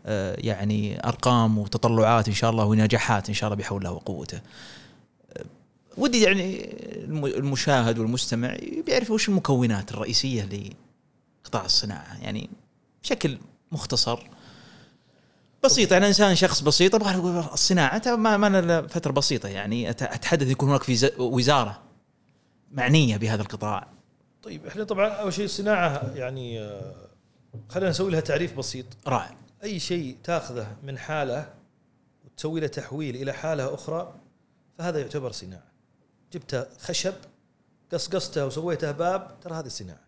آه، 0.06 0.36
يعني 0.40 1.08
أرقام 1.08 1.58
وتطلعات 1.58 2.28
إن 2.28 2.34
شاء 2.34 2.50
الله 2.50 2.66
ونجاحات 2.66 3.30
إن 3.30 3.34
شاء 3.36 3.48
الله 3.48 3.58
بحول 3.64 3.78
الله 3.82 3.92
وقوته. 3.92 4.42
آه، 5.38 5.46
ودي 5.98 6.22
يعني 6.22 6.70
الم- 7.04 7.26
المشاهد 7.26 8.00
والمستمع 8.00 8.56
بيعرف 8.86 9.12
وش 9.12 9.30
المكونات 9.30 9.92
الرئيسية 9.92 10.50
لقطاع 11.46 11.66
الصناعة 11.66 12.18
يعني 12.22 12.50
بشكل 13.04 13.38
مختصر 13.72 14.20
بسيط. 15.66 15.94
أنا 15.94 16.08
إنسان 16.08 16.36
شخص 16.36 16.62
بسيط 16.62 16.96
أبغى 16.96 17.40
الصناعة. 17.54 17.98
ترى 17.98 18.18
ما 18.18 18.38
ما 18.38 18.88
فترة 18.88 19.12
بسيطة 19.12 19.50
يعني. 19.50 19.90
أتحدث 19.90 20.48
يكون 20.48 20.70
هناك 20.70 20.84
في 20.84 21.12
وزارة 21.18 21.82
معنية 22.72 23.18
بهذا 23.18 23.42
القطاع. 23.42 23.88
طيب 24.44 24.66
إحنا 24.66 24.84
طبعا 24.84 25.10
أول 25.10 25.34
شيء 25.34 25.46
الصناعة 25.46 26.12
يعني 26.16 26.62
آه، 26.62 26.96
خلينا 27.70 27.90
نسوي 27.90 28.12
لها 28.12 28.20
تعريف 28.20 28.58
بسيط. 28.58 28.86
رائع. 29.08 29.38
أي 29.64 29.80
شيء 29.80 30.18
تأخذه 30.24 30.68
من 30.84 30.98
حالة 30.98 31.54
وتسوي 32.26 32.60
له 32.60 32.68
تحويل 32.68 33.16
إلى 33.16 33.34
حالة 33.34 33.74
أخرى 33.74 34.14
فهذا 34.78 35.00
يعتبر 35.00 35.32
صناعة. 35.32 35.72
جبت 36.34 36.68
خشب 36.80 37.14
قصقصته 37.94 38.46
وسويته 38.46 38.92
باب 38.92 39.40
ترى 39.42 39.54
هذه 39.54 39.68
صناعة. 39.68 40.04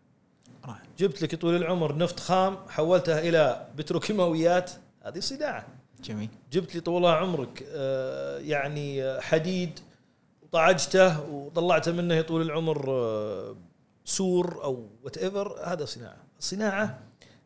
رائع. 0.66 0.82
جبت 1.00 1.22
لك 1.22 1.36
طول 1.36 1.56
العمر 1.56 1.98
نفط 1.98 2.20
خام 2.20 2.58
حولته 2.70 3.20
إلى 3.20 3.68
بتروكيماويات 3.76 4.72
هذه 5.06 5.20
صناعه 5.20 5.68
جميل. 6.04 6.30
جبت 6.52 6.76
لي 6.76 6.82
طول 6.82 7.06
عمرك 7.06 7.66
آه، 7.70 8.38
يعني 8.40 9.04
آه، 9.04 9.20
حديد 9.20 9.80
وطعجته 10.44 11.30
وطلعته 11.30 11.92
منه 11.92 12.22
طول 12.22 12.42
العمر 12.42 12.86
آه، 12.92 13.56
سور 14.06 14.64
أو 14.64 14.88
whatever 15.04 15.60
هذا 15.64 15.86
صناعة. 15.86 16.18
الصناعه 16.40 17.00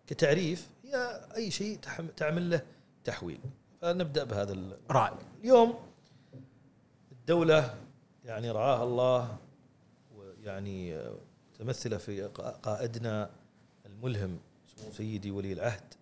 كتعريف 0.07 0.68
هي 0.84 1.22
أي 1.36 1.52
شيء 1.52 1.80
تعمل 2.18 2.49
له 2.49 2.61
تحويل. 3.03 3.40
فنبدأ 3.81 4.23
بهذا 4.23 4.57
رائع. 4.91 5.18
اليوم 5.41 5.73
الدولة 7.11 7.76
يعني 8.26 8.52
رعاها 8.52 8.84
الله 8.84 9.38
ويعني 10.15 10.99
متمثله 11.53 11.98
في 11.98 12.27
قا- 12.27 12.41
قائدنا 12.41 13.30
الملهم 13.86 14.38
سمو 14.77 14.91
سيدي 14.91 15.31
ولي 15.31 15.53
العهد. 15.53 15.94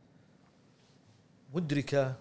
مدركة 1.53 2.15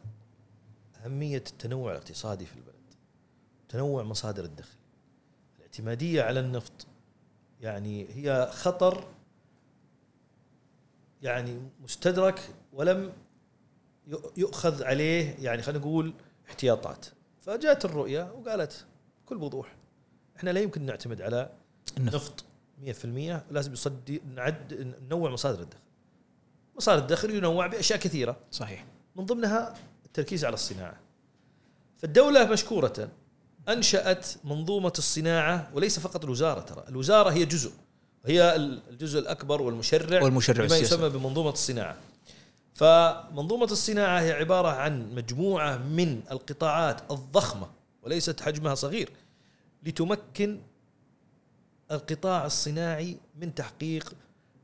أهمية 1.05 1.37
التنوع 1.37 1.93
الاقتصادي 1.93 2.47
في 2.47 2.57
البلد. 2.57 2.75
تنوع 3.69 4.03
مصادر 4.03 4.45
الدخل. 4.45 4.77
الاعتمادية 5.57 6.23
على 6.23 6.41
النفط. 6.41 6.87
يعني 7.61 8.07
هي 8.15 8.51
خطر 8.53 9.09
يعني 11.23 11.61
مستدرك 11.83 12.41
ولم 12.73 13.13
يؤخذ 14.37 14.85
عليه 14.85 15.35
يعني 15.39 15.63
خلينا 15.63 15.81
نقول 15.81 16.15
احتياطات. 16.49 17.07
فجاءت 17.41 17.85
الرؤية 17.85 18.33
وقالت 18.33 18.87
بكل 19.25 19.37
وضوح 19.37 19.77
إحنا 20.37 20.51
لا 20.51 20.61
يمكن 20.61 20.83
نعتمد 20.83 21.23
على 21.23 21.51
النفط. 21.99 22.45
100% 22.79 23.45
لازم 23.51 23.73
يصدي 23.73 24.23
نعد 24.35 24.95
ننوع 25.03 25.31
مصادر 25.31 25.63
الدخل. 25.63 25.81
مصادر 26.77 27.03
الدخل 27.03 27.31
ينوع 27.31 27.67
بأشياء 27.67 27.99
كثيرة. 27.99 28.37
صحيح. 28.51 28.87
من 29.17 29.27
ضمنها 29.27 29.75
التركيز 30.07 30.45
على 30.45 30.55
الصناعة. 30.55 30.97
فالدولة 31.99 32.45
مشكورة 32.45 33.09
أنشأت 33.69 34.27
منظومة 34.45 34.93
الصناعة 34.99 35.71
وليس 35.75 35.99
فقط 35.99 36.25
الوزارة 36.25 36.61
ترى 36.61 36.85
الوزارة 36.89 37.31
هي 37.31 37.45
جزء 37.45 37.73
هي 38.27 38.57
الجزء 38.57 39.19
الأكبر 39.19 39.63
والمشرع 39.63 40.23
والمشرع 40.23 40.67
بما 40.67 40.77
يسمى 40.77 41.09
بمنظومة 41.09 41.51
الصناعة. 41.51 41.97
فمنظومة 42.75 43.65
الصناعة 43.65 44.21
هي 44.21 44.33
عبارة 44.33 44.69
عن 44.69 45.15
مجموعة 45.15 45.77
من 45.77 46.23
القطاعات 46.31 47.11
الضخمة 47.11 47.71
وليست 48.03 48.41
حجمها 48.41 48.75
صغير 48.75 49.11
لتمكن 49.83 50.61
القطاع 51.91 52.47
الصناعي 52.47 53.17
من 53.37 53.55
تحقيق 53.55 54.13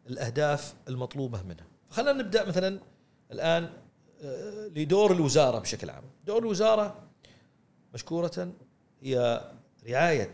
الأهداف 0.06 0.74
المطلوبة 0.88 1.42
منه 1.42 1.62
فخلينا 1.90 2.12
نبدأ 2.12 2.44
مثلا 2.44 2.78
الآن 3.32 3.70
لدور 4.76 5.12
الوزارة 5.12 5.58
بشكل 5.58 5.90
عام. 5.90 6.04
دور 6.26 6.38
الوزارة 6.38 7.02
مشكورة 7.94 8.52
هي 9.02 9.44
رعاية 9.88 10.32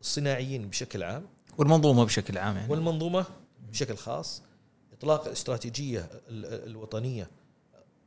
الصناعيين 0.00 0.68
بشكل 0.68 1.02
عام. 1.02 1.26
والمنظومة 1.58 2.04
بشكل 2.04 2.38
عام 2.38 2.56
يعني. 2.56 2.70
والمنظومة 2.72 3.24
بشكل 3.70 3.96
خاص. 3.96 4.42
إطلاق 4.92 5.26
الاستراتيجيه 5.26 6.10
الوطنية. 6.28 7.30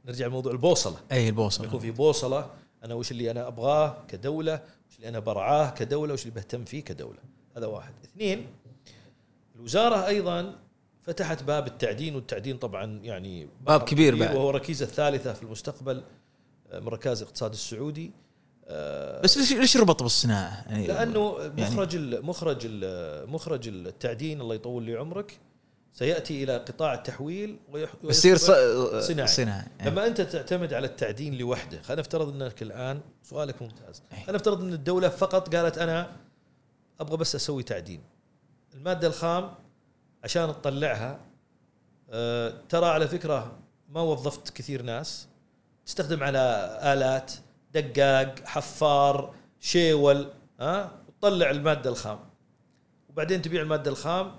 نرجع 0.06 0.28
لموضوع 0.28 0.52
البوصلة. 0.52 0.98
أي 1.12 1.30
البوصلة. 1.30 1.68
يكون 1.68 1.80
في 1.80 1.92
بوصلة. 1.92 2.52
أنا 2.84 2.94
وش 2.94 3.12
اللي 3.12 3.32
أنا 3.32 3.48
أبغاه 3.48 4.06
كدولة؟ 4.08 4.64
وش 4.90 4.96
اللي 4.96 5.10
أنا 5.10 5.20
برعاه 5.20 5.70
كدولة؟ 5.70 6.14
وش 6.14 6.22
اللي 6.22 6.34
بهتم 6.34 6.66
فيه 6.66 6.84
كدولة؟ 6.84 7.20
هذا 7.58 7.66
واحد. 7.68 7.94
اثنين 8.04 8.48
الوزارة 9.56 10.08
أيضا 10.08 10.56
فتحت 11.06 11.44
باب 11.44 11.68
التعدين 11.68 12.16
والتعدين 12.16 12.58
طبعا 12.58 13.00
يعني 13.04 13.50
باب 13.62 13.82
كبير 13.82 14.16
بعد. 14.16 14.36
وهو 14.36 14.50
الركيزه 14.50 14.86
الثالثه 14.86 15.34
في 15.34 15.44
المستقبل 15.44 16.04
آه، 16.72 16.80
من 16.80 16.88
ركائز 16.88 17.22
الاقتصاد 17.22 17.52
السعودي. 17.52 18.12
آه، 18.68 19.22
بس 19.22 19.38
ليش 19.38 19.54
ليش 19.54 19.78
ربط 19.78 20.04
بالصناعة؟ 20.04 20.66
يعني 20.68 20.88
لأنه 20.88 21.38
مخرج 21.58 21.94
يعني 21.94 22.20
مخرج 22.22 22.68
مخرج 23.28 23.68
التعدين 23.68 24.42
الله 24.42 24.56
يطول 24.56 24.84
لي 24.84 24.96
عمرك 24.96 25.40
سيأتي 25.94 26.44
إلى 26.44 26.58
قطاع 26.58 26.94
التحويل 26.94 27.60
ويصير 28.04 28.38
صناعي, 28.38 29.28
صناعي. 29.28 29.66
لما 29.86 30.08
أنت 30.08 30.22
تعتمد 30.22 30.74
على 30.74 30.88
التعدين 30.88 31.38
لوحده 31.38 31.82
خلينا 31.82 32.02
نفترض 32.02 32.42
إنك 32.42 32.62
الآن 32.62 33.02
سؤالك 33.24 33.62
ممتاز. 33.62 34.02
خلينا 34.12 34.32
نفترض 34.32 34.62
إن 34.62 34.74
الدولة 34.74 35.10
فقط 35.10 35.56
قالت 35.56 35.78
أنا 35.78 36.12
أبغى 37.00 37.18
بس 37.18 37.36
أسوي 37.36 37.64
تعدين. 37.64 38.02
المادة 38.74 39.08
الخام 39.08 39.52
عشان 40.26 40.48
تطلعها 40.62 41.20
أه 42.10 42.54
ترى 42.70 42.86
على 42.86 43.08
فكرة 43.08 43.58
ما 43.90 44.02
وظفت 44.02 44.50
كثير 44.50 44.82
ناس. 44.82 45.28
تستخدم 45.86 46.24
على 46.24 46.40
آلات 46.84 47.32
دقاق 47.74 48.36
حفار 48.46 49.34
شيول 49.60 50.28
ها 50.60 50.84
أه؟ 50.84 50.92
وتطلع 51.08 51.50
المادة 51.50 51.90
الخام. 51.90 52.20
وبعدين 53.10 53.42
تبيع 53.42 53.62
المادة 53.62 53.92
الخام 53.92 54.32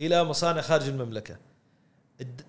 إلى 0.00 0.24
مصانع 0.24 0.60
خارج 0.60 0.88
المملكة. 0.88 1.36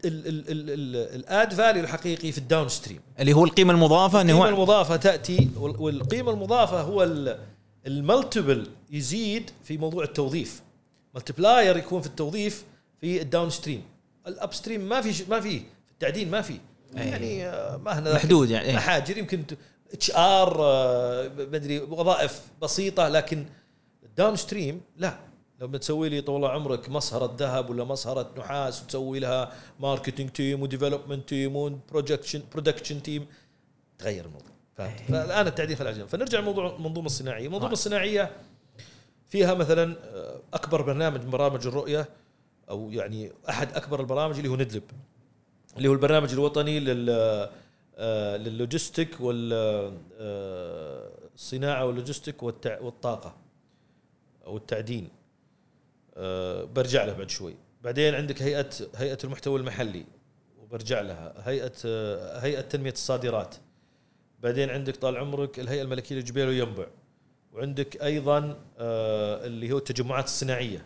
ال 0.03 0.28
added 0.28 1.53
value 1.53 1.84
الحقيقي 1.84 2.31
في 2.31 2.38
ال 2.38 2.70
downstream. 2.70 2.99
اللي 3.19 3.34
هو 3.34 3.45
القيمة 3.45 3.73
المضافة 3.73 4.22
إنه 4.22 4.34
القيمة 4.34 4.49
المضافة 4.49 4.95
تأتي 4.95 5.49
والقيمة 5.57 6.31
المضافة 6.31 6.81
هو 6.81 7.03
ال 7.88 7.96
multiple 7.96 8.68
يزيد 8.91 9.52
في 9.64 9.77
موضوع 9.77 10.03
التوظيف. 10.03 10.61
multiplier 11.16 11.78
يكون 11.78 12.02
في 12.02 12.08
التوظيف 12.08 12.66
في 13.02 13.22
ال 13.22 13.49
downstream 13.49 13.84
ال 14.28 14.53
upstream 14.53 14.82
ما 14.82 15.02
في 15.02 15.26
ما 15.30 15.42
في 15.42 15.60
في 15.60 15.92
التعدين 15.92 16.32
ما 16.32 16.42
في. 16.42 16.60
يعني 16.94 17.48
آه، 17.48 17.78
ما 17.78 18.00
هنا 18.00 18.14
محدود 18.14 18.50
يعني 18.50 18.74
محاجر 18.74 19.18
يمكن 19.18 19.44
HR 19.94 20.57
آه، 20.60 21.32
مدري 21.38 21.80
وظائف 21.80 22.42
بسيطة 22.62 23.08
لكن 23.08 23.46
ال 24.03 24.36
downstream 24.36 24.82
لا. 24.98 25.18
لما 25.62 25.78
تسوي 25.78 26.10
لي 26.10 26.22
طول 26.22 26.46
عمرك 26.46 26.90
مصهرة 26.90 27.36
ذهب 27.40 27.70
ولا 27.70 27.84
مصهرة 27.84 28.32
نحاس 28.38 28.84
وتسوي 28.84 29.20
لها 29.20 29.52
marketing 29.80 30.30
team 30.30 30.62
و 30.62 30.67
development 30.67 31.30
team 31.30 31.56
و 31.56 31.63
projection 31.63 32.41
production 32.52 33.03
team 33.03 33.26
تغير 33.98 34.26
الموضوع. 34.26 34.52
فهمت؟ 34.76 35.00
إيه. 35.02 35.08
فالآن 35.08 35.48
التعديل 35.48 35.78
خلال 35.78 36.10
فنرجع 36.10 36.40
لموضوع 36.40 36.76
المنظومه 36.76 37.06
الصناعية. 37.06 37.48
المنظومه 37.48 37.74
الصناعية 37.74 38.32
فيها 39.30 39.53
مثلا 39.53 39.95
آه، 40.03 40.41
أكبر 40.53 40.81
برنامج 40.81 41.23
من 41.23 41.30
برامج 41.30 41.68
الرؤية 41.68 42.10
أو 42.69 42.91
يعني 42.91 43.31
أحد 43.49 43.73
أكبر 43.73 43.99
البرامج 43.99 44.35
اللي 44.35 44.49
هو 44.49 44.56
NIDLP 44.56 44.84
اللي 45.77 45.88
هو 45.88 45.93
البرنامج 45.93 46.34
الوطني 46.34 46.80
لل 46.80 47.10
آه، 47.97 48.38
لل 48.38 48.54
logistic 48.54 49.22
والصناعه 49.22 49.41
آه، 51.81 51.85
وال 51.86 51.97
logistic 51.97 52.44
والطاقة 52.43 53.35
أو 54.45 54.57
التعدين. 54.57 55.10
برجع 56.76 57.06
له 57.06 57.14
بعد 57.14 57.30
شوي. 57.30 57.56
بعدين 57.84 58.15
عندك 58.15 58.41
هيئة 58.41 58.69
هيئة 58.95 59.18
المحتوى 59.23 59.60
المحلي 59.60 60.06
وبرجع 60.61 61.02
لها. 61.02 61.34
هيئة 61.49 61.72
هيئة 62.39 62.61
تنمية 62.61 62.91
الصادرات. 62.91 63.56
بعدين 64.43 64.69
عندك 64.69 64.95
طال 64.95 65.18
عمرك 65.18 65.60
الهيئة 65.60 65.81
الملكية 65.81 66.15
للجبيل 66.15 66.47
وينبع. 66.47 66.88
وعندك 67.56 68.03
أيضا 68.03 68.57
آه، 68.77 69.45
اللي 69.45 69.72
هو 69.72 69.77
التجمعات 69.77 70.26
الصناعية. 70.26 70.86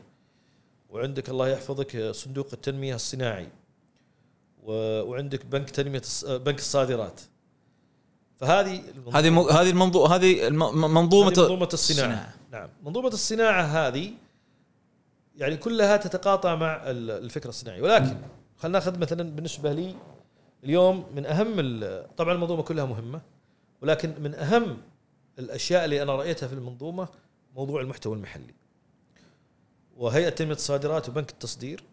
وعندك 0.90 1.30
الله 1.30 1.48
يحفظك 1.48 2.12
صندوق 2.12 2.48
التنمية 2.54 2.96
الصناعي. 2.96 3.48
وعندك 4.64 5.46
بنك 5.46 5.70
تنمية 5.70 6.02
بنك 6.28 6.58
الصادرات. 6.58 7.22
فهذه 8.38 8.82
هذه 9.14 9.62
هذه 9.62 9.70
المنظومه 9.70 10.16
هذه 10.16 10.50
منظومة 10.50 11.30
منظومة 11.30 11.70
الصناعة. 11.74 11.74
الصناعة. 11.74 12.34
نعم. 12.52 12.70
منظومة 12.84 13.08
الصناعة 13.08 13.62
هذه 13.62 14.12
يعني 15.36 15.58
كلها 15.58 15.98
تتقاطع 15.98 16.56
مع 16.56 16.82
الفكرة 16.86 17.50
الصناعية. 17.50 17.82
ولكن 17.82 18.18
خلينا 18.58 18.80
ناخذ 18.80 19.00
مثلا 19.00 19.24
بالنسبة 19.24 19.74
لي 19.74 19.96
اليوم 20.64 21.06
من 21.16 21.26
أهم 21.26 21.56
طبعا 22.18 22.34
المنظومة 22.34 22.64
كلها 22.64 22.86
مهمة 22.86 23.22
ولكن 23.82 24.14
من 24.20 24.36
أهم 24.36 24.78
الأشياء 25.40 25.86
اللي 25.86 26.02
أنا 26.04 26.16
رأيتها 26.16 26.48
في 26.48 26.54
المنظومة 26.54 27.08
موضوع 27.56 27.82
المحتوى 27.82 28.16
المحلي. 28.16 28.54
وهيئة 29.98 30.30
تنمية 30.30 30.54
الصادرات 30.54 31.10
وبنك 31.10 31.30
التصدير 31.30 31.84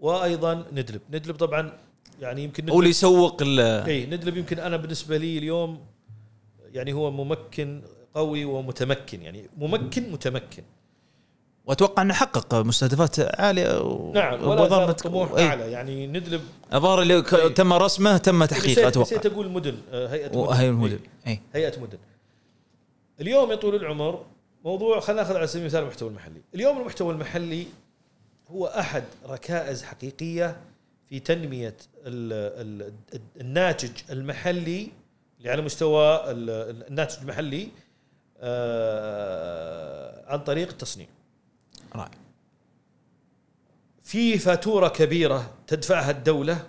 وأيضا 0.00 0.64
ندلب. 0.72 1.00
ندلب 1.10 1.36
طبعا 1.36 1.72
يعني 2.20 2.44
يمكن 2.44 2.70
هو 2.70 2.78
اللي 2.78 2.90
يسوق 2.90 3.42
اي 3.42 4.06
ندلب 4.06 4.36
يمكن 4.36 4.58
أنا 4.58 4.76
بالنسبة 4.76 5.16
لي 5.16 5.38
اليوم 5.38 5.80
يعني 6.72 6.92
هو 6.92 7.10
ممكن 7.10 7.82
قوي 8.14 8.44
ومتمكن. 8.44 9.22
يعني 9.22 9.48
ممكن 9.58 10.12
متمكن. 10.12 10.62
وأتوقع 11.66 12.02
أنه 12.02 12.14
حقق 12.14 12.54
مستهدفات 12.54 13.40
عالية 13.40 13.80
و... 13.80 14.12
نعم 14.12 14.48
ولا 14.48 14.92
طموح 14.92 15.32
إيه؟ 15.32 15.46
أعلى. 15.46 15.72
يعني 15.72 16.06
ندلب 16.06 16.42
الظاهر 16.74 17.02
اللي 17.02 17.22
ك... 17.22 17.34
إيه؟ 17.34 17.48
تم 17.48 17.72
رسمه 17.72 18.16
تم 18.16 18.44
تحقيقه 18.44 18.88
أتوقع 18.88 19.06
نسيت 19.06 19.26
أقول 19.26 19.50
مدن 19.50 19.76
آه، 19.92 20.08
هيئة 20.08 20.28
مدن. 20.28 20.52
هيئة 20.52 20.70
مدن. 20.70 20.98
اي 21.26 21.40
هيئة 21.54 21.80
مدن. 21.80 21.98
اليوم 23.20 23.50
يا 23.50 23.56
طول 23.56 23.74
العمر 23.74 24.26
موضوع 24.64 25.00
خلينا 25.00 25.22
ناخذ 25.22 25.36
على 25.36 25.46
سبيل 25.46 25.62
المثال 25.62 25.82
المحتوى 25.82 26.08
المحلي. 26.08 26.42
اليوم 26.54 26.78
المحتوى 26.80 27.12
المحلي 27.12 27.66
هو 28.48 28.66
أحد 28.66 29.04
ركائز 29.26 29.82
حقيقية 29.82 30.60
في 31.08 31.20
تنمية 31.20 31.76
ال 32.06 32.32
ال 32.82 32.92
الناتج 33.40 33.90
المحلي 34.10 34.88
اللي 35.38 35.50
على 35.50 35.62
مستوى 35.62 36.20
الناتج 36.30 37.20
المحلي 37.20 37.68
آه، 38.38 40.32
عن 40.32 40.38
طريق 40.38 40.68
التصنيع. 40.68 41.06
رائع. 41.96 42.10
في 44.02 44.38
فاتورة 44.38 44.88
كبيرة 44.88 45.54
تدفعها 45.66 46.10
الدولة 46.10 46.66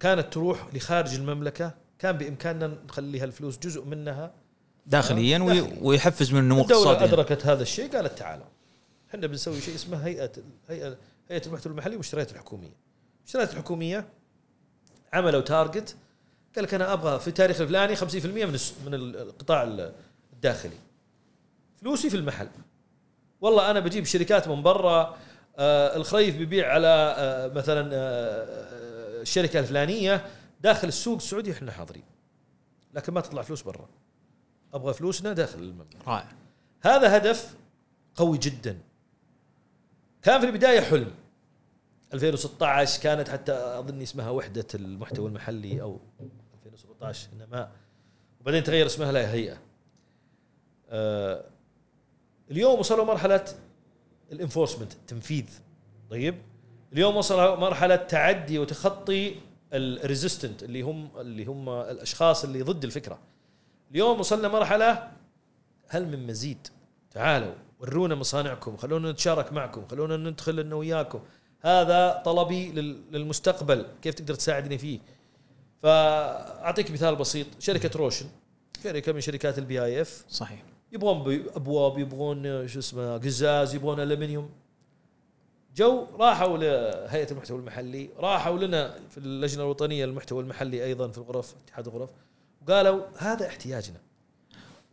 كانت 0.00 0.32
تروح 0.32 0.74
لخارج 0.74 1.14
المملكة 1.14 1.74
كان 1.98 2.16
بإمكاننا 2.16 2.66
نخليها 2.88 3.24
الفلوس 3.24 3.58
جزء 3.58 3.84
منها 3.84 4.32
داخليا 4.86 5.38
داخلي. 5.38 5.78
ويحفز 5.82 6.32
من 6.32 6.38
النمو 6.38 6.60
الاقتصادي. 6.60 7.04
الدولة 7.04 7.04
أدركت 7.04 7.46
هذا 7.46 7.62
الشيء 7.62 7.96
قالت 7.96 8.18
تعالوا. 8.18 8.44
إحنا 9.08 9.26
بنسوي 9.26 9.60
شيء 9.60 9.74
اسمه 9.74 9.96
هيئه 10.06 10.30
هيئه 10.68 10.96
هيئة 11.30 11.46
المحتوى 11.46 11.72
المحلي 11.72 11.90
والمشتريات 11.90 12.32
الحكومية. 12.32 12.76
المشتريات 13.20 13.52
الحكومية 13.52 14.08
عملوا 15.12 15.40
تارجت 15.40 15.96
قال 16.56 16.64
لك 16.64 16.74
أنا 16.74 16.92
أبغى 16.92 17.20
في 17.20 17.28
التاريخ 17.28 17.60
الفلاني 17.60 17.96
50% 17.96 18.02
من 18.46 18.58
من 18.86 18.94
القطاع 18.94 19.90
الداخلي. 20.32 20.76
فلوسي 21.80 22.10
في 22.10 22.16
المحل. 22.16 22.48
والله 23.40 23.70
أنا 23.70 23.80
بجيب 23.80 24.04
شركات 24.04 24.48
من 24.48 24.62
برا 24.62 25.16
آه 25.58 25.96
الخريف 25.96 26.36
بيبيع 26.36 26.72
على 26.72 27.14
آه 27.18 27.48
مثلا 27.48 27.90
آه 27.92 27.96
آه، 27.96 29.22
الشركة 29.22 29.60
الفلانية 29.60 30.26
داخل 30.60 30.88
السوق 30.88 31.16
السعودي 31.16 31.52
إحنا 31.52 31.72
حاضرين. 31.72 32.04
لكن 32.94 33.12
ما 33.12 33.20
تطلع 33.20 33.42
فلوس 33.42 33.62
برا. 33.62 33.88
أبغى 34.74 34.94
فلوسنا 34.94 35.32
داخل 35.32 35.58
المملكة. 35.58 35.98
رائع 36.06 36.32
هذا 36.82 37.16
هدف 37.16 37.56
قوي 38.14 38.38
جدا. 38.38 38.78
كان 40.22 40.40
في 40.40 40.46
البداية 40.46 40.80
حلم. 40.80 41.10
2016 42.14 43.02
كانت 43.02 43.28
حتى 43.28 43.52
أظن 43.52 44.02
اسمها 44.02 44.30
وحدة 44.30 44.66
المحتوى 44.74 45.28
المحلي 45.28 45.82
أو 45.82 46.00
2017 46.66 47.28
إنما 47.32 47.72
وبعدين 48.40 48.64
تغير 48.64 48.86
اسمها 48.86 49.12
لها 49.12 49.32
هيئة. 49.32 49.58
آه 50.90 51.44
اليوم 52.50 52.78
وصلوا 52.78 53.04
مرحلة 53.04 53.44
ال 54.32 54.37
enforcement 54.37 54.92
التنفيذ. 54.92 55.46
طيب؟ 56.10 56.42
اليوم 56.92 57.16
وصلوا 57.16 57.56
مرحلة 57.56 57.96
تعدي 57.96 58.58
وتخطي 58.58 59.34
ال 59.72 59.81
resistant 59.81 60.62
اللي 60.62 60.82
هم 60.82 61.10
اللي 61.16 61.44
هم 61.44 61.68
الأشخاص 61.68 62.44
اللي 62.44 62.62
ضد 62.62 62.84
الفكرة. 62.84 63.18
اليوم 63.94 64.20
وصلنا 64.20 64.48
مرحلة 64.48 65.08
هل 65.88 66.08
من 66.08 66.26
مزيد؟ 66.26 66.68
تعالوا 67.10 67.52
ورونا 67.80 68.14
مصانعكم 68.14 68.76
خلونا 68.76 69.12
نتشارك 69.12 69.52
معكم 69.52 69.86
خلونا 69.90 70.16
ندخل 70.16 70.60
أنا 70.60 70.74
وياكم. 70.74 71.20
هذا 71.60 72.22
طلبي 72.24 72.72
لل- 72.72 73.00
للمستقبل 73.12 73.86
كيف 74.02 74.14
تقدر 74.14 74.34
تساعدني 74.34 74.78
فيه؟ 74.78 74.98
فأعطيك 75.82 76.90
مثال 76.90 77.16
بسيط 77.16 77.46
شركة 77.58 77.98
روشن 77.98 78.26
شركة 78.84 79.12
من 79.12 79.20
شركات 79.20 79.58
ال 79.58 79.84
PIF 79.84 80.24
صحيح. 80.28 80.62
يبغون 80.92 81.44
أبواب 81.56 81.98
يبغون 81.98 82.68
شو 82.68 82.78
اسمه 82.78 83.18
قزاز 83.18 83.74
يبغون 83.74 84.00
الومنيوم 84.00 84.50
جو 85.76 86.06
راحوا 86.18 86.58
لهيئة 86.58 87.30
المحتوى 87.30 87.58
المحلي 87.58 88.10
راحوا 88.18 88.58
لنا 88.58 88.94
في 89.10 89.18
اللجنة 89.18 89.62
الوطنية 89.62 90.06
للمحتوى 90.06 90.42
المحلي 90.42 90.84
أيضا 90.84 91.08
في 91.08 91.18
الغرف 91.18 91.54
اتحاد 91.64 91.86
الغرف. 91.88 92.10
وقالوا 92.68 93.02
هذا 93.18 93.46
احتياجنا. 93.46 93.96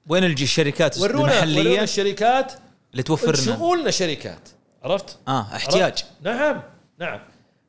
وين 0.08 0.24
الج- 0.24 0.42
الشركات 0.42 0.98
ورونا 0.98 1.20
ورونا 1.20 1.44
المحليه 1.44 1.82
الشركات 1.84 2.54
اللي 2.92 3.04
توفر 3.04 3.36
لنا 3.76 3.92
شركات. 3.92 4.50
عرفت؟ 4.84 5.18
آه 5.28 5.42
احتياج. 5.56 5.82
عرفت؟ 5.92 6.06
نعم 6.22 6.62
نعم. 7.00 7.20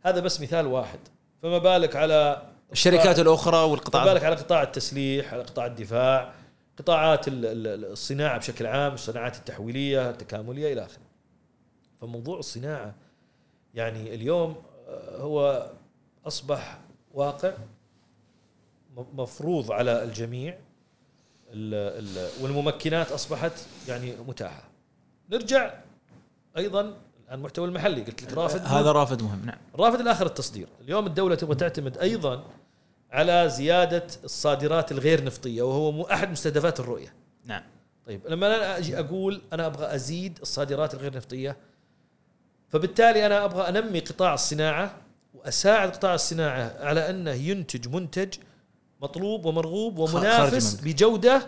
هذا 0.03 0.20
بس 0.20 0.41
مثال 0.41 0.66
واحد. 0.66 0.99
فما 1.43 1.59
بالك 1.59 1.97
على 1.97 2.43
الشركات 2.73 3.19
الأخرى 3.19 3.53
فما 3.53 3.65
والقطاع 3.65 4.05
بالك 4.05 4.24
على 4.24 4.35
قطاع 4.37 4.62
التسليح 4.62 5.33
على 5.35 5.43
قطاع 5.43 5.66
الدفاع 5.66 6.33
قطاعات 6.79 7.29
ال- 7.29 7.47
ال- 7.47 7.85
الصناعة 7.93 8.39
بشكل 8.39 8.66
عام 8.66 8.95
الصناعات 8.95 9.37
التحويلية 9.37 10.11
التكاملية 10.11 10.73
إلى 10.73 10.85
آخره. 10.85 11.03
فموضوع 12.01 12.39
الصناعة 12.39 12.95
يعني 13.74 14.15
اليوم 14.15 14.57
آه، 14.89 15.16
هو 15.16 15.70
أصبح 16.27 16.79
واقع. 17.15 17.53
مفروض 18.97 19.73
على 19.73 20.05
الجميع 20.05 20.59
ال- 21.52 22.05
ال- 22.05 22.43
والممكنات 22.43 23.12
أصبحت 23.12 23.52
يعني 23.89 24.12
متاحة. 24.28 24.62
نرجع 25.31 25.74
أيضا 26.56 26.81
الآن 26.81 26.94
المحتوى 27.39 27.69
المحلي. 27.69 28.02
قلت 28.02 28.23
لك 28.23 28.32
رافد 28.32 28.60
هذا 28.66 28.93
رافد 28.93 29.23
مهم 29.23 29.43
نعم. 29.47 29.59
الرافد 29.74 30.01
الآخر 30.01 30.27
التصدير. 30.27 30.69
اليوم 30.81 31.06
الدولة 31.06 31.35
تبغى 31.35 31.55
تعتمد 31.55 31.98
أيضا 31.98 32.44
على 33.10 33.48
زيادة 33.48 34.06
الصادرات 34.24 34.93
الغير 34.93 35.24
نفطية 35.24 35.62
وهو 35.62 36.02
أحد 36.02 36.31
مستهدفات 36.31 36.81
الرؤية. 36.81 37.14
نعم. 37.44 37.62
طيب 38.06 38.20
لما 38.28 38.47
أنا 38.56 38.78
أجي 38.78 38.98
أقول 38.98 39.43
أنا 39.52 39.66
أبغى 39.66 39.94
أزيد 39.94 40.39
الصادرات 40.43 40.94
الغير 40.94 41.16
نفطية 41.16 41.56
فبالتالي 42.69 43.27
أنا 43.27 43.44
أبغى 43.44 43.69
أنمي 43.69 43.98
قطاع 44.01 44.35
الصناعة 44.35 44.94
وأساعد 45.35 45.90
قطاع 45.90 46.14
الصناعة 46.14 46.77
على 46.85 47.10
أنه 47.10 47.31
ينتج 47.31 47.89
منتج 47.89 48.35
مطلوب 49.03 49.45
ومرغوب 49.45 49.99
ومنافس. 49.99 50.74
بجودة 50.74 51.47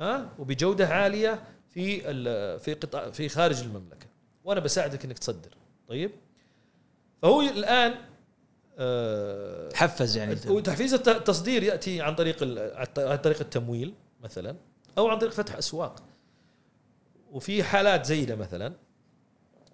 ها؟ 0.00 0.28
وبجودة 0.38 0.86
عالية 0.88 1.42
في 1.70 2.00
في 2.58 2.74
قطاع 2.74 3.10
في 3.10 3.28
خارج 3.28 3.60
المملكة. 3.60 4.06
وأنا 4.44 4.60
بساعدك 4.60 5.04
إنك 5.04 5.18
تصدر. 5.18 5.50
طيب؟ 5.88 6.10
فهو 7.22 7.40
الآن 7.40 7.94
آه 8.78 9.68
حفز 9.74 10.16
يعني 10.16 10.36
وتحفيز 10.48 10.94
الت- 10.94 11.08
التصدير 11.08 11.62
يأتي 11.62 12.00
عن 12.00 12.14
طريق 12.14 12.42
عن 12.98 13.16
طريق 13.16 13.40
التمويل 13.40 13.94
مثلا 14.22 14.56
أو 14.98 15.08
عن 15.08 15.18
طريق 15.18 15.32
فتح 15.32 15.56
أسواق. 15.56 16.02
وفي 17.32 17.64
حالات 17.64 18.06
زي 18.06 18.24
ده 18.24 18.36
مثلا. 18.36 18.72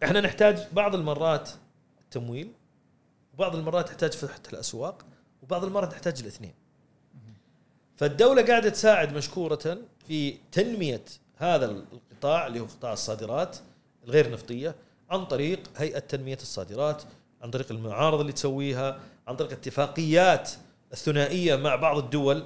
إحنا 0.05 0.21
نحتاج 0.21 0.59
بعض 0.73 0.95
المرات 0.95 1.51
التمويل 2.05 2.53
وبعض 3.35 3.57
المرات 3.57 3.89
نحتاج 3.91 4.13
فتح 4.13 4.53
الأسواق 4.53 5.05
وبعض 5.43 5.65
المرات 5.65 5.93
نحتاج 5.93 6.21
الاثنين. 6.21 6.55
فالدولة 7.97 8.43
قاعدة 8.43 8.69
تساعد 8.69 9.15
مشكورة 9.17 9.79
في 10.09 10.35
تنمية 10.53 11.05
هذا 11.37 11.65
القطاع 11.65 12.47
اللي 12.47 12.61
هو 12.61 12.65
قطاع 12.65 12.93
الصادرات 12.93 13.57
الغير 14.05 14.31
نفطية 14.31 14.75
عن 15.11 15.25
طريق 15.25 15.61
هيئة 15.77 15.99
تنمية 15.99 16.39
الصادرات 16.43 17.03
عن 17.43 17.51
طريق 17.51 17.67
المعارض 17.73 18.21
اللي 18.21 18.33
تسويها 18.33 18.99
عن 19.29 19.37
طريق 19.37 19.53
اتفاقيات 19.53 20.51
الثنائية 20.93 21.57
مع 21.57 21.77
بعض 21.77 21.99
الدول. 21.99 22.45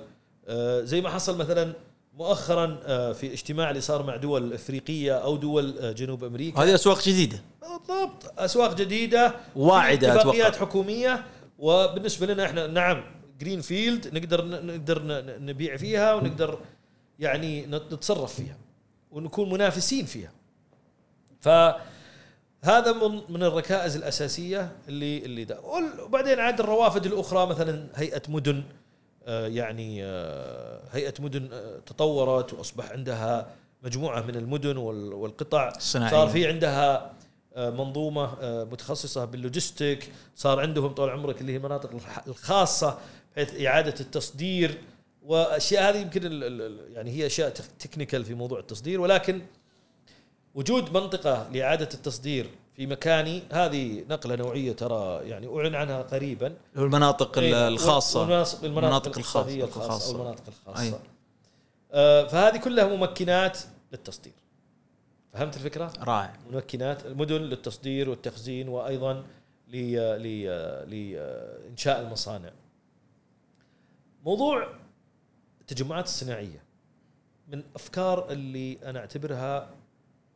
آه، 0.48 0.80
زي 0.80 1.00
ما 1.00 1.10
حصل 1.10 1.38
مثلا 1.38 1.72
مؤخرا 2.14 2.78
آه، 2.86 3.12
في 3.12 3.32
اجتماع 3.32 3.70
اللي 3.70 3.80
صار 3.80 4.02
مع 4.02 4.16
دول 4.16 4.52
إفريقية 4.52 5.12
أو 5.12 5.36
دول 5.36 5.78
آه، 5.78 5.92
جنوب 5.92 6.24
أمريكا. 6.24 6.62
هذه 6.62 6.74
أسواق 6.74 7.02
جديدة. 7.02 7.42
بالضبط 7.62 8.32
أسواق 8.38 8.74
جديدة 8.74 9.34
اتفاقيات 9.56 10.46
أتوقع. 10.46 10.66
حكومية. 10.66 11.24
وبالنسبة 11.58 12.26
لنا 12.26 12.44
إحنا 12.46 12.66
نعم 12.66 13.04
green 13.40 13.60
field 13.60 14.14
نقدر 14.14 14.44
نقدر 14.64 15.02
نبيع 15.40 15.76
فيها 15.76 16.14
ونقدر 16.14 16.58
يعني 17.18 17.66
نت- 17.66 17.92
نتصرف 17.92 18.34
فيها 18.34 18.56
ونكون 19.10 19.50
منافسين 19.52 20.04
فيها. 20.04 20.30
فهذا 21.40 22.92
من 22.92 23.20
من 23.28 23.42
الركائز 23.42 23.96
الأساسية 23.96 24.72
اللي 24.88 25.18
اللي 25.18 25.44
ده 25.44 25.60
وبعدين 26.04 26.38
عاد 26.40 26.60
الروافد 26.60 27.06
الأخرى 27.06 27.46
مثلا 27.46 27.86
هيئة 27.94 28.22
مدن 28.28 28.62
آه، 29.26 29.46
يعني 29.46 30.04
آه، 30.04 30.80
هيئة 30.92 31.14
مدن 31.20 31.48
آه، 31.52 31.78
تطورت 31.86 32.52
وأصبح 32.52 32.90
عندها 32.90 33.46
مجموعة 33.82 34.20
من 34.20 34.34
المدن 34.36 34.76
وال- 34.76 35.12
والقطع. 35.14 35.68
الصناعية. 35.76 36.10
صار 36.10 36.28
في 36.28 36.46
عندها 36.46 37.12
منظومة 37.56 38.30
متخصصة 38.64 39.24
بال 39.24 39.42
logistic 39.42 40.12
صار 40.36 40.60
عندهم 40.60 40.92
طول 40.92 41.10
عمرك 41.10 41.40
اللي 41.40 41.52
هي 41.52 41.56
المناطق 41.56 41.90
الخاصة 42.28 42.98
بحيث 43.36 43.60
إعادة 43.66 43.94
التصدير 44.00 44.78
وأشياء 45.22 45.90
هذه 45.90 45.98
يمكن 46.00 46.26
ال- 46.26 46.44
ال- 46.44 46.62
ال- 46.62 46.92
يعني 46.92 47.10
هي 47.10 47.26
أشياء 47.26 47.50
تك- 47.50 47.64
technical 47.78 48.24
في 48.24 48.34
موضوع 48.34 48.58
التصدير 48.58 49.00
ولكن 49.00 49.40
وجود 50.54 50.92
منطقة 50.96 51.48
لإعادة 51.52 51.88
التصدير 51.94 52.50
في 52.76 52.86
مكاني 52.86 53.42
هذه 53.52 54.04
نقلة 54.10 54.36
نوعية 54.36 54.72
ترى 54.72 55.28
يعني 55.28 55.46
أعلن 55.56 55.74
عنها 55.74 56.02
قريبا 56.02 56.54
المناطق 56.76 57.38
الخاصة 57.38 58.22
المناطق 58.22 58.64
المناطق 58.64 59.06
الاقتصاديه 59.18 59.64
الخاصة. 59.64 59.86
الخاصة 59.86 60.14
المناطق 60.16 60.42
الخاصة 60.48 60.82
أي. 60.82 60.92
آه، 61.92 62.26
فهذه 62.26 62.56
كلها 62.56 62.96
ممكنات 62.96 63.58
للتصدير 63.92 64.32
فهمت 65.32 65.56
الفكرة؟ 65.56 65.92
رائع 66.00 66.32
ممكنات 66.52 67.06
المدن 67.06 67.34
للتصدير 67.42 68.10
والتخزين 68.10 68.68
وأيضا 68.68 69.24
لانشاء 70.86 72.00
المصانع. 72.00 72.50
موضوع 74.26 74.68
التجمعات 75.60 76.04
الصناعية 76.04 76.62
من 77.48 77.62
أفكار 77.74 78.30
اللي 78.32 78.78
أنا 78.84 78.98
أعتبرها 78.98 79.70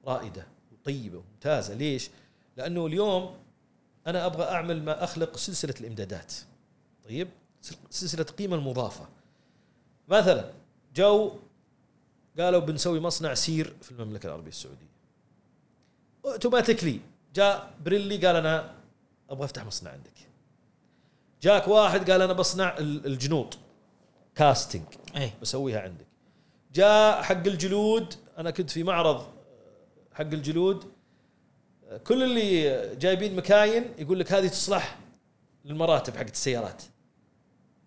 رائدة 0.06 0.46
وطيبه 0.72 1.18
وممتازه، 1.18 1.74
ليش؟ 1.74 2.10
لأنه 2.56 2.86
اليوم 2.86 3.36
أنا 4.06 4.26
أبغى 4.26 4.44
أعمل 4.44 4.82
ما 4.82 5.04
أخلق 5.04 5.36
سلسلة 5.36 5.74
الإمدادات. 5.80 6.34
طيب؟ 7.08 7.28
سلسلة 7.90 8.26
القيمة 8.30 8.56
المضافة. 8.56 9.08
مثلا 10.08 10.52
جو 10.94 11.32
قالوا 12.38 12.60
بنسوي 12.60 13.00
مصنع 13.00 13.34
سير 13.34 13.74
في 13.82 13.90
المملكة 13.90 14.26
العربية 14.26 14.48
السعودية. 14.48 14.90
automatically 16.24 17.00
جاء 17.34 17.74
Pirelli 17.84 18.26
قال 18.26 18.36
أنا 18.36 18.74
أبغى 19.30 19.44
أفتح 19.44 19.64
مصنع 19.64 19.90
عندك 19.90 20.12
جاك 21.42 21.68
واحد 21.68 22.10
قال 22.10 22.22
أنا 22.22 22.32
بصنع 22.32 22.78
ال- 22.78 23.06
الجنوط 23.06 23.58
casting 24.34 24.82
اي 25.16 25.32
بسويها 25.42 25.80
عندك. 25.80 26.06
جاء 26.74 27.22
حق 27.22 27.46
الجلود 27.46 28.14
أنا 28.38 28.50
كنت 28.50 28.70
في 28.70 28.82
معرض 28.82 29.26
حق 30.12 30.20
الجلود. 30.20 30.84
كل 32.04 32.22
اللي 32.22 32.96
جايبين 32.96 33.36
مكاين 33.36 33.84
يقول 33.98 34.20
لك 34.20 34.32
هذه 34.32 34.48
تصلح 34.48 34.98
للمراتب 35.64 36.16
حقت 36.16 36.32
السيارات. 36.32 36.82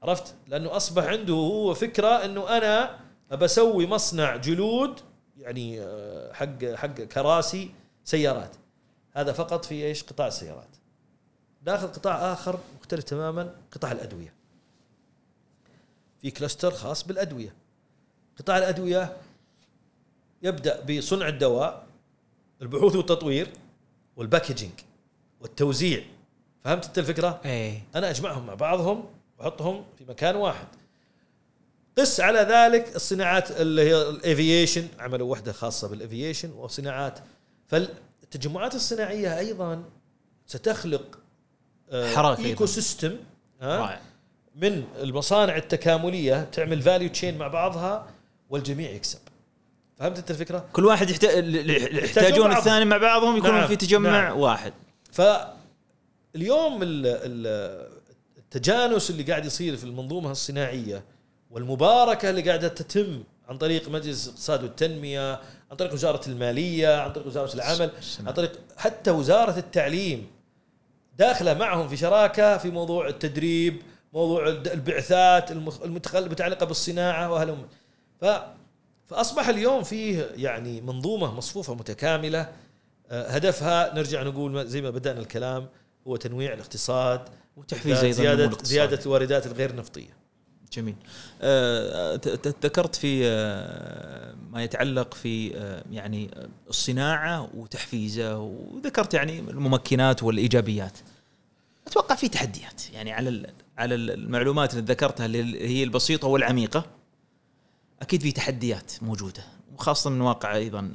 عرفت؟ 0.04 0.36
لأنه 0.48 0.76
أصبح 0.76 1.04
عنده 1.04 1.34
هو 1.34 1.74
فكرة 1.74 2.26
إنه 2.26 2.58
أنا 2.58 3.00
ابى 3.32 3.46
أسوي 3.46 3.88
مصنع 3.88 4.36
جلود 4.36 5.00
يعني 5.38 5.82
آه، 5.82 6.34
حق 6.34 6.66
حق 6.66 6.94
كراسي 6.94 7.72
سيارات. 8.04 8.56
هذا 9.12 9.32
فقط 9.32 9.66
في 9.66 9.86
إيش؟ 9.86 10.04
قطاع 10.04 10.28
السيارات. 10.28 10.76
داخل 11.62 11.88
قطاع 11.88 12.34
آخر 12.34 12.60
مختلف 12.80 13.04
تماما 13.04 13.56
قطاع 13.72 13.92
الأدوية. 13.92 14.34
في 16.24 16.32
cluster 16.32 16.72
خاص 16.72 17.04
بالأدوية. 17.04 17.54
قطاع 18.40 18.58
الأدوية 18.58 19.18
يبدأ 20.42 20.82
بصنع 20.82 21.28
الدواء 21.28 21.88
البحوث 22.62 22.96
والتطوير 22.96 23.48
وال 24.16 24.26
packaging 24.26 24.72
والتوزيع. 25.42 26.04
فهمت 26.64 26.86
أنت 26.86 27.00
الفكرة؟ 27.00 27.42
إيه. 27.46 27.84
أنا 27.96 28.10
أجمعهم 28.10 28.46
مع 28.46 28.54
بعضهم 28.54 29.06
وأحطهم 29.40 29.86
في 29.98 30.06
مكان 30.06 30.36
واحد. 30.36 30.68
قس 31.98 32.20
على 32.20 32.40
ذلك 32.40 32.96
الصناعات 32.96 33.52
اللي 33.52 33.82
هي 33.82 34.10
ال 34.10 34.18
aviation 34.18 34.88
عملوا 35.00 35.32
وحدة 35.32 35.52
خاصة 35.52 35.88
بال 35.88 36.00
aviation 36.00 36.52
وصناعات. 36.52 37.20
فالتجمعات 37.68 38.76
الصناعية 38.76 39.40
أيضا 39.40 39.84
ستخلق 40.48 41.20
آه، 41.90 42.06
أيضاً. 42.38 42.50
ecosystem 42.50 43.18
من 44.56 44.84
المصانع 45.02 45.56
التكاملية 45.58 46.44
تعمل 46.52 46.82
value 46.82 47.10
chain 47.10 47.38
مع 47.38 47.48
بعضها 47.48 48.08
والجميع 48.50 48.92
يكسب 48.92 49.20
فهمت 50.00 50.18
أنت 50.18 50.32
الفكرة؟ 50.32 50.66
كل 50.74 50.86
واحد 50.86 51.10
يحتاج 51.10 51.56
يحتاجون. 51.56 52.52
الثاني 52.52 52.86
مع 52.86 52.98
بعضهم 52.98 53.38
يكونون 53.38 53.56
نعم، 53.60 53.68
في 53.68 53.76
تجمع 53.76 54.10
نعم. 54.12 54.40
واحد 54.40 54.74
فاليوم 55.12 56.84
ال- 56.84 57.06
ال- 57.06 57.88
التجانس 58.38 59.10
اللي 59.10 59.24
قاعد 59.24 59.46
يصير 59.46 59.78
في 59.78 59.84
المنظومة 59.84 60.32
الصناعية 60.32 61.04
والمباركة 61.52 62.30
اللي 62.30 62.42
قاعدة 62.42 62.68
تتم 62.68 63.24
عن 63.50 63.58
طريق 63.58 63.90
مجلس 63.90 64.26
الاقتصاد 64.28 64.64
والتنمية، 64.64 65.34
عن 65.72 65.78
طريق 65.78 65.94
وزارة 65.94 66.28
المالية، 66.30 67.02
عن 67.02 67.12
طريق 67.14 67.28
وزارة 67.28 67.54
العمل، 67.56 67.90
عن 68.26 68.34
طريق 68.34 68.52
حتى 68.78 69.12
وزارة 69.12 69.58
التعليم 69.60 70.28
داخلة 71.18 71.54
معهم 71.54 71.88
في 71.88 71.98
شراكة 71.98 72.58
في 72.58 72.70
موضوع 72.70 73.08
التدريب، 73.08 73.82
موضوع 74.14 74.48
البعثات 74.48 75.52
المتخل- 75.52 76.24
المتعلقه 76.24 76.66
بالصناعة 76.66 77.32
وهلم 77.32 77.66
ف 78.22 78.26
فأصبح 79.08 79.48
اليوم 79.48 79.84
فيه 79.84 80.30
يعني 80.36 80.82
منظومة 80.82 81.36
مصفوفة 81.36 81.76
متكاملة. 81.76 82.52
آه، 83.12 83.30
هدفها 83.30 83.96
نرجع 83.96 84.24
نقول 84.24 84.68
زي 84.68 84.82
ما 84.82 84.90
بدأنا 84.90 85.20
الكلام 85.20 85.68
هو 86.08 86.16
تنويع 86.16 86.54
الاقتصاد 86.54 87.22
وتحفيز 87.58 88.04
أيضا 88.04 88.12
زياده. 88.24 88.58
زيادة 88.64 89.00
الواردات 89.06 89.48
الغير 89.48 89.76
نفطية. 89.76 90.10
جميل. 90.74 90.96
آه، 91.42 92.16
ذكرت 92.64 92.96
في 92.96 93.22
آه، 93.28 94.36
ما 94.52 94.64
يتعلق 94.64 95.14
في 95.14 95.48
يعني 95.92 96.30
الصناعة 96.70 97.50
وتحفيزه 97.56 98.38
وذكرت 98.38 99.14
يعني 99.14 99.40
الممكنات 99.40 100.24
والإيجابيات. 100.24 100.98
أتوقع 101.88 102.16
في 102.16 102.30
تحديات 102.30 102.82
يعني 102.94 103.12
على 103.12 103.30
على 103.78 103.96
ال- 103.96 104.12
المعلومات 104.12 104.74
اللي 104.74 104.84
ذكرتها 104.86 105.26
اللي 105.26 105.68
هي 105.68 105.84
البسيطة 105.84 106.28
والعميقة 106.28 106.86
أكيد 108.02 108.22
في 108.22 108.32
تحديات 108.32 108.92
موجودة 109.02 109.44
وخاصة 109.74 110.10
من 110.10 110.22
واقع 110.22 110.56
أيضا 110.56 110.94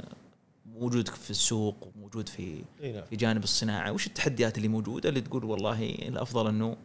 موجود 0.67 1.09
في 1.09 1.31
السوق 1.31 1.89
وموجود 1.97 2.29
في 2.29 2.63
نعم. 2.83 3.05
في 3.11 3.17
جانب 3.17 3.45
الصناعة. 3.45 3.93
وش 3.93 4.07
التحديات 4.07 4.57
اللي 4.57 4.69
موجودة 4.69 5.09
اللي 5.09 5.21
تقول 5.21 5.45
والله 5.45 5.85
الأفضل 5.85 6.49
أنه 6.49 6.77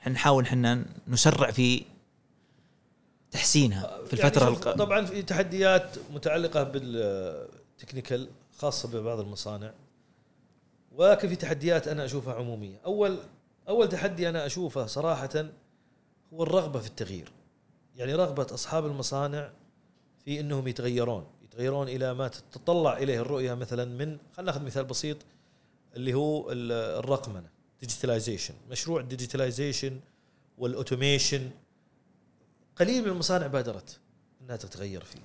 إحنا 0.00 0.12
نحاول 0.12 0.44
إحنا 0.44 0.84
نسرع 1.08 1.50
في 1.50 1.82
تحسينها 3.30 4.04
في 4.06 4.12
الفترة 4.12 4.42
يعني 4.44 4.54
الق... 4.56 4.72
طبعا 4.76 5.04
في 5.04 5.22
تحديات 5.22 5.96
متعلقة 6.14 6.62
بال 6.62 6.92
technical 6.92 8.28
خاصة 8.58 8.88
ببعض 8.88 9.20
المصانع 9.20 9.72
ولكن 10.96 11.28
في 11.28 11.36
تحديات 11.36 11.88
أنا 11.88 12.04
أشوفها 12.04 12.34
عمومية. 12.34 12.76
أول 12.84 13.18
أول 13.70 13.88
تحدي 13.88 14.28
أنا 14.28 14.46
أشوفه 14.46 14.86
صراحة 14.86 15.44
هو 16.34 16.42
الرغبة 16.42 16.80
في 16.80 16.86
التغيير 16.86 17.32
يعني 17.96 18.14
رغبة 18.14 18.46
أصحاب 18.54 18.86
المصانع 18.86 19.50
في 20.24 20.40
إنهم 20.40 20.68
يتغيرون 20.68 21.26
يتغيرون 21.44 21.88
إلى 21.88 22.14
ما 22.14 22.28
تتطلع 22.28 22.96
إليه 22.98 23.20
الرؤية 23.20 23.54
مثلا 23.54 23.84
من 23.84 24.18
خلينا 24.36 24.52
نأخذ 24.52 24.64
مثال 24.64 24.84
بسيط 24.84 25.16
اللي 25.96 26.14
هو 26.14 26.52
ال- 26.52 26.72
الرقمنه 26.98 27.48
digitalization 27.80 28.54
مشروع 28.70 29.00
ال 29.00 29.07
digitalization 29.07 30.00
وال 30.58 30.73
automation 30.73 31.50
قليل 32.76 33.02
من 33.02 33.08
المصانع 33.08 33.46
بادرت 33.46 33.98
إنها 34.42 34.56
تتغير 34.56 35.04
فيه 35.04 35.18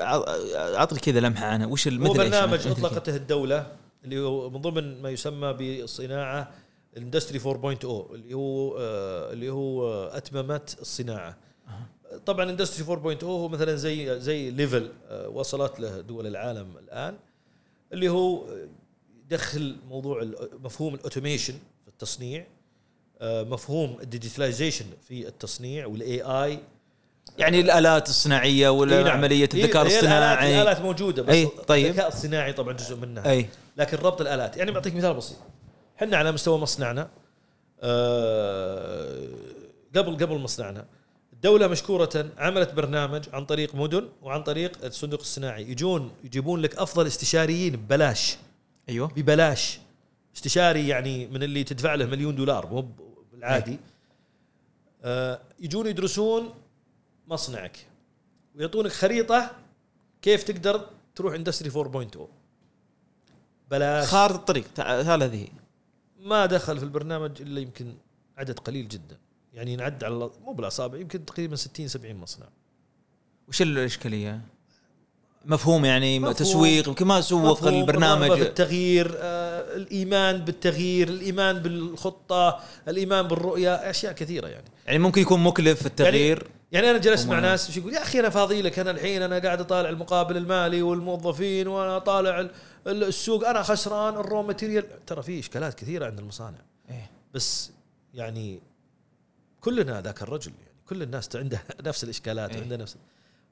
أع- 0.00 0.28
أعطني 0.76 0.98
كذا 1.00 1.20
لمحة 1.20 1.44
عنها 1.46 1.66
وش 1.66 1.88
هو؟ 1.88 2.12
برنامج؟ 2.12 2.66
أطلقته 2.66 3.16
الدولة 3.16 3.76
اللي 4.04 4.20
هو 4.20 4.50
من 4.50 4.60
ضمن 4.60 5.02
ما 5.02 5.10
يسمى 5.10 5.52
بالصناعه 5.52 6.50
ال 6.96 7.01
industry 7.01 7.38
4.0 7.40 7.44
اللي 7.84 8.34
هو 8.34 8.78
آه، 8.78 9.32
اللي 9.32 9.50
هو 9.50 9.92
آه، 9.92 10.16
أتمتة 10.16 10.76
الصناعة. 10.80 11.36
طبعا 12.26 12.50
industry 12.50 12.84
4.0 13.18 13.24
هو 13.24 13.48
مثلا 13.48 13.74
زي 13.74 14.20
زي 14.20 14.50
level 14.50 14.92
آه، 15.08 15.28
وصلت 15.28 15.80
له 15.80 16.00
دول 16.00 16.26
العالم 16.26 16.76
الآن 16.78 17.16
اللي 17.92 18.08
هو 18.08 18.44
يدخل 19.24 19.76
موضوع 19.88 20.24
مفهوم 20.64 20.94
ال 20.94 20.99
automation 20.99 21.52
في 21.52 21.88
التصنيع 21.88 22.46
مفهوم 23.22 23.96
ال 24.02 24.07
digitalization 24.07 24.84
في 25.08 25.28
التصنيع 25.28 25.86
وال 25.86 26.22
AI 26.22 26.58
يعني 27.38 27.60
الآلات 27.60 28.08
الصناعية 28.08 28.68
ولا 28.68 29.02
نعم. 29.02 29.12
عمليه 29.16 29.36
هي- 29.36 29.44
الذكاء 29.44 29.82
الآلات, 29.82 29.86
الاصطناعي. 29.92 30.54
الآلات 30.62 30.80
موجودة 30.80 31.22
بس 31.22 31.34
أي، 31.34 31.46
طيب. 31.46 31.86
الذكاء 31.86 32.08
الصناعي 32.08 32.52
طبعا 32.52 32.72
جزء 32.72 32.96
منها. 32.96 33.30
إي. 33.30 33.46
لكن 33.76 33.96
ربط 33.96 34.20
الآلات 34.20 34.56
يعني 34.56 34.70
بعطيك 34.70 34.94
مثال 34.94 35.14
بسيط. 35.14 35.36
إحنا 36.02 36.16
على 36.16 36.32
مستوى 36.32 36.58
مصنعنا. 36.58 37.10
آه، 37.80 39.28
قبل 39.96 40.12
قبل 40.12 40.38
مصنعنا. 40.38 40.86
الدولة 41.32 41.68
مشكورة 41.68 42.30
عملت 42.38 42.74
برنامج 42.74 43.28
عن 43.32 43.44
طريق 43.44 43.74
مدن 43.74 44.08
وعن 44.22 44.42
طريق 44.42 44.84
الصندوق 44.84 45.20
الصناعي. 45.20 45.70
يجون 45.70 46.12
يجيبون 46.24 46.60
لك 46.60 46.76
أفضل 46.76 47.06
استشاريين 47.06 47.76
ببلاش. 47.76 48.36
أيوه. 48.88 49.08
ببلاش. 49.08 49.80
استشاري 50.36 50.88
يعني 50.88 51.26
من 51.26 51.42
اللي 51.42 51.64
تدفع 51.64 51.94
له 51.94 52.06
مليون 52.06 52.34
دولار 52.36 52.66
مو 52.66 52.88
بالعادي. 53.32 53.78
آه 55.04 55.40
يجون 55.60 55.86
يدرسون 55.86 56.54
مصنعك. 57.28 57.86
ويعطونك 58.56 58.90
خريطة 58.90 59.50
كيف 60.22 60.42
تقدر 60.42 60.86
تروح 61.14 61.34
إندستري 61.34 61.70
4.0 61.70 62.18
بلاش. 63.70 64.08
خارطة 64.08 64.36
الطريق 64.36 64.80
هذه. 64.80 65.48
ما 66.22 66.46
دخل 66.46 66.78
في 66.78 66.84
البرنامج 66.84 67.42
إلا 67.42 67.60
يمكن 67.60 67.94
عدد 68.38 68.58
قليل 68.58 68.88
جدا. 68.88 69.18
يعني 69.54 69.72
ينعد 69.72 70.04
على 70.04 70.14
مو 70.44 70.52
بالأصابع 70.52 70.98
يمكن 70.98 71.24
تقريبا 71.24 71.56
60 71.56 71.88
70 71.88 72.16
مصنع. 72.16 72.46
وش 73.48 73.62
الإشكالية؟ 73.62 74.40
مفهوم 75.44 75.84
يعني 75.84 76.18
مفهوم. 76.18 76.34
تسويق 76.34 76.88
يمكن 76.88 77.06
ما 77.06 77.20
سوق 77.20 77.66
البرنامج. 77.66 78.30
التغيير 78.40 79.14
آه 79.18 79.76
الإيمان 79.76 80.38
بالتغيير 80.44 81.08
الإيمان 81.08 81.58
بالخطة 81.58 82.60
الإيمان 82.88 83.28
بالرؤية 83.28 83.74
أشياء 83.74 84.12
كثيرة 84.12 84.48
يعني. 84.48 84.64
يعني 84.86 84.98
ممكن 84.98 85.20
يكون 85.22 85.40
مكلف 85.42 85.80
في 85.80 85.86
التغيير؟ 85.86 86.46
يعني 86.72 86.90
أنا 86.90 86.98
جلست 86.98 87.28
مع 87.28 87.38
ناس 87.38 87.70
وش 87.70 87.76
يقول 87.76 87.94
يا 87.94 88.02
أخي 88.02 88.20
أنا 88.20 88.30
فاضي 88.30 88.62
لك 88.62 88.78
أنا 88.78 88.90
الحين 88.90 89.22
أنا 89.22 89.38
قاعد 89.38 89.60
أطالع 89.60 89.88
المقابل 89.88 90.36
المالي 90.36 90.82
والموظفين 90.82 91.68
وأنا 91.68 91.98
طالع 91.98 92.40
ال- 92.40 92.44
ال- 92.46 92.50
السوق 92.86 93.48
أنا 93.48 93.62
خسران 93.62 94.14
ال 94.14 94.21
raw 94.21 94.42
material 94.42 95.04
ترى 95.06 95.22
في 95.22 95.38
إشكالات 95.38 95.74
كثيرة 95.74 96.06
عند 96.06 96.18
المصانع. 96.18 96.58
إيه. 96.90 97.10
بس 97.34 97.70
يعني 98.14 98.60
كلنا 99.60 100.00
ذاك 100.00 100.22
الرجل 100.22 100.52
يعني 100.52 100.74
كل 100.88 101.02
الناس 101.02 101.36
عندها 101.36 101.62
نفس 101.86 102.04
الإشكالات 102.04 102.50
إيه. 102.50 102.58
وعندها 102.58 102.78
نفس. 102.78 102.96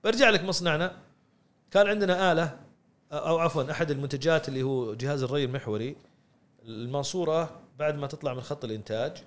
برجع 0.04 0.30
لك 0.30 0.44
مصنعنا. 0.44 0.96
كان 1.70 1.86
عندنا 1.86 2.32
آلة 2.32 2.58
أو 3.12 3.38
عفوا 3.38 3.70
أحد 3.70 3.90
المنتجات 3.90 4.48
اللي 4.48 4.62
هو 4.62 4.94
جهاز 4.94 5.22
الري 5.22 5.44
المحوري. 5.44 5.96
الماسوره 6.64 7.60
بعد 7.78 7.96
ما 7.96 8.06
تطلع 8.06 8.34
من 8.34 8.40
خط 8.40 8.64
الإنتاج 8.64 9.22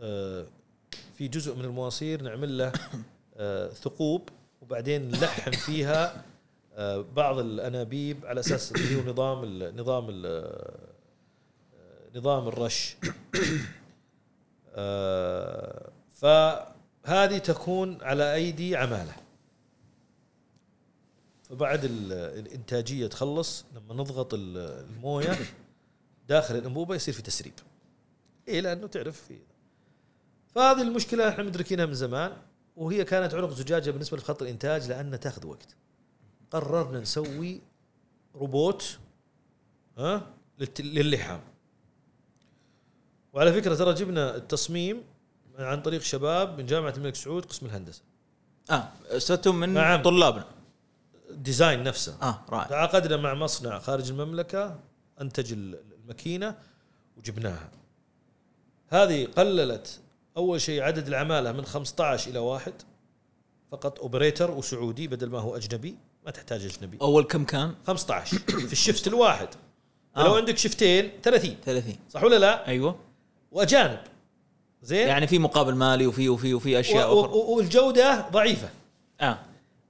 آه، 0.00 0.46
في 1.18 1.28
جزء 1.28 1.54
من 1.54 1.64
المواسير 1.64 2.22
نعمل 2.22 2.58
له 2.58 2.72
آه، 3.36 3.68
ثقوب 3.68 4.28
وبعدين 4.62 5.08
نلحم 5.08 5.50
فيها 5.50 6.24
بعض 7.14 7.38
الأنابيب 7.38 8.26
على 8.26 8.40
أساس 8.40 8.72
اللي 8.72 8.96
هو 8.96 9.10
نظام 9.12 9.44
ال 9.44 9.76
نظام 9.76 10.22
آه، 10.26 10.78
نظام 12.14 12.48
الرش. 12.48 12.96
آه، 14.74 15.90
فهذه 16.10 17.38
تكون 17.38 18.02
على 18.02 18.34
أيدي 18.34 18.76
عمالة. 18.76 19.12
فبعد 21.42 21.84
ال- 21.84 22.12
الإنتاجية 22.12 23.06
تخلص 23.06 23.64
لما 23.74 23.94
نضغط 23.94 24.34
ال- 24.34 24.56
الموية 24.90 25.38
داخل 26.28 26.56
الأنبوبة 26.56 26.94
يصير 26.94 27.14
في 27.14 27.22
تسريب. 27.22 27.52
إيه 28.48 28.60
لأنه 28.60 28.86
تعرف 28.86 29.22
في 29.28 29.38
فهذه 30.54 30.82
المشكلة 30.82 31.28
إحنا 31.28 31.44
مدركينها 31.44 31.86
من 31.86 31.94
زمان 31.94 32.36
وهي 32.76 33.04
كانت 33.04 33.34
عنق 33.34 33.50
زجاجة 33.50 33.90
بالنسبة 33.90 34.16
لخط 34.16 34.42
الإنتاج 34.42 34.88
لأنها 34.88 35.16
تاخذ 35.18 35.46
وقت. 35.46 35.76
قررنا 36.50 37.00
نسوي 37.00 37.60
روبوت 38.34 38.98
ها 39.98 40.26
للحام 40.80 41.40
وعلى 43.32 43.52
فكرة 43.52 43.74
ترى 43.74 43.94
جبنا 43.94 44.36
التصميم 44.36 45.02
عن 45.58 45.82
طريق 45.82 46.00
شباب 46.02 46.58
من 46.58 46.66
جامعة 46.66 46.94
الملك 46.96 47.14
سعود 47.14 47.44
قسم 47.44 47.66
الهندسة. 47.66 48.02
آه 48.70 48.88
استاذتم 49.08 49.54
من 49.54 49.68
نعم. 49.68 50.02
طلابنا. 50.02 50.44
ال 51.30 51.37
design 51.37 51.82
نفسه. 51.82 52.16
آه 52.22 52.40
رائع. 52.48 52.66
تعاقدنا 52.66 53.16
مع 53.16 53.34
مصنع 53.34 53.78
خارج 53.78 54.10
المملكة 54.10 54.78
أنتج 55.20 55.52
ال- 55.52 55.80
الماكينة 56.02 56.58
وجبناها. 57.16 57.70
هذه 58.88 59.26
قللت 59.26 60.00
أول 60.36 60.60
شيء 60.60 60.82
عدد 60.82 61.06
العمالة 61.08 61.52
من 61.52 61.64
15 61.64 62.30
إلى 62.30 62.38
واحد 62.38 62.74
فقط 63.70 63.98
operator 64.00 64.50
وسعودي 64.50 65.08
بدل 65.08 65.28
ما 65.30 65.38
هو 65.38 65.56
أجنبي. 65.56 65.96
ما 66.30 66.34
تحتاج 66.36 66.64
اجنبي 66.64 66.98
أول 67.02 67.24
كم 67.24 67.44
كان؟ 67.44 67.74
15 67.86 68.38
في 68.38 68.72
ال 68.72 68.78
shift 68.78 69.06
الواحد. 69.06 69.48
آه. 70.16 70.24
لو 70.24 70.34
عندك 70.34 70.58
شفتين 70.58 71.10
30 71.22 71.56
30 71.64 71.96
صح 72.10 72.22
ولا 72.24 72.36
لا؟ 72.38 72.66
أيوه. 72.68 72.96
وأجانب. 73.52 73.98
زين؟ 74.82 75.08
يعني 75.08 75.26
في 75.26 75.38
مقابل 75.38 75.74
مالي 75.74 76.06
وفي 76.06 76.28
وفي 76.28 76.54
وفي 76.54 76.80
أشياء 76.80 77.14
و- 77.16 77.20
أخرى. 77.20 77.32
و- 77.32 77.56
والجودة 77.56 78.28
ضعيفة. 78.28 78.68
آه. 79.20 79.38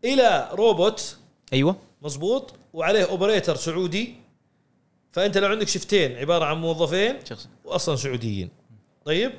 إلى 0.04 0.48
روبوت. 0.52 1.16
أيوه. 1.52 1.76
مزبوط 2.02 2.54
وعليه 2.72 3.04
operator 3.04 3.56
سعودي. 3.56 4.14
فأنت 5.12 5.38
لو 5.38 5.48
عندك 5.48 5.68
شفتين 5.68 6.16
عبارة 6.16 6.44
عن 6.44 6.56
موظفين 6.60 7.24
شخص. 7.24 7.48
واصلا 7.64 7.96
سعوديين. 7.96 8.50
طيب؟ 9.04 9.32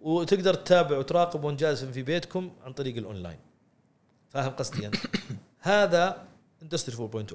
وتقدر 0.00 0.54
تتابع 0.54 0.98
وتراقب 0.98 1.44
وانت 1.44 1.60
جالس 1.60 1.84
في 1.84 2.02
بيتكم 2.02 2.50
عن 2.64 2.72
طريق 2.72 2.96
الأونلاين. 2.96 3.38
فاهم 4.30 4.50
قصدي 4.50 4.86
أنت؟ 4.86 4.96
هذا 5.64 6.24
industry 6.62 6.96
4.0 6.96 7.34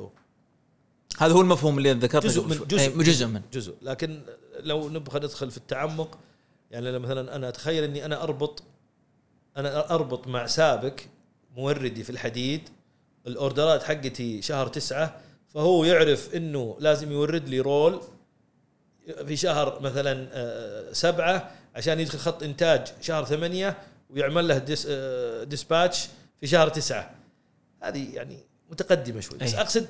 هذا 1.17 1.33
هو 1.33 1.41
المفهوم 1.41 1.77
اللي 1.77 1.91
ذكرته 1.91 2.27
جزء 2.27 2.43
من. 2.43 2.67
جزء 2.67 2.79
أي، 2.99 3.03
جزء 3.03 3.25
من. 3.27 3.41
جزء. 3.53 3.75
لكن 3.81 4.21
لو 4.59 4.89
نبغى 4.89 5.19
ندخل 5.19 5.51
في 5.51 5.57
التعمق 5.57 6.17
يعني 6.71 6.91
لو 6.91 6.99
مثلا 6.99 7.35
أنا 7.35 7.49
أتخيل 7.49 7.83
إني 7.83 8.05
أنا 8.05 8.23
أربط 8.23 8.63
أنا 9.57 9.89
أربط 9.95 10.27
مع 10.27 10.45
سابق 10.45 10.93
موردي 11.57 12.03
في 12.03 12.09
الحديد 12.09 12.69
ال 13.27 13.35
orderات 13.35 13.83
حقتي 13.83 14.41
شهر 14.41 14.67
تسعة 14.67 15.21
فهو 15.53 15.85
يعرف 15.85 16.35
إنه 16.35 16.77
لازم 16.79 17.11
يورد 17.11 17.49
لي 17.49 17.59
roll 17.59 18.01
في 19.27 19.35
شهر 19.35 19.79
مثلا 19.81 20.29
آه، 20.33 20.93
سبعة 20.93 21.51
عشان 21.75 21.99
يدخل 21.99 22.19
خط 22.19 22.43
إنتاج 22.43 22.87
شهر 23.01 23.25
ثمانية 23.25 23.77
ويعمل 24.09 24.47
له 24.47 24.57
dis- 24.57 24.87
آه، 24.89 25.43
dispatch 25.43 26.07
في 26.41 26.47
شهر 26.47 26.69
تسعة. 26.69 27.18
هذه 27.81 28.15
يعني 28.15 28.37
متقدمة 28.71 29.19
شوي 29.19 29.37
بس. 29.37 29.55
أقصد 29.55 29.87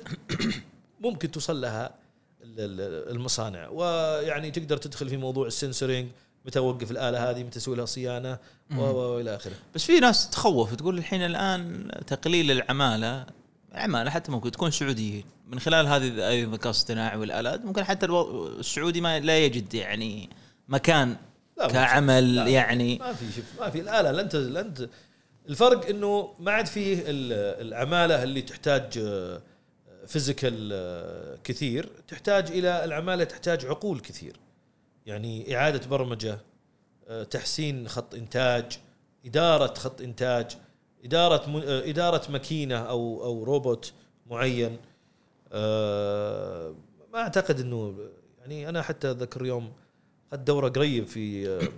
ممكن 1.00 1.30
توصل 1.30 1.60
لها 1.60 1.94
ال- 2.42 2.60
ال- 2.60 3.10
المصانع. 3.16 3.68
ويعني 3.68 4.50
تقدر 4.50 4.76
تدخل 4.76 5.08
في 5.08 5.16
موضوع 5.16 5.46
السنسورينج 5.46 6.08
متى 6.44 6.58
أوقف 6.58 6.90
الآلة 6.90 7.30
هذه 7.30 7.42
متى 7.42 7.58
أسوي 7.58 7.76
لها 7.76 7.84
صيانة 7.86 8.38
والى 8.76 9.36
آخره. 9.36 9.52
بس 9.74 9.84
في 9.84 10.00
ناس 10.00 10.30
تخوف 10.30 10.74
تقول 10.74 10.98
الحين 10.98 11.22
الآن 11.22 11.90
تقليل 12.06 12.50
العمالة 12.50 13.26
العمالة 13.72 14.10
حتى 14.10 14.32
ممكن 14.32 14.50
تكون 14.50 14.70
سعوديين 14.70 15.24
من 15.48 15.60
خلال 15.60 15.86
هذه 15.86 16.06
الذكاء 16.42 16.64
الاصطناعي 16.64 17.18
والآلات 17.18 17.64
ممكن 17.64 17.84
حتى 17.84 18.06
السعودي 18.06 19.00
ما 19.00 19.20
لا 19.20 19.38
يجد 19.38 19.74
يعني 19.74 20.30
مكان 20.68 21.16
كعمل 21.68 22.34
لا. 22.34 22.46
يعني. 22.46 22.98
ما 22.98 23.12
في 23.12 23.32
شوف 23.36 23.44
ما 23.60 23.70
في. 23.70 23.80
الآلة 23.80 24.12
لن 24.12 24.28
لن 24.34 24.88
الفرق 25.50 25.86
إنه 25.88 26.34
ما 26.38 26.52
عاد 26.52 26.66
فيه 26.66 26.94
ال- 26.94 27.66
العمالة 27.68 28.22
اللي 28.22 28.42
تحتاج 28.42 28.98
فيزيكال 30.06 31.38
كثير 31.44 31.88
تحتاج 32.08 32.50
إلى 32.50 32.84
العمالة 32.84 33.24
تحتاج 33.24 33.66
عقول 33.66 34.00
كثير. 34.00 34.36
يعني 35.06 35.56
إعادة 35.56 35.88
برمجة 35.88 36.38
آه، 37.08 37.22
تحسين 37.22 37.88
خط 37.88 38.14
إنتاج 38.14 38.78
إدارة 39.26 39.74
خط 39.74 40.00
إنتاج 40.00 40.56
إدارة 41.04 41.62
آه، 41.64 41.90
إدارة 41.90 42.30
ماكينة 42.30 42.76
أو 42.76 43.24
أو 43.24 43.44
روبوت 43.44 43.92
معين. 44.26 44.76
آه، 45.52 46.74
ما 47.12 47.18
أعتقد 47.18 47.60
إنه 47.60 47.94
يعني 48.38 48.68
أنا 48.68 48.82
حتى 48.82 49.10
ذكر 49.10 49.46
يوم 49.46 49.72
خد 50.32 50.44
دورة 50.44 50.68
قريب 50.68 51.06
في 51.06 51.48
آه، 51.48 51.68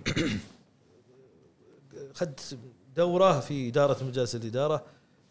خدت 2.13 2.57
دورة 2.95 3.39
في 3.39 3.67
إدارة 3.69 4.03
مجالس 4.03 4.35
الإدارة. 4.35 4.83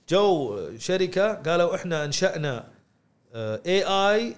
جو 0.08 0.58
شركة 0.78 1.34
قالوا 1.34 1.74
إحنا 1.74 2.04
أنشأنا 2.04 2.68
AI 3.34 4.34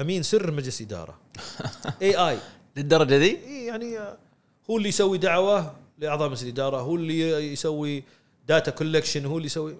أمين 0.00 0.22
سر 0.22 0.50
مجلس 0.50 0.82
إدارة. 0.82 1.18
AI 2.02 2.38
للدرجة 2.76 3.16
ذي 3.16 3.64
يعني 3.66 3.98
آه، 3.98 4.18
هو 4.70 4.76
اللي 4.76 4.88
يسوي 4.88 5.18
دعوة 5.18 5.74
لأعضاء 5.98 6.28
مجلس 6.28 6.42
الإدارة 6.42 6.76
هو 6.80 6.94
اللي 6.96 7.52
يسوي 7.52 8.04
data 8.48 8.70
collection 8.70 9.26
هو 9.26 9.36
اللي 9.36 9.46
يسوي. 9.46 9.76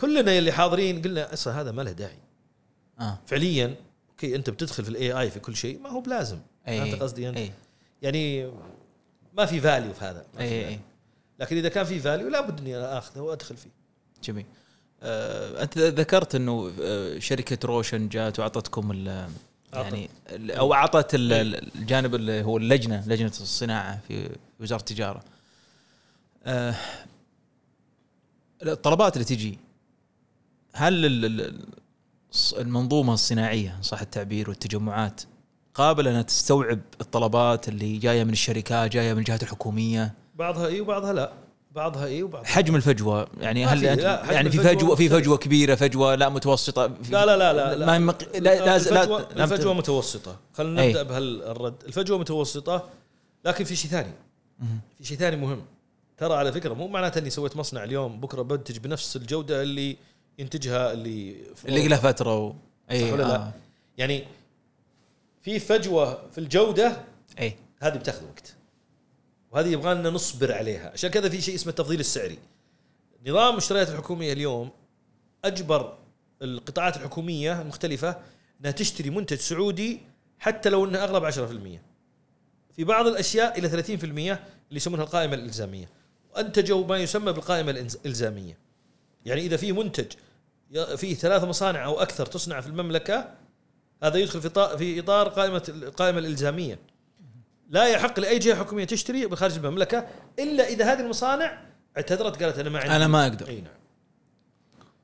كلنا 0.00 0.38
اللي 0.38 0.52
حاضرين 0.52 1.02
قلنا 1.02 1.32
أصلا 1.32 1.60
هذا 1.60 1.72
ما 1.72 1.82
له 1.82 1.92
داعي. 1.92 2.18
فعليا 3.26 3.74
okay 4.10 4.36
أنت 4.36 4.50
بتدخل 4.50 4.84
في 4.84 4.90
ال 4.90 5.12
AI 5.12 5.30
في 5.30 5.40
كل 5.40 5.56
شيء 5.56 5.80
ما 5.80 5.90
هو 5.90 6.00
بلازم. 6.00 6.38
فهمت 6.66 7.02
قصدي؟ 7.02 7.28
انت؟ 7.28 7.36
إي. 7.36 7.52
يعني 8.02 8.52
ما 9.36 9.46
في 9.46 9.60
value 9.60 9.92
في 9.92 10.04
هذا 10.04 10.26
ما 10.34 10.40
في 10.40 10.64
value. 10.64 10.66
إي 10.68 10.80
لكن 11.38 11.56
إذا 11.56 11.68
كان 11.68 11.84
في 11.84 12.00
value 12.00 12.28
لابد 12.28 12.60
إني 12.60 12.76
آخذه 12.76 13.20
وأدخل 13.20 13.56
فيه. 13.56 13.70
جميل. 14.24 14.46
آه، 15.02 15.62
أنت 15.62 15.78
ذكرت 15.78 16.34
إنه 16.34 16.72
آه، 16.82 17.18
شركة 17.18 17.58
روشن 17.66 18.08
جات 18.08 18.38
وأعطتكم 18.38 19.06
يعني 19.72 20.10
أو 20.34 20.74
أعطت 20.74 21.14
ال- 21.14 21.32
الجانب 21.76 22.14
اللي 22.14 22.42
هو 22.42 22.56
اللجنة 22.56 23.04
لجنة 23.08 23.28
الصناعة 23.40 24.00
في 24.08 24.28
وزارة 24.60 24.80
التجارة. 24.80 25.22
آه، 26.44 26.74
الطلبات 28.62 29.14
اللي 29.14 29.24
تجي 29.24 29.58
هل 30.72 30.92
المنظومة 32.58 33.14
الصناعية 33.14 33.78
صح 33.82 34.00
التعبير 34.00 34.48
والتجمعات 34.50 35.22
قابله 35.74 36.10
انها 36.10 36.22
تستوعب 36.22 36.80
الطلبات 37.00 37.68
اللي 37.68 37.96
جاية 37.98 38.24
من 38.24 38.32
الشركات 38.32 38.90
جاية 38.90 39.12
من 39.12 39.18
الجهات 39.18 39.42
الحكومية؟ 39.42 40.14
بعضها 40.36 40.66
إي 40.66 40.80
وبعضها 40.80 41.12
لا. 41.12 41.32
بعضها 41.70 42.06
إي 42.06 42.22
وبعضها 42.22 42.46
حجم 42.48 42.76
الفجوة 42.76 43.26
يعني 43.40 43.66
هل 43.66 43.78
أنت- 43.80 44.00
لا، 44.02 44.32
يعني 44.32 44.50
في 44.50 44.58
فجوة 44.58 44.96
في. 44.96 45.08
فجوة 45.08 45.36
كبيرة 45.36 45.74
فجوة 45.74 46.14
لا 46.14 46.28
متوسطة؟ 46.28 46.86
لا 46.86 47.26
لا 47.26 47.36
لا 47.36 47.52
لا, 47.52 47.74
لا. 47.74 47.86
ما 47.86 47.98
مق... 47.98 48.18
لا 48.34 48.40
لا 48.40 48.76
الفجوة, 48.76 49.28
لا 49.36 49.44
الفجوة 49.44 49.74
متوسطة. 49.74 50.36
خلينا 50.54 50.82
أي. 50.82 50.88
نبدأ 50.88 51.02
بهالرد 51.02 51.74
الفجوة 51.86 52.18
متوسطة 52.18 52.88
لكن 53.44 53.64
في 53.64 53.76
شيء 53.76 53.90
ثاني. 53.90 54.12
في 54.98 55.04
شيء 55.04 55.16
ثاني 55.18 55.36
مهم. 55.36 55.60
ترى 56.18 56.34
على 56.34 56.52
فكرة 56.52 56.74
مو 56.74 56.88
معناته 56.88 57.18
إني 57.18 57.30
سويت 57.30 57.56
مصنع 57.56 57.84
اليوم 57.84 58.20
بكرة 58.20 58.42
بنتج 58.42 58.78
بنفس 58.78 59.16
الجودة 59.16 59.62
اللي 59.62 59.96
ينتجها 60.38 60.92
اللي 60.92 61.36
اللي 61.68 61.88
له 61.88 61.96
فترة 61.96 62.38
و... 62.38 62.52
أي 62.90 63.06
صح 63.06 63.12
ولا 63.12 63.22
لا؟ 63.22 63.36
آه. 63.36 63.52
يعني 63.98 64.24
في 65.42 65.58
فجوة 65.58 66.28
في 66.30 66.38
الجودة 66.38 67.04
إي. 67.38 67.56
هذه 67.80 67.96
بتاخذ 67.96 68.24
وقت. 68.24 68.54
وهذه 69.50 69.68
يبغى 69.68 69.94
لنا 69.94 70.10
نصبر 70.10 70.52
عليها. 70.52 70.90
عشان 70.90 71.10
كذا 71.10 71.28
في 71.28 71.40
شيء 71.40 71.54
اسمه 71.54 71.70
التفضيل 71.70 72.00
السعري. 72.00 72.38
نظام 73.26 73.50
المشتريات 73.52 73.88
الحكومية 73.88 74.32
اليوم 74.32 74.70
أجبر 75.44 75.98
القطاعات 76.42 76.96
الحكومية 76.96 77.62
المختلفة 77.62 78.16
إنها 78.60 78.70
تشتري 78.70 79.10
منتج 79.10 79.36
سعودي 79.36 80.00
حتى 80.38 80.68
لو 80.68 80.84
إنه 80.84 81.04
اغلب 81.04 81.24
10% 81.24 81.80
في 82.76 82.84
بعض 82.84 83.06
الأشياء 83.06 83.58
إلى 83.58 83.68
30% 83.68 84.04
اللي 84.04 84.38
يسمونها 84.70 85.04
القائمة 85.04 85.34
الإلزامية. 85.34 85.88
وأنتجوا 86.34 86.86
ما 86.86 86.98
يسمى 86.98 87.32
بالقائمة 87.32 87.70
الإلزامية. 87.70 88.58
يعني 89.24 89.40
إذا 89.40 89.56
في 89.56 89.72
منتج 89.72 90.06
فيه 90.96 91.14
ثلاث 91.14 91.44
مصانع 91.44 91.84
أو 91.84 92.02
أكثر 92.02 92.26
تصنع 92.26 92.60
في 92.60 92.66
المملكة 92.66 93.34
هذا 94.02 94.18
يدخل 94.18 94.40
في 94.40 94.78
في 94.78 95.00
إطار 95.00 95.28
قائمة 95.28 95.62
القائمه 95.68 96.18
الإلزامية. 96.18 96.78
لا 97.70 97.88
يحق 97.88 98.20
لأي 98.20 98.38
جهة 98.38 98.54
حكومية 98.54 98.84
تشتري 98.84 99.26
بخارج 99.26 99.56
المملكة 99.56 100.06
إلا 100.38 100.68
إذا 100.68 100.92
هذه 100.92 101.00
المصانع 101.00 101.62
اعتذرت 101.96 102.42
قالت 102.42 102.58
أنا 102.58 102.70
ما 102.70 102.78
عندي. 102.78 102.96
أنا 102.96 103.06
ما 103.06 103.22
أقدر. 103.22 103.48
أي 103.48 103.60
نعم. 103.60 103.72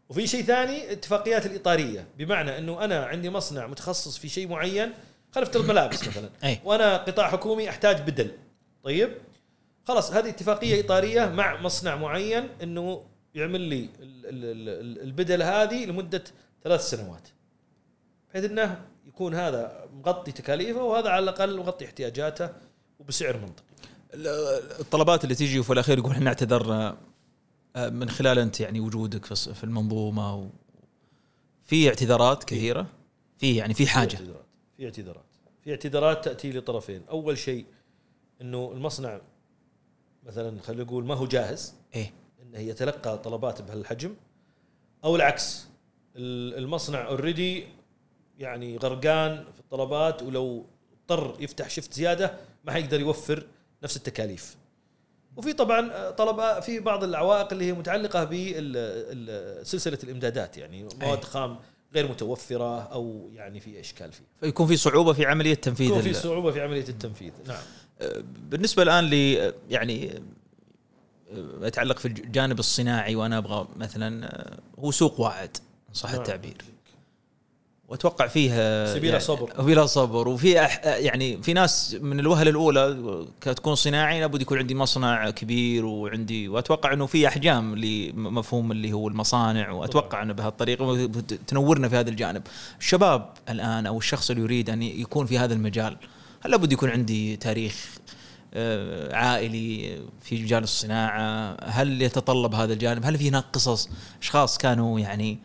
وفي 0.08 0.26
شيء 0.26 0.44
ثاني 0.44 0.92
اتفاقيات 0.92 1.46
الإطارية. 1.46 2.06
بمعنى 2.18 2.58
أنه 2.58 2.84
أنا 2.84 3.06
عندي 3.06 3.30
مصنع 3.30 3.66
متخصص 3.66 4.18
في 4.18 4.28
شيء 4.28 4.48
معين 4.48 4.92
خلينا 5.32 5.48
نفترض 5.48 5.68
ملابس 5.68 6.08
مثلا. 6.08 6.30
أي. 6.44 6.60
وأنا 6.64 6.96
قطاع 6.96 7.30
حكومي 7.30 7.68
أحتاج 7.70 8.00
بدل. 8.10 8.30
طيب؟ 8.84 9.10
خلاص 9.84 10.12
هذه 10.12 10.28
اتفاقية 10.28 10.80
إطارية 10.80 11.26
مع 11.26 11.60
مصنع 11.60 11.96
معين 11.96 12.48
إنه 12.62 13.04
يعمل 13.34 13.60
لي 13.60 13.76
ال- 13.78 13.88
ال- 14.26 14.68
ال- 14.68 15.02
البدل 15.02 15.42
هذه 15.42 15.84
لمدة 15.84 16.24
ثلاث 16.64 16.90
سنوات. 16.90 17.28
بحيث 18.30 18.44
إنه 18.44 18.84
يكون 19.06 19.34
هذا 19.34 19.88
مغطي 19.92 20.32
تكاليفه 20.32 20.82
وهذا 20.82 21.08
على 21.10 21.22
الأقل 21.22 21.58
مغطي 21.58 21.84
احتياجاته 21.84 22.50
وبسعر 22.98 23.36
منطقي. 23.36 23.64
الطلبات 24.80 25.24
اللي 25.24 25.34
تيجي 25.34 25.58
وفي 25.58 25.72
الأخير 25.72 25.98
يقول 25.98 26.12
إحنا 26.12 26.28
اعتذرنا 26.28 26.96
آه، 27.76 27.88
من 27.88 28.10
خلال 28.10 28.38
أنت 28.38 28.60
يعني 28.60 28.80
وجودك 28.80 29.24
في 29.24 29.54
في 29.54 29.64
المنظومة 29.64 30.34
و 30.36 30.46
في 31.62 31.88
اعتذارات 31.88 32.44
كثيرة؟ 32.44 32.86
في 33.38 33.56
يعني 33.56 33.74
في 33.74 33.84
في 33.84 33.90
حاجة؟ 33.90 34.14
اعتذارات 34.16 34.44
في 34.76 34.84
اعتذارات. 34.84 35.24
في 35.64 35.70
اعتذارات 35.70 36.24
تأتي 36.24 36.52
لطرفين 36.52 37.02
أول 37.10 37.38
شيء 37.38 37.66
إنه 38.40 38.72
المصنع 38.74 39.20
مثلا 40.26 40.60
خلينا 40.60 40.82
نقول 40.84 41.04
ما 41.04 41.14
هو 41.14 41.26
جاهز 41.26 41.74
إيه. 41.94 42.12
انه 42.42 42.58
يتلقى 42.58 43.18
طلبات 43.18 43.62
بهالحجم 43.62 44.14
أو 45.04 45.16
العكس 45.16 45.66
ال- 46.16 46.58
المصنع 46.58 47.06
اوريدي 47.08 47.66
يعني 48.38 48.76
غرقان 48.76 49.44
في 49.54 49.60
الطلبات 49.60 50.22
ولو 50.22 50.66
اضطر 50.92 51.36
يفتح 51.40 51.70
شفت 51.70 51.92
زيادة 51.92 52.32
ما 52.64 52.72
حيقدر 52.72 53.00
يوفر 53.00 53.46
نفس 53.82 53.96
التكاليف. 53.96 54.56
وفي 55.36 55.52
طبعا 55.52 56.10
طلب 56.10 56.62
في 56.62 56.80
بعض 56.80 57.04
العوائق 57.04 57.52
اللي 57.52 57.64
هي 57.64 57.72
متعلقة 57.72 58.24
بسلسله 58.24 59.98
الإمدادات 60.04 60.56
يعني 60.56 60.82
مواد 60.82 61.18
أي. 61.18 61.24
خام 61.24 61.58
غير 61.94 62.08
متوفرة 62.08 62.80
أو 62.82 63.30
يعني 63.34 63.60
في 63.60 63.80
إشكال 63.80 64.12
فيه. 64.12 64.24
فيكون 64.40 64.66
في 64.66 64.76
صعوبة 64.76 65.12
في 65.12 65.26
عملية 65.26 65.54
تنفيذ 65.54 65.86
يكون 65.86 66.02
في 66.02 66.14
صعوبة 66.14 66.50
في 66.50 66.60
عملية 66.60 66.88
التنفيذ. 66.88 67.32
نعم. 67.46 67.62
بالنسبة 68.50 68.82
الآن 68.82 69.04
ل 69.04 69.14
يعني 69.70 70.22
يتعلق 71.62 71.98
في 71.98 72.08
الجانب 72.08 72.58
الصناعي 72.58 73.16
وأنا 73.16 73.38
أبغى 73.38 73.68
مثلا 73.76 74.30
هو 74.78 74.90
سوق 74.90 75.20
واعد 75.20 75.56
صح 75.92 76.10
نعم. 76.10 76.20
التعبير. 76.20 76.56
وأتوقع 77.88 78.26
فيه 78.26 78.50
سبيل 78.94 79.10
يعني 79.10 79.20
صبر. 79.20 79.52
سبيل 79.58 79.88
صبر 79.88 80.28
وفي 80.28 80.64
أح 80.64 80.84
يعني 80.84 81.42
في 81.42 81.52
ناس 81.52 81.96
من 82.00 82.20
الوهلة 82.20 82.50
الأولى 82.50 83.26
كتكون 83.40 83.74
صناعي 83.74 84.20
لابد 84.20 84.42
يكون 84.42 84.58
عندي 84.58 84.74
مصنع 84.74 85.30
كبير 85.30 85.84
وعندي 85.86 86.48
وأتوقع 86.48 86.92
إنه 86.92 87.06
في 87.06 87.28
أحجام 87.28 87.76
لمفهوم 87.76 88.72
اللي 88.72 88.92
هو 88.92 89.08
المصانع 89.08 89.70
وأتوقع 89.70 90.22
إنه 90.22 90.32
بهالطريقة 90.32 91.06
تنورنا 91.46 91.88
في 91.88 91.96
هذا 91.96 92.10
الجانب. 92.10 92.42
الشباب 92.80 93.32
الآن 93.48 93.86
أو 93.86 93.98
الشخص 93.98 94.30
اللي 94.30 94.42
يريد 94.42 94.70
أن 94.70 94.82
يكون 94.82 95.26
في 95.26 95.38
هذا 95.38 95.54
المجال 95.54 95.96
هل 96.40 96.50
لابد 96.50 96.72
يكون 96.72 96.90
عندي 96.90 97.36
تاريخ 97.36 97.98
آه، 98.54 99.14
عائلي 99.16 99.98
في 100.22 100.42
مجال 100.42 100.62
الصناعة؟ 100.62 101.56
هل 101.64 102.02
يتطلب 102.02 102.54
هذا 102.54 102.72
الجانب؟ 102.72 103.04
هل 103.04 103.18
في 103.18 103.28
هناك 103.28 103.44
قصص 103.52 103.88
أشخاص 104.22 104.58
كانوا 104.58 105.00
يعني 105.00 105.38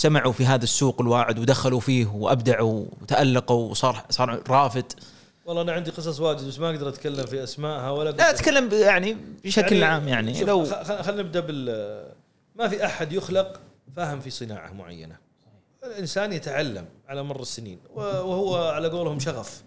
سمعوا 0.00 0.32
في 0.32 0.46
هذا 0.46 0.64
السوق 0.64 1.00
الواعد 1.00 1.38
ودخلوا 1.38 1.80
فيه 1.80 2.06
وأبدعوا 2.06 2.84
وتألقوا 3.02 3.70
وصار 3.70 4.04
صار 4.10 4.42
رافد. 4.48 4.92
والله 5.44 5.62
أنا 5.62 5.72
عندي 5.72 5.90
قصص 5.90 6.20
واجد 6.20 6.44
بس 6.48 6.58
ما 6.58 6.70
أقدر 6.70 6.88
أتكلم 6.88 7.26
في 7.26 7.42
أسمائها 7.44 7.90
ولا 7.90 8.10
لا 8.10 8.30
أتكلم 8.30 8.68
ب- 8.68 8.72
يعني 8.72 9.16
بشكل 9.44 9.84
عام 9.84 10.08
يعني. 10.08 10.44
لو 10.44 10.64
خلينا 10.84 11.22
نبدأ 11.22 11.40
بال 11.40 11.66
ما 12.56 12.68
في 12.68 12.86
أحد 12.86 13.12
يخلق 13.12 13.60
فاهم 13.96 14.20
في 14.20 14.30
صناعة 14.30 14.72
معينة. 14.72 15.16
الإنسان 15.84 16.32
يتعلم 16.32 16.84
على 17.08 17.22
مر 17.22 17.40
السنين 17.40 17.78
وهو 17.94 18.56
على 18.56 18.88
قولهم 18.88 19.20
شغف. 19.20 19.62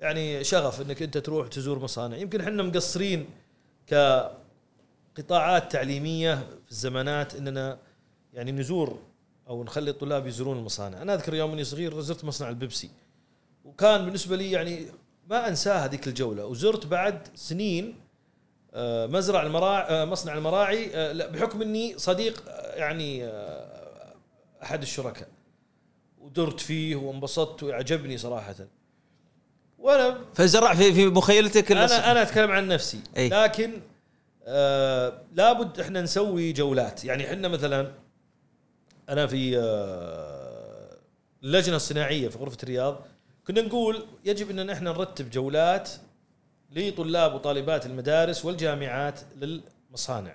يعني 0.00 0.44
شغف 0.44 0.80
إنك 0.80 1.02
أنت 1.02 1.18
تروح 1.18 1.48
تزور 1.48 1.78
مصانع. 1.78 2.16
يمكن 2.16 2.40
إحنا 2.40 2.62
مقصرين 2.62 3.26
كقطاعات 5.16 5.72
تعليمية 5.72 6.34
في 6.64 6.70
الزمانات 6.70 7.34
إننا 7.34 7.78
يعني 8.34 8.52
نزور 8.52 8.98
أو 9.50 9.64
نخلي 9.64 9.90
الطلاب 9.90 10.26
يزورون 10.26 10.58
المصانع. 10.58 11.02
أنا 11.02 11.14
أذكر 11.14 11.34
يوم 11.34 11.52
إني 11.52 11.64
صغير 11.64 12.00
زرت 12.00 12.24
مصنع 12.24 12.48
البيبسي. 12.48 12.90
وكان 13.64 14.04
بالنسبة 14.04 14.36
لي 14.36 14.50
يعني 14.50 14.86
ما 15.30 15.48
انساها 15.48 15.84
هذيك 15.84 16.08
الجولة. 16.08 16.46
وزرت 16.46 16.86
بعد 16.86 17.28
سنين 17.34 17.94
آه، 18.74 19.06
مزرع 19.06 19.42
المراعي 19.42 20.06
مصنع 20.06 20.34
المراعي 20.34 20.90
آه، 20.94 21.26
بحكم 21.26 21.62
إني 21.62 21.98
صديق 21.98 22.42
آه، 22.48 22.76
يعني 22.76 23.24
آه، 23.24 24.14
أحد 24.62 24.82
الشركاء. 24.82 25.28
ودرت 26.18 26.60
فيه 26.60 26.96
وانبسطت 26.96 27.62
وعجبني 27.62 28.18
صراحة. 28.18 28.54
وأنا 29.78 30.20
فزرع 30.34 30.74
في 30.74 30.92
في 30.92 31.06
مخيلتك 31.06 31.72
أنا 31.72 32.10
أنا 32.10 32.22
أتكلم 32.22 32.50
عن 32.50 32.68
نفسي. 32.68 33.00
أي. 33.16 33.28
لكن 33.28 33.72
آه 34.44 35.22
لابد 35.34 35.80
إحنا 35.80 36.02
نسوي 36.02 36.52
جولات. 36.52 37.04
يعني 37.04 37.30
إحنا 37.30 37.48
مثلا 37.48 37.92
أنا 39.10 39.26
في 39.26 39.58
آه 39.58 40.96
اللجنة 41.42 41.76
الصناعية 41.76 42.28
في 42.28 42.38
غرفة 42.38 42.58
الرياض 42.62 42.98
كنا 43.46 43.60
نقول 43.60 44.04
يجب 44.24 44.50
إن 44.50 44.70
إحنا 44.70 44.90
نرتب 44.90 45.30
جولات 45.30 45.90
لطلاب 46.72 47.34
وطالبات 47.34 47.86
المدارس 47.86 48.44
والجامعات 48.44 49.20
للمصانع. 49.36 50.34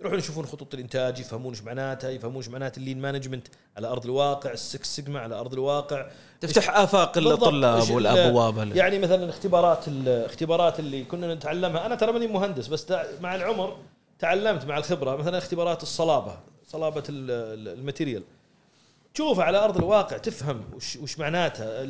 يروحون 0.00 0.18
يشوفون 0.18 0.46
خطوط 0.46 0.74
الإنتاج 0.74 1.18
يفهمون 1.20 1.52
إيش 1.52 1.62
معناتها 1.62 2.10
يفهمون 2.10 2.36
إيش 2.36 2.48
معنات 2.48 2.78
ال 2.78 2.82
lean 2.82 3.00
management 3.00 3.48
على 3.76 3.86
أرض 3.86 4.04
الواقع 4.04 4.52
ال 4.52 4.63
Six 4.63 4.96
Sigma 4.96 5.20
على 5.20 5.34
أرض 5.34 5.52
الواقع. 5.52 6.10
تفتح 6.40 6.76
آفاق. 6.76 7.18
الطلاب 7.18 7.90
والأبواب 7.90 8.58
ال- 8.58 8.76
يعني 8.76 8.98
مثلا 8.98 9.24
الاختبارات 9.24 9.88
الاختبارات 9.88 10.80
اللي 10.80 11.04
كنا 11.04 11.34
نتعلمها. 11.34 11.86
أنا 11.86 11.94
ترى 11.94 12.12
ماني 12.12 12.26
مهندس 12.26 12.66
بس 12.66 12.86
مع 13.20 13.34
العمر 13.34 13.76
تعلمت 14.18 14.64
مع 14.64 14.78
الخبرة 14.78 15.16
مثلا 15.16 15.38
اختبارات 15.38 15.82
الصلابة. 15.82 16.38
صلابة 16.72 17.02
ال- 17.08 17.30
ال- 17.30 17.78
ال 17.78 17.82
material. 17.82 18.22
تشوفها 19.14 19.44
على 19.44 19.58
أرض 19.58 19.76
الواقع 19.76 20.16
تفهم 20.18 20.64
وش, 20.74 20.96
وش 20.96 21.18
معناتها. 21.18 21.84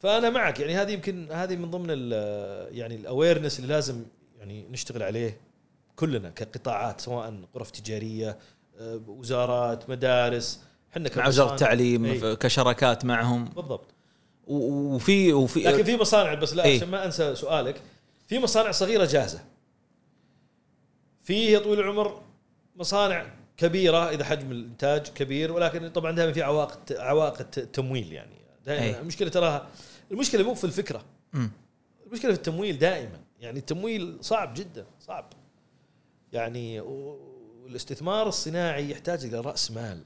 فأنا 0.00 0.30
معك 0.30 0.60
يعني 0.60 0.74
هذه 0.74 0.92
يمكن 0.92 1.32
هذه 1.32 1.56
من 1.56 1.70
ضمن 1.70 1.86
ال- 1.90 2.76
يعني 2.76 2.94
الاويرنس 2.94 3.58
اللي 3.60 3.68
لازم 3.74 4.02
يعني 4.38 4.64
نشتغل 4.70 5.02
عليه 5.02 5.36
كلنا 5.96 6.30
كقطاعات 6.30 7.00
سواء 7.00 7.34
غرف 7.56 7.70
تجارية 7.70 8.38
آه، 8.80 9.00
وزارات 9.08 9.90
مدارس. 9.90 10.60
إحنا 10.92 11.10
مع 11.16 11.26
وزارة. 11.28 11.50
التعليم 11.50 12.04
إي. 12.04 12.36
كشراكات 12.36 13.04
معهم. 13.04 13.44
بالضبط. 13.44 13.86
وفي 14.46 15.32
وفي 15.32 15.60
لكن 15.60 15.82
في 15.84 15.96
مصانع 15.96 16.34
بس 16.34 16.54
لا 16.54 16.64
إيه. 16.64 16.76
عشان 16.76 16.88
ما 16.88 17.04
أنسى 17.04 17.34
سؤالك. 17.34 17.80
في 18.28 18.38
مصانع 18.38 18.70
صغيرة 18.70 19.04
جاهزة. 19.04 19.40
في 21.22 21.52
يا 21.52 21.58
طويل 21.58 21.80
العمر 21.80 22.20
مصانع 22.80 23.26
كبيرة 23.56 24.10
إذا 24.10 24.24
حجم 24.24 24.52
الإنتاج 24.52 25.08
كبير 25.08 25.52
ولكن 25.52 25.88
طبعا 25.88 26.12
دائما 26.12 26.32
في 26.32 26.42
عوائق 26.42 26.78
عوائق 26.90 27.40
التمويل 27.40 28.12
يعني. 28.12 28.34
دائما. 28.66 29.00
المشكلة 29.00 29.28
تراها 29.28 29.68
المشكلة 30.10 30.42
مو 30.42 30.54
في 30.54 30.64
الفكرة. 30.64 31.04
المشكلة 32.06 32.32
في 32.32 32.36
التمويل 32.36 32.78
دائما. 32.78 33.20
يعني 33.40 33.58
التمويل 33.58 34.18
صعب 34.20 34.54
جدا 34.54 34.86
صعب. 35.00 35.32
يعني 36.32 36.80
والاستثمار 36.80 38.28
الصناعي 38.28 38.90
يحتاج 38.90 39.24
إلى 39.24 39.40
رأس 39.40 39.70
مال. 39.70 40.02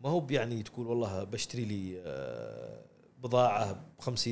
ما 0.00 0.10
هو 0.10 0.26
يعني 0.30 0.62
تقول 0.62 0.86
والله 0.86 1.24
بشتري 1.24 1.64
لي 1.64 2.02
آه، 2.06 2.80
بضاعة 3.22 3.72
ب 3.72 3.78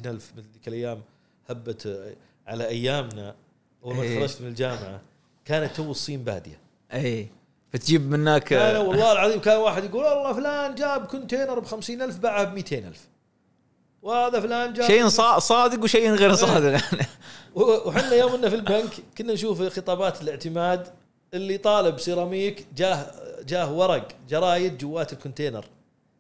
ألف 0.07 0.33
مثل 0.37 0.49
ذيك 0.53 0.69
الأيام 0.69 1.03
هبت 1.49 1.87
آه، 1.87 2.17
على 2.47 2.69
أيامنا 2.69 3.35
أول 3.85 3.97
ما. 3.97 4.15
تخرجت 4.15 4.43
من 4.43 4.49
الجامعة 4.49 5.01
كانت 5.45 5.77
تو 5.77 5.91
الصين 5.91 6.25
بادية. 6.25 6.61
أي. 6.93 7.29
فتجيب 7.73 8.11
منك 8.11 8.45
كان 8.45 8.77
والله 8.77 9.13
العظيم 9.13 9.41
كان 9.41 9.57
واحد 9.57 9.85
يقول 9.85 10.05
والله 10.05 10.33
فلان 10.33 10.75
جاب 10.75 11.07
container 11.07 11.59
ب 11.61 11.65
ألف 11.91 12.17
باعه 12.19 12.45
ب 12.45 12.59
ألف. 12.59 13.09
وهذا 14.03 14.41
فلان 14.41 14.73
جاب 14.73 14.87
شيء 14.87 15.09
صا- 15.09 15.39
صادق 15.39 15.83
وشيء 15.83 16.11
غير 16.11 16.35
صادق. 16.35 16.81
و- 17.55 17.89
وحنا 17.89 18.15
يوم 18.15 18.49
في 18.49 18.55
البنك 18.55 18.91
كنا 19.19 19.33
نشوف 19.33 19.63
خطابات 19.63 20.23
الاعتماد 20.23 20.89
اللي 21.35 21.59
طالب 21.59 21.99
سيراميك 21.99 22.67
جاه 22.77 23.07
جاه 23.49 23.73
ورق 23.73 24.09
جرايد 24.29 24.79
جوات 24.79 25.13
ال 25.13 25.17
container. 25.17 25.65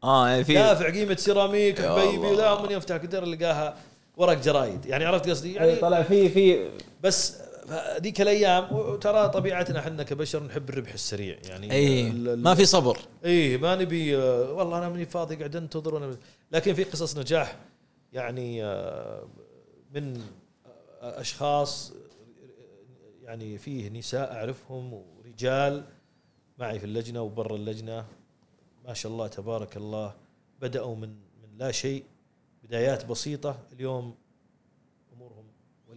آه 0.05 0.29
يعني 0.29 0.45
في 0.45 0.55
دافع 0.55 0.91
قيمة 0.91 1.17
سيراميك 1.17 1.81
يا 1.81 1.91
حبيبي. 1.93 2.35
لا 2.37 2.63
من 2.63 2.71
يفتح 2.71 2.97
container 2.97 3.25
لقاها 3.25 3.77
ورق 4.17 4.39
جرايد. 4.43 4.87
يعني 4.87 5.05
عرفت 5.05 5.29
قصدي؟ 5.31 5.53
يعني 5.55 5.69
يعني 5.69 5.81
طلع 5.81 6.03
في 6.03 6.29
في 6.29 6.69
بس 7.03 7.35
ذيك 8.01 8.21
الأيام 8.21 8.73
وترى 8.77 9.29
طبيعتنا 9.29 9.79
إحنا 9.79 10.03
كبشر 10.03 10.43
نحب 10.43 10.69
الربح 10.69 10.93
السريع 10.93 11.39
يعني 11.49 11.73
اي 11.73 12.11
ال- 12.11 12.43
ما 12.43 12.55
في 12.55 12.65
صبر. 12.65 12.99
إيه 13.25 13.59
ما 13.59 13.77
نبي 13.77 14.17
آه، 14.17 14.53
والله 14.53 14.79
أنا 14.79 14.89
ماني 14.89 15.07
فاضي 15.07 15.37
قاعد 15.37 15.57
أنتظر 15.57 15.95
وأنا 15.95 16.17
لكن 16.53 16.75
في 16.75 16.85
قصص 16.85 17.17
نجاح 17.19 17.57
يعني 18.13 18.65
آه، 18.65 19.29
من 19.95 20.17
آه، 21.03 21.21
أشخاص 21.21 21.93
يعني 23.23 23.59
فيه 23.59 23.89
نساء 23.89 24.33
أعرفهم 24.33 24.93
ورجال 24.93 25.85
معي 26.59 26.79
في 26.79 26.85
اللجنة 26.87 27.23
وبرا 27.23 27.57
اللجنة. 27.57 28.07
ما 28.87 28.95
شاء 28.95 29.13
الله 29.13 29.27
تبارك 29.27 29.77
الله 29.77 30.15
بدأوا 30.61 30.97
من 30.97 31.09
من 31.43 31.59
لا 31.59 31.71
شيء 31.73 32.05
بدايات 32.65 33.07
بسيطة. 33.07 33.59
اليوم 33.73 34.15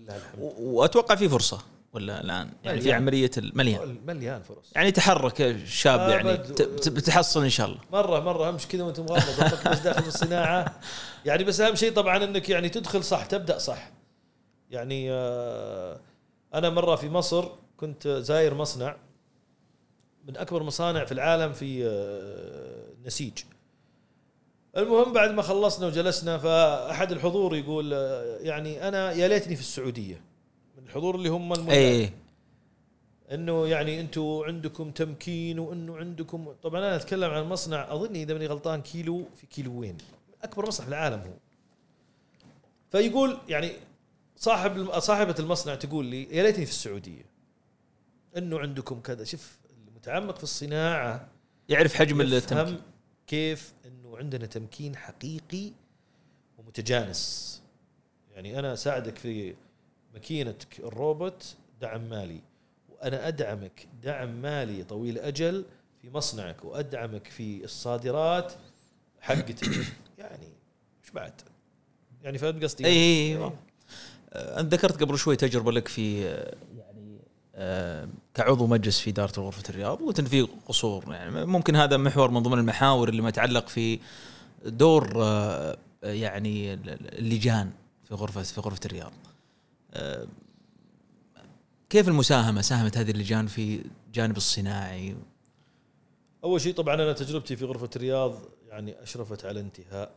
ولله 0.01 0.15
الحمد. 0.17 0.39
و- 0.41 0.53
وأتوقع 0.79 1.15
في 1.15 1.29
فرصة 1.29 1.61
ولا 1.93 2.21
الآن؟ 2.21 2.49
يعني 2.63 2.81
في. 2.81 2.93
عملية 2.93 3.31
المليان 3.37 3.97
مليان. 4.05 4.41
فرص. 4.41 4.71
يعني 4.75 4.91
تحرك 4.91 5.41
الشاب 5.41 6.09
يعني. 6.09 6.37
ت- 6.37 6.61
ت- 6.61 6.89
بتحصل 6.89 7.43
إن 7.43 7.49
شاء 7.49 7.67
الله. 7.67 7.79
مره 7.91 8.19
مرة 8.19 8.49
أمشي 8.49 8.67
كذا 8.67 8.83
وأنت 8.83 8.99
مغمض 8.99 9.21
ضبط 9.39 9.67
بس 9.67 9.79
داخل 9.79 10.07
الصناعة. 10.07 10.79
يعني 11.25 11.43
بس 11.43 11.59
أهم 11.61 11.75
شيء 11.75 11.93
طبعا 11.93 12.23
إنك 12.23 12.49
يعني 12.49 12.69
تدخل 12.69 13.03
صح 13.03 13.25
تبدأ 13.25 13.57
صح. 13.57 13.91
يعني 14.69 15.11
آه، 15.11 15.99
أنا 16.53 16.69
مرة 16.69 16.95
في 16.95 17.09
مصر 17.09 17.45
كنت 17.77 18.07
زاير 18.07 18.53
مصنع 18.53 18.95
من 20.27 20.37
أكبر 20.37 20.63
مصانع 20.63 21.05
في 21.05 21.11
العالم 21.11 21.53
في 21.53 21.85
آه، 21.85 22.93
النسيج 23.01 23.33
المهم 24.77 25.13
بعد 25.13 25.31
ما 25.31 25.41
خلصنا 25.41 25.87
وجلسنا 25.87 26.37
فأحد 26.37 27.11
الحضور 27.11 27.55
يقول 27.55 27.91
يعني 28.41 28.87
أنا 28.87 29.11
يا 29.11 29.27
ليتني 29.27 29.55
في 29.55 29.61
السعودية. 29.61 30.21
من 30.77 30.83
الحضور 30.83 31.15
اللي 31.15 31.29
هم 31.29 31.53
الملاك. 31.53 31.77
اي 31.77 32.13
إنه 33.31 33.67
يعني 33.67 33.99
أنتم 33.99 34.41
عندكم 34.45 34.91
تمكين 34.91 35.59
وإنه 35.59 35.97
عندكم 35.97 36.53
طبعا 36.63 36.79
أنا 36.79 36.95
أتكلم 36.95 37.31
عن 37.31 37.43
مصنع 37.43 37.93
اظن 37.93 38.15
إذا 38.15 38.33
ماني 38.33 38.47
غلطان 38.47 38.81
كيلو 38.81 39.25
في 39.35 39.47
كيلوين. 39.47 39.97
أكبر 40.43 40.67
مصنع 40.67 40.85
في 40.85 40.89
العالم 40.89 41.19
هو. 41.19 41.33
فيقول 42.91 43.37
يعني 43.47 43.71
صاحب 44.35 44.99
صاحبة 44.99 45.35
المصنع 45.39 45.75
تقول 45.75 46.05
لي 46.05 46.23
يا 46.23 46.43
ليتني 46.43 46.65
في 46.65 46.71
السعودية. 46.71 47.25
إنه 48.37 48.59
عندكم 48.59 48.99
كذا. 48.99 49.23
شوف 49.23 49.57
المتعمق 49.87 50.37
في 50.37 50.43
الصناعة 50.43 51.27
يعرف 51.69 51.93
حجم 51.93 52.21
التمكين. 52.21 52.81
كيف 53.27 53.73
عندنا 54.17 54.45
تمكين 54.45 54.95
حقيقي 54.95 55.71
ومتجانس 56.57 57.61
يعني 58.31 58.59
أنا 58.59 58.73
أساعدك 58.73 59.17
في 59.17 59.55
ماكينتك 60.13 60.79
الروبوت 60.79 61.55
دعم 61.81 62.09
مالي 62.09 62.41
وأنا 62.89 63.27
أدعمك 63.27 63.87
دعم 64.03 64.41
مالي 64.41 64.83
طويل 64.83 65.19
أجل 65.19 65.65
في 66.01 66.09
مصنعك 66.09 66.65
وأدعمك 66.65 67.27
في 67.27 67.63
الصادرات 67.63 68.53
حقتك 69.21 69.67
يعني 70.19 70.47
إيش 71.03 71.11
بعد؟ 71.13 71.41
يعني 72.23 72.37
فهمت 72.37 72.63
قصدي؟ 72.63 72.85
اي 72.85 72.91
اي 72.91 73.37
اي 73.37 73.51
انت 74.35 74.73
ذكرت 74.73 75.01
قبل 75.03 75.17
شوي 75.17 75.35
تجربة 75.35 75.71
لك 75.71 75.87
في 75.87 76.23
كعضو 78.33 78.67
مجلس 78.67 78.99
في 78.99 79.09
إدارة 79.09 79.39
غرفة 79.39 79.63
الرياض 79.69 80.21
في 80.21 80.47
قصور 80.67 81.13
يعني 81.13 81.45
ممكن 81.45 81.75
هذا 81.75 81.97
محور 81.97 82.31
من 82.31 82.43
ضمن 82.43 82.59
المحاور 82.59 83.09
اللي 83.09 83.21
ما 83.21 83.29
يتعلق 83.29 83.67
في 83.67 83.99
دور 84.65 85.13
آه، 85.17 85.77
يعني 86.03 86.73
اللجان 86.73 87.71
في 88.03 88.13
غرفة 88.13 88.41
في 88.41 88.61
غرفة 88.61 88.79
الرياض. 88.85 89.11
آه، 89.93 90.27
كيف 91.89 92.07
المساهمة 92.07 92.61
ساهمت 92.61 92.97
هذه 92.97 93.11
اللجان 93.11 93.47
في 93.47 93.83
جانب 94.13 94.37
الصناعي؟ 94.37 95.15
أول 96.43 96.61
شيء 96.61 96.73
طبعا 96.73 96.93
أنا 96.95 97.13
تجربتي 97.13 97.55
في 97.55 97.65
غرفة 97.65 97.89
الرياض 97.95 98.35
يعني 98.69 99.03
أشرفت 99.03 99.45
على 99.45 99.59
انتهاء 99.59 100.11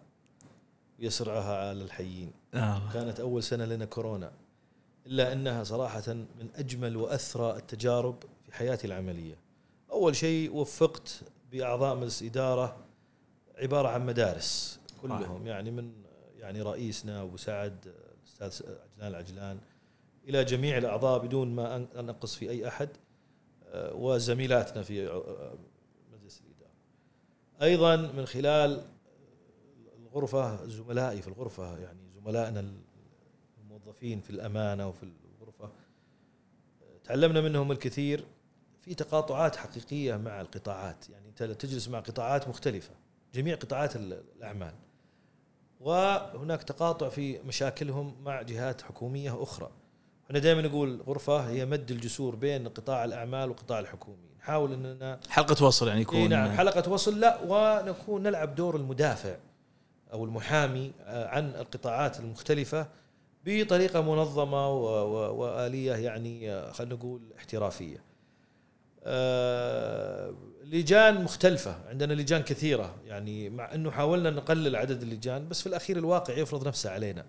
يسرعها 0.99 1.69
على 1.69 1.83
الحيين 1.83 2.33
آه. 2.55 2.83
كانت 2.93 3.21
أول 3.21 3.43
سنة 3.43 3.65
لنا 3.65 3.85
كورونا 3.85 4.33
إلا 5.07 5.33
أنها 5.33 5.65
صراحة 5.65 6.13
من 6.13 6.49
أجمل 6.57 6.97
وأثرى 6.97 7.57
التجارب 7.57 8.23
في 8.45 8.55
حياتي 8.55 8.87
العملية. 8.87 9.35
أول 9.91 10.17
شيء 10.17 10.55
وفقت 10.57 11.21
بأعضاء 11.53 11.97
مجلس 11.97 12.23
إدارة 12.23 12.77
عبارة 13.59 13.89
عن 13.89 14.07
مدارس 14.07 14.81
كلهم 15.03 15.47
يعني 15.47 15.71
من 15.71 15.93
يعني 16.39 16.63
رئيسنا 16.63 17.23
أبو 17.23 17.37
سعد 17.37 17.95
الأستاذ 18.23 18.67
عجلان 18.67 19.09
العجلان 19.11 19.59
إلى 20.29 20.45
جميع 20.45 20.79
الأعضاء 20.79 21.19
بدون 21.27 21.55
ما 21.55 21.65
أن- 21.79 21.97
أنقص 21.99 22.35
في 22.35 22.51
أي 22.51 22.69
أحد 22.69 22.89
آه، 23.67 23.95
وزميلاتنا 23.95 24.83
في 24.83 25.09
آه، 25.09 25.55
مجلس 26.13 26.41
الإدارة. 26.41 26.71
أيضا 27.63 27.97
من 28.13 28.27
خلال 28.27 28.83
الغرفة 30.03 30.67
زملائي 30.67 31.23
في 31.23 31.29
الغرفة 31.29 31.79
يعني 31.79 31.99
زملائنا 32.15 32.73
الموظفين 33.85 34.21
في 34.21 34.31
الأمانة 34.31 34.89
وفي 34.89 35.03
الغرفة. 35.41 35.71
تعلمنا 37.05 37.41
منهم 37.41 37.73
الكثير 37.73 38.25
في 38.83 38.95
تقاطعات 38.95 39.57
حقيقية 39.57 40.17
مع 40.17 40.41
القطاعات. 40.41 41.09
يعني 41.11 41.29
أنت 41.29 41.43
تجلس 41.43 41.89
مع 41.89 42.01
قطاعات 42.01 42.49
مختلفة 42.49 42.91
جميع 43.35 43.55
قطاعات 43.55 43.97
ال- 43.97 44.23
الأعمال. 44.37 44.75
وهناك 45.81 46.63
تقاطع 46.63 47.09
في 47.09 47.39
مشاكلهم 47.43 48.15
مع 48.23 48.43
جهات 48.43 48.83
حكومية 48.83 49.43
أخرى. 49.43 49.71
إحنا 50.27 50.39
دائما 50.39 50.63
نقول 50.63 51.01
غرفة 51.07 51.39
هي 51.51 51.67
مد 51.67 51.91
الجسور 51.91 52.35
بين 52.37 52.69
قطاع 52.69 53.05
الأعمال 53.05 53.49
والقطاع 53.49 53.79
الحكومي 53.79 54.29
نحاول 54.39 54.73
اننا 54.73 55.21
حلقة 55.29 55.65
وصل 55.67 55.89
يعني 55.89 56.01
يكون 56.01 56.17
إيه 56.19 56.27
نعم 56.29 56.51
حلقة 56.57 56.93
وصل 56.93 57.21
لا 57.21 57.39
ونكون 57.43 58.23
نلعب 58.23 58.55
دور 58.55 58.77
المدافع 58.77 59.37
أو 60.13 60.25
المحامي 60.25 60.93
آه، 61.01 61.29
عن 61.29 61.49
القطاعات 61.51 62.21
المختلفة 62.21 62.87
بطريقة 63.47 64.01
منظمة 64.01 64.71
و- 64.71 65.05
و- 65.07 65.35
وآلية 65.35 65.93
يعني 65.95 66.63
خلينا 66.73 66.95
نقول 66.95 67.21
احترافية. 67.39 68.03
آه، 69.05 70.35
لجان 70.65 71.25
مختلفة. 71.25 71.77
عندنا 71.89 72.13
لجان 72.13 72.43
كثيرة. 72.43 72.95
يعني 73.07 73.51
مع 73.51 73.75
أنه 73.75 73.91
حاولنا 73.91 74.31
نقلل 74.31 74.77
عدد 74.77 75.03
اللجان 75.03 75.49
بس 75.49 75.61
في 75.61 75.67
الأخير 75.67 75.97
الواقع 75.97 76.35
يفرض 76.39 76.67
نفسه 76.67 76.91
علينا. 76.91 77.25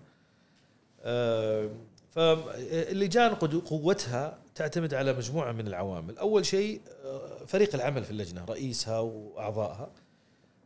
آه، 1.02 1.70
فاللجان 2.10 3.34
قوتها 3.34 4.38
تعتمد 4.54 4.94
على 4.94 5.12
مجموعة 5.12 5.52
من 5.52 5.66
العوامل. 5.66 6.18
أول 6.18 6.46
شيء 6.46 6.80
آه، 7.04 7.44
فريق 7.46 7.74
العمل 7.74 8.04
في 8.04 8.10
اللجنة 8.10 8.44
رئيسها 8.44 8.98
وأعضائها. 8.98 9.90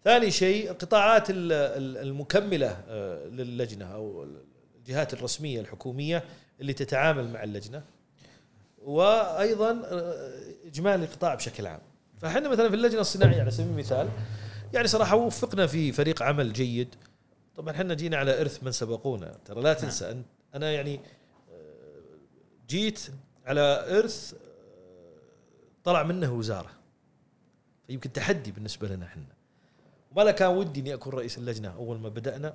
ثاني 0.04 0.30
شيء 0.30 0.70
القطاعات 0.70 1.30
ال- 1.30 1.52
ال- 1.52 1.98
المكملة 1.98 2.84
للجنة 3.32 3.84
أو 3.84 4.26
الجهات 4.90 5.14
الرسمية 5.14 5.60
الحكومية 5.60 6.24
اللي 6.60 6.72
تتعامل 6.72 7.32
مع 7.32 7.42
اللجنة 7.42 7.82
وأيضا 8.78 9.82
آه، 9.84 10.40
إجمالي 10.66 11.04
القطاع 11.04 11.34
بشكل 11.34 11.66
عام. 11.66 11.80
فإحنا 12.18 12.48
مثلا 12.48 12.68
في 12.68 12.74
اللجنة 12.74 13.00
الصناعية 13.00 13.40
على 13.40 13.50
سبيل 13.50 13.70
المثال 13.70 14.08
يعني 14.72 14.88
صراحة 14.88 15.16
وفقنا 15.16 15.66
في 15.66 15.92
فريق 15.92 16.22
عمل 16.22 16.52
جيد. 16.52 16.94
طبعا 17.56 17.74
إحنا 17.74 17.94
جينا 17.94 18.16
على 18.16 18.40
إرث 18.40 18.62
من 18.62 18.72
سبقونا. 18.72 19.38
ترى 19.44 19.62
لا 19.62 19.74
تنسى 19.74 20.10
أنت 20.10 20.26
أنا 20.54 20.70
يعني 20.72 21.00
آه، 21.52 22.18
جيت 22.68 23.00
على 23.46 23.98
إرث 23.98 24.34
آه، 24.34 24.38
طلع 25.84 26.02
منه 26.02 26.32
وزارة. 26.32 26.70
فيمكن 27.86 28.12
تحدي 28.12 28.52
بالنسبة 28.52 28.88
لنا 28.88 29.06
إحنا. 29.06 29.24
وما 30.12 30.22
لا 30.22 30.30
كان 30.30 30.48
ودي 30.48 30.80
إني 30.80 30.94
أكون 30.94 31.12
رئيس 31.12 31.38
اللجنة 31.38 31.74
أول 31.74 31.98
ما 31.98 32.08
بدأنا. 32.08 32.54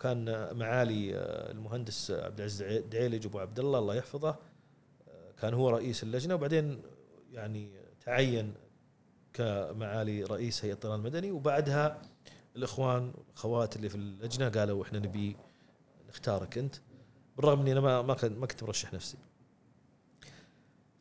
وكان 0.00 0.56
معالي 0.56 1.16
آه، 1.16 1.50
المهندس 1.50 2.10
عبد 2.10 2.38
العزيز 2.38 2.82
دعيلج 2.82 3.26
أبو 3.26 3.38
عبد 3.38 3.58
الله 3.58 3.78
الله 3.78 3.94
يحفظه 3.94 4.28
آه، 5.08 5.32
كان 5.40 5.54
هو 5.54 5.70
رئيس 5.70 6.02
اللجنة. 6.02 6.34
وبعدين 6.34 6.82
يعني 7.32 7.70
تعين 8.00 8.54
كمعالي 9.32 10.24
رئيس 10.24 10.64
هيئة 10.64 10.74
الطيران 10.74 10.98
المدني. 10.98 11.30
وبعدها 11.30 12.02
الإخوان 12.56 13.12
والاخوات 13.14 13.76
اللي 13.76 13.88
في 13.88 13.94
اللجنة 13.94 14.48
قالوا 14.48 14.84
إحنا 14.84 14.98
نبي 14.98 15.36
نختارك 16.08 16.58
أنت. 16.58 16.74
بالرغم 17.36 17.60
إني 17.60 17.72
أنا 17.72 17.80
ما 17.80 18.02
ما 18.02 18.14
كنت 18.14 18.38
ما 18.38 18.46
كنت 18.46 18.62
مرشح 18.62 18.94
نفسي. 18.94 19.16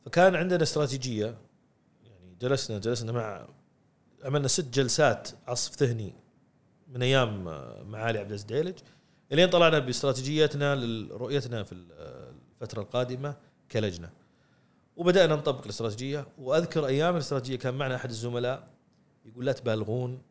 فكان 0.06 0.36
عندنا 0.36 0.64
استراتيجية 0.64 1.38
يعني 2.06 2.36
جلسنا 2.42 2.80
جلسنا 2.80 3.12
مع 3.12 3.48
عملنا 4.24 4.48
ست 4.48 4.74
جلسات 4.74 5.30
عصف 5.48 5.84
ذهني 5.84 6.14
من 6.90 7.02
أيام 7.02 7.48
آه، 7.48 7.84
معالي 7.84 8.20
عبد 8.20 8.30
العزيز 8.30 8.46
ديلج. 8.46 8.78
إلين 9.32 9.50
طلعنا 9.50 9.80
باستراتيجيتنا 9.80 10.76
لرؤيتنا 10.76 11.64
في 11.64 11.76
الفترة 12.62 12.82
القادمة 12.82 13.36
كلجنة. 13.72 14.10
وبدأنا 14.96 15.36
نطبق 15.36 15.64
الاستراتيجية. 15.64 16.28
وأذكر 16.38 16.86
أيام 16.86 17.14
الاستراتيجية 17.14 17.56
كان 17.56 17.74
معنا 17.74 17.96
أحد 17.96 18.10
الزملاء 18.10 18.68
يقول 19.26 19.46
لا 19.46 19.52
تبالغون 19.52 20.22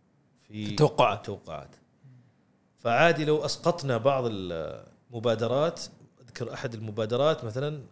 في 0.48 0.70
التوقعات. 0.70 1.18
التوقعات. 1.18 1.76
فعادي 2.78 3.24
لو 3.24 3.44
أسقطنا 3.44 3.96
بعض 3.96 4.24
المبادرات 4.28 5.80
أذكر 6.22 6.52
أحد 6.52 6.74
المبادرات 6.74 7.44
مثلا 7.44 7.82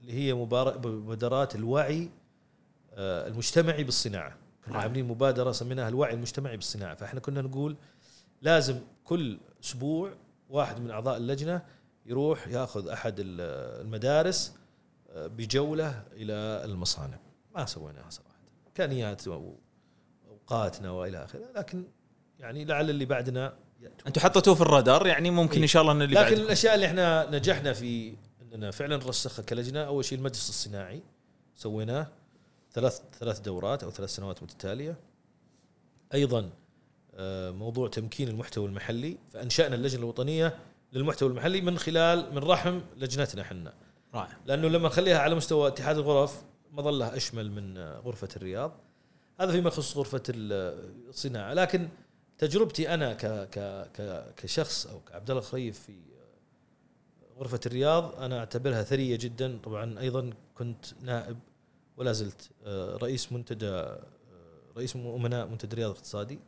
اللي 0.00 0.12
هي 0.12 0.34
مبادرات 0.34 1.54
الوعي 1.54 2.10
آه، 2.94 3.28
المجتمعي 3.28 3.84
بالصناعة. 3.84 4.36
كنا 4.64 4.72
نعم. 4.74 4.82
عاملين 4.82 5.08
مبادرة 5.08 5.52
سميناها 5.52 5.88
الوعي 5.88 6.14
المجتمعي 6.14 6.56
بالصناعة 6.56 6.94
فإحنا 6.94 7.20
كنا 7.20 7.42
نقول 7.42 7.76
لازم 8.42 8.80
كل 9.04 9.38
أسبوع 9.64 10.12
واحد 10.50 10.80
من 10.80 10.90
أعضاء 10.90 11.16
اللجنة 11.16 11.62
يروح 12.06 12.48
يأخذ 12.48 12.88
أحد 12.88 13.14
ال- 13.20 13.40
المدارس 13.84 14.54
آه، 15.10 15.26
بجولة 15.26 16.02
إلى 16.12 16.32
المصانع 16.64 17.18
ما 17.54 17.66
سويناها 17.66 18.10
صراحة 18.10 18.34
إمكانيات 18.66 19.22
واوقاتنا 19.28 20.90
وإلى 20.90 21.24
آخره 21.24 21.52
لكن 21.56 21.84
يعني 22.38 22.64
لعل 22.64 22.90
اللي 22.90 23.04
بعدنا 23.04 23.54
يأتون. 23.80 24.06
أنتم 24.06 24.20
حطيتوه 24.20 24.54
في 24.54 24.60
الرادار 24.60 25.06
يعني 25.06 25.30
ممكن 25.30 25.54
إيه. 25.56 25.62
إن 25.62 25.66
شاء 25.66 25.82
الله 25.82 25.92
إن 25.92 26.02
اللي 26.02 26.14
لكن 26.14 26.30
بعد 26.34 26.38
الأشياء 26.38 26.74
اللي 26.74 26.86
إحنا 26.86 27.30
نجحنا 27.30 27.72
في 27.72 28.14
إننا 28.42 28.70
فعلا 28.70 28.96
نرسخها 28.96 29.42
كلجنة 29.42 29.80
أول 29.80 30.04
شيء 30.04 30.18
المجلس 30.18 30.48
الصناعي 30.48 31.02
سويناه 31.54 32.06
ثلاث 32.74 33.00
ثلاث 33.20 33.40
دورات 33.40 33.84
أو 33.84 33.90
ثلاث 33.90 34.10
سنوات 34.10 34.42
متتالية. 34.42 34.96
أيضا 36.14 36.50
آه، 37.14 37.50
موضوع 37.50 37.88
تمكين 37.88 38.28
المحتوى 38.28 38.66
المحلي 38.66 39.18
فأنشأنا 39.32 39.74
اللجنة 39.74 40.00
الوطنية 40.00 40.58
للمحتوى 40.92 41.28
المحلي 41.28 41.60
من 41.60 41.78
خلال 41.78 42.34
من 42.34 42.38
رحم 42.38 42.80
لجنتنا 42.96 43.42
إحنا. 43.42 43.72
رائع. 44.14 44.36
لأنه 44.46 44.68
لما 44.68 44.88
نخليها 44.88 45.18
على 45.18 45.34
مستوى 45.34 45.68
اتحاد 45.68 45.96
الغرف 45.96 46.42
مظله 46.72 47.16
أشمل 47.16 47.50
من 47.50 47.78
غرفة 47.78 48.28
الرياض. 48.36 48.72
هذا 49.40 49.52
فيما 49.52 49.68
يخص 49.68 49.96
غرفة 49.96 50.22
الصناعة. 50.28 51.54
لكن 51.54 51.88
تجربتي 52.38 52.94
أنا 52.94 53.12
ك 53.12 53.26
ك 53.26 53.88
ك 53.96 54.24
كشخص 54.36 54.86
أو 54.86 55.00
كعبد 55.00 55.30
الله 55.30 55.42
خريف 55.42 55.80
في 55.80 55.98
غرفة 57.38 57.60
الرياض 57.66 58.14
أنا 58.14 58.38
أعتبرها 58.38 58.82
ثرية 58.82 59.16
جدا. 59.16 59.58
طبعا 59.64 60.00
أيضا 60.00 60.30
كنت 60.54 60.86
نائب 61.02 61.38
ولا 61.96 62.12
زلت 62.12 62.50
آه، 62.64 62.96
رئيس 62.96 63.32
منتدى 63.32 63.68
آه، 63.68 64.02
رئيس 64.76 64.96
امناء 64.96 65.46
منتدى 65.46 65.72
الرياض 65.72 65.90
الاقتصادي. 65.90 66.38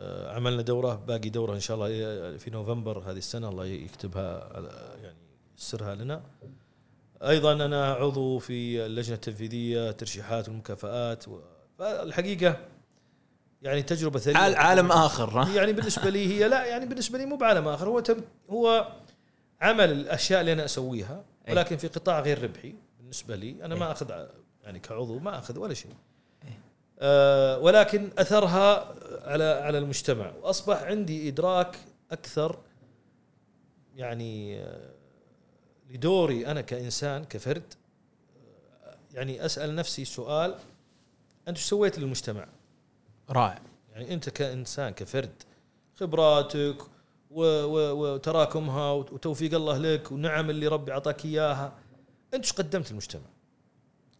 آه، 0.00 0.34
عملنا 0.34 0.62
دورة 0.62 0.94
باقي 0.94 1.28
دورة 1.28 1.54
إن 1.54 1.60
شاء 1.60 1.76
الله 1.76 2.36
في 2.36 2.50
نوفمبر 2.50 2.98
هذه 2.98 3.18
السنة 3.18 3.48
الله 3.48 3.66
يكتبها 3.66 4.50
يعني 5.02 5.16
يسرها 5.58 5.94
لنا. 5.94 6.22
أيضا 7.22 7.52
أنا 7.52 7.92
عضو 7.92 8.38
في 8.38 8.86
اللجنة 8.86 9.14
التنفيذية 9.14 9.90
ترشيحات 9.90 10.48
والمكافآت 10.48 11.24
فالحقيقة 11.78 12.56
يعني 13.62 13.82
تجربة 13.82 14.18
ثريه 14.18 14.36
عالم 14.36 14.92
آخر؟ 14.92 15.48
يعني 15.54 15.72
بالنسبة 15.72 16.10
لي 16.10 16.26
هي 16.26 16.48
لا 16.48 16.64
يعني 16.64 16.86
بالنسبة 16.86 17.18
لي 17.18 17.26
مو 17.26 17.36
بعالم 17.36 17.68
آخر 17.68 17.88
هو 17.88 18.02
هو 18.50 18.88
عمل 19.60 19.92
الأشياء 19.92 20.40
اللي 20.40 20.52
أنا 20.52 20.64
أسويها 20.64 21.24
ولكن 21.50 21.76
في 21.76 21.88
قطاع 21.88 22.20
غير 22.20 22.42
ربحي. 22.42 22.74
بالنسبة 23.14 23.36
لي 23.36 23.64
أنا 23.64 23.74
ما 23.74 23.92
أخذ 23.92 24.26
يعني 24.64 24.78
كعضو 24.78 25.18
ما 25.18 25.38
أخذ 25.38 25.58
ولا 25.58 25.74
شيء. 25.74 25.94
آه 26.98 27.58
ولكن 27.58 28.10
أثرها 28.18 28.94
على 29.28 29.44
على 29.44 29.78
المجتمع. 29.78 30.32
وأصبح 30.42 30.82
عندي 30.82 31.28
إدراك 31.28 31.76
أكثر 32.10 32.58
يعني 33.96 34.60
آه 34.60 34.90
لدوري 35.90 36.46
أنا 36.46 36.60
كإنسان 36.60 37.24
كفرد. 37.24 37.74
آه 38.84 38.96
يعني 39.14 39.44
أسأل 39.44 39.74
نفسي 39.74 40.04
سؤال 40.04 40.54
أنت 41.48 41.56
إيش 41.56 41.66
سويت 41.66 41.98
للمجتمع؟ 41.98 42.46
رائع. 43.30 43.62
يعني 43.92 44.14
أنت 44.14 44.30
كإنسان 44.30 44.90
كفرد 44.90 45.42
خبراتك 46.00 46.76
وتراكمها 47.30 48.92
وتوفيق 48.92 49.54
الله 49.54 49.78
لك 49.78 50.12
ونعم 50.12 50.50
اللي 50.50 50.66
ربي 50.66 50.92
أعطاك 50.92 51.24
إياها. 51.24 51.72
أنت 52.34 52.44
إيش 52.44 52.52
قدمت 52.52 52.90
للمجتمع؟ 52.90 53.26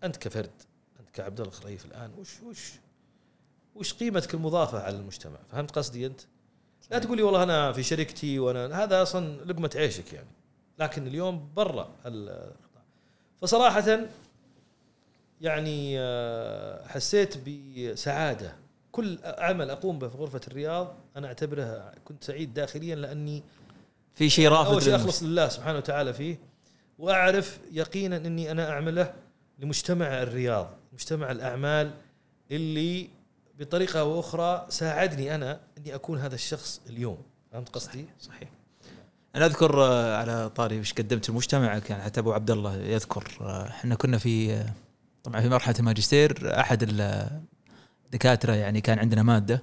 أنت 0.04 0.16
كفرد 0.16 0.50
أنت 1.00 1.10
كعبد 1.10 1.40
الله 1.40 1.52
الخريف 1.52 1.84
الآن 1.84 2.10
وش 2.18 2.42
وش 2.42 2.72
وش 3.74 3.94
قيمتك 3.94 4.34
المضافة 4.34 4.82
على 4.82 4.96
المجتمع؟ 4.96 5.38
فهمت 5.52 5.70
قصدي 5.70 6.06
أنت؟ 6.06 6.20
لا 6.90 6.98
تقول 6.98 7.16
لي 7.16 7.22
والله 7.22 7.42
أنا 7.42 7.72
في 7.72 7.82
شركتي 7.82 8.38
وأنا 8.38 8.84
هذا 8.84 9.02
أصلا 9.02 9.44
لقمة 9.44 9.70
عيشك 9.76 10.12
يعني 10.12 10.28
لكن 10.78 11.06
اليوم 11.06 11.48
برا 11.56 11.94
فصراحة 13.42 14.06
يعني 15.40 15.94
آه، 15.98 16.86
حسيت 16.88 17.34
بسعادة 17.48 18.56
كل 18.92 19.18
عمل 19.24 19.70
أقوم 19.70 19.98
به 19.98 20.08
في 20.08 20.16
غرفة 20.16 20.40
الرياض 20.48 20.96
أنا 21.16 21.26
أعتبره 21.26 21.92
كنت 22.04 22.24
سعيد 22.24 22.54
داخليا 22.54 22.94
لأني 22.94 23.42
في 24.14 24.30
شيء 24.30 24.48
رافض 24.48 24.72
أول 24.72 24.82
شيء 24.82 24.96
أخلص 24.96 25.22
لله 25.22 25.48
سبحانه 25.48 25.78
وتعالى 25.78 26.12
فيه 26.12 26.38
وأعرف 26.98 27.58
يقينا 27.72 28.16
إني 28.16 28.50
أنا 28.50 28.70
أعمله 28.70 29.14
لمجتمع 29.58 30.06
الرياض 30.06 30.70
مجتمع 30.92 31.30
الأعمال 31.30 31.90
اللي 32.50 33.08
بطريقة 33.58 34.00
أو 34.00 34.20
أخرى 34.20 34.66
ساعدني 34.68 35.34
أنا 35.34 35.60
إني 35.78 35.94
أكون 35.94 36.18
هذا 36.18 36.34
الشخص 36.34 36.80
اليوم. 36.88 37.18
فهمت 37.52 37.68
قصدي؟ 37.68 38.04
صحيح 38.20 38.48
أنا 39.36 39.46
أذكر 39.46 39.82
آه، 39.84 40.16
على 40.16 40.50
طاري 40.50 40.76
إيش 40.78 40.92
قدمت 40.92 41.28
المجتمع 41.28 41.78
كان 41.78 42.00
حتى 42.02 42.20
أبو 42.20 42.32
عبد 42.32 42.50
الله 42.50 42.76
يذكر 42.76 43.24
آه، 43.40 43.68
إحنا 43.68 43.94
كنا 43.94 44.18
في 44.18 44.52
آه، 44.52 44.72
طبعا 45.22 45.40
في 45.40 45.48
مرحلة 45.48 45.74
الماجستير 45.78 46.60
أحد 46.60 46.88
الدكاتره 48.04 48.52
يعني 48.52 48.80
كان 48.80 48.98
عندنا 48.98 49.22
مادة 49.22 49.62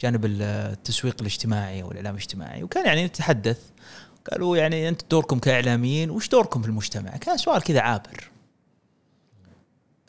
جانب 0.00 0.24
التسويق 0.24 1.16
الاجتماعي 1.20 1.82
والإعلام 1.82 2.14
الاجتماعي 2.14 2.62
وكان 2.62 2.86
يعني 2.86 3.04
نتحدث. 3.04 3.58
قالوا 4.30 4.56
يعني 4.56 4.88
أنت 4.88 5.02
دوركم 5.10 5.38
كإعلاميين 5.38 6.10
وش 6.10 6.28
دوركم 6.28 6.62
في 6.62 6.68
المجتمع؟ 6.68 7.16
كان 7.16 7.36
سؤال 7.36 7.62
كذا 7.62 7.80
عابر. 7.80 8.30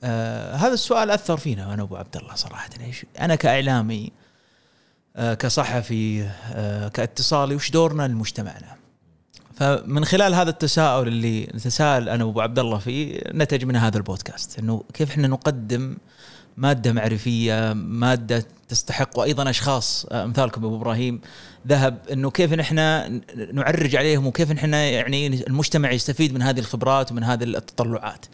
آه 0.04 0.56
هذا 0.56 0.74
السؤال 0.74 1.12
أثر 1.12 1.38
فينا 1.38 1.74
أنا 1.74 1.84
ابو 1.84 1.96
عبد 1.96 2.18
الله 2.18 2.36
صراحة 2.36 2.70
إيش 2.82 3.06
أنا 3.20 3.36
كإعلامي 3.36 4.12
آه 5.16 5.34
كصحفي 5.34 6.30
آه 6.54 6.88
كاتصالي 6.88 7.56
وش 7.56 7.72
دورنا 7.72 8.08
لمجتمعنا؟ 8.08 8.76
فمن 9.56 10.06
خلال 10.06 10.34
هذا 10.34 10.50
التساؤل 10.50 11.08
اللي 11.08 11.44
نتساءل 11.44 12.10
أنا 12.10 12.24
وأبو 12.24 12.42
عبد 12.42 12.60
الله 12.60 12.78
فيه 12.78 13.22
نتج 13.34 13.66
من 13.66 13.76
هذا 13.76 13.98
البودكاست 13.98 14.60
إنه 14.60 14.84
كيف 14.94 15.12
إحنا 15.12 15.28
نقدم 15.28 15.98
مادة 16.58 16.94
معرفية 16.94 17.74
مادة 17.74 18.46
تستحق 18.70 19.20
وأيضا 19.20 19.50
أشخاص. 19.50 20.06
امثالكم 20.12 20.66
أبو 20.66 20.76
إبراهيم. 20.76 21.22
ذهب 21.68 21.98
إنه 22.12 22.32
كيف 22.32 22.54
نحن 22.54 22.76
نعرج 23.54 23.96
عليهم 23.96 24.28
وكيف 24.28 24.52
نحن 24.52 24.74
يعني 24.74 25.28
المجتمع 25.28 25.92
يستفيد 25.92 26.34
من 26.34 26.42
هذه 26.42 26.60
الخبرات 26.60 27.12
ومن 27.12 27.24
هذه 27.24 27.44
التطلعات. 27.44 28.26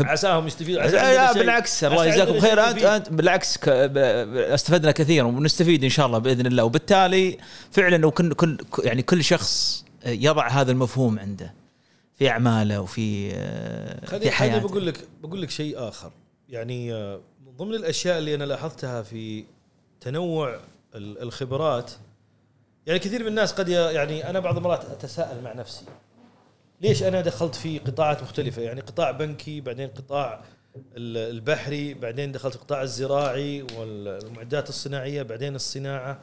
عساهم 0.00 0.46
يستفيدوا. 0.46 0.82
لا 0.82 1.32
بالعكس 1.32 1.84
الله 1.84 2.06
يجزاكم 2.06 2.40
خير. 2.40 2.70
انت 2.70 2.82
أنت 2.82 3.08
بالعكس 3.08 3.58
استفدنا 3.68 4.92
كثيرا 4.92 5.26
ونستفيد 5.26 5.84
إن 5.84 5.90
شاء 5.90 6.06
الله 6.06 6.18
بإذن 6.18 6.46
الله. 6.46 6.64
وبالتالي 6.64 7.38
فعلا 7.70 8.06
وكل 8.06 8.34
كل 8.34 8.58
يعني 8.84 9.02
كل 9.02 9.24
شخص 9.24 9.84
يضع 10.06 10.48
هذا 10.48 10.72
المفهوم 10.72 11.18
عنده 11.18 11.54
في 12.18 12.28
أعماله 12.28 12.80
وفي 12.80 13.30
في 14.06 14.30
حياته. 14.30 14.68
بقول 14.68 14.86
لك 14.86 15.08
بقول 15.22 15.42
لك 15.42 15.50
شيء 15.50 15.88
آخر. 15.88 16.12
يعني 16.48 16.92
من 17.39 17.39
ضمن 17.60 17.74
الأشياء 17.74 18.18
اللي 18.18 18.34
أنا 18.34 18.44
لاحظتها 18.44 19.02
في 19.02 19.44
تنوع 20.00 20.60
الخبرات 20.94 21.90
يعني 22.86 22.98
كثير 22.98 23.20
من 23.20 23.26
الناس 23.26 23.52
قد 23.52 23.68
يعني 23.68 24.30
أنا 24.30 24.40
بعض 24.40 24.56
المرات 24.56 24.84
أتساءل 24.84 25.42
مع 25.42 25.52
نفسي 25.52 25.84
ليش 26.80 27.02
أنا 27.02 27.20
دخلت 27.20 27.54
في 27.54 27.78
قطاعات 27.78 28.22
مختلفة؟ 28.22 28.62
يعني 28.62 28.80
قطاع 28.80 29.10
بنكي 29.10 29.60
بعدين 29.60 29.88
قطاع 29.88 30.44
البحري 30.96 31.94
بعدين 31.94 32.32
دخلت 32.32 32.54
القطاع 32.54 32.82
الزراعي 32.82 33.62
والمعدات 33.62 34.68
الصناعية 34.68 35.22
بعدين 35.22 35.54
الصناعة 35.54 36.20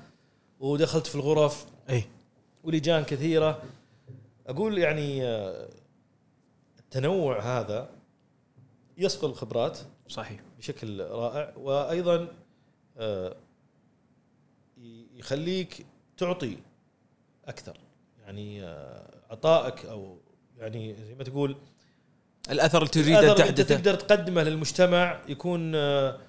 ودخلت 0.60 1.08
في 1.08 1.16
الغرف 1.16 1.66
أي. 1.90 2.04
ولجان 2.64 3.04
كثيرة. 3.04 3.62
أقول 4.48 4.78
يعني 4.78 5.24
التنوع 6.80 7.60
هذا 7.60 7.90
يصقل 8.98 9.30
الخبرات. 9.30 9.78
صحيح. 10.10 10.47
بشكل 10.58 11.02
رائع 11.02 11.54
وأيضا 11.58 12.28
آه، 12.98 13.36
يخليك 15.16 15.86
تعطي 16.18 16.58
أكثر. 17.46 17.78
يعني 18.26 18.64
آه، 18.64 19.22
عطائك 19.30 19.86
أو 19.86 20.18
يعني 20.58 20.96
زي 20.96 21.16
ما 21.16 21.24
تقول 21.24 21.56
الأثر 22.50 22.78
اللي 22.78 22.90
تريد 22.90 23.16
ان 23.16 23.36
تحدثه. 23.36 23.76
تقدر 23.76 23.94
تقدمه 23.94 24.44
للمجتمع 24.44 25.22
يكون 25.28 25.76
آه، 25.76 26.20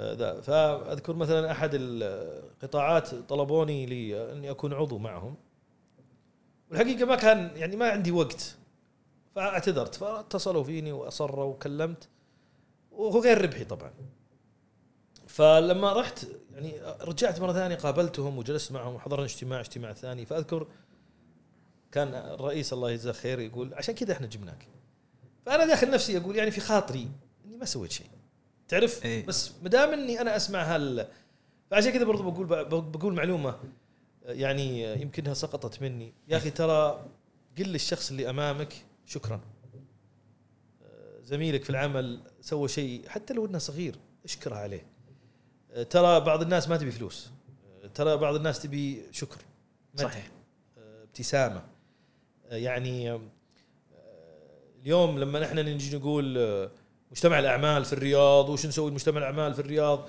ذا. 0.00 0.40
فأذكر 0.40 1.16
مثلا 1.16 1.52
أحد 1.52 1.70
القطاعات 1.74 3.14
طلبوني 3.14 3.86
لي 3.86 4.32
اني 4.32 4.50
أكون 4.50 4.72
عضو 4.72 4.98
معهم. 4.98 5.36
والحقيقة 6.70 7.04
ما 7.04 7.16
كان 7.16 7.50
يعني 7.56 7.76
ما 7.76 7.88
عندي 7.90 8.12
وقت 8.12 8.56
فاعتذرت 9.34 9.94
فاتصلوا 9.94 10.64
فيني 10.64 10.92
وأصروا 10.92 11.44
وكلمت. 11.44 12.08
وهو 12.96 13.20
غير 13.20 13.42
ربحي 13.42 13.64
طبعا. 13.64 13.92
فلما 15.26 15.92
رحت 15.92 16.26
يعني 16.54 16.80
رجعت 17.00 17.40
مرة 17.40 17.52
ثانية 17.52 17.74
قابلتهم 17.74 18.38
وجلست 18.38 18.72
معهم 18.72 18.94
وحضرنا 18.94 19.24
اجتماع 19.24 19.60
اجتماع 19.60 19.92
ثاني. 19.92 20.26
فأذكر 20.26 20.66
كان 21.92 22.14
الرئيس 22.14 22.72
الله 22.72 22.90
يجزاه 22.90 23.12
خير 23.12 23.40
يقول 23.40 23.74
عشان 23.74 23.94
كذا 23.94 24.12
إحنا 24.12 24.26
جبناك. 24.26 24.68
فأنا 25.46 25.66
داخل 25.66 25.90
نفسي 25.90 26.18
أقول 26.18 26.36
يعني 26.36 26.50
في 26.50 26.60
خاطري 26.60 27.08
إني 27.46 27.56
ما 27.56 27.64
سويت 27.64 27.92
شيء. 27.92 28.06
تعرف؟ 28.68 29.04
إيه؟ 29.04 29.26
بس 29.26 29.52
ما 29.62 29.68
دام 29.68 29.92
إني 29.92 30.20
أنا 30.20 30.36
أسمع 30.36 30.62
هال 30.62 31.08
فعشان 31.70 31.92
كذا 31.92 32.04
برضو 32.04 32.30
بقول 32.30 32.46
بقول 32.80 33.14
معلومة 33.14 33.58
يعني 34.24 34.92
يمكنها 35.02 35.34
سقطت 35.34 35.82
مني. 35.82 36.12
يا 36.28 36.36
أخي 36.36 36.50
ترى 36.50 37.04
قل 37.58 37.64
للشخص 37.64 38.10
اللي 38.10 38.30
أمامك 38.30 38.74
شكرا. 39.06 39.40
زميلك 41.26 41.64
في 41.64 41.70
العمل 41.70 42.20
سوى 42.40 42.68
شيء 42.68 43.08
حتى 43.08 43.34
لو 43.34 43.46
إنه 43.46 43.58
صغير 43.58 43.96
اشكره 44.24 44.54
عليه. 44.54 44.86
ترى 45.90 46.20
بعض 46.20 46.42
الناس 46.42 46.68
ما 46.68 46.76
تبي 46.76 46.90
فلوس. 46.90 47.30
ترى 47.94 48.16
بعض 48.16 48.34
الناس 48.34 48.62
تبي 48.62 49.02
شكر. 49.10 49.38
صحيح. 49.96 50.30
ابتسامة. 51.02 51.62
يعني 52.50 53.20
اليوم 54.82 55.18
لما 55.18 55.40
نحن 55.40 55.58
نجي 55.58 55.96
نقول 55.96 56.38
مجتمع 57.10 57.38
الأعمال 57.38 57.84
في 57.84 57.92
الرياض 57.92 58.48
وش 58.48 58.66
نسوي 58.66 58.90
مجتمع 58.90 59.18
الأعمال 59.18 59.54
في 59.54 59.60
الرياض؟ 59.60 60.08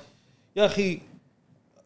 يا 0.55 0.65
أخي 0.65 1.01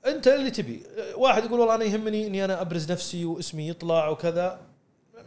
أنت 0.05 0.27
اللي 0.27 0.51
تبي. 0.51 0.83
واحد 1.15 1.45
يقول 1.45 1.59
والله 1.59 1.75
أنا 1.75 1.83
يهمني 1.83 2.27
إني 2.27 2.45
أنا 2.45 2.61
أبرز 2.61 2.91
نفسي 2.91 3.25
واسمي 3.25 3.67
يطلع 3.69 4.09
وكذا. 4.09 4.61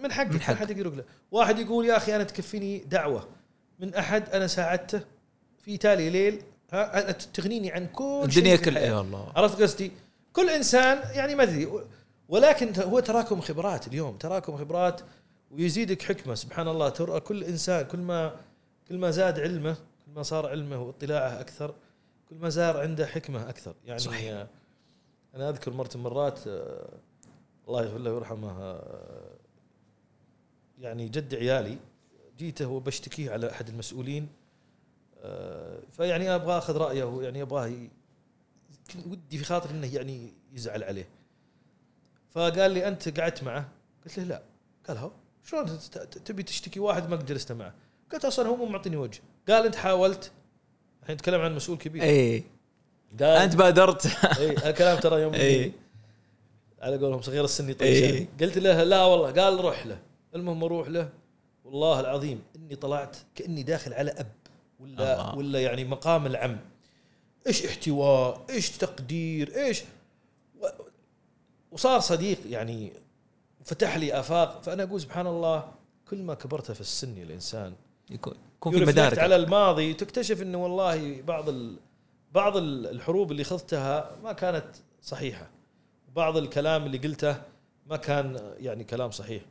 من 0.03 0.13
حقك 0.13 0.27
من 0.27 0.35
من 0.35 0.41
حقك. 0.41 0.57
حقك. 0.57 0.77
يقول 0.77 1.05
واحد 1.31 1.59
يقول 1.59 1.87
يا 1.87 1.97
أخي 1.97 2.17
أنا 2.17 2.25
تكفيني 2.25 2.79
دعوة. 2.79 3.29
من 3.85 3.95
أحد 3.95 4.29
أنا 4.29 4.47
ساعدته 4.47 5.01
في 5.59 5.77
تالي 5.77 6.11
ليل 6.11 6.43
ها 6.73 7.13
تغنيني 7.13 7.73
عن 7.73 7.87
كل 7.87 8.05
الدنيا 8.05 8.31
شيء 8.31 8.57
في 8.57 8.63
كل 8.63 8.71
الحياة. 8.71 8.87
إي 8.87 8.93
والله 8.93 9.33
عرفت 9.37 9.63
قصدي؟ 9.63 9.93
كل 10.33 10.51
إنسان 10.51 11.17
يعني 11.17 11.35
ما 11.35 11.43
أدري 11.43 11.69
ولكن 12.29 12.83
هو 12.83 13.01
تراكم 13.01 13.41
خبرات 13.41 13.87
اليوم 13.87 14.17
تراكم 14.17 14.57
خبرات 14.57 15.01
ويزيدك 15.51 16.03
حكمة 16.03 16.35
سبحان 16.35 16.69
الله 16.69 16.89
ترى 16.89 17.21
كل 17.21 17.45
إنسان 17.45 17.85
كل 17.85 17.99
ما 17.99 18.37
كل 18.89 18.99
ما 18.99 19.11
زاد 19.11 19.41
علمه 19.41 19.73
كل 20.07 20.13
ما 20.17 20.23
صار 20.23 20.47
علمه 20.47 20.83
واطلاعه 20.83 21.41
أكثر 21.41 21.75
كل 22.31 22.37
ما 22.37 22.49
زار 22.49 22.81
عنده 22.81 23.07
حكمة 23.07 23.49
أكثر 23.49 23.75
يعني 23.85 23.99
صحيح. 23.99 24.33
آه، 24.33 24.49
أنا 25.35 25.49
أذكر 25.49 25.73
مرة 25.73 25.91
من 25.95 26.01
المرات 26.01 26.47
آه، 26.47 26.89
الله 27.69 27.83
يغفر 27.83 27.99
له 27.99 28.13
ويرحمه 28.13 28.63
آه، 28.63 29.31
يعني 30.79 31.09
جد 31.09 31.35
عيالي 31.35 31.79
جيته 32.39 32.67
وبشتكيه 32.67 33.31
على 33.31 33.51
أحد 33.51 33.69
المسؤولين 33.69 34.29
آه، 35.23 35.79
فيعني 35.93 36.35
أبغى 36.35 36.59
أخذ 36.59 36.77
رأيه 36.77 37.23
يعني 37.23 37.43
أبغاه 37.43 37.73
ودي 39.07 39.39
في 39.39 39.45
خاطري 39.45 39.71
إنه 39.73 39.95
يعني 39.95 40.33
يزعل 40.53 40.85
عليه. 40.85 41.09
فقال 42.31 42.71
لي 42.71 42.89
أنت 42.89 43.21
قعدت 43.21 43.43
معه؟ 43.45 43.69
قلت 44.05 44.19
له 44.19 44.25
لا. 44.25 44.43
قال 44.89 44.99
هو 44.99 45.11
شلون 45.45 45.79
تبي 46.25 46.43
تشتكي 46.43 46.81
واحد 46.81 47.11
ما 47.11 47.17
قد 47.17 47.27
جلست 47.27 47.53
معه؟ 47.53 47.75
قلت 48.13 48.25
أصلا 48.25 48.49
هو 48.49 48.57
مو 48.57 48.67
معطيني 48.67 48.97
وجه. 48.97 49.21
قال 49.49 49.67
أنت 49.67 49.77
حاولت؟ 49.77 50.33
الحين 51.03 51.15
نتكلم 51.15 51.41
عن 51.41 51.55
مسؤول 51.55 51.79
كبير. 51.79 52.03
اي 52.03 52.45
قال 53.21 53.23
أنت 53.23 53.57
بادرت. 53.57 54.07
اي 54.39 54.71
الكلام 54.71 55.01
ترى 55.01 55.21
يوم 55.23 55.35
إي. 55.35 55.73
على 56.81 56.97
قولهم 56.97 57.23
صغير 57.23 57.45
السن. 57.45 57.71
يطيش 57.71 58.27
قلت 58.41 58.59
له 58.59 58.83
لا 58.83 59.05
والله. 59.05 59.43
قال 59.43 59.61
روح 59.61 59.87
له. 59.87 59.99
المهم 60.35 60.65
أروح 60.65 60.89
له. 60.89 61.09
والله 61.65 62.01
العظيم 62.01 62.43
إني 62.57 62.77
طلعت 62.77 63.17
كأني 63.35 63.63
داخل 63.63 63.93
على 63.95 64.11
أب 64.11 64.33
ولا 64.81 64.93
الله. 65.21 65.37
ولا 65.39 65.63
يعني 65.63 65.85
مقام 65.85 66.27
العم. 66.27 66.59
إيش 67.47 67.67
احتواء؟ 67.67 68.45
إيش 68.51 68.71
تقدير؟ 68.71 69.57
إيش؟ 69.57 69.83
و- 70.61 70.67
وصار 71.73 72.01
صديق 72.01 72.39
يعني 72.47 72.93
فتح 73.65 73.97
لي 73.97 74.21
آفاق. 74.21 74.63
فأنا 74.63 74.83
أقول 74.83 75.01
سبحان 75.01 75.27
الله 75.27 75.73
كل 76.11 76.23
ما 76.23 76.35
كبرت 76.35 76.73
في 76.73 76.81
السن 76.81 77.19
الإنسان 77.23 77.75
يكون 78.11 78.35
يكون 78.57 78.73
في 78.73 78.85
مدارك. 78.85 79.19
على 79.19 79.37
الماضي 79.37 79.95
تكتشف 79.95 80.43
إنه 80.43 80.63
والله 80.65 81.23
بعض 81.23 81.49
ال... 81.49 81.77
بعض 82.33 82.57
ال- 82.57 82.87
الحروب 82.87 83.33
اللي 83.33 83.45
خضتها 83.45 84.17
ما 84.23 84.33
كانت 84.33 84.67
صحيحة. 85.03 85.51
بعض 86.17 86.37
الكلام 86.37 86.85
اللي 86.87 86.99
قلته 86.99 87.43
ما 87.87 87.97
كان 87.97 88.55
يعني 88.61 88.85
كلام 88.85 89.11
صحيح. 89.11 89.43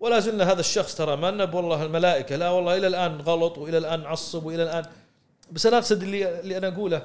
ولا 0.00 0.20
زلنا 0.20 0.52
هذا 0.52 0.60
الشخص 0.60 0.94
ترى 0.94 1.16
ما 1.16 1.30
نب 1.30 1.54
والله 1.54 1.84
الملائكة 1.84 2.36
لا 2.36 2.50
والله 2.50 2.76
إلى 2.76 2.86
الآن 2.86 3.20
غلط 3.20 3.58
وإلى 3.58 3.78
الآن 3.78 4.04
عصب 4.06 4.44
وإلى 4.44 4.62
الآن 4.62 4.84
بس 5.52 5.66
أنا 5.66 5.78
أقصد 5.78 6.02
اللي 6.02 6.40
اللي 6.40 6.56
أنا 6.58 6.68
أقوله 6.68 7.02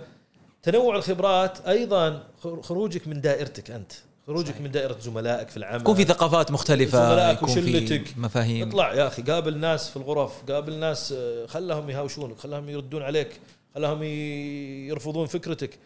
تنوع 0.64 0.96
الخبرات 0.96 1.68
أيضا 1.68 2.24
خروجك 2.62 3.08
من 3.08 3.22
دائرتك 3.22 3.72
أنت 3.72 3.92
خروجك 4.28 4.50
صحيح. 4.50 4.62
من 4.62 4.72
دائرة 4.72 4.98
زملائك 5.00 5.50
في 5.50 5.58
العمل 5.58 5.82
يكون 5.82 5.96
في 5.96 6.04
ثقافات 6.04 6.52
مختلفة 6.52 7.10
زملائك 7.10 7.44
وشلتك. 7.44 8.18
مفاهيم 8.18 8.68
اطلع 8.68 8.94
يا 8.94 9.08
أخي 9.08 9.22
قابل 9.22 9.58
ناس 9.58 9.90
في 9.90 9.98
الغرف 9.98 10.52
قابل 10.52 10.74
ناس 10.74 11.12
آه، 11.18 11.46
خلهم 11.46 11.90
يهاوشونك 11.90 12.38
خلهم 12.40 12.70
يردون 12.70 13.02
عليك 13.04 13.40
خلهم 13.76 14.04
يرفضون 14.04 15.28
فكرتك 15.28 15.80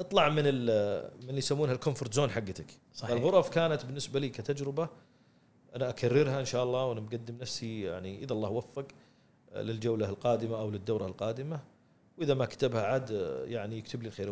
اطلع 0.00 0.28
من 0.28 0.34
من 0.34 0.48
اللي 1.28 1.38
يسمونها 1.38 1.74
ال 1.74 1.79
comfort 1.79 2.14
zone 2.14 2.30
حقتك 2.30 2.66
صحيح. 2.94 3.10
الغرف 3.10 3.48
كانت 3.48 3.84
بالنسبة 3.84 4.20
لي 4.20 4.28
كتجربة 4.28 4.88
أنا 5.76 5.88
أكررها 5.88 6.40
إن 6.40 6.44
شاء 6.44 6.64
الله 6.64 6.84
وأنا 6.86 7.00
مقدم 7.00 7.34
نفسي 7.40 7.82
يعني 7.82 8.22
إذا 8.24 8.32
الله 8.32 8.48
وفق 8.50 8.86
آه، 9.54 9.62
للجولة 9.62 10.08
القادمة 10.08 10.60
أو 10.60 10.70
للدورة 10.70 11.06
القادمة. 11.06 11.60
وإذا 12.18 12.34
ما 12.34 12.44
كتبها 12.46 12.82
عاد 12.82 13.12
آه، 13.12 13.44
يعني 13.44 13.78
يكتب 13.78 14.02
لي 14.02 14.08
الخير 14.08 14.28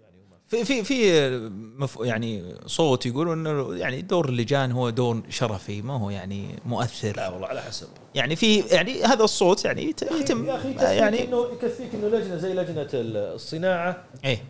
يعني 0.00 0.16
في. 0.46 0.64
في 0.64 0.84
في 0.84 1.30
مف 1.76 1.98
يعني 2.02 2.54
صوت 2.66 3.06
يقول 3.06 3.32
إنه 3.32 3.74
يعني 3.76 4.02
دور 4.02 4.28
اللجان 4.28 4.72
هو 4.72 4.90
دور 4.90 5.22
شرفي 5.28 5.82
ما 5.82 5.98
هو 5.98 6.10
يعني 6.10 6.46
لا 6.52 6.58
مؤثر 6.66 7.30
والله 7.32 7.46
على 7.46 7.62
حسب. 7.62 7.88
يعني 8.14 8.36
في 8.36 8.58
يعني 8.60 9.02
هذا 9.04 9.24
الصوت 9.24 9.64
يعني 9.64 9.82
يت- 9.84 10.02
يتم 10.12 10.46
يا 10.46 10.54
يكفيك 10.54 10.80
يعني 10.82 11.24
انه 11.24 11.46
يكفيك 11.52 11.94
إنه 11.94 12.06
لجنة 12.08 12.36
زي 12.36 12.54
لجنة 12.54 12.88
الصناعة. 12.94 14.04
إيه. 14.24 14.44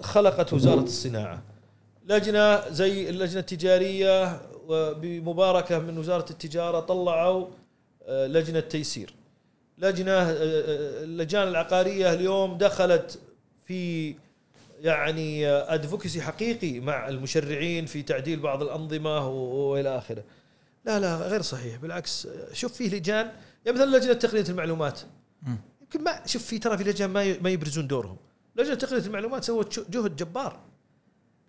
خلقت 0.00 0.52
وزارة 0.52 0.80
الصناعة. 0.80 1.42
لجنة 2.06 2.68
زي 2.70 3.10
اللجنة 3.10 3.40
التجارية 3.40 4.40
وبمباركة 4.70 5.78
من 5.78 5.98
وزارة 5.98 6.30
التجارة 6.30 6.80
طلعوا 6.80 7.46
آه، 8.02 8.26
لجنة 8.26 8.60
تيسير. 8.60 9.14
لجنة 9.78 10.12
آه، 10.12 10.30
آه، 10.30 11.04
اللجان 11.04 11.48
العقارية 11.48 12.12
اليوم 12.12 12.58
دخلت 12.58 13.18
في 13.66 14.14
يعني 14.80 15.48
advocacy 15.48 16.22
حقيقي 16.22 16.80
مع 16.80 17.08
المشرعين 17.08 17.86
في 17.86 18.02
تعديل 18.02 18.40
بعض 18.40 18.62
الأنظمة 18.62 19.28
وإلى 19.28 19.98
آخره. 19.98 20.24
لا 20.84 21.00
لا 21.00 21.16
غير 21.16 21.42
صحيح. 21.42 21.76
بالعكس 21.76 22.28
شوف 22.52 22.72
فيه 22.72 22.88
لجان 22.88 23.32
يعني 23.66 23.78
مثلا 23.78 23.96
لجنة 23.96 24.12
تقنية 24.12 24.44
المعلومات. 24.48 25.00
يمكن 25.80 26.04
ما 26.04 26.26
شوف 26.26 26.44
في 26.44 26.58
ترى 26.58 26.78
في 26.78 26.84
لجان 26.84 27.10
ما 27.10 27.50
يبرزون 27.50 27.86
دورهم. 27.86 28.16
لجنة 28.56 28.74
تقنية 28.74 29.06
المعلومات 29.06 29.44
سوت 29.44 29.90
جهد 29.90 30.16
جبار. 30.16 30.60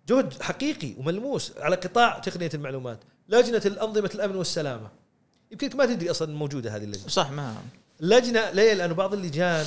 جهد 0.09 0.41
حقيقي 0.41 0.93
وملموس 0.97 1.53
على 1.57 1.75
قطاع 1.75 2.19
تقنية 2.19 2.49
المعلومات 2.53 2.99
لجنة 3.29 3.61
الأنظمة 3.65 4.11
الأمن 4.15 4.35
والسلامة. 4.35 4.89
يمكنك 5.51 5.75
ما 5.75 5.85
تدري 5.85 6.11
أصلا 6.11 6.35
موجودة 6.35 6.75
هذه 6.75 6.83
اللجنة. 6.83 7.07
صح 7.07 7.31
ما. 7.31 7.55
اللجنة 8.01 8.51
ليه؟ 8.51 8.73
لأنه 8.73 8.93
بعض 8.93 9.13
اللجان 9.13 9.65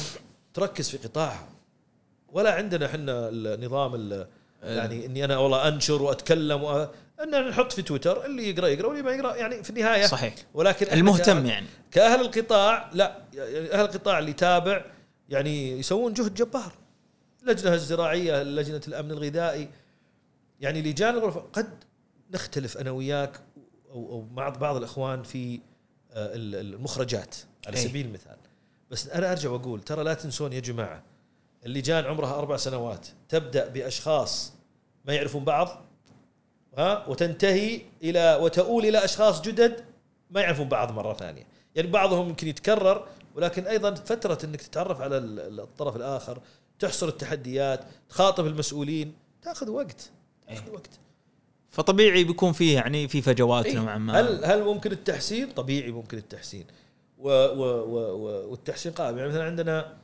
تركز 0.55 0.89
في 0.91 0.97
قطاعها. 0.97 1.49
ولا 2.33 2.55
عندنا 2.55 2.87
إحنا 2.87 3.29
النظام 3.29 3.95
ال- 3.95 4.27
يعني 4.63 5.07
إني 5.07 5.25
أنا 5.25 5.39
والله 5.39 5.69
أنشر 5.69 6.03
وأتكلم 6.03 6.63
و... 6.65 6.89
إن 7.23 7.49
نحط 7.49 7.73
في 7.73 7.83
تويتر 7.83 8.25
اللي 8.27 8.51
يقرأ 8.51 8.67
يقرأ 8.69 8.87
واللي 8.87 9.03
ما 9.03 9.11
يقرأ 9.11 9.37
يعني 9.37 9.63
في 9.63 9.71
النهاية 9.71 10.07
صحيح. 10.07 10.35
ولكن 10.55 10.87
المهتم 10.93 11.47
يعني. 11.47 11.67
كأهل 11.91 12.21
القطاع 12.21 12.91
لا 12.93 13.19
يعني 13.35 13.73
أهل 13.73 13.81
القطاع 13.85 14.19
اللي 14.19 14.31
يتابع 14.31 14.85
يعني 15.29 15.79
يسوون 15.79 16.13
جهد 16.13 16.35
جبار. 16.35 16.73
اللجنة 17.43 17.75
الزراعية 17.75 18.43
لجنة 18.43 18.81
الأمن 18.89 19.11
الغذائي 19.11 19.69
يعني 20.65 20.83
لجان 20.83 21.15
الغرفة 21.15 21.41
قد 21.53 21.85
نختلف 22.31 22.77
أنا 22.79 22.91
وياك 22.91 23.41
أو 23.91 24.11
أو 24.13 24.27
مع 24.33 24.49
بعض 24.49 24.77
الإخوان 24.77 25.23
في 25.23 25.55
آه، 26.13 26.35
ال- 26.35 26.75
المخرجات 26.75 27.35
على 27.67 27.77
أي. 27.77 27.83
سبيل 27.83 28.07
المثال. 28.07 28.37
بس 28.91 29.09
أنا 29.09 29.33
أرجع 29.33 29.51
وأقول 29.51 29.81
ترى 29.83 30.05
لا 30.05 30.15
تنسون 30.15 30.53
يا 30.53 30.61
جماعة 30.61 31.03
اللجان 31.67 32.05
عمرها 32.05 32.39
أربع 32.39 32.57
سنوات 32.57 33.07
تبدأ 33.29 33.69
بأشخاص 33.69 34.53
ما 35.05 35.15
يعرفون 35.15 35.45
بعض 35.45 35.85
ها 36.79 37.07
وتنتهي 37.09 37.81
إلى 38.03 38.39
وتؤول 38.43 38.87
إلى 38.87 39.05
أشخاص 39.05 39.41
جدد 39.41 39.85
ما 40.31 40.41
يعرفون 40.41 40.69
بعض 40.69 40.93
مرة 40.93 41.15
ثانية. 41.15 41.47
يعني 41.75 41.89
بعضهم 41.89 42.29
يمكن 42.29 42.49
يتكرر 42.49 43.09
ولكن 43.35 43.67
أيضا 43.67 43.95
فترة 43.95 44.39
إنك 44.45 44.63
تتعرف 44.63 45.01
على 45.01 45.19
ال- 45.19 45.61
الطرف 45.61 45.97
الآخر 45.97 46.41
تحصر 46.79 47.09
التحديات 47.09 47.81
تخاطب 48.09 48.47
المسؤولين 48.47 49.15
تأخذ 49.43 49.71
وقت. 49.71 50.11
تاخذ 50.49 50.73
وقت. 50.73 50.91
فطبيعي 51.71 52.25
بيكون 52.25 52.53
فيه 52.53 52.75
يعني 52.75 53.09
في 53.09 53.23
فجوات 53.23 53.67
إيه. 53.67 53.77
نوعا 53.77 53.99
ما. 53.99 54.21
هل 54.21 54.45
هل 54.45 54.65
ممكن 54.65 54.93
التحسين؟ 54.93 55.51
طبيعي 55.51 55.91
ممكن 55.91 56.19
التحسين. 56.19 56.67
و 57.19 57.29
و 57.29 57.63
و 57.63 57.99
و 57.99 58.51
والتحسين 58.51 58.93
قائم. 58.93 59.19
يعني 59.19 59.31
مثلا 59.31 59.45
عندنا 59.45 59.99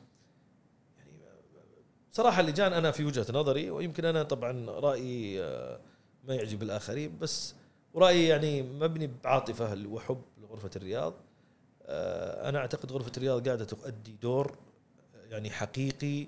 يعني 0.97 1.11
صراحة 2.11 2.41
اللجان 2.41 2.73
أنا 2.73 2.91
في 2.91 3.05
وجهة 3.05 3.25
نظري 3.33 3.69
ويمكن 3.69 4.05
أنا 4.05 4.23
طبعا 4.23 4.69
رأيي 4.69 5.43
آه، 5.43 5.79
ما 6.27 6.35
يعجب 6.35 6.63
الآخرين 6.63 7.17
بس 7.17 7.55
ورايي 7.93 8.27
يعني 8.27 8.61
مبني 8.61 9.09
بعاطفة 9.23 9.85
وحب 9.87 10.21
لغرفة 10.41 10.69
الرياض. 10.75 11.13
آه، 11.85 12.49
أنا 12.49 12.59
أعتقد 12.59 12.91
غرفة 12.91 13.11
الرياض 13.17 13.47
قاعدة 13.47 13.65
تؤدي 13.65 14.15
دور 14.21 14.57
يعني 15.29 15.49
حقيقي 15.49 16.27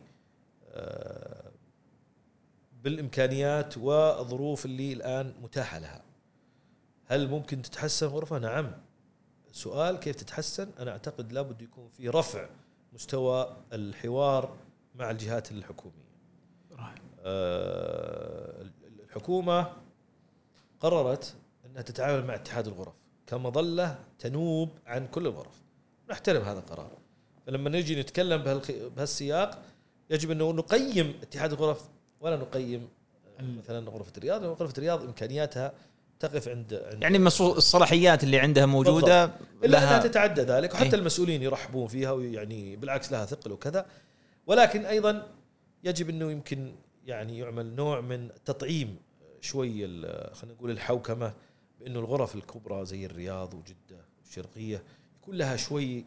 آه، 0.72 1.43
بالإمكانيات 2.84 3.77
والظروف 3.77 4.65
اللي 4.65 4.93
الآن 4.93 5.34
متاحة 5.41 5.80
لها. 5.80 6.03
هل 7.05 7.27
ممكن 7.27 7.61
تتحسن 7.61 8.07
غرفة؟ 8.07 8.39
نعم. 8.39 8.72
سؤال 9.51 9.99
كيف 9.99 10.15
تتحسن؟ 10.15 10.69
أنا 10.80 10.91
أعتقد 10.91 11.31
لابد 11.34 11.61
يكون 11.61 11.89
في 11.89 12.10
رفع 12.10 12.49
مستوى 12.93 13.57
الحوار 13.73 14.55
مع 14.95 15.11
الجهات 15.11 15.51
الحكومية. 15.51 16.14
آه، 17.19 18.65
الحكومة 19.03 19.73
قررت 20.80 21.35
إنها 21.65 21.81
تتعامل 21.81 22.26
مع 22.26 22.35
اتحاد 22.35 22.68
الغرف 22.68 22.93
كمظلة 23.27 23.99
تنوب 24.19 24.69
عن 24.85 25.07
كل 25.07 25.27
الغرف. 25.27 25.61
نحترم 26.10 26.41
هذا 26.41 26.60
القرار. 26.60 26.91
فلما 27.47 27.69
نجي 27.69 28.01
نتكلم 28.01 28.61
بهالسياق 28.95 29.61
يجب 30.10 30.31
انه 30.31 30.51
نقيم 30.51 31.14
اتحاد 31.22 31.53
الغرف 31.53 31.89
ولا 32.23 32.35
نقيم 32.37 32.87
مثلا 33.39 33.89
غرفه 33.89 34.11
الرياض 34.17 34.41
لأن 34.41 34.51
غرفه 34.51 34.73
الرياض 34.77 35.03
إمكانياتها 35.03 35.73
تقف 36.19 36.47
عند, 36.47 36.73
عند 36.73 37.03
يعني 37.03 37.17
الصلاحيات 37.27 38.23
اللي 38.23 38.39
عندها 38.39 38.65
موجودة 38.65 39.31
إلا 39.63 39.77
أنها 39.77 39.99
تتعدى 39.99 40.41
ذلك 40.41 40.73
وحتى 40.73 40.85
إيه. 40.85 40.93
المسؤولين 40.95 41.43
يرحبون 41.43 41.87
فيها 41.87 42.11
ويعني 42.11 42.75
بالعكس 42.75 43.11
لها 43.11 43.25
ثقل 43.25 43.51
وكذا. 43.51 43.85
ولكن 44.47 44.85
أيضا 44.85 45.27
يجب 45.83 46.09
إنه 46.09 46.31
يمكن 46.31 46.75
يعني 47.05 47.37
يعمل 47.37 47.75
نوع 47.75 48.01
من 48.01 48.29
تطعيم 48.45 48.97
شوي 49.41 49.87
خلينا 50.33 50.55
نقول 50.57 50.71
الحوكمة 50.71 51.33
بإنه 51.79 51.99
الغرف 51.99 52.35
الكبرى 52.35 52.85
زي 52.85 53.05
الرياض 53.05 53.53
وجدة 53.53 54.05
والشرقية 54.19 54.83
يكون 55.21 55.35
لها 55.35 55.55
شوي 55.55 56.05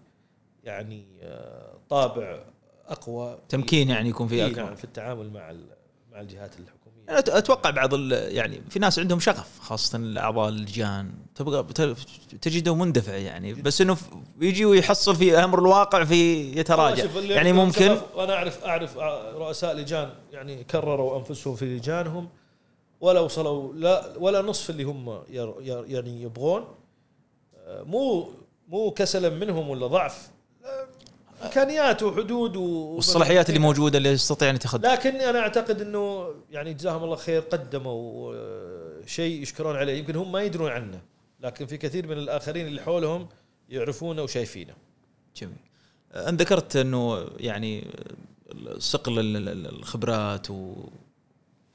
يعني 0.65 1.07
آه، 1.23 1.79
طابع 1.89 2.45
أقوى. 2.87 3.39
تمكين 3.49 3.89
يعني 3.89 4.09
يكون 4.09 4.29
في 4.29 4.47
اكبر 4.47 4.63
نعم 4.63 4.75
في 4.75 4.85
التعامل 4.85 5.31
مع 5.31 5.51
مع 6.17 6.23
الجهات 6.23 6.51
الحكومية. 6.61 7.07
أت- 7.21 7.37
أتوقع 7.37 7.71
بعض 7.71 7.95
يعني 8.13 8.61
في 8.71 8.79
ناس 8.79 8.99
عندهم 8.99 9.21
شغف 9.21 9.59
خاصة 9.61 9.99
الأعضاء 9.99 10.49
اللجان 10.49 11.13
تبغى 11.35 11.63
تجده 12.43 12.75
مندفع 12.75 13.15
يعني. 13.17 13.55
بس 13.55 13.81
إنه 13.81 13.97
يجي 14.41 14.65
ويحصل 14.65 15.17
في 15.17 15.39
أمر 15.39 15.59
الواقع 15.59 16.05
في 16.05 16.51
يتراجع. 16.61 17.05
يعني 17.21 17.53
ممكن 17.53 17.97
وأنا 18.15 18.35
اعرف 18.35 18.65
أعرف 18.65 18.99
رؤساء 19.37 19.77
لجان 19.77 20.11
يعني 20.33 20.65
كرروا 20.65 21.19
أنفسهم 21.19 21.57
في 21.57 21.77
لجانهم. 21.77 22.29
ولا 23.01 23.21
وصلوا 23.21 23.75
لا 23.75 24.13
ولا 24.19 24.43
نصف 24.43 24.71
اللي 24.71 24.85
هم 24.85 25.23
يعني 25.87 26.23
يبغون 26.23 26.65
آه، 27.67 27.83
مو 27.83 28.31
مو 28.69 28.91
كسلا 28.91 29.31
منهم 29.31 29.69
ولا 29.71 29.87
ضعف. 29.87 30.29
إمكانيات 31.47 32.03
وحدود 32.03 32.57
و- 32.57 32.63
والصلاحيات 32.95 33.49
اللي 33.49 33.61
موجودة 33.61 33.99
اللي 33.99 34.09
يستطيع 34.09 34.51
أن 34.51 34.55
يتخذ 34.55 34.81
لكن 34.87 35.15
أنا 35.17 35.39
أعتقد 35.39 35.81
إنه 35.81 36.29
يعني 36.51 36.75
جزاهم 36.75 37.05
الله 37.05 37.17
خير 37.17 37.41
قدموا 37.41 38.35
آه، 38.35 39.01
شيء 39.07 39.43
يشكرون 39.43 39.77
عليه. 39.77 39.99
يمكن 39.99 40.17
هم 40.17 40.33
ما 40.33 40.43
يدرون 40.43 40.71
عنه 40.71 41.01
لكن 41.41 41.67
في 41.67 41.77
كثير 41.77 42.07
من 42.07 42.13
الآخرين 42.19 42.67
اللي 42.67 42.83
حولهم 42.83 43.29
يعرفونه 43.69 44.23
وشايفينه. 44.23 44.75
جميل. 45.37 45.57
أنت 46.15 46.41
ذكرت 46.43 46.77
أنه 46.77 47.27
يعني 47.37 47.87
صقل 48.79 49.19
ال- 49.19 49.37
ال- 49.37 49.49
ال- 49.49 49.67
الخبرات 49.79 50.51
و 50.51 50.73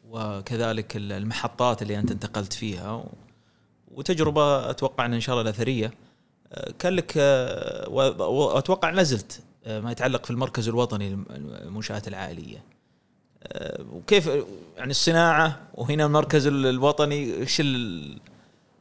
وكذلك 0.09 0.95
ال- 0.97 1.11
المحطات 1.11 1.81
اللي 1.81 1.99
أنت 1.99 2.11
انتقلت 2.11 2.53
فيها. 2.53 2.91
و- 2.93 3.05
وتجربة 3.91 4.69
أتوقع 4.69 5.05
أن 5.05 5.13
إن 5.13 5.19
شاء 5.19 5.35
الله 5.35 5.49
الأثرية. 5.49 5.91
أه، 6.53 6.71
كان 6.79 6.93
لك 6.93 7.13
أه، 7.17 7.89
و- 7.89 8.57
أه، 9.65 9.79
ما 9.79 9.91
يتعلق 9.91 10.25
في 10.25 10.31
المركز 10.31 10.67
الوطني 10.67 11.17
للمنشآت 11.29 12.07
العائلية 12.07 12.63
أه، 13.43 13.85
وكيف 13.93 14.29
يعني 14.77 14.91
الصناعة 14.91 15.61
وهنا 15.75 16.05
المركز 16.05 16.47
ال- 16.47 16.65
الوطني 16.65 17.35
إيش 17.35 17.61
ال- 17.61 18.19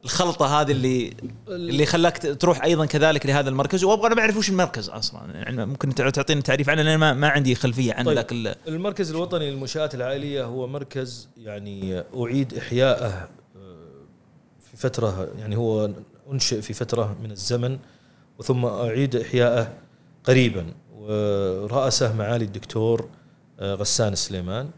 الخلطة 0.03 0.61
هذه 0.61 0.71
اللي 0.71 1.13
اللي 1.47 1.85
خلاك 1.85 2.17
تروح 2.39 2.63
أيضا 2.63 2.85
كذلك 2.85 3.25
لهذا 3.25 3.49
المركز 3.49 3.83
وأبغى 3.83 4.07
أنا 4.07 4.15
بعرف 4.15 4.37
وش 4.37 4.49
المركز 4.49 4.89
أصلا 4.89 5.21
يعني 5.33 5.65
ممكن 5.65 5.95
تع- 5.95 6.09
تعطيني 6.09 6.41
تعريف 6.41 6.69
عنه 6.69 6.81
لأن 6.81 6.97
ما, 6.99 7.13
ما 7.13 7.29
عندي 7.29 7.55
خلفية 7.55 7.93
عنه 7.93 8.05
طيب. 8.13 8.25
ال- 8.31 8.55
المركز 8.67 9.09
الوطني 9.11 9.51
للمنشآت 9.51 9.95
العائلية 9.95 10.43
هو 10.45 10.67
مركز 10.67 11.29
يعني 11.37 12.03
أعيد 12.15 12.53
إحياءه 12.53 13.07
آه، 13.07 13.77
في 14.71 14.77
فترة 14.77 15.27
يعني 15.39 15.57
هو 15.57 15.89
أنشئ 16.31 16.61
في 16.61 16.73
فترة 16.73 17.15
من 17.23 17.31
الزمن 17.31 17.79
وثم 18.39 18.65
أعيد 18.65 19.15
إحياءه 19.15 19.73
قريبا. 20.23 20.65
ورأسه 20.97 22.13
معالي 22.15 22.45
الدكتور 22.45 23.09
آه، 23.59 23.75
غسان 23.75 24.13
السليمان 24.13 24.69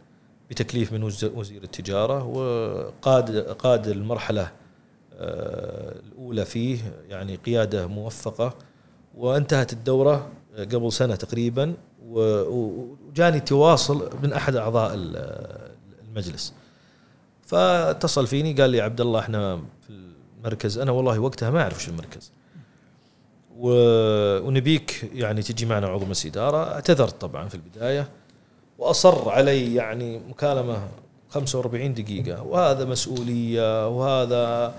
بتكليف 0.50 0.94
من 0.94 1.04
وز- 1.04 1.24
وزير 1.36 1.64
التجارة 1.64 2.24
وقاد 2.24 3.38
قاد 3.40 3.88
المرحلة 3.88 4.52
آه، 5.14 5.96
الأولى 6.00 6.46
فيه 6.46 6.78
يعني 7.10 7.36
قيادة 7.36 7.88
موفقة. 7.88 8.54
وانتهت 9.18 9.74
الدورة 9.74 10.30
قبل 10.58 10.92
سنة 10.94 11.16
تقريبا 11.16 11.74
وجاني 12.06 13.40
تواصل 13.40 14.10
من 14.24 14.34
أحد 14.34 14.56
أعضاء 14.56 14.94
ال- 14.94 15.70
المجلس. 16.08 16.54
فاتصل 17.46 18.28
فيني 18.28 18.54
قال 18.54 18.70
لي 18.70 18.82
عبد 18.82 19.02
الله 19.02 19.20
إحنا 19.20 19.58
في 19.58 19.90
المركز. 20.40 20.78
أنا 20.78 20.92
والله 20.92 21.20
وقتها 21.20 21.50
ما 21.52 21.62
أعرف 21.62 21.84
شو 21.84 21.92
المركز. 21.92 22.32
ونبيك 23.60 25.10
يعني 25.14 25.42
تجي 25.42 25.66
معنا 25.66 25.88
عضو 25.88 26.06
مجلس 26.06 26.26
إدارة. 26.26 26.74
اعتذرت 26.74 27.22
طبعا 27.22 27.48
في 27.48 27.56
البداية 27.56 28.10
وأصر 28.78 29.30
علي 29.30 29.76
يعني 29.76 30.20
مكالمة 30.30 30.88
45 31.30 31.94
دقيقة. 31.94 32.44
وهذا 32.44 32.86
مسؤولية 32.86 33.88
وهذا 33.88 34.76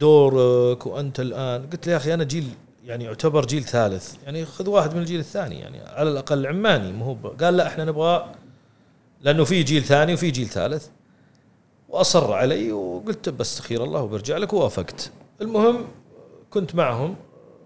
دورك 0.00 0.86
وأنت 0.86 1.20
الآن. 1.20 1.66
قلت 1.72 1.86
له 1.86 1.92
يا 1.92 1.96
أخي 1.96 2.14
أنا 2.14 2.24
جيل 2.24 2.48
يعني 2.84 3.04
يعتبر 3.04 3.46
جيل 3.46 3.64
ثالث. 3.64 4.14
يعني 4.24 4.44
خذ 4.44 4.68
واحد 4.68 4.94
من 4.94 5.00
الجيل 5.00 5.20
الثاني 5.20 5.58
يعني 5.58 5.80
على 5.80 6.10
الأقل 6.10 6.46
عماني. 6.46 6.92
مو 6.92 7.04
هو 7.04 7.28
قال 7.28 7.56
لا 7.56 7.66
إحنا 7.66 7.84
نبغى 7.84 8.26
لأنه 9.20 9.44
في 9.44 9.62
جيل 9.62 9.84
ثاني 9.84 10.14
وفي 10.14 10.30
جيل 10.30 10.46
ثالث. 10.46 10.86
وأصر 11.88 12.32
علي 12.32 12.72
وقلت 12.72 13.28
بستخير 13.28 13.84
الله 13.84 14.02
وبرجع 14.02 14.36
لك 14.36 14.52
ووافقت. 14.52 15.10
المهم 15.40 15.84
كنت 16.50 16.74
معهم. 16.74 17.16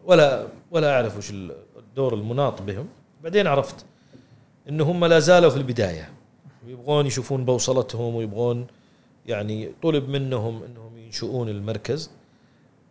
ولا 0.05 0.47
ولا 0.71 0.95
أعرف 0.95 1.19
وش 1.19 1.31
الدور 1.77 2.15
المناط 2.15 2.63
بهم. 2.63 2.89
بعدين 3.23 3.47
عرفت 3.47 3.85
إنه 4.69 4.85
هم 4.85 5.05
لا 5.05 5.19
زالوا 5.19 5.51
في 5.51 5.57
البداية. 5.57 6.13
ويبغون 6.67 7.07
يشوفون 7.07 7.45
بوصلتهم 7.45 8.15
ويبغون 8.15 8.67
يعني 9.27 9.73
طلب 9.83 10.09
منهم 10.09 10.63
إنهم 10.63 10.99
ينشؤون 10.99 11.49
المركز. 11.49 12.11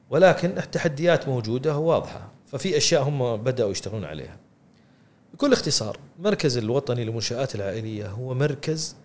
ولكن 0.09 0.57
التحديات 0.57 1.27
موجودة 1.27 1.77
وواضحة. 1.77 2.31
ففي 2.47 2.77
أشياء 2.77 3.03
هم 3.03 3.37
بدأوا 3.37 3.71
يشتغلون 3.71 4.05
عليها. 4.05 4.37
بكل 5.33 5.53
اختصار 5.53 5.97
المركز 6.19 6.57
الوطني 6.57 7.05
للمنشآت 7.05 7.55
العائلية 7.55 8.07
هو 8.07 8.33
مركز 8.33 8.95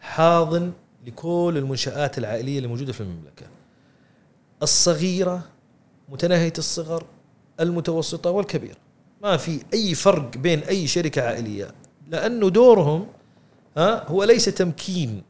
حاضن 0.00 0.72
لكل 1.06 1.54
المنشآت 1.56 2.18
العائلية 2.18 2.56
اللي 2.56 2.68
موجودة 2.68 2.92
في 2.92 3.00
المملكة. 3.00 3.46
الصغيرة 4.62 5.42
متناهية 6.08 6.52
الصغر 6.58 7.04
المتوسطة 7.62 8.30
والكبيرة. 8.30 8.76
ما 9.22 9.36
في 9.36 9.60
أي 9.74 9.94
فرق 9.94 10.36
بين 10.36 10.58
أي 10.60 10.86
شركة 10.86 11.22
عائلية. 11.22 11.74
لأنه 12.08 12.50
دورهم 12.50 13.06
ها 13.76 14.08
هو 14.08 14.24
ليس 14.24 14.44
تمكين 14.44 15.22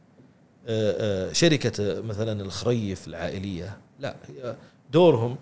آه، 0.67 1.29
آه، 1.29 1.33
شركة 1.33 2.01
مثلا 2.01 2.41
الخريف 2.41 3.07
العائلية. 3.07 3.77
لا 3.99 4.15
دورهم 4.91 5.35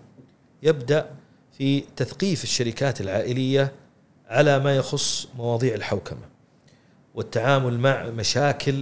يبدأ 0.62 1.10
في 1.58 1.80
تثقيف 1.96 2.44
الشركات 2.44 3.00
العائلية 3.00 3.72
على 4.28 4.58
ما 4.58 4.76
يخص 4.76 5.28
مواضيع 5.36 5.74
الحوكمة 5.74 6.28
والتعامل 7.14 7.78
مع 7.78 8.04
مشاكل 8.10 8.74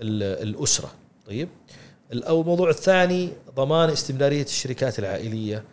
ال- 0.00 0.48
الأسرة. 0.48 0.92
طيب 1.26 1.48
أو 2.12 2.40
الموضوع 2.40 2.70
الثاني 2.70 3.28
ضمان 3.56 3.90
استمرارية 3.90 4.42
الشركات 4.42 4.98
العائلية. 4.98 5.64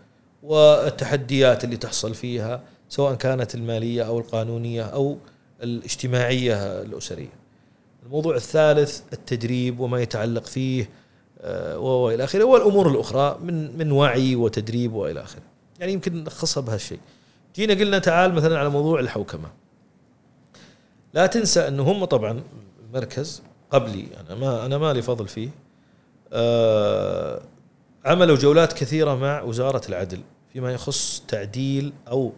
والتحديات 0.44 1.64
اللي 1.64 1.78
تحصل 1.78 2.14
فيها 2.14 2.64
سواء 2.90 3.16
كانت 3.16 3.56
المالية 3.56 4.04
أو 4.04 4.20
القانونية 4.20 4.84
أو 4.84 5.18
الاجتماعية 5.64 6.82
الأسرية. 6.82 7.42
الموضوع 8.06 8.36
الثالث 8.36 9.02
التدريب 9.14 9.80
وما 9.80 10.02
يتعلق 10.02 10.46
فيه 10.46 10.90
آه، 11.42 11.78
والى 11.78 12.24
آخره 12.24 12.44
والأمور 12.44 12.92
الأخرى 12.92 13.40
من 13.44 13.78
من 13.78 13.92
وعي 13.92 14.36
وتدريب 14.36 14.94
وإلى 14.94 15.22
آخره. 15.22 15.42
يعني 15.80 15.94
يمكن 15.94 16.14
نلخصها 16.14 16.62
بهالشيء. 16.62 17.00
جينا 17.56 17.74
قلنا 17.74 18.00
تعال 18.00 18.34
مثلا 18.34 18.60
على 18.60 18.70
موضوع 18.70 19.00
الحوكمة. 19.00 19.50
لا 21.14 21.26
تنسى 21.26 21.68
أنه 21.68 21.84
هم 21.84 22.06
طبعا 22.06 22.44
المركز 22.86 23.42
قبلي 23.72 24.08
أنا 24.20 24.36
ما 24.36 24.66
أنا 24.66 24.78
ما 24.78 24.94
لي 24.94 25.02
فضل 25.02 25.28
فيه. 25.28 25.50
عملوا 28.06 28.36
جولات 28.36 28.74
كثيرة 28.74 29.16
مع 29.16 29.42
وزارة 29.42 29.82
العدل 29.90 30.20
فيما 30.54 30.72
يخص 30.72 31.24
تعديل 31.28 31.94
أو 32.08 32.34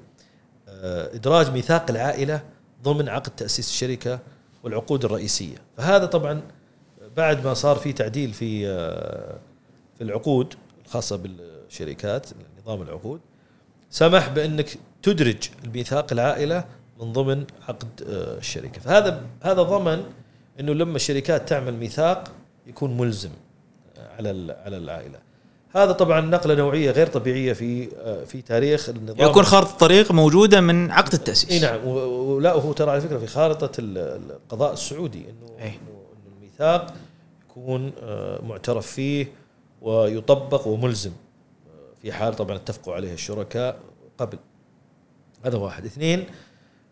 آه، 0.68 1.16
إدراج 1.16 1.52
ميثاق 1.52 1.90
العائلة 1.90 2.42
ضمن 2.84 3.10
عقد 3.10 3.36
تأسيس 3.36 3.70
الشركة 3.70 4.20
والعقود 4.64 5.06
الرئيسية. 5.06 5.58
فهذا 5.78 6.06
طبعا 6.06 6.42
بعد 7.18 7.46
ما 7.46 7.54
صار 7.54 7.76
في 7.76 7.94
تعديل 7.94 8.34
في 8.34 8.68
آه، 8.68 9.40
في 9.98 10.04
العقود 10.04 10.54
الخاصة 10.86 11.16
بالشركات 11.16 12.30
نظام 12.62 12.82
العقود 12.82 13.20
سمح 13.90 14.30
بأنك 14.30 14.78
تدرج 15.04 15.50
الميثاق 15.66 16.14
العائلة 16.14 16.66
من 17.00 17.14
ضمن 17.14 17.46
عقد 17.68 18.02
آه، 18.08 18.38
الشركة. 18.38 18.82
فهذا 18.82 19.26
هذا 19.42 19.62
ضمن 19.62 20.04
إنه 20.60 20.74
لما 20.74 20.96
الشركات 20.96 21.50
تعمل 21.50 21.74
ميثاق 21.74 22.32
يكون 22.68 22.98
ملزم 22.98 23.32
على 23.98 24.58
على 24.66 24.78
العائلة. 24.78 25.20
هذا 25.76 25.92
طبعا 25.92 26.22
نقلة 26.22 26.56
نوعية 26.56 26.92
غير 26.92 27.08
طبيعية 27.08 27.54
في 27.54 27.90
آه، 27.98 28.24
في 28.24 28.42
تاريخ 28.42 28.90
النظام. 28.90 29.30
يكون 29.30 29.44
خارطة 29.44 29.78
طريق 29.78 30.12
موجودة 30.12 30.62
من 30.62 30.92
عقد 30.92 31.14
التأسيس. 31.14 31.52
إي 31.52 31.60
نعم 31.60 31.88
ولا 31.88 32.54
وهو 32.54 32.74
ترى 32.74 32.92
على 32.92 33.02
فكرة 33.02 33.18
في 33.18 33.28
خارطة 33.28 33.72
ال- 33.80 33.98
القضاء 34.32 34.74
السعودي 34.74 35.26
إنه. 35.30 35.66
إنه 35.66 35.78
الميثاق 36.38 36.94
يكون 37.50 37.92
آه، 38.04 38.42
معترف 38.42 38.88
فيه 38.88 39.28
ويطبق 39.82 40.68
وملزم 40.68 41.12
في 42.02 42.12
حال 42.12 42.36
طبعا 42.36 42.56
اتفقوا 42.56 42.94
عليه 42.96 43.14
الشركاء 43.14 43.80
قبل. 44.18 44.38
هذا 45.46 45.58
واحد. 45.58 45.86
اثنين 45.86 46.26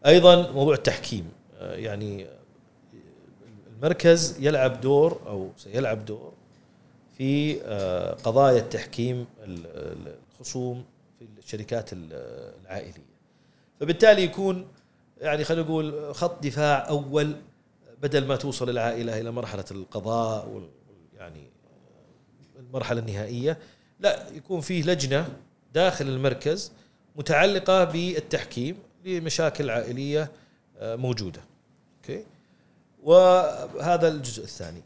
أيضا 0.06 0.52
موضوع 0.52 0.74
التحكيم 0.74 1.26
آه، 1.60 1.76
يعني 1.76 2.26
المركز 3.78 4.38
يلعب 4.40 4.82
دور 4.82 5.20
أو 5.28 5.50
سيلعب 5.58 6.06
دور 6.06 6.32
في 7.18 7.62
آه، 7.64 8.14
قضايا 8.14 8.60
التحكيم 8.60 9.26
ال- 9.44 9.66
ال- 9.66 10.16
الخصوم 10.32 10.86
في 11.20 11.26
الشركات 11.44 11.94
ال- 11.94 12.54
العائلية. 12.62 13.12
فبالتالي 13.80 14.24
يكون 14.24 14.68
يعني 15.22 15.44
خلينا 15.44 15.64
نقول 15.64 16.16
خط 16.16 16.44
دفاع 16.44 16.90
أول 16.90 17.36
بدل 18.02 18.26
ما 18.28 18.36
توصل 18.36 18.70
العائلة 18.70 19.20
إلى 19.20 19.32
مرحلة 19.32 19.66
القضاء 19.72 20.70
يعني 21.18 21.48
المرحلة 22.60 23.00
النهائية. 23.00 23.58
لا 24.00 24.30
يكون 24.30 24.62
فيه 24.62 24.84
لجنة 24.84 25.36
داخل 25.74 26.08
المركز 26.08 26.72
متعلقة 27.16 27.84
بالتحكيم 27.84 28.78
لمشاكل 29.06 29.70
عائلية 29.70 30.32
آه، 30.80 30.96
موجودة. 30.96 31.42
أوكي؟ 31.98 32.24
وهذا 33.04 34.08
الجزء 34.08 34.44
الثاني. 34.44 34.82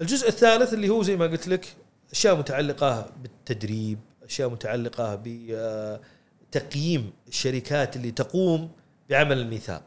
الجزء 0.00 0.28
الثالث 0.28 0.74
اللي 0.74 0.88
هو 0.88 1.02
زي 1.02 1.16
ما 1.16 1.26
قلت 1.26 1.48
لك 1.48 1.66
أشياء 2.12 2.36
متعلقة 2.36 3.06
بالتدريب 3.22 3.98
أشياء 4.24 4.48
متعلقة 4.48 5.22
بتقييم 5.24 7.12
الشركات 7.28 7.96
اللي 7.96 8.10
تقوم 8.10 8.70
بعمل 9.10 9.38
الميثاق 9.38 9.82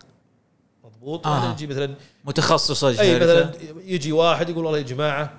مضبوط 0.83 1.27
آه. 1.27 1.37
يعني 1.43 1.51
يجي 1.53 1.67
مثلا 1.67 1.95
متخصصة 2.25 2.99
أي. 2.99 3.15
مثلا 3.19 3.51
يجي 3.85 4.11
واحد 4.11 4.49
يقول 4.49 4.65
والله 4.65 4.77
يا 4.77 4.83
جماعة 4.83 5.33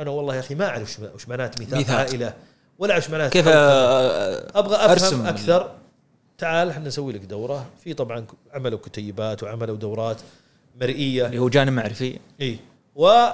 أنا 0.00 0.10
والله 0.10 0.34
يا 0.34 0.40
أخي 0.40 0.54
ما 0.54 0.66
أعرف 0.66 1.00
وش- 1.14 1.28
معنات 1.28 1.58
ميثاق, 1.60 1.78
ميثاق. 1.78 1.96
عائله 1.98 2.34
ولا 2.78 2.92
اعرف 2.92 3.04
وش 3.06 3.10
معنات 3.10 3.32
كيف. 3.32 3.44
آه، 3.48 4.58
أبغى 4.58 4.76
أفهم 4.76 4.90
أرسم. 4.90 5.26
أكثر 5.26 5.74
تعال 6.38 6.68
إحنا 6.70 6.84
نسوي 6.88 7.12
لك 7.12 7.20
دورة 7.20 7.66
في 7.84 7.94
طبعا 7.94 8.26
عملوا 8.52 8.78
كتيبات 8.78 9.42
وعملوا 9.42 9.76
دورات 9.76 10.16
مرئية 10.80 11.26
اللي 11.26 11.38
هو 11.38 11.48
جانب 11.48 11.72
معرفي 11.72 12.18
إي 12.40 12.58
و- 12.94 13.28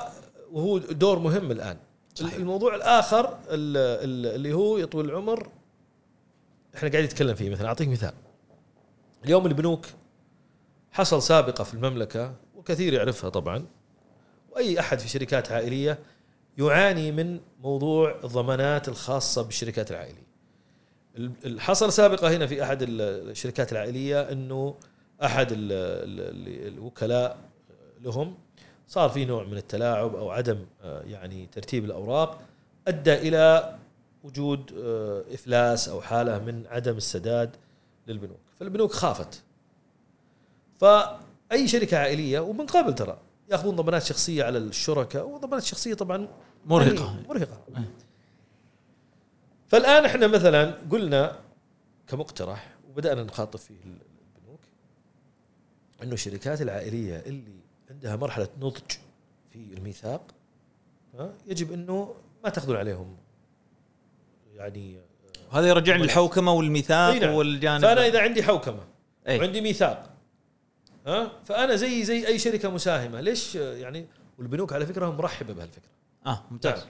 وهو 0.52 0.78
دور 0.78 1.18
مهم 1.18 1.51
الآن. 1.51 1.77
صحيح. 2.14 2.35
الموضوع 2.35 2.74
الآخر 2.74 3.27
ال- 3.28 3.77
ال- 3.77 4.35
اللي 4.35 4.52
هو 4.52 4.78
يا 4.78 4.85
طويل 4.86 5.06
العمر 5.10 5.48
إحنا 6.74 6.89
قاعدين 6.89 7.05
نتكلم 7.10 7.35
فيه 7.35 7.51
مثلا. 7.51 7.68
أعطيك 7.68 7.89
مثال. 7.89 8.12
اليوم 9.24 9.47
البنوك 9.47 9.86
حصل 10.93 11.23
سابقة 11.23 11.64
في 11.64 11.74
المملكة 11.74 12.35
وكثير 12.56 12.93
يعرفها 12.93 13.31
طبعا. 13.31 13.66
وأي 14.52 14.81
أحد 14.81 14.98
في 14.98 15.09
شركات 15.09 15.52
عائلية 15.52 15.98
يعاني 16.59 17.12
من 17.12 17.40
موضوع 17.62 18.20
الضمانات 18.24 18.89
الخاصة 18.89 19.43
بالشركات 19.43 19.90
العائلية. 19.90 20.27
ال- 21.16 21.32
ال- 21.44 21.60
حصل 21.60 21.93
سابقة 21.93 22.36
هنا 22.36 22.47
في 22.47 22.62
أحد 22.62 22.82
ال- 22.82 23.01
الشركات 23.31 23.73
العائلية 23.73 24.20
إنه 24.32 24.74
أحد 25.24 25.52
ال- 25.52 25.59
ال- 25.73 26.73
الوكلاء 26.74 27.39
لهم 28.01 28.35
صار 28.89 29.11
في 29.11 29.25
نوع 29.25 29.45
من 29.45 29.57
التلاعب 29.57 30.15
أو 30.15 30.31
عدم 30.31 30.67
آه، 30.83 31.03
يعني 31.03 31.47
ترتيب 31.53 31.85
الأوراق 31.85 32.41
أدى 32.89 33.15
إلى 33.15 33.77
وجود 34.25 34.73
آه، 34.79 35.25
إفلاس 35.35 35.89
أو 35.89 36.01
حالة 36.01 36.39
من 36.39 36.67
عدم 36.67 36.97
السداد 36.97 37.57
للبنوك. 38.07 38.41
فالبنوك 38.61 38.93
خافت. 38.93 39.43
فأي 40.81 41.69
شركة 41.69 41.99
عائلية 41.99 42.41
ومن 42.41 42.67
قبل 42.67 42.95
ترى 42.95 43.19
يأخذون 43.51 43.77
ضمانات 43.77 44.03
شخصية 44.03 44.45
على 44.45 44.59
الشركاء 44.59 45.29
وضمانات 45.29 45.63
شخصية 45.63 45.95
طبعا 45.95 46.29
مرهقة. 46.67 47.05
يعني 47.05 47.29
مرهقة. 47.29 47.63
فالآن 49.69 50.05
إحنا 50.05 50.27
مثلا 50.27 50.75
قلنا 50.91 51.39
كمقترح 52.09 52.77
وبدأنا 52.89 53.23
نخاطب 53.23 53.59
فيه 53.59 53.75
البنوك 53.75 54.61
إنه 56.03 56.13
الشركات 56.13 56.63
العائلية 56.63 57.17
اللي 57.27 57.65
عندها 57.91 58.17
مرحلة 58.17 58.49
نضج 58.61 58.91
في 59.53 59.59
الميثاق 59.79 60.23
ها 61.19 61.35
يجب 61.47 61.73
إنه 61.73 62.15
ما 62.45 62.51
تاخذون 62.51 62.77
عليهم. 62.77 63.17
يعني 64.55 65.01
هذا 65.53 65.69
يرجعني 65.69 66.03
للحوكمة 66.03 66.53
والميثاق 66.53 67.15
نعم. 67.15 67.35
والجانب 67.35 67.83
فأنا 67.83 68.07
إذا 68.07 68.21
عندي 68.21 68.43
حوكمة 68.43 68.81
أي. 69.29 69.39
وعندي 69.39 69.61
ميثاق 69.61 70.11
ها 71.07 71.33
فأنا 71.45 71.77
زي 71.77 72.05
زي 72.05 72.27
أي 72.27 72.39
شركة 72.39 72.71
مساهمة 72.71 73.21
ليش 73.21 73.55
يعني 73.55 74.07
والبنوك 74.39 74.73
على 74.73 74.87
فكرة 74.87 75.11
مرحبة 75.11 75.55
بهالفكرة. 75.55 75.91
آه 76.27 76.45
ممتاز. 76.51 76.79
نعم. 76.79 76.89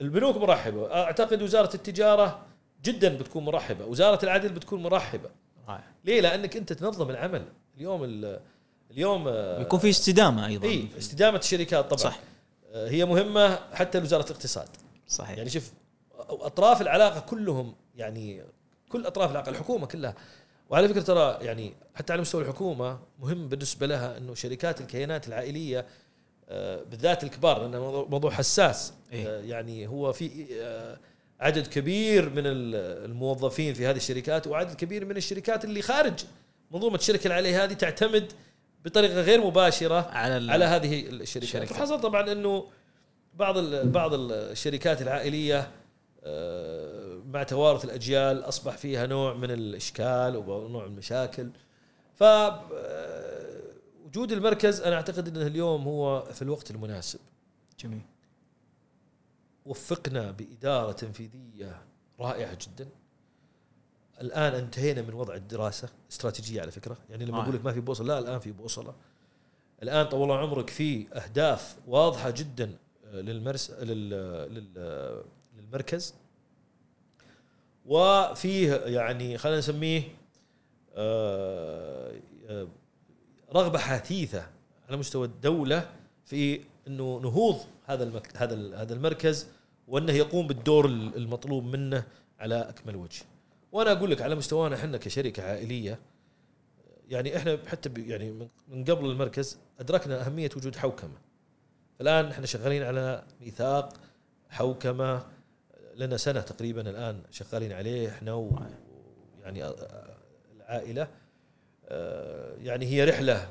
البنوك 0.00 0.36
مرحبة. 0.36 0.94
أعتقد 0.94 1.42
وزارة 1.42 1.74
التجارة 1.74 2.46
جدا 2.84 3.16
بتكون 3.18 3.44
مرحبة. 3.44 3.84
وزارة 3.84 4.24
العدل 4.24 4.48
بتكون 4.48 4.82
مرحبة. 4.82 5.30
رائع. 5.68 5.84
ليه؟ 6.04 6.20
لأنك 6.20 6.56
أنت 6.56 6.72
تنظم 6.72 7.10
العمل. 7.10 7.44
اليوم 7.76 8.04
ال- 8.04 8.40
اليوم 8.94 9.28
آه، 9.28 9.60
يكون 9.60 9.78
في 9.78 9.90
استدامة 9.90 10.46
أيضا. 10.46 10.68
إي 10.68 10.88
استدامة 10.98 11.38
الشركات 11.38 11.84
طبعا. 11.84 12.02
صح 12.02 12.18
آه، 12.72 12.88
هي 12.88 13.04
مهمة 13.04 13.58
حتى 13.74 14.00
لوزارة 14.00 14.24
الاقتصاد. 14.24 14.68
صحيح. 15.08 15.38
يعني 15.38 15.50
شوف 15.50 15.72
أطراف 16.18 16.80
العلاقة 16.82 17.20
كلهم 17.20 17.74
يعني 17.96 18.42
كل 18.88 19.06
أطراف 19.06 19.30
العلاقة 19.30 19.50
الحكومة 19.50 19.86
كلها. 19.86 20.14
وعلى 20.70 20.88
فكرة 20.88 21.00
ترى 21.00 21.38
يعني 21.46 21.72
حتى 21.94 22.12
على 22.12 22.22
مستوى 22.22 22.42
الحكومة 22.42 22.98
مهم 23.20 23.48
بالنسبة 23.48 23.86
لها 23.86 24.18
إنه 24.18 24.34
شركات 24.34 24.80
الكيانات 24.80 25.28
العائلية 25.28 25.86
آه، 26.48 26.82
بالذات 26.90 27.24
الكبار 27.24 27.62
لأنه 27.62 28.04
موضوع- 28.10 28.30
حساس. 28.30 28.92
إيه. 29.12 29.28
يعني 29.28 29.86
هو 29.86 30.12
في 30.12 30.30
عدد 31.40 31.66
كبير 31.66 32.30
من 32.30 32.46
ال- 32.46 33.04
الموظفين 33.10 33.74
في 33.74 33.86
هذه 33.86 33.96
الشركات 33.96 34.46
وعدد 34.46 34.74
كبير 34.74 35.04
من 35.04 35.16
الشركات 35.16 35.64
اللي 35.64 35.82
خارج 35.82 36.14
منظومة 36.70 36.96
الشركة 36.96 37.26
العائليه 37.26 37.64
هذه 37.64 37.72
تعتمد 37.72 38.32
بطريقة 38.84 39.20
غير 39.20 39.46
مباشرة 39.46 40.08
على 40.10 40.52
على 40.52 40.64
هذه 40.64 41.00
الشركات. 41.00 41.42
الشركات. 41.42 41.72
وحصل 41.72 42.00
طبعا 42.00 42.32
إنه 42.32 42.66
بعض 43.34 43.58
بعض 43.84 44.10
الشركات 44.14 45.02
العائلية 45.02 45.70
آه، 46.24 47.20
مع 47.26 47.42
توارث 47.42 47.84
الأجيال 47.84 48.48
أصبح 48.48 48.76
فيها 48.76 49.06
نوع 49.06 49.34
من 49.34 49.50
الإشكال 49.50 50.36
ونوع 50.36 50.86
من 50.86 50.92
المشاكل. 50.92 51.50
ف 52.14 52.22
آه، 52.22 53.62
وجود 54.04 54.32
المركز 54.32 54.80
أنا 54.80 54.96
أعتقد 54.96 55.28
إنه 55.28 55.46
اليوم 55.46 55.84
هو 55.84 56.24
في 56.24 56.42
الوقت 56.42 56.70
المناسب. 56.70 57.20
جميل. 57.80 58.02
وفقنا 59.66 60.30
بإدارة 60.30 60.92
تنفيذية 60.92 61.82
رائعة 62.20 62.58
جدا. 62.60 62.88
الآن 64.20 64.54
انتهينا 64.54 65.02
من 65.02 65.14
وضع 65.14 65.34
الدراسة 65.34 65.88
استراتيجية 66.12 66.60
على 66.60 66.70
فكرة 66.70 66.96
يعني 67.10 67.24
لما 67.24 67.38
آه. 67.38 67.42
أقول 67.42 67.54
لك 67.54 67.64
ما 67.64 67.72
في 67.72 67.80
بوصلة 67.80 68.06
لا 68.06 68.18
الآن 68.18 68.38
في 68.40 68.52
بوصلة 68.52 68.94
الآن 69.82 70.06
طول 70.06 70.30
عمرك 70.30 70.70
في 70.70 71.06
أهداف 71.12 71.76
واضحة 71.86 72.30
جدا 72.30 72.70
آه، 73.06 73.20
للمرس 73.20 73.70
لل... 73.70 74.10
لل... 74.54 75.22
للمركز 75.58 76.14
وفيه 77.86 78.74
يعني 78.74 79.38
خلينا 79.38 79.58
نسميه 79.58 80.02
آه، 80.96 82.12
آه، 82.48 82.66
رغبة 83.54 83.78
حثيثة 83.78 84.46
على 84.88 84.96
مستوى 84.96 85.26
الدولة 85.26 85.90
في 86.26 86.60
إنه 86.88 87.20
نهوض 87.22 87.56
هذا 87.86 88.04
المك... 88.04 88.36
هذا 88.36 88.76
هذا 88.82 88.94
المركز 88.94 89.46
وإنه 89.88 90.12
يقوم 90.12 90.46
بالدور 90.46 90.86
ال- 90.86 91.16
المطلوب 91.16 91.64
منه 91.64 92.04
على 92.40 92.56
أكمل 92.68 92.96
وجه. 92.96 93.22
وأنا 93.74 93.92
أقول 93.92 94.10
لك 94.10 94.22
على 94.22 94.34
مستوانا 94.34 94.76
إحنا 94.76 94.98
كشركة 94.98 95.42
عائلية 95.42 95.98
يعني 97.08 97.36
إحنا 97.36 97.58
حتى 97.66 97.90
يعني 98.02 98.32
من- 98.68 98.84
قبل 98.84 99.10
المركز 99.10 99.58
أدركنا 99.80 100.26
أهمية 100.26 100.50
وجود 100.56 100.76
حوكمة. 100.76 101.18
الآن 102.00 102.24
إحنا 102.26 102.46
شغالين 102.46 102.82
على 102.82 103.24
ميثاق 103.40 103.92
حوكمة 104.50 105.26
لنا 105.96 106.16
سنة 106.16 106.40
تقريبا 106.40 106.90
الآن 106.90 107.22
شغالين 107.30 107.72
عليه 107.72 108.08
إحنا 108.08 108.34
ويعني 108.34 109.64
العائلة 110.56 111.08
آه، 111.88 112.54
يعني 112.62 112.86
هي 112.86 113.04
رحلة 113.04 113.48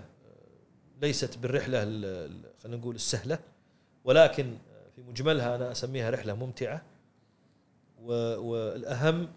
ليست 1.02 1.38
بالرحلة 1.38 1.84
ال- 1.84 2.06
ال- 2.06 2.54
خلينا 2.64 2.78
نقول 2.78 2.96
السهلة 2.96 3.40
ولكن 4.04 4.58
في 4.96 5.02
مجملها 5.02 5.56
أنا 5.56 5.72
أسميها 5.72 6.10
رحلة 6.10 6.34
ممتعة 6.34 6.82
والأهم 8.00 9.28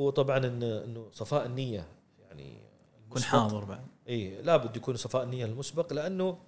هو 0.00 0.10
طبعا 0.10 0.38
إنه 0.46 1.08
صفاء 1.12 1.46
النية 1.46 1.86
يعني 2.28 2.58
المسبق. 3.06 3.28
حاضر 3.28 3.64
بعد. 3.64 3.80
إي 4.08 4.42
لابد 4.42 4.76
يكون 4.76 4.96
صفاء 4.96 5.22
النية 5.22 5.44
المسبق 5.44 5.92
لأنه 5.92 6.38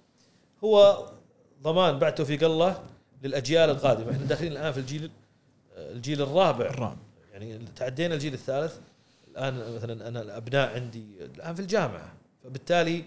هو 0.63 1.05
ضمان 1.61 1.99
بعد 1.99 2.15
توفيق 2.15 2.43
الله 2.43 2.83
للأجيال 3.23 3.69
القادمة. 3.69 4.11
إحنا 4.11 4.25
داخلين 4.25 4.51
الآن 4.51 4.71
في 4.71 4.79
الجيل 4.79 5.11
الجيل 5.77 6.21
الرابع. 6.21 6.65
الرابع. 6.65 6.97
يعني 7.33 7.59
تعدينا 7.75 8.13
الجيل 8.13 8.33
الثالث. 8.33 8.77
الآن 9.31 9.75
مثلا 9.75 10.07
أنا 10.07 10.21
الأبناء 10.21 10.73
عندي 10.75 11.05
الآن 11.19 11.55
في 11.55 11.61
الجامعة. 11.61 12.13
فبالتالي 12.43 13.03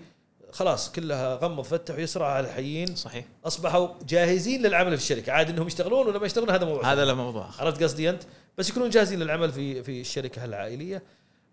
خلاص 0.53 0.93
كلها 0.93 1.35
غمض 1.35 1.65
فتح 1.65 1.95
ويسرع 1.95 2.27
على 2.27 2.47
الحيين. 2.47 2.95
صحيح. 2.97 3.25
أصبحوا 3.45 3.89
جاهزين 4.09 4.63
للعمل 4.63 4.97
في 4.99 5.03
الشركة. 5.03 5.33
عاد 5.33 5.51
إنهم 5.51 5.67
يشتغلون 5.67 6.07
ولا 6.07 6.19
ما 6.19 6.27
يشتغلون 6.27 6.51
هذا 6.51 6.65
موضوع 6.65 6.93
هذا 6.93 7.05
لا 7.05 7.15
موضوع 7.15 7.51
عرفت 7.59 7.83
قصدي 7.83 8.11
أنت؟ 8.11 8.23
بس 8.59 8.71
يكونون 8.71 8.91
جاهزين 8.91 9.19
للعمل 9.19 9.53
في 9.53 9.83
في 9.83 10.01
الشركة 10.01 10.45
العائلية. 10.45 11.03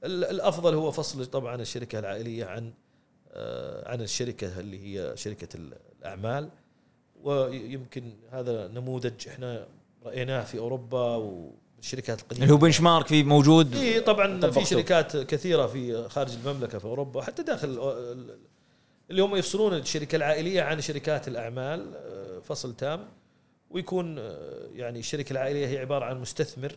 ال- 0.03 0.23
الأفضل 0.25 0.73
هو 0.73 0.91
فصل 0.91 1.25
طبعا 1.25 1.55
الشركة 1.61 1.99
العائلية 1.99 2.45
عن 2.45 2.73
آه، 3.35 3.91
عن 3.91 4.01
الشركة 4.01 4.59
اللي 4.59 4.79
هي 4.99 5.17
شركة 5.17 5.47
الأعمال. 6.01 6.49
ويمكن 7.23 8.03
هذا 8.31 8.67
نموذج 8.67 9.27
إحنا 9.27 9.67
رأيناه 10.05 10.43
في 10.43 10.57
أوروبا 10.57 11.15
والشركات 11.15 12.21
القديمة. 12.21 12.43
اللي 12.43 12.53
هو 12.53 12.57
بنش 12.57 12.81
مارك 12.81 13.07
في 13.07 13.23
موجود. 13.23 13.75
إي 13.75 13.99
طبعا 13.99 14.51
في. 14.51 14.65
شركات 14.65 15.17
كثيرة 15.17 15.67
في 15.67 16.09
خارج 16.09 16.31
المملكة 16.45 16.77
في 16.79 16.85
أوروبا 16.85 17.21
حتى 17.21 17.43
داخل 17.43 17.67
ال- 17.69 18.37
اللي 19.11 19.21
هم 19.21 19.35
يفصلون 19.35 19.73
الشركة 19.73 20.15
العائلية 20.15 20.61
عن 20.61 20.81
شركات 20.81 21.27
الأعمال 21.27 21.91
آه، 21.95 22.39
فصل 22.39 22.75
تام. 22.75 23.07
ويكون 23.69 24.19
آه، 24.19 24.67
يعني 24.73 24.99
الشركة 24.99 25.31
العائلية 25.33 25.67
هي 25.67 25.77
عبارة 25.77 26.05
عن 26.05 26.21
مستثمر 26.21 26.75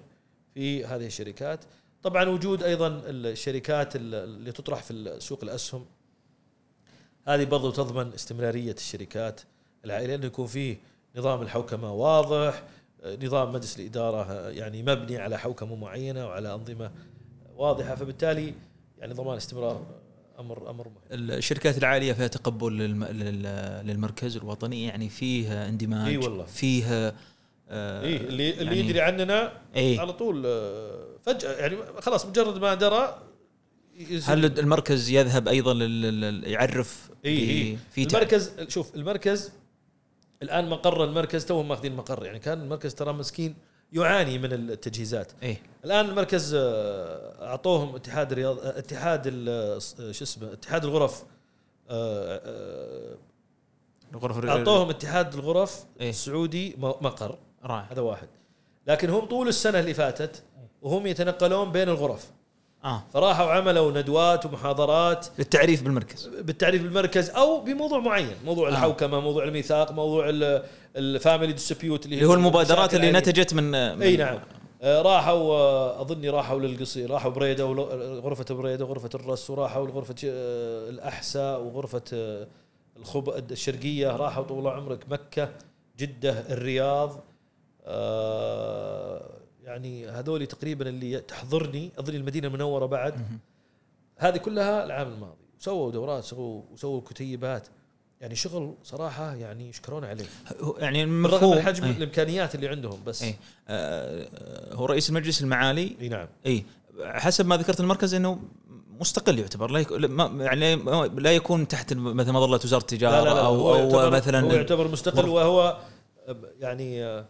في 0.56 0.84
هذه 0.84 1.06
الشركات. 1.06 1.64
طبعا 2.02 2.24
وجود 2.28 2.62
أيضا 2.62 3.02
الشركات 3.06 3.96
ال- 3.96 4.14
اللي 4.14 4.52
تطرح 4.52 4.82
في 4.82 5.16
سوق 5.18 5.38
الأسهم 5.44 5.84
هذه 7.28 7.44
برضو 7.44 7.70
تضمن 7.70 8.12
استمرارية 8.14 8.72
الشركات 8.72 9.40
العائليه 9.84 10.14
انه 10.14 10.26
يكون 10.26 10.46
فيه 10.46 10.76
نظام 11.16 11.42
الحوكمة 11.42 11.92
واضح 11.92 12.62
نظام 13.22 13.52
مجلس 13.52 13.78
الإدارة 13.80 14.48
يعني 14.50 14.82
مبني 14.82 15.18
على 15.18 15.38
حوكمة 15.38 15.76
معينة 15.76 16.26
وعلى 16.26 16.54
أنظمة 16.54 16.90
واضحة. 17.56 17.94
فبالتالي 17.94 18.54
يعني 18.98 19.14
ضمان 19.14 19.36
استمرار 19.36 19.86
أمر 20.38 20.70
أمر 20.70 20.88
مهم. 20.88 20.96
الشركات 21.30 21.78
العالية 21.78 22.12
فيها 22.12 22.26
تقبل 22.26 22.78
للم... 22.78 23.04
لل- 23.04 23.86
للمركز 23.86 24.36
الوطني 24.36 24.84
يعني 24.86 25.08
فيه 25.08 25.68
اندماج 25.68 26.08
إي 26.08 26.16
والله. 26.16 26.44
فيه 26.44 27.14
آه 27.68 28.02
اي 28.02 28.16
اللي 28.16 28.50
اللي 28.50 28.64
يعني- 28.64 28.78
يدري 28.80 29.00
عننا 29.00 29.52
اي 29.76 29.98
على 29.98 30.12
طول 30.12 30.42
آه، 30.46 31.06
فجأة 31.22 31.52
يعني 31.52 31.76
خلاص 32.00 32.26
مجرد 32.26 32.58
ما 32.58 32.74
درى 32.74 33.22
هل 34.24 34.58
المركز 34.58 35.10
يذهب 35.10 35.48
أيضا 35.48 35.72
يعرف 36.50 37.10
ب- 37.22 37.26
اي 37.26 37.78
في 37.90 38.02
المركز 38.02 38.52
شوف 38.68 38.94
المركز 38.96 39.52
الآن 40.42 40.68
مقر 40.68 41.04
المركز 41.04 41.44
توهم 41.46 41.68
ماخذين 41.68 41.96
مقر 41.96 42.26
يعني 42.26 42.38
كان 42.38 42.60
المركز 42.62 42.94
ترى 42.94 43.12
مسكين 43.12 43.54
يعاني 43.92 44.38
من 44.38 44.52
التجهيزات. 44.52 45.32
إيه. 45.42 45.62
الآن 45.84 46.04
المركز 46.08 46.54
آه، 46.54 47.46
أعطوهم 47.48 47.94
اتحاد 47.94 48.32
الرياض 48.32 48.58
اتحاد 48.58 49.24
شو 50.10 50.24
اسمه 50.24 50.52
اتحاد 50.52 50.84
الغرف 50.84 51.22
الغرف 54.14 54.44
أعطوهم 54.44 54.90
اتحاد 54.90 55.34
الغرف 55.34 55.84
إيه. 56.00 56.10
السعودي 56.10 56.74
مقر. 56.78 57.38
رائع 57.66 57.86
هذا 57.92 58.00
واحد. 58.00 58.28
لكن 58.86 59.10
هم 59.10 59.24
طول 59.24 59.48
السنة 59.48 59.78
اللي 59.80 59.94
فاتت 59.94 60.42
وهم 60.82 61.06
يتنقلون 61.06 61.72
بين 61.72 61.88
الغرف. 61.88 62.30
آه. 62.84 63.02
فراحوا 63.12 63.50
عملوا 63.50 63.92
ندوات 63.92 64.46
ومحاضرات. 64.46 65.26
للتعريف 65.38 65.82
بالمركز. 65.82 66.26
بالتعريف 66.26 66.82
بالمركز 66.82 67.30
أو 67.30 67.60
بموضوع 67.60 67.98
معين. 67.98 68.34
موضوع 68.44 68.68
آه. 68.68 68.70
الحوكمة 68.72 69.20
موضوع 69.20 69.44
الميثاق 69.44 69.92
موضوع 69.92 70.26
ال 70.96 71.04
family 71.04 71.52
dispute 71.52 72.04
اللي, 72.04 72.16
اللي 72.16 72.26
هو 72.26 72.34
المبادرات 72.34 72.94
اللي 72.94 73.08
المشاكل 73.08 73.30
نتجت 73.30 73.54
من, 73.54 73.64
من 73.96 74.02
إي 74.02 74.16
نعم. 74.16 74.38
آه، 74.82 75.02
راحوا 75.02 75.54
آه، 75.54 76.00
أظني 76.00 76.28
راحوا 76.30 76.60
للقصيم 76.60 77.10
راحوا 77.10 77.30
بريدة 77.30 77.66
ول- 77.66 78.20
غرفة 78.20 78.54
بريدة 78.54 78.84
وغرفة 78.84 79.10
الرس 79.14 79.50
وراحوا 79.50 79.86
لغرفة 79.86 80.14
آه، 80.24 80.88
الأحساء 80.90 81.60
وغرفة 81.60 82.02
آه، 82.12 82.46
الخب 82.96 83.28
الشرقية. 83.52 84.16
راحوا 84.16 84.44
طول 84.44 84.66
عمرك 84.66 84.98
مكة 85.10 85.48
جدة 85.98 86.30
الرياض. 86.50 87.10
آه، 87.10 87.22
يعني 89.64 90.08
هذول 90.08 90.46
تقريبا 90.46 90.88
اللي 90.88 91.20
تحضرني 91.20 91.90
اظني 91.98 92.16
المدينة 92.16 92.48
المنورة 92.48 92.86
بعد. 92.86 93.14
هذه 94.16 94.36
كلها 94.36 94.84
العام 94.84 95.08
الماضي. 95.08 95.46
سووا 95.58 95.90
دورات 95.90 96.24
سووا 96.24 96.62
وسووا 96.72 97.00
كتيبات. 97.00 97.68
يعني 98.20 98.34
شغل 98.34 98.74
صراحة 98.82 99.34
يعني 99.34 99.68
يشكرون 99.68 100.04
عليه. 100.04 100.24
يعني 100.78 101.06
مفهوم 101.06 101.56
من 101.56 101.62
حجم 101.62 101.84
إيه. 101.84 101.90
الإمكانيات 101.90 102.54
اللي 102.54 102.68
عندهم 102.68 103.04
بس 103.06 103.22
إيه. 103.22 103.36
آه، 103.68 104.74
هو 104.74 104.86
رئيس 104.86 105.08
المجلس 105.08 105.42
المعالي. 105.42 105.96
إي 106.00 106.08
نعم. 106.08 106.28
اي 106.46 106.64
حسب 107.04 107.46
ما 107.46 107.56
ذكرت 107.56 107.80
المركز 107.80 108.14
إنه 108.14 108.40
مستقل 109.00 109.38
يعتبر. 109.38 109.70
لا 109.70 109.80
يكون 109.80 110.40
يعني 110.40 110.76
لا 111.16 111.32
يكون 111.32 111.68
تحت 111.68 111.92
مثل 111.92 112.32
مظلة 112.32 112.60
وزارة 112.64 112.80
التجارة 112.80 113.24
لا 113.24 113.24
لا 113.24 113.34
لا 113.34 113.46
أو 113.46 113.74
يعتبر 113.74 114.10
مثلا 114.10 114.40
هو 114.40 114.52
يعتبر 114.52 114.88
مستقل 114.88 115.28
وهو 115.28 115.78
آه، 116.28 116.36
يعني 116.60 117.04
آه، 117.04 117.18
آه، 117.20 117.26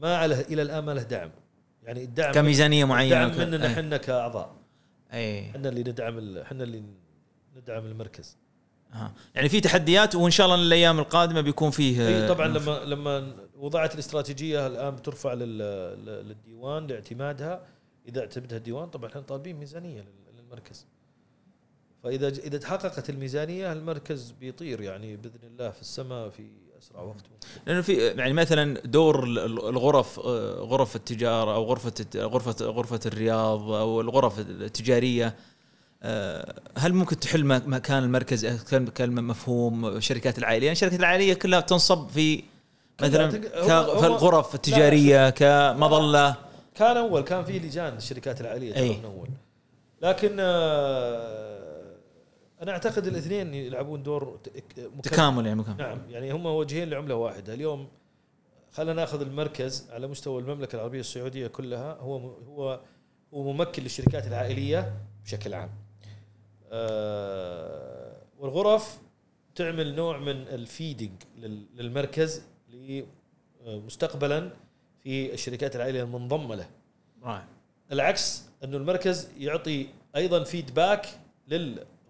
ما 0.00 0.26
له 0.26 0.40
إلى 0.40 0.62
الآن 0.62 0.84
ما 0.84 0.92
له 0.94 1.02
دعم. 1.02 1.30
يعني 1.82 2.04
الدعم 2.04 2.32
كميزانية 2.34 2.84
معينة 2.84 3.26
الدعم 3.26 3.48
مننا. 3.50 3.66
إحنا 3.66 3.96
كأعضاء. 3.96 4.56
أي. 5.12 5.50
إحنا 5.50 5.68
اللي 5.68 5.80
ندعم 5.80 6.36
إحنا 6.38 6.64
اللي 6.64 6.82
ندعم 7.56 7.86
المركز. 7.86 8.36
آه. 8.94 9.12
يعني 9.34 9.48
في 9.48 9.60
تحديات 9.60 10.14
وإن 10.14 10.30
شاء 10.30 10.46
الله 10.46 10.62
الأيام 10.66 10.98
القادمة 10.98 11.40
بيكون 11.40 11.70
فيه 11.70 12.08
إي 12.08 12.28
طبعا 12.28 12.46
لما 12.48 12.84
لما 12.84 13.36
وضعت 13.56 13.94
الاستراتيجية 13.94 14.66
الآن 14.66 14.96
بترفع 14.96 15.32
لل- 15.32 15.58
لل- 15.58 16.28
للديوان 16.28 16.86
لاعتمادها. 16.86 17.66
إذا 18.08 18.20
اعتمدها 18.20 18.58
الديوان 18.58 18.88
طبعا 18.88 19.10
إحنا 19.10 19.20
طالبين 19.20 19.56
ميزانية 19.56 20.00
لل- 20.00 20.36
للمركز. 20.38 20.86
فإذا 22.02 22.28
إذا 22.28 22.58
تحققت 22.58 23.10
الميزانية 23.10 23.72
المركز 23.72 24.30
بيطير 24.30 24.80
يعني 24.80 25.16
بإذن 25.16 25.38
الله 25.44 25.70
في 25.70 25.80
السماء 25.80 26.28
في 26.28 26.42
أسرع 26.90 27.02
وقت 27.02 27.24
لأنه 27.66 27.80
في 27.80 27.94
يعني 28.06 28.32
مثلا 28.32 28.80
دور 28.84 29.24
ال- 29.24 29.38
ال- 29.38 29.68
الغرف 29.68 30.20
آه، 30.20 30.52
غرف 30.60 30.96
التجارة 30.96 31.54
أو 31.54 31.64
غرفة 31.64 31.92
غرفة 32.16 32.64
غرفة 32.64 33.00
الرياض 33.06 33.70
أو 33.70 34.00
الغرف 34.00 34.38
التجارية 34.38 35.34
آه، 36.02 36.54
هل 36.78 36.92
ممكن 36.94 37.20
تحل 37.20 37.44
مكان 37.44 38.02
المركز 38.02 38.46
كان 38.94 39.24
مفهوم 39.24 39.86
الشركات 39.86 40.38
العائلية؟ 40.38 40.66
يعني 40.66 40.72
الشركات 40.76 41.00
العائلية 41.00 41.34
كلها 41.34 41.60
تنصب 41.60 42.08
في 42.08 42.42
مثلا 43.02 43.30
في 43.30 44.06
الغرف 44.06 44.54
التجارية 44.54 45.30
كمظلة 45.30 46.34
كان 46.74 46.96
أول 46.96 47.20
كان 47.20 47.44
في 47.44 47.58
لجان 47.58 47.96
الشركات 47.96 48.40
العائلية 48.40 48.76
أي. 48.76 48.88
من 48.96 49.04
أول 49.04 49.28
لكن 50.02 50.36
آه، 50.40 51.65
أنا 52.62 52.72
أعتقد 52.72 53.06
الاثنين 53.06 53.54
يلعبون 53.54 54.02
دور. 54.02 54.38
تكامل 55.02 55.46
يعني 55.46 55.58
مكان 55.60 55.76
نعم 55.76 55.98
يعني 56.10 56.32
هم 56.32 56.46
وجهين 56.46 56.90
لعملة 56.90 57.14
واحدة. 57.14 57.54
اليوم 57.54 57.88
خلينا 58.72 58.92
ناخذ 58.92 59.20
المركز 59.20 59.90
على 59.90 60.06
مستوى 60.06 60.40
المملكة 60.42 60.76
العربية 60.76 61.00
السعودية 61.00 61.46
كلها. 61.46 61.92
هو 61.94 62.16
هو 62.18 62.80
هو 63.34 63.52
ممكن 63.52 63.82
للشركات 63.82 64.26
العائلية 64.26 64.92
بشكل 65.24 65.54
عام. 65.54 65.70
آه، 66.72 68.16
والغرف 68.38 68.98
تعمل 69.54 69.94
نوع 69.94 70.18
من 70.18 70.36
الفيدنج 70.48 71.10
لل- 71.38 71.66
للمركز 71.74 72.42
مستقبلا 73.66 74.50
في 75.02 75.32
الشركات 75.34 75.76
العائلية 75.76 76.02
المنضمة 76.02 76.54
له. 76.54 76.68
العكس 77.92 78.42
أنه 78.64 78.76
المركز 78.76 79.28
يعطي 79.38 79.86
أيضا 80.16 80.44
فيدباك 80.44 81.06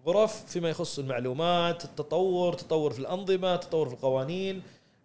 للغرف 0.07 0.45
فيما 0.45 0.69
يخص 0.69 0.99
المعلومات، 0.99 1.85
التطور، 1.85 2.53
تطور 2.53 2.91
في 2.93 2.99
الأنظمة، 2.99 3.55
تطور 3.55 3.87
في 3.89 3.93
القوانين، 3.95 4.61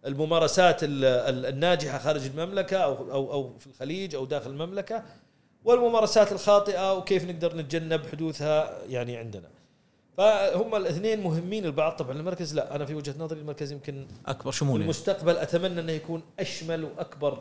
الممارسات 0.06 0.84
ال- 0.84 1.04
ال- 1.04 1.46
الناجحة 1.46 1.98
خارج 1.98 2.26
المملكة 2.26 2.76
أو 2.76 3.12
أو 3.12 3.32
أو 3.32 3.58
في 3.58 3.66
الخليج 3.66 4.14
أو 4.14 4.24
داخل 4.24 4.50
المملكة 4.50 5.02
والممارسات 5.64 6.32
الخاطئة 6.32 6.94
وكيف 6.94 7.24
نقدر 7.24 7.56
نتجنب 7.56 8.06
حدوثها 8.06 8.84
يعني 8.88 9.16
عندنا. 9.16 9.48
فهم 10.16 10.74
الاثنين 10.74 11.20
مهمين 11.20 11.64
البعض 11.64 11.92
طبعا 11.96 12.12
المركز 12.12 12.54
لا 12.54 12.76
أنا 12.76 12.84
في 12.84 12.94
وجهة 12.94 13.14
نظري 13.18 13.40
المركز 13.40 13.72
يمكن 13.72 14.06
أكبر 14.26 14.50
في 14.50 14.58
شمول 14.58 14.72
يعني. 14.72 14.84
المستقبل 14.84 15.36
أتمنى 15.36 15.80
أنه 15.80 15.92
يكون 15.92 16.22
أشمل 16.40 16.84
وأكبر 16.84 17.38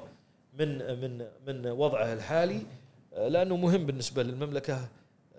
من 0.59 0.77
من 1.01 1.25
من 1.47 1.67
وضعه 1.67 2.13
الحالي 2.13 2.61
لأنه 3.17 3.57
مهم 3.57 3.85
بالنسبة 3.85 4.23
للمملكة 4.23 4.79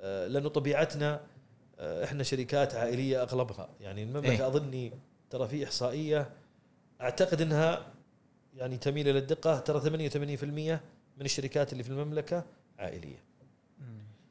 لأنه 0.03 0.49
طبيعتنا 0.49 1.21
إحنا 1.83 2.23
شركات 2.23 2.75
عائلية 2.75 3.23
أغلبها. 3.23 3.69
يعني 3.81 4.03
المملكه 4.03 4.31
إيه. 4.31 4.47
أظني 4.47 4.93
ترى 5.31 5.49
في 5.49 5.65
إحصائية 5.65 6.31
أعتقد 7.01 7.41
إنها 7.41 7.87
يعني 8.57 8.77
تميل 8.77 9.09
إلى 9.09 9.19
الدقة 9.19 9.59
ترى 9.59 9.81
88% 9.81 10.45
من 10.45 11.25
الشركات 11.25 11.73
اللي 11.73 11.83
في 11.85 11.91
المملكة 11.91 12.45
عائلية. 12.79 13.23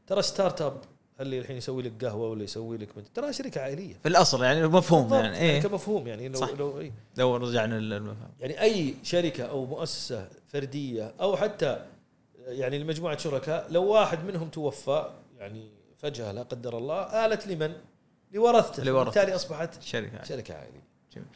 ترى 0.08 0.22
startup 0.22 0.82
اللي 1.20 1.40
الحين 1.40 1.58
يسوي 1.58 1.84
لك 1.84 2.06
قهوة 2.06 2.30
ولا 2.30 2.44
يسوي 2.44 2.78
لك 2.78 2.98
مد- 2.98 3.08
ترى 3.14 3.34
شركة 3.34 3.62
عائلية. 3.62 3.94
في 4.04 4.10
الأصل 4.10 4.44
يعني 4.44 4.68
مفهوم 4.68 5.14
يعني 5.14 5.38
إيه. 5.38 5.62
كمفهوم 5.62 6.08
يعني 6.08 6.30
لو 6.30 6.40
صح. 6.40 6.50
لو 6.50 6.80
إيه. 6.80 6.92
لو 7.18 7.36
رجعنا 7.36 7.76
للمفهوم 7.76 8.32
يعني 8.40 8.62
أي 8.62 8.96
شركة 9.04 9.44
أو 9.44 9.66
مؤسسة 9.66 10.28
فردية 10.48 11.14
أو 11.22 11.38
حتى 11.38 11.86
يعني 12.48 12.80
لمجموعة 12.80 13.18
شركاء 13.18 13.72
لو 13.72 13.84
واحد 13.86 14.26
منهم 14.26 14.50
توفى 14.50 15.12
يعني 15.40 15.68
فجأة 16.02 16.32
لا 16.32 16.42
قدر 16.44 16.78
الله 16.78 17.02
آلت 17.26 17.48
لمن؟ 17.48 17.74
لورثته 18.34 18.80
اللي 18.80 18.92
ورثته. 18.92 19.06
بالتالي 19.14 19.36
أصبحت 19.36 19.82
شركة 19.84 20.24
شركة 20.24 20.54
عائليه 20.54 20.84
جميل. 21.16 21.28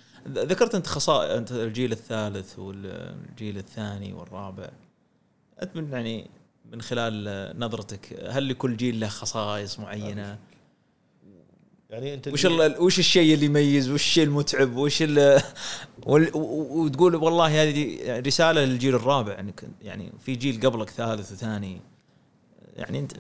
ذكرت 0.48 0.76
أنت 0.76 0.88
خصائص 0.88 1.32
أنت 1.32 1.52
الجيل 1.52 1.92
الثالث 1.92 2.60
والجيل 2.60 3.58
الثاني 3.58 4.14
والرابع 4.14 4.70
أنت 5.64 5.76
من 5.76 5.92
يعني 5.94 6.30
من 6.72 6.82
خلال 6.82 7.60
نظرتك 7.60 8.20
هل 8.30 8.50
لكل 8.50 8.78
جيل 8.78 9.00
له 9.00 9.08
خصائص 9.08 9.80
معينة؟ 9.80 10.38
يعني 11.90 12.14
أنت 12.14 12.28
وش 12.28 12.46
ال- 12.46 12.82
وش 12.82 13.00
الشيء 13.00 13.34
اللي 13.34 13.46
يميز 13.46 13.90
وش 13.90 14.02
الشيء 14.02 14.24
المتعب 14.24 14.76
وش 14.76 15.02
ال 15.02 15.42
وال- 16.06 16.32
وتقول 16.36 17.16
والله 17.16 17.64
هذه 17.64 18.20
رسالة 18.20 18.62
للجيل 18.66 18.96
الرابع 18.96 19.40
انك 19.40 19.64
يعني 19.82 20.12
في 20.20 20.36
جيل 20.36 20.62
قبلك 20.70 20.90
ثالث 20.90 21.32
وثاني 21.32 21.82
يعني 22.76 23.00
أنت 23.00 23.12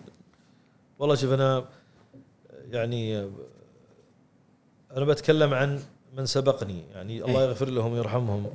والله 0.99 1.15
شوف 1.15 1.34
أنا 1.34 1.65
يعني 2.72 3.19
أنا 4.91 5.05
بتكلم 5.05 5.53
عن 5.53 5.80
من 6.13 6.26
سبقني 6.26 6.84
يعني 6.93 7.23
الله 7.23 7.39
إيه. 7.41 7.47
يغفر 7.47 7.69
لهم 7.69 7.91
ويرحمهم 7.91 8.49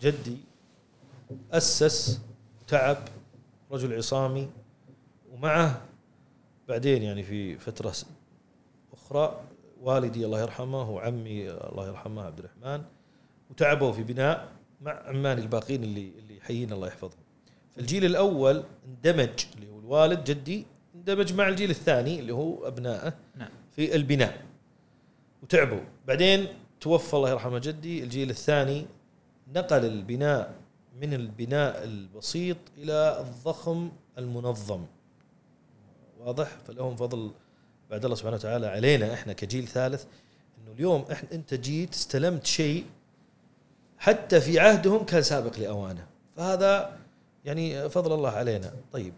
جدي 0.00 0.36
أسس 1.52 2.20
تعب 2.68 2.96
رجل 3.72 3.96
عصامي 3.96 4.50
ومعه 5.32 5.82
بعدين 6.68 7.02
يعني 7.02 7.22
في 7.22 7.58
فترة 7.58 7.94
أخرى 8.92 9.40
والدي 9.82 10.26
الله 10.26 10.40
يرحمه 10.40 10.90
وعمي 10.90 11.50
الله 11.50 11.88
يرحمه 11.88 12.22
عبد 12.22 12.38
الرحمن 12.38 12.82
وتعبوا 13.50 13.92
في 13.92 14.02
بناء 14.02 14.48
مع 14.80 15.02
عماني 15.06 15.40
الباقين 15.40 15.84
اللي 15.84 16.12
اللي 16.18 16.40
حيين 16.40 16.72
الله 16.72 16.86
يحفظهم. 16.86 17.20
فالجيل 17.76 18.04
الأول 18.04 18.64
اندمج 18.86 19.44
اللي 19.54 19.68
هو 19.70 19.78
الوالد 19.78 20.24
جدي 20.24 20.66
اندمج 21.08 21.34
مع 21.34 21.48
الجيل 21.48 21.70
الثاني 21.70 22.20
اللي 22.20 22.32
هو 22.34 22.66
أبنائه 22.66 23.14
نعم. 23.36 23.48
في 23.76 23.96
البناء. 23.96 24.42
وتعبوا. 25.42 25.80
بعدين 26.06 26.46
توفى 26.80 27.14
الله 27.14 27.30
يرحمه 27.30 27.58
جدي 27.58 28.02
الجيل 28.02 28.30
الثاني 28.30 28.86
نقل 29.54 29.84
البناء 29.84 30.54
من 31.00 31.14
البناء 31.14 31.84
البسيط 31.84 32.56
إلى 32.78 33.20
الضخم 33.20 33.90
المنظم. 34.18 34.84
واضح؟ 36.18 36.48
فلهم 36.66 36.96
فضل 36.96 37.30
بعد 37.90 38.04
الله 38.04 38.16
سبحانه 38.16 38.36
وتعالى 38.36 38.66
علينا 38.66 39.14
إحنا 39.14 39.32
كجيل 39.32 39.66
ثالث 39.66 40.04
إنه 40.58 40.72
اليوم 40.72 41.04
إحنا 41.12 41.32
أنت 41.32 41.54
جيت 41.54 41.94
استلمت 41.94 42.46
شيء 42.46 42.84
حتى 43.98 44.40
في 44.40 44.60
عهدهم 44.60 45.04
كان 45.04 45.22
سابق 45.22 45.58
لأوانه. 45.58 46.06
فهذا 46.36 46.98
يعني 47.44 47.88
فضل 47.88 48.12
الله 48.12 48.30
علينا. 48.30 48.72
طيب. 48.92 49.12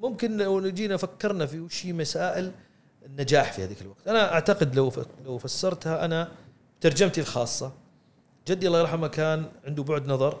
ممكن 0.00 0.36
لو 0.36 0.68
جينا 0.68 0.96
فكرنا 0.96 1.46
في 1.46 1.60
وش 1.60 1.86
هي 1.86 1.92
مسائل 1.92 2.52
النجاح 3.06 3.52
في 3.52 3.64
هذيك 3.64 3.82
الوقت. 3.82 4.08
أنا 4.08 4.32
أعتقد 4.32 4.74
لو 4.74 4.92
لو 5.24 5.38
فسرتها 5.38 6.04
أنا 6.04 6.32
ترجمتي 6.80 7.20
الخاصة 7.20 7.72
جدي 8.48 8.66
الله 8.66 8.80
يرحمه 8.80 9.08
كان 9.08 9.46
عنده 9.64 9.82
بعد 9.82 10.08
نظر 10.08 10.40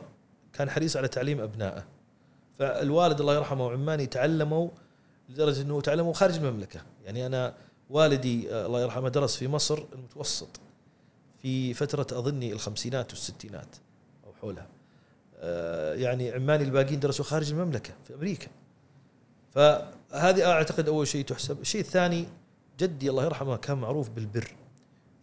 كان 0.52 0.70
حريص 0.70 0.96
على 0.96 1.08
تعليم 1.08 1.40
أبنائه. 1.40 1.84
فالوالد 2.58 3.20
الله 3.20 3.34
يرحمه 3.34 3.66
وعماني 3.66 4.06
تعلموا 4.06 4.68
لدرجة 5.28 5.62
إنه 5.62 5.80
تعلموا 5.80 6.12
خارج 6.12 6.36
المملكة. 6.36 6.80
يعني 7.04 7.26
أنا 7.26 7.54
والدي 7.90 8.66
الله 8.66 8.80
يرحمه 8.80 9.08
درس 9.08 9.36
في 9.36 9.48
مصر 9.48 9.82
المتوسط 9.92 10.60
في 11.42 11.74
فترة 11.74 12.18
أظني 12.18 12.52
الخمسينات 12.52 13.10
والستينات 13.10 13.76
أو 14.26 14.32
حولها. 14.32 14.66
آه، 15.38 15.94
يعني 15.94 16.32
عماني 16.32 16.64
الباقيين 16.64 17.00
درسوا 17.00 17.24
خارج 17.24 17.52
المملكة 17.52 17.94
في 18.04 18.14
أمريكا. 18.14 18.48
فهذه 19.56 20.50
أعتقد 20.52 20.88
أول 20.88 21.08
شيء 21.08 21.24
تحسب. 21.24 21.60
الشيء 21.60 21.80
الثاني 21.80 22.28
جدي 22.80 23.10
الله 23.10 23.24
يرحمه 23.24 23.56
كان 23.56 23.78
معروف 23.78 24.10
بالبر. 24.10 24.50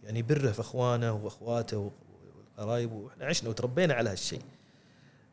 يعني 0.04 0.22
بره 0.22 0.52
في 0.52 0.60
إخوانه 0.60 1.12
وأخواته 1.12 1.90
والقرايب 2.58 2.92
وإحنا 2.92 3.26
عشنا 3.26 3.50
وتربينا 3.50 3.94
على 3.94 4.10
هالشيء. 4.10 4.40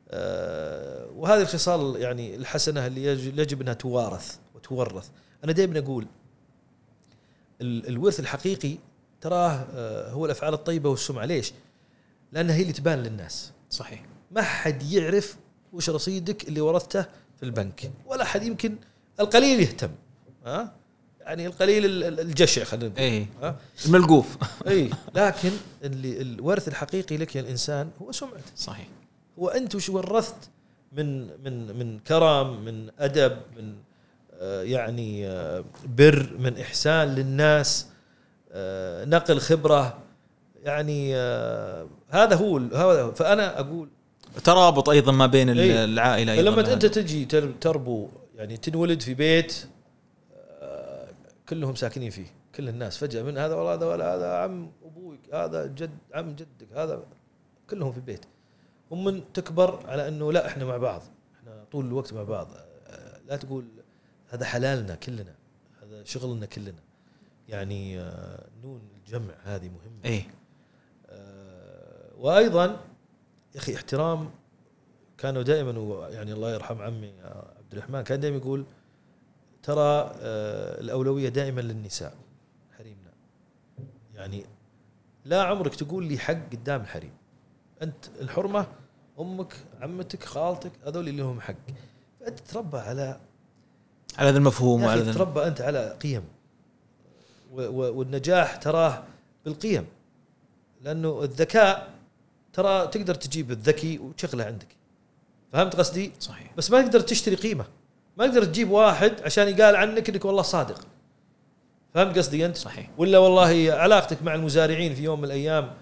آه، 0.10 1.08
وهذه 1.16 1.42
الخصال 1.42 2.02
يعني 2.02 2.36
الحسنة 2.36 2.88
اللي 2.88 3.04
يج- 3.04 3.40
يجب 3.40 3.62
أنها 3.62 3.74
توارث 3.74 4.38
وتورث. 4.56 5.10
أنا 5.44 5.52
دائما 5.52 5.80
أقول 5.80 6.08
ال- 7.62 7.88
الورث 7.88 8.20
الحقيقي 8.20 8.78
تراه 9.22 9.66
آه، 9.76 10.12
هو 10.12 10.26
الأفعال 10.26 10.54
الطيبة 10.54 10.90
والسمعة. 10.90 11.26
ليش؟ 11.26 11.54
لانها 12.32 12.56
هي 12.56 12.62
اللي 12.62 12.74
تبان 12.74 13.00
للناس. 13.04 13.52
صحيح. 13.70 14.06
ما 14.32 14.42
حد 14.42 14.84
يعرف 14.84 15.38
وش 15.74 15.90
رصيدك 15.90 16.48
اللي 16.48 16.62
ورثته 16.62 17.02
في 17.38 17.44
البنك. 17.44 17.92
ولا 18.06 18.26
حد 18.26 18.44
يمكن 18.44 18.76
القليل 19.20 19.60
يهتم 19.60 19.90
ها؟ 20.46 20.74
يعني 21.22 21.46
القليل 21.48 21.86
ال- 21.86 22.04
ال- 22.04 22.20
الجشع 22.20 22.64
خلينا 22.64 22.88
نقول 22.88 23.00
اي 23.00 23.28
الملقوف. 23.86 24.38
اي 24.68 24.90
لكن 25.16 25.52
اللي 25.84 26.22
الورث 26.22 26.68
الحقيقي 26.68 27.18
لك 27.18 27.36
يا 27.36 27.42
الإنسان 27.42 27.90
هو 28.02 28.12
سمعته 28.12 28.52
صحيح. 28.58 28.88
هو 29.40 29.48
أنت 29.50 29.76
وش 29.76 29.90
ورثت 29.90 30.36
من 30.92 31.22
من 31.44 31.78
من 31.80 32.00
كرم 32.00 32.66
من 32.66 32.90
أدب 33.00 33.38
من 33.58 33.74
آه، 34.40 34.62
يعني 34.64 35.28
آه، 35.28 35.64
بر 35.98 36.30
من 36.40 36.58
إحسان 36.58 37.08
للناس 37.16 37.88
آه، 38.52 39.06
نقل 39.06 39.40
خبرة 39.40 39.98
يعني 40.64 41.16
هذا 42.10 42.36
هو 42.36 42.58
هذا. 42.58 43.12
فأنا 43.12 43.60
أقول 43.60 43.90
ترابط 44.44 44.90
أيضا 44.90 45.12
ما 45.12 45.26
بين 45.26 45.50
إي. 45.60 45.84
العائلة 45.84 46.34
أيضا. 46.34 46.52
فلما 46.52 46.74
أنت 46.74 46.86
تجي 46.86 47.26
تر- 47.26 47.52
تربو 47.62 48.08
يعني 48.42 48.58
تنولد 48.58 49.02
في 49.02 49.14
بيت 49.14 49.68
آه، 50.62 51.10
كلهم 51.50 51.76
ساكنين 51.76 52.10
فيه 52.10 52.26
كل 52.56 52.70
الناس. 52.70 52.98
فجأة 52.98 53.24
من 53.24 53.38
هذا 53.38 53.56
والله 53.56 53.74
هذا 53.74 53.86
ولا 53.86 54.16
هذا 54.16 54.36
عم 54.38 54.72
أبوك 54.84 55.20
هذا 55.34 55.66
جد 55.66 55.98
عم 56.14 56.36
جدك 56.36 56.74
هذا 56.74 57.04
كلهم 57.70 57.92
في 57.92 57.98
البيت. 57.98 58.26
ومن 58.92 59.34
تكبر 59.34 59.88
على 59.88 60.08
إنه 60.08 60.32
لا 60.32 60.48
إحنا 60.48 60.66
مع 60.66 60.78
بعض 60.78 61.02
إحنا 61.40 61.64
طول 61.72 61.86
الوقت 61.86 62.14
مع 62.14 62.24
بعض. 62.24 62.48
آه، 62.88 63.20
لا 63.28 63.36
تقول 63.36 63.66
هذا 64.30 64.46
حلالنا 64.46 64.96
كلنا 64.96 65.36
هذا 65.84 66.04
شغلنا 66.04 66.46
كلنا. 66.46 66.82
يعني 67.48 68.00
آه، 68.00 68.48
نون 68.64 68.82
الجمع 68.98 69.34
هذه 69.44 69.70
مهمة. 69.70 70.06
اي 70.06 70.24
آه، 71.10 72.12
وأيضا 72.18 72.66
يا 73.56 73.60
أخي 73.60 73.76
احترام 73.76 74.30
كانوا 75.18 75.42
دائما 75.42 76.08
يعني 76.10 76.34
الله 76.34 76.54
يرحم 76.54 76.82
عمي 76.82 77.14
عبد 77.72 77.78
الرحمن 77.78 78.02
كان 78.02 78.20
دائما 78.20 78.38
يقول 78.38 78.66
ترى 79.64 80.12
آه، 80.22 80.82
الأولوية 80.82 81.30
دائما 81.30 81.62
للنساء. 81.62 82.14
حريمنا. 82.78 83.12
يعني 84.16 84.46
لا 85.26 85.44
عمرك 85.44 85.76
تقول 85.76 86.06
لي 86.06 86.18
حق 86.18 86.50
قدام 86.52 86.82
الحريم. 86.82 87.12
أنت 87.82 88.06
الحرمة 88.22 88.68
أمك 89.20 89.54
عمتك 89.82 90.24
خالتك 90.24 90.72
هذول 90.86 91.08
اللي 91.08 91.22
لهم 91.22 91.42
حق. 91.42 91.56
فأنت 92.20 92.40
تتربى 92.40 92.78
على 92.78 93.20
على 94.18 94.30
هذا 94.30 94.38
المفهوم 94.38 94.84
وعلى 94.84 95.12
تتربى 95.14 95.48
أنت 95.48 95.62
على 95.62 95.98
قيم. 96.04 96.24
و- 97.52 97.62
و- 97.62 97.94
والنجاح 98.00 98.56
تراه 98.56 99.04
بالقيم. 99.46 99.86
لأنه 100.82 101.24
الذكاء 101.24 101.94
ترى 102.54 102.88
تقدر 102.88 103.16
تجيب 103.16 103.52
الذكي 103.52 104.00
وتشغله 104.00 104.44
عندك. 104.44 104.68
فهمت 105.54 105.76
قصدي؟ 105.76 106.12
صحيح. 106.20 106.54
بس 106.58 106.72
ما 106.72 106.82
تقدر 106.82 107.00
تشتري 107.00 107.36
قيمة. 107.36 107.66
ما 108.18 108.28
تقدر 108.28 108.44
تجيب 108.44 108.72
واحد 108.72 109.14
عشان 109.22 109.48
يقال 109.48 109.76
عنك 109.76 110.10
إنك 110.10 110.26
والله 110.26 110.42
صادق. 110.42 110.88
فهمت 111.94 112.18
قصدي 112.18 112.46
أنت؟ 112.46 112.58
صحيح. 112.58 112.90
ولا 112.98 113.18
والله 113.18 113.74
علاقتك 113.74 114.24
مع 114.24 114.36
المزارعين 114.36 114.96
في 114.96 115.04
يوم 115.04 115.20
من 115.20 115.26
الأيام 115.26 115.74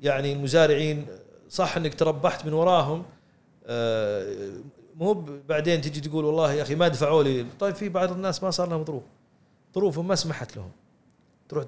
يعني 0.00 0.32
المزارعين 0.32 1.06
صح 1.50 1.76
إنك 1.76 1.94
تربحت 1.94 2.46
من 2.46 2.52
وراهم 2.52 3.04
آه، 3.66 4.50
مو 4.96 5.12
بعدين 5.48 5.80
تجي 5.80 6.00
تقول 6.00 6.24
والله 6.24 6.52
يا 6.52 6.62
أخي 6.62 6.74
ما 6.74 6.88
دفعوا 6.88 7.22
لي. 7.22 7.46
طيب 7.60 7.74
في 7.74 7.88
بعض 7.88 8.12
الناس 8.12 8.42
ما 8.42 8.50
صار 8.50 8.68
لهم 8.68 8.84
ظروف. 8.84 9.02
ظروفهم 9.74 10.08
ما 10.08 10.14
سمحت 10.14 10.56
لهم. 10.56 10.70
تروح 11.48 11.64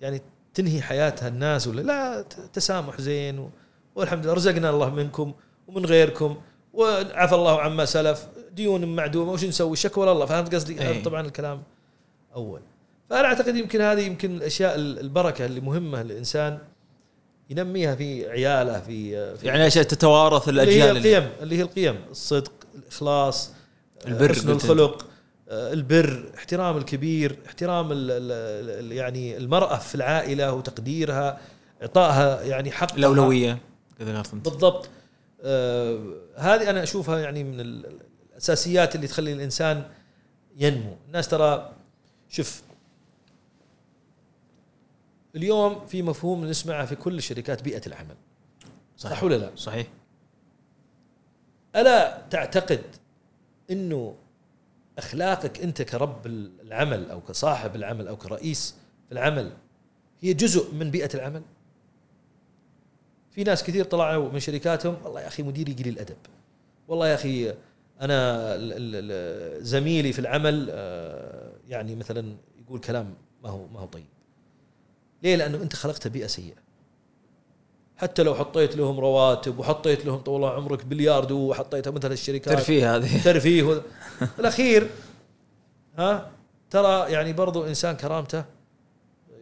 يعني 0.00 0.22
تنهي 0.54 0.82
حياتها 0.82 1.28
الناس 1.28 1.66
ولا 1.66 1.80
لا؟ 1.80 2.22
تسامح 2.52 3.00
زين 3.00 3.50
والحمد 3.94 4.24
لله 4.24 4.34
رزقنا 4.34 4.70
الله 4.70 4.90
منكم. 4.90 5.32
ومن 5.68 5.86
غيركم. 5.86 6.36
وعفى 6.72 7.34
الله 7.34 7.60
عما 7.60 7.84
سلف. 7.84 8.26
ديون 8.52 8.96
معدومة. 8.96 9.32
وش 9.32 9.44
نسوي؟ 9.44 9.76
شكوى 9.76 10.12
الله 10.12 10.26
فهمت 10.26 10.54
قصدي؟ 10.54 10.80
أي. 10.80 10.86
هذا 10.86 11.04
طبعا 11.04 11.20
الكلام 11.26 11.62
أول. 12.36 12.60
فأنا 13.10 13.26
أعتقد 13.28 13.56
يمكن 13.56 13.80
هذه 13.80 14.00
يمكن 14.00 14.36
الأشياء 14.36 14.74
ال- 14.74 14.98
البركة 15.00 15.46
اللي 15.46 15.60
مهمة 15.60 16.02
للإنسان 16.02 16.58
ينميها 17.50 17.94
في 17.94 18.30
عياله 18.30 18.80
في, 18.80 19.36
في 19.36 19.46
يعني 19.46 19.66
أشياء 19.66 19.84
تتوارث 19.84 20.48
اللي 20.48 20.60
هي 20.60 20.64
الأجيال 20.64 20.96
اللي- 20.96 21.18
القيم 21.18 21.30
اللي 21.42 21.58
هي 21.58 21.62
القيم. 21.62 21.96
الصدق 22.10 22.52
الإخلاص 22.74 23.50
البر 24.06 24.32
حسن. 24.32 24.50
الخلق 24.50 25.06
آه، 25.48 25.72
البر 25.72 26.24
احترام 26.36 26.76
الكبير 26.76 27.36
احترام 27.46 27.92
ال 27.92 28.10
ال 28.10 28.30
ال 28.86 28.92
يعني 28.92 29.36
المرأة 29.36 29.76
في 29.76 29.94
العائلة 29.94 30.52
وتقديرها 30.52 31.38
إعطائها 31.82 32.42
يعني 32.42 32.70
حقها. 32.70 32.96
الأولوية 32.96 33.58
بالضبط. 34.44 34.88
هذه 36.36 36.70
أنا 36.70 36.82
أشوفها 36.82 37.18
يعني 37.18 37.44
من 37.44 37.60
ال- 37.60 37.86
ال- 37.86 38.00
الأساسيات 38.30 38.94
اللي 38.94 39.06
تخلي 39.06 39.32
الإنسان 39.32 39.90
ينمو 40.56 40.96
الناس 41.06 41.28
ترى 41.28 41.72
شوف 42.28 42.62
اليوم 45.36 45.86
في 45.86 46.02
مفهوم 46.02 46.44
نسمعه 46.44 46.86
في 46.86 46.96
كل 46.96 47.22
شركات 47.22 47.62
بيئة 47.62 47.86
العمل 47.86 48.16
صح 48.96 49.24
ولا 49.24 49.34
لا؟ 49.34 49.50
صحيح 49.56 49.86
ألا 51.76 52.22
تعتقد 52.30 52.82
إنه 53.70 54.14
أخلاقك 54.98 55.60
أنت 55.60 55.82
كرب 55.82 56.26
العمل 56.26 57.10
أو 57.10 57.20
كصاحب 57.20 57.76
العمل 57.76 58.08
أو 58.08 58.16
كرئيس 58.16 58.74
في 59.08 59.12
العمل 59.12 59.52
هي 60.20 60.34
جزء 60.34 60.74
من 60.74 60.90
بيئة 60.90 61.14
العمل؟ 61.14 61.42
في 63.34 63.44
ناس 63.44 63.64
كثير 63.64 63.84
طلعوا 63.84 64.28
من 64.32 64.40
شركاتهم 64.40 64.96
والله 65.04 65.20
يا 65.20 65.26
أخي 65.26 65.42
مديري 65.42 65.72
قليل 65.72 65.88
الأدب. 65.88 66.16
والله 66.88 67.08
يا 67.08 67.14
أخي 67.14 67.54
أنا 68.00 68.56
زميلي 69.60 70.12
في 70.12 70.18
العمل 70.18 70.68
آه، 70.70 71.52
يعني 71.68 71.96
مثلا 71.96 72.36
يقول 72.60 72.80
كلام 72.80 73.14
ما 73.42 73.50
هو 73.50 73.66
ما 73.66 73.80
هو 73.80 73.86
طيب. 73.86 74.06
ليه؟ 75.22 75.36
لأنه 75.36 75.62
أنت 75.62 75.76
خلقت 75.76 76.08
بيئة 76.08 76.26
سيئة. 76.26 76.54
حتى 77.96 78.22
لو 78.22 78.34
حطيت 78.34 78.76
لهم 78.76 79.00
رواتب 79.00 79.58
وحطيت 79.58 80.06
لهم 80.06 80.18
طول 80.18 80.44
عمرك 80.44 80.84
بلياردو 80.84 81.38
وحطيتها 81.38 81.90
مثل 81.90 82.12
الشركات. 82.12 82.54
ترفيه 82.54 82.96
هذه. 82.96 83.22
ترفيه. 83.24 83.82
الأخير 84.38 84.90
ها 85.98 86.30
ترى 86.70 87.12
يعني 87.12 87.32
برضو 87.32 87.66
إنسان 87.66 87.96
كرامته 87.96 88.44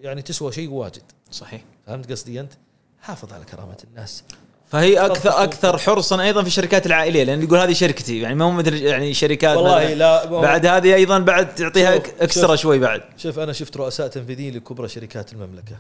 يعني 0.01 0.23
تسوى 0.23 0.53
شيء 0.53 0.71
واجد. 0.71 1.03
صحيح. 1.31 1.65
فهمت 1.87 2.13
قصدي 2.13 2.41
أنت؟ 2.41 2.53
حافظ 3.03 3.33
على 3.33 3.45
كرامة 3.45 3.77
الناس. 3.85 4.25
فهي 4.67 5.07
أكثر 5.07 5.43
أكثر 5.43 5.79
حرصا 5.79 6.23
أيضا 6.23 6.43
في 6.43 6.49
الشركات 6.49 6.87
العائلية 6.87 7.25
لأن 7.25 7.43
يقول 7.43 7.59
هذه 7.59 7.73
شركتي 7.73 8.21
يعني 8.21 8.35
ما 8.35 8.45
هو 8.45 8.51
مثل 8.51 8.75
يعني 8.75 9.15
شركات 9.15 9.57
والله 9.57 9.95
لا 9.95 10.25
بعد 10.25 10.67
هذه 10.67 10.95
أيضا 10.95 11.19
بعد 11.19 11.55
تعطيها 11.55 11.97
اكسترا 11.97 12.57
شوي 12.57 12.79
بعد. 12.79 13.03
شوف 13.17 13.39
أنا 13.39 13.53
شفت 13.53 13.77
رؤساء 13.77 14.09
تنفيذيين 14.09 14.57
لكبرى 14.57 14.89
شركات 14.89 15.33
المملكة. 15.33 15.77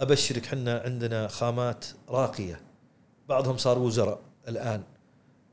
أبشرك 0.00 0.46
حنا 0.46 0.82
عندنا 0.84 1.28
خامات 1.28 1.84
راقية. 2.08 2.60
بعضهم 3.28 3.56
صار 3.56 3.78
وزراء 3.78 4.18
الآن. 4.48 4.82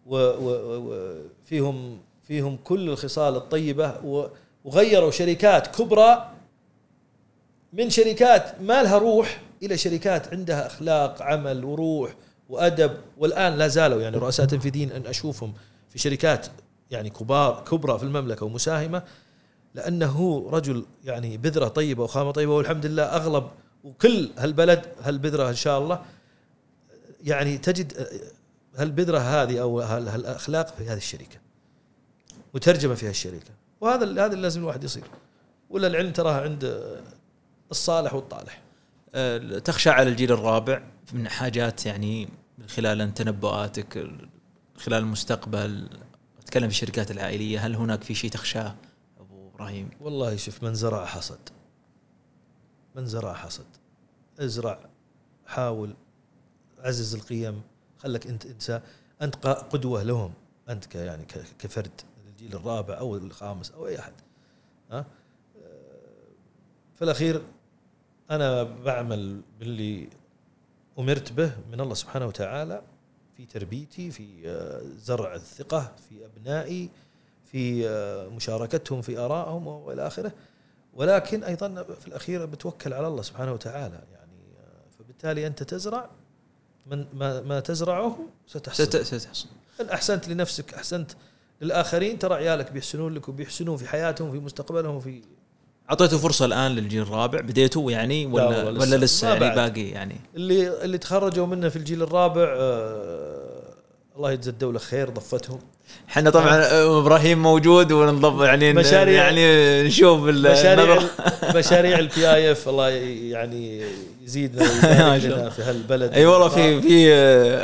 وفيهم 0.06 2.00
فيهم 2.28 2.58
كل 2.64 2.90
الخصال 2.90 3.36
الطيبة 3.36 3.94
وغيروا 4.66 5.12
شركات 5.12 5.76
كبرى 5.76 6.32
من 7.74 7.90
شركات 7.90 8.62
ما 8.62 8.84
لها 8.84 8.98
روح 8.98 9.42
إلى 9.64 9.78
شركات 9.78 10.34
عندها 10.34 10.68
أخلاق 10.68 11.22
عمل 11.22 11.66
وروح 11.66 12.16
وأدب. 12.50 12.98
والآن 13.18 13.58
لا 13.58 13.68
زالوا 13.68 14.02
يعني 14.02 14.18
رؤساء 14.18 14.46
تنفيذيين 14.46 14.92
أن 14.92 15.06
أشوفهم 15.06 15.54
في 15.90 16.00
شركات 16.00 16.48
يعني 16.92 17.10
كبار 17.10 17.64
كبرى 17.72 17.98
في 17.98 18.04
المملكة 18.04 18.46
ومساهمة 18.46 19.04
لأنه 19.76 20.50
رجل 20.52 20.86
يعني 21.04 21.38
بذرة 21.38 21.68
طيبة 21.68 22.04
وخامة 22.04 22.32
طيبة. 22.32 22.56
والحمد 22.56 22.86
لله 22.86 23.04
أغلب 23.04 23.48
وكل 23.84 24.30
هالبلد 24.38 24.86
هالبذرة 25.04 25.50
إن 25.50 25.56
شاء 25.56 25.80
الله 25.80 26.02
يعني 27.24 27.58
تجد 27.58 28.08
هالبذرة 28.76 29.18
هذه 29.18 29.62
أو 29.62 29.82
هالأخلاق 29.82 30.76
في 30.76 30.84
هذه 30.84 30.98
الشركة 30.98 31.38
مترجمة 32.54 32.96
في 32.96 33.10
هالشركه 33.10 33.52
وهذا 33.82 34.06
هذا 34.06 34.26
اللي 34.26 34.42
لازم 34.42 34.62
الواحد 34.62 34.84
يصير. 34.84 35.04
ولا 35.70 35.88
العلم 35.88 36.12
تراها 36.12 36.42
عند 36.42 36.82
الصالح 37.72 38.14
والطالح. 38.14 38.62
أه، 39.16 39.60
تخشى 39.60 39.90
على 39.90 40.10
الجيل 40.10 40.32
الرابع 40.32 40.84
من 41.14 41.30
حاجات 41.30 41.86
يعني 41.86 42.30
من 42.58 42.68
خلال 42.68 43.14
تنبؤاتك 43.14 44.08
خلال 44.78 45.00
المستقبل. 45.00 45.90
أتكلم 46.40 46.70
في 46.70 46.74
الشركات 46.74 47.12
العائلية 47.12 47.66
هل 47.66 47.76
هناك 47.76 48.04
في 48.04 48.16
شيء 48.16 48.30
تخشاه؟ 48.30 48.76
أبو 49.20 49.50
إبراهيم. 49.50 49.90
والله 50.02 50.36
شوف 50.36 50.64
من 50.64 50.74
زرع 50.74 51.06
حصد. 51.06 51.50
من 52.96 53.06
زرع 53.06 53.34
حصد. 53.34 53.66
ازرع 54.40 54.80
حاول 55.46 55.94
عزز 56.80 57.16
القيم 57.16 57.62
خلك 57.98 58.28
أنت 58.28 58.46
إنسان 58.46 58.82
أنت 59.22 59.36
قدوة 59.48 60.04
لهم. 60.04 60.34
أنت 60.70 60.86
ك 60.86 60.96
يعني 60.96 61.26
كفرد 61.60 62.02
الجيل 62.28 62.56
الرابع 62.56 62.98
أو 62.98 63.16
الخامس 63.16 63.72
أو 63.72 63.88
أي 63.88 64.00
أحد. 64.00 64.14
ها 64.92 65.06
في 66.96 67.02
الأخير 67.02 67.42
أنا 68.32 68.64
بعمل 68.64 69.42
باللي 69.60 70.10
أمرت 71.00 71.32
به 71.32 71.52
من 71.72 71.82
الله 71.82 71.94
سبحانه 71.94 72.26
وتعالى 72.28 72.82
في 73.38 73.46
تربيتي 73.46 74.12
في 74.12 74.28
آه، 74.46 74.82
زرع 74.98 75.36
الثقة 75.36 75.92
في 76.10 76.26
أبنائي 76.26 76.90
في 77.52 77.90
آه، 77.90 78.28
مشاركتهم 78.28 79.02
في 79.02 79.18
آرائهم 79.18 79.68
وإلى 79.68 80.08
آخره. 80.08 80.32
ولكن 80.94 81.44
أيضا 81.44 81.84
في 81.84 82.08
الاخير 82.08 82.46
بتوكل 82.46 82.94
على 82.94 83.08
الله 83.08 83.22
سبحانه 83.22 83.54
وتعالى. 83.54 84.02
يعني 84.14 84.38
آه، 84.60 85.00
فبالتالي 85.00 85.48
أنت 85.48 85.64
تزرع 85.64 86.10
من 86.86 87.06
ما, 87.14 87.42
ما 87.42 87.60
تزرعه 87.60 88.20
ستحصد 88.48 89.02
ستحصد 89.02 89.50
ان 89.82 89.90
أحسنت 89.90 90.28
لنفسك؟ 90.28 90.74
أحسنت 90.74 91.12
للآخرين؟ 91.62 92.20
ترى 92.20 92.36
عيالك 92.36 92.72
بيحسنون 92.72 93.14
لك 93.14 93.30
وبيحسنون 93.30 93.78
في 93.78 93.88
حياتهم 93.88 94.32
في 94.32 94.40
مستقبلهم 94.40 95.00
في 95.00 95.22
أعطيته 95.90 96.18
فرصة 96.18 96.46
الآن 96.46 96.72
للجيل 96.72 97.02
الرابع. 97.02 97.42
بديتوا 97.42 97.92
يعني 97.92 98.26
ولا 98.26 98.70
ولا 98.70 98.96
لسه. 98.96 99.28
يعني 99.34 99.56
باقي 99.56 99.90
يعني؟ 99.90 100.16
اللي 100.36 100.84
اللي 100.84 100.98
تخرجوا 100.98 101.46
منه 101.48 101.70
في 101.70 101.76
الجيل 101.76 102.02
الرابع 102.04 102.44
آه 102.58 103.62
الله 104.18 104.32
يجزي 104.32 104.52
الدولة 104.52 104.80
خير 104.80 105.10
ضفتهم. 105.10 105.60
إحنا 106.10 106.30
طبعا 106.30 106.62
إبراهيم 107.00 107.42
موجود 107.44 107.92
ونضب 107.92 108.42
يعني 108.42 108.74
مشاريع 108.74 109.24
يعني 109.24 109.84
نشوف 109.88 110.20
مشاريع 110.24 111.00
مشاريع 111.56 112.00
ال 112.00 112.34
PIF 112.34 112.70
الله 112.70 112.90
يعني 112.90 113.82
يزيدنا 114.24 114.64
لنا 115.18 115.50
في 115.50 115.62
هالبلد. 115.62 116.14
أي 116.14 116.26
والله 116.26 116.50
في 116.50 116.82
في 116.82 117.10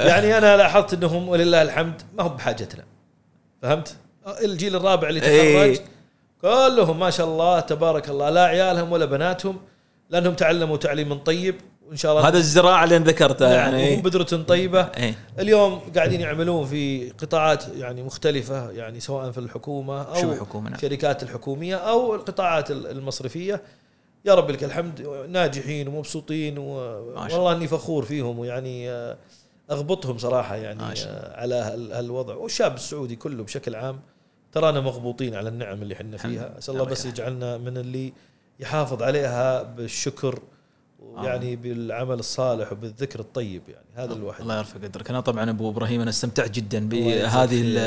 يعني 0.07 0.37
أنا 0.37 0.57
لاحظت 0.57 0.93
إنهم 0.93 1.29
ولله 1.29 1.61
الحمد 1.61 2.01
ما 2.17 2.23
هم 2.23 2.35
بحاجتنا. 2.35 2.83
فهمت؟ 3.61 3.95
الجيل 4.43 4.75
الرابع 4.75 5.09
اللي 5.09 5.19
تخرج 5.19 5.79
كلهم 6.41 6.99
ما 6.99 7.09
شاء 7.09 7.27
الله 7.27 7.59
تبارك 7.59 8.09
الله 8.09 8.29
لا 8.29 8.43
عيالهم 8.43 8.91
ولا 8.91 9.05
بناتهم 9.05 9.59
لأنهم 10.09 10.33
تعلموا 10.33 10.77
تعليم 10.77 11.13
طيب 11.13 11.55
وإن 11.87 11.97
شاء 11.97 12.11
الله 12.11 12.27
هذا 12.27 12.37
الزراعة 12.37 12.83
اللي 12.83 12.97
ذكرتها 12.97 13.49
نعم 13.49 13.75
يعني. 13.75 13.93
وهم 13.93 14.01
بذرة 14.01 14.43
طيبة. 14.43 14.81
إيه. 14.81 15.15
اليوم 15.39 15.81
قاعدين 15.95 16.21
يعملون 16.21 16.65
في 16.65 17.09
قطاعات 17.09 17.63
يعني 17.75 18.03
مختلفة 18.03 18.71
يعني 18.71 18.99
سواء 18.99 19.31
في 19.31 19.37
الحكومة 19.37 20.01
أو 20.01 20.21
شو 20.21 20.31
الحكومة؟ 20.31 20.69
نعم. 20.69 20.75
الشركات 20.75 21.23
الحكومية 21.23 21.75
أو 21.75 22.15
القطاعات 22.15 22.71
المصرفية. 22.71 23.61
يا 24.25 24.33
رب 24.35 24.51
لك 24.51 24.63
الحمد 24.63 25.01
ناجحين 25.29 25.87
ومبسوطين 25.87 26.57
والله 26.57 27.51
إني 27.51 27.67
فخور 27.67 28.05
فيهم 28.05 28.39
ويعني 28.39 28.89
آه، 28.89 29.17
أغبطهم 29.71 30.17
صراحة 30.17 30.55
يعني 30.55 30.83
آه، 30.83 31.41
على 31.41 31.55
هالوضع. 31.93 32.35
والشاب 32.35 32.75
السعودي 32.75 33.15
كله 33.15 33.43
بشكل 33.43 33.75
عام 33.75 33.99
ترانا 34.59 34.81
مغبوطين 34.81 35.35
على 35.35 35.49
النعم 35.49 35.81
اللي 35.81 35.93
إحنا 35.93 36.17
فيها. 36.17 36.57
أسأل 36.57 36.73
الله 36.73 36.85
بس 36.85 37.05
يجعلنا 37.05 37.57
من 37.57 37.77
اللي 37.77 38.13
يحافظ 38.59 39.03
عليها 39.03 39.63
بالشكر 39.63 40.39
يعني 41.17 41.55
بالعمل 41.55 42.19
الصالح 42.19 42.71
وبالذكر 42.71 43.19
الطيب 43.19 43.61
يعني. 43.67 43.85
هذا 43.95 44.13
الواحد 44.13 44.41
الله 44.41 44.57
يرفع 44.57 44.79
قدرك. 44.79 45.09
أنا 45.09 45.19
طبعا 45.19 45.49
أبو 45.49 45.69
إبراهيم 45.69 46.01
أنا 46.01 46.09
استمتعت 46.09 46.51
جدا 46.51 46.89
بهذه 46.89 47.77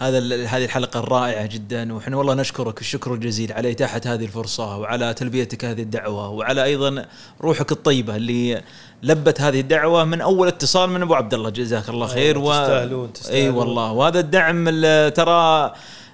هذا 0.00 0.18
هذه 0.56 0.64
الحلقة 0.64 1.00
الرائعة 1.00 1.46
جدا. 1.46 1.92
وإحنا 1.92 2.16
والله 2.16 2.34
نشكرك. 2.34 2.80
الشكر 2.80 3.14
الجزيل 3.14 3.52
على 3.52 3.70
إتاحة 3.70 4.00
هذه 4.06 4.24
الفرصة 4.24 4.78
وعلى 4.78 5.14
تلبيتك 5.14 5.64
هذه 5.64 5.82
الدعوة 5.82 6.28
وعلى 6.28 6.64
أيضا 6.64 7.06
روحك 7.40 7.72
الطيبة 7.72 8.16
اللي 8.16 8.62
لبت 9.02 9.40
هذه 9.40 9.60
الدعوة 9.60 10.04
من 10.04 10.20
أول 10.20 10.48
اتصال 10.48 10.90
من 10.90 11.02
أبو 11.02 11.14
عبد 11.14 11.34
الله. 11.34 11.50
جزاك 11.50 11.88
الله 11.88 12.06
خير. 12.06 12.38
و... 12.38 12.50
تستاهلون 12.50 13.12
تستاهلون. 13.12 13.42
اي 13.42 13.48
والله. 13.50 13.92
وهذا 13.92 14.20
الدعم 14.20 14.64
ترى 15.08 15.72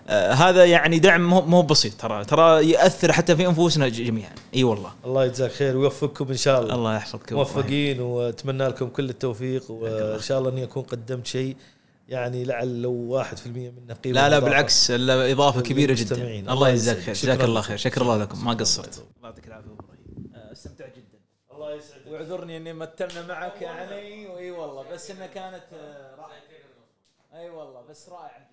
آه، 0.09 0.33
هذا 0.33 0.65
يعني 0.65 0.99
دعم 0.99 1.29
مو 1.51 1.63
بسيط. 1.63 1.95
ترى 1.95 2.25
ترى 2.25 2.71
يأثر 2.71 3.13
حتى 3.13 3.37
في 3.37 3.47
أنفسنا 3.47 3.89
جميعا. 3.89 4.33
إي 4.55 4.65
والله. 4.65 4.91
الله 5.05 5.25
يجزاك 5.25 5.51
خير 5.51 5.77
ويوفقكم 5.77 6.29
إن 6.29 6.37
شاء 6.37 6.61
الله. 6.61 6.75
الله 6.75 6.97
يحفظكم. 6.97 7.37
موفقين 7.37 8.01
وأتمنى 8.01 8.69
لكم 8.69 8.89
كل 8.89 9.11
التوفيق 9.11 9.71
وان 9.71 10.21
شاء 10.21 10.39
الله 10.39 10.51
اني 10.51 10.65
اكون 10.65 10.83
قدمت 10.83 11.27
شيء 11.27 11.57
يعني 12.09 12.45
لعل 12.45 12.83
لو 12.83 13.25
1% 13.25 13.47
منه 13.47 13.95
قيمة 14.05 14.15
لا 14.15 14.29
لا 14.29 14.39
بالعكس 14.39 14.91
إضافة 14.91 15.61
كبيرة 15.61 15.93
جدا. 15.93 16.17
الله 16.53 16.69
يجزاك 16.69 16.99
خير. 16.99 17.15
جزاك 17.15 17.45
الله 17.45 17.61
خير. 17.61 17.77
شكر 17.77 18.03
الله 18.03 18.17
لكم. 18.17 18.45
ما 18.45 18.53
قصرت. 18.53 18.95
الله 18.95 19.29
يعطيك 19.29 19.47
العافية 19.47 19.69
آه، 20.35 20.53
استمتعت 20.53 20.93
جدا. 20.97 21.06
الله 21.67 21.79
يسعدك. 21.79 22.07
واعذرني 22.07 22.57
إني 22.57 22.73
مثلنا 22.73 23.27
معك 23.27 23.63
يعني. 23.63 23.95
إي 24.39 24.51
والله 24.51 24.83
بس 24.93 25.11
انها 25.11 25.27
كانت 25.27 25.65
آه، 25.73 26.15
رائعة. 26.15 26.43
أي 27.35 27.51
والله 27.51 27.83
بس 27.83 28.09
رائعة 28.09 28.47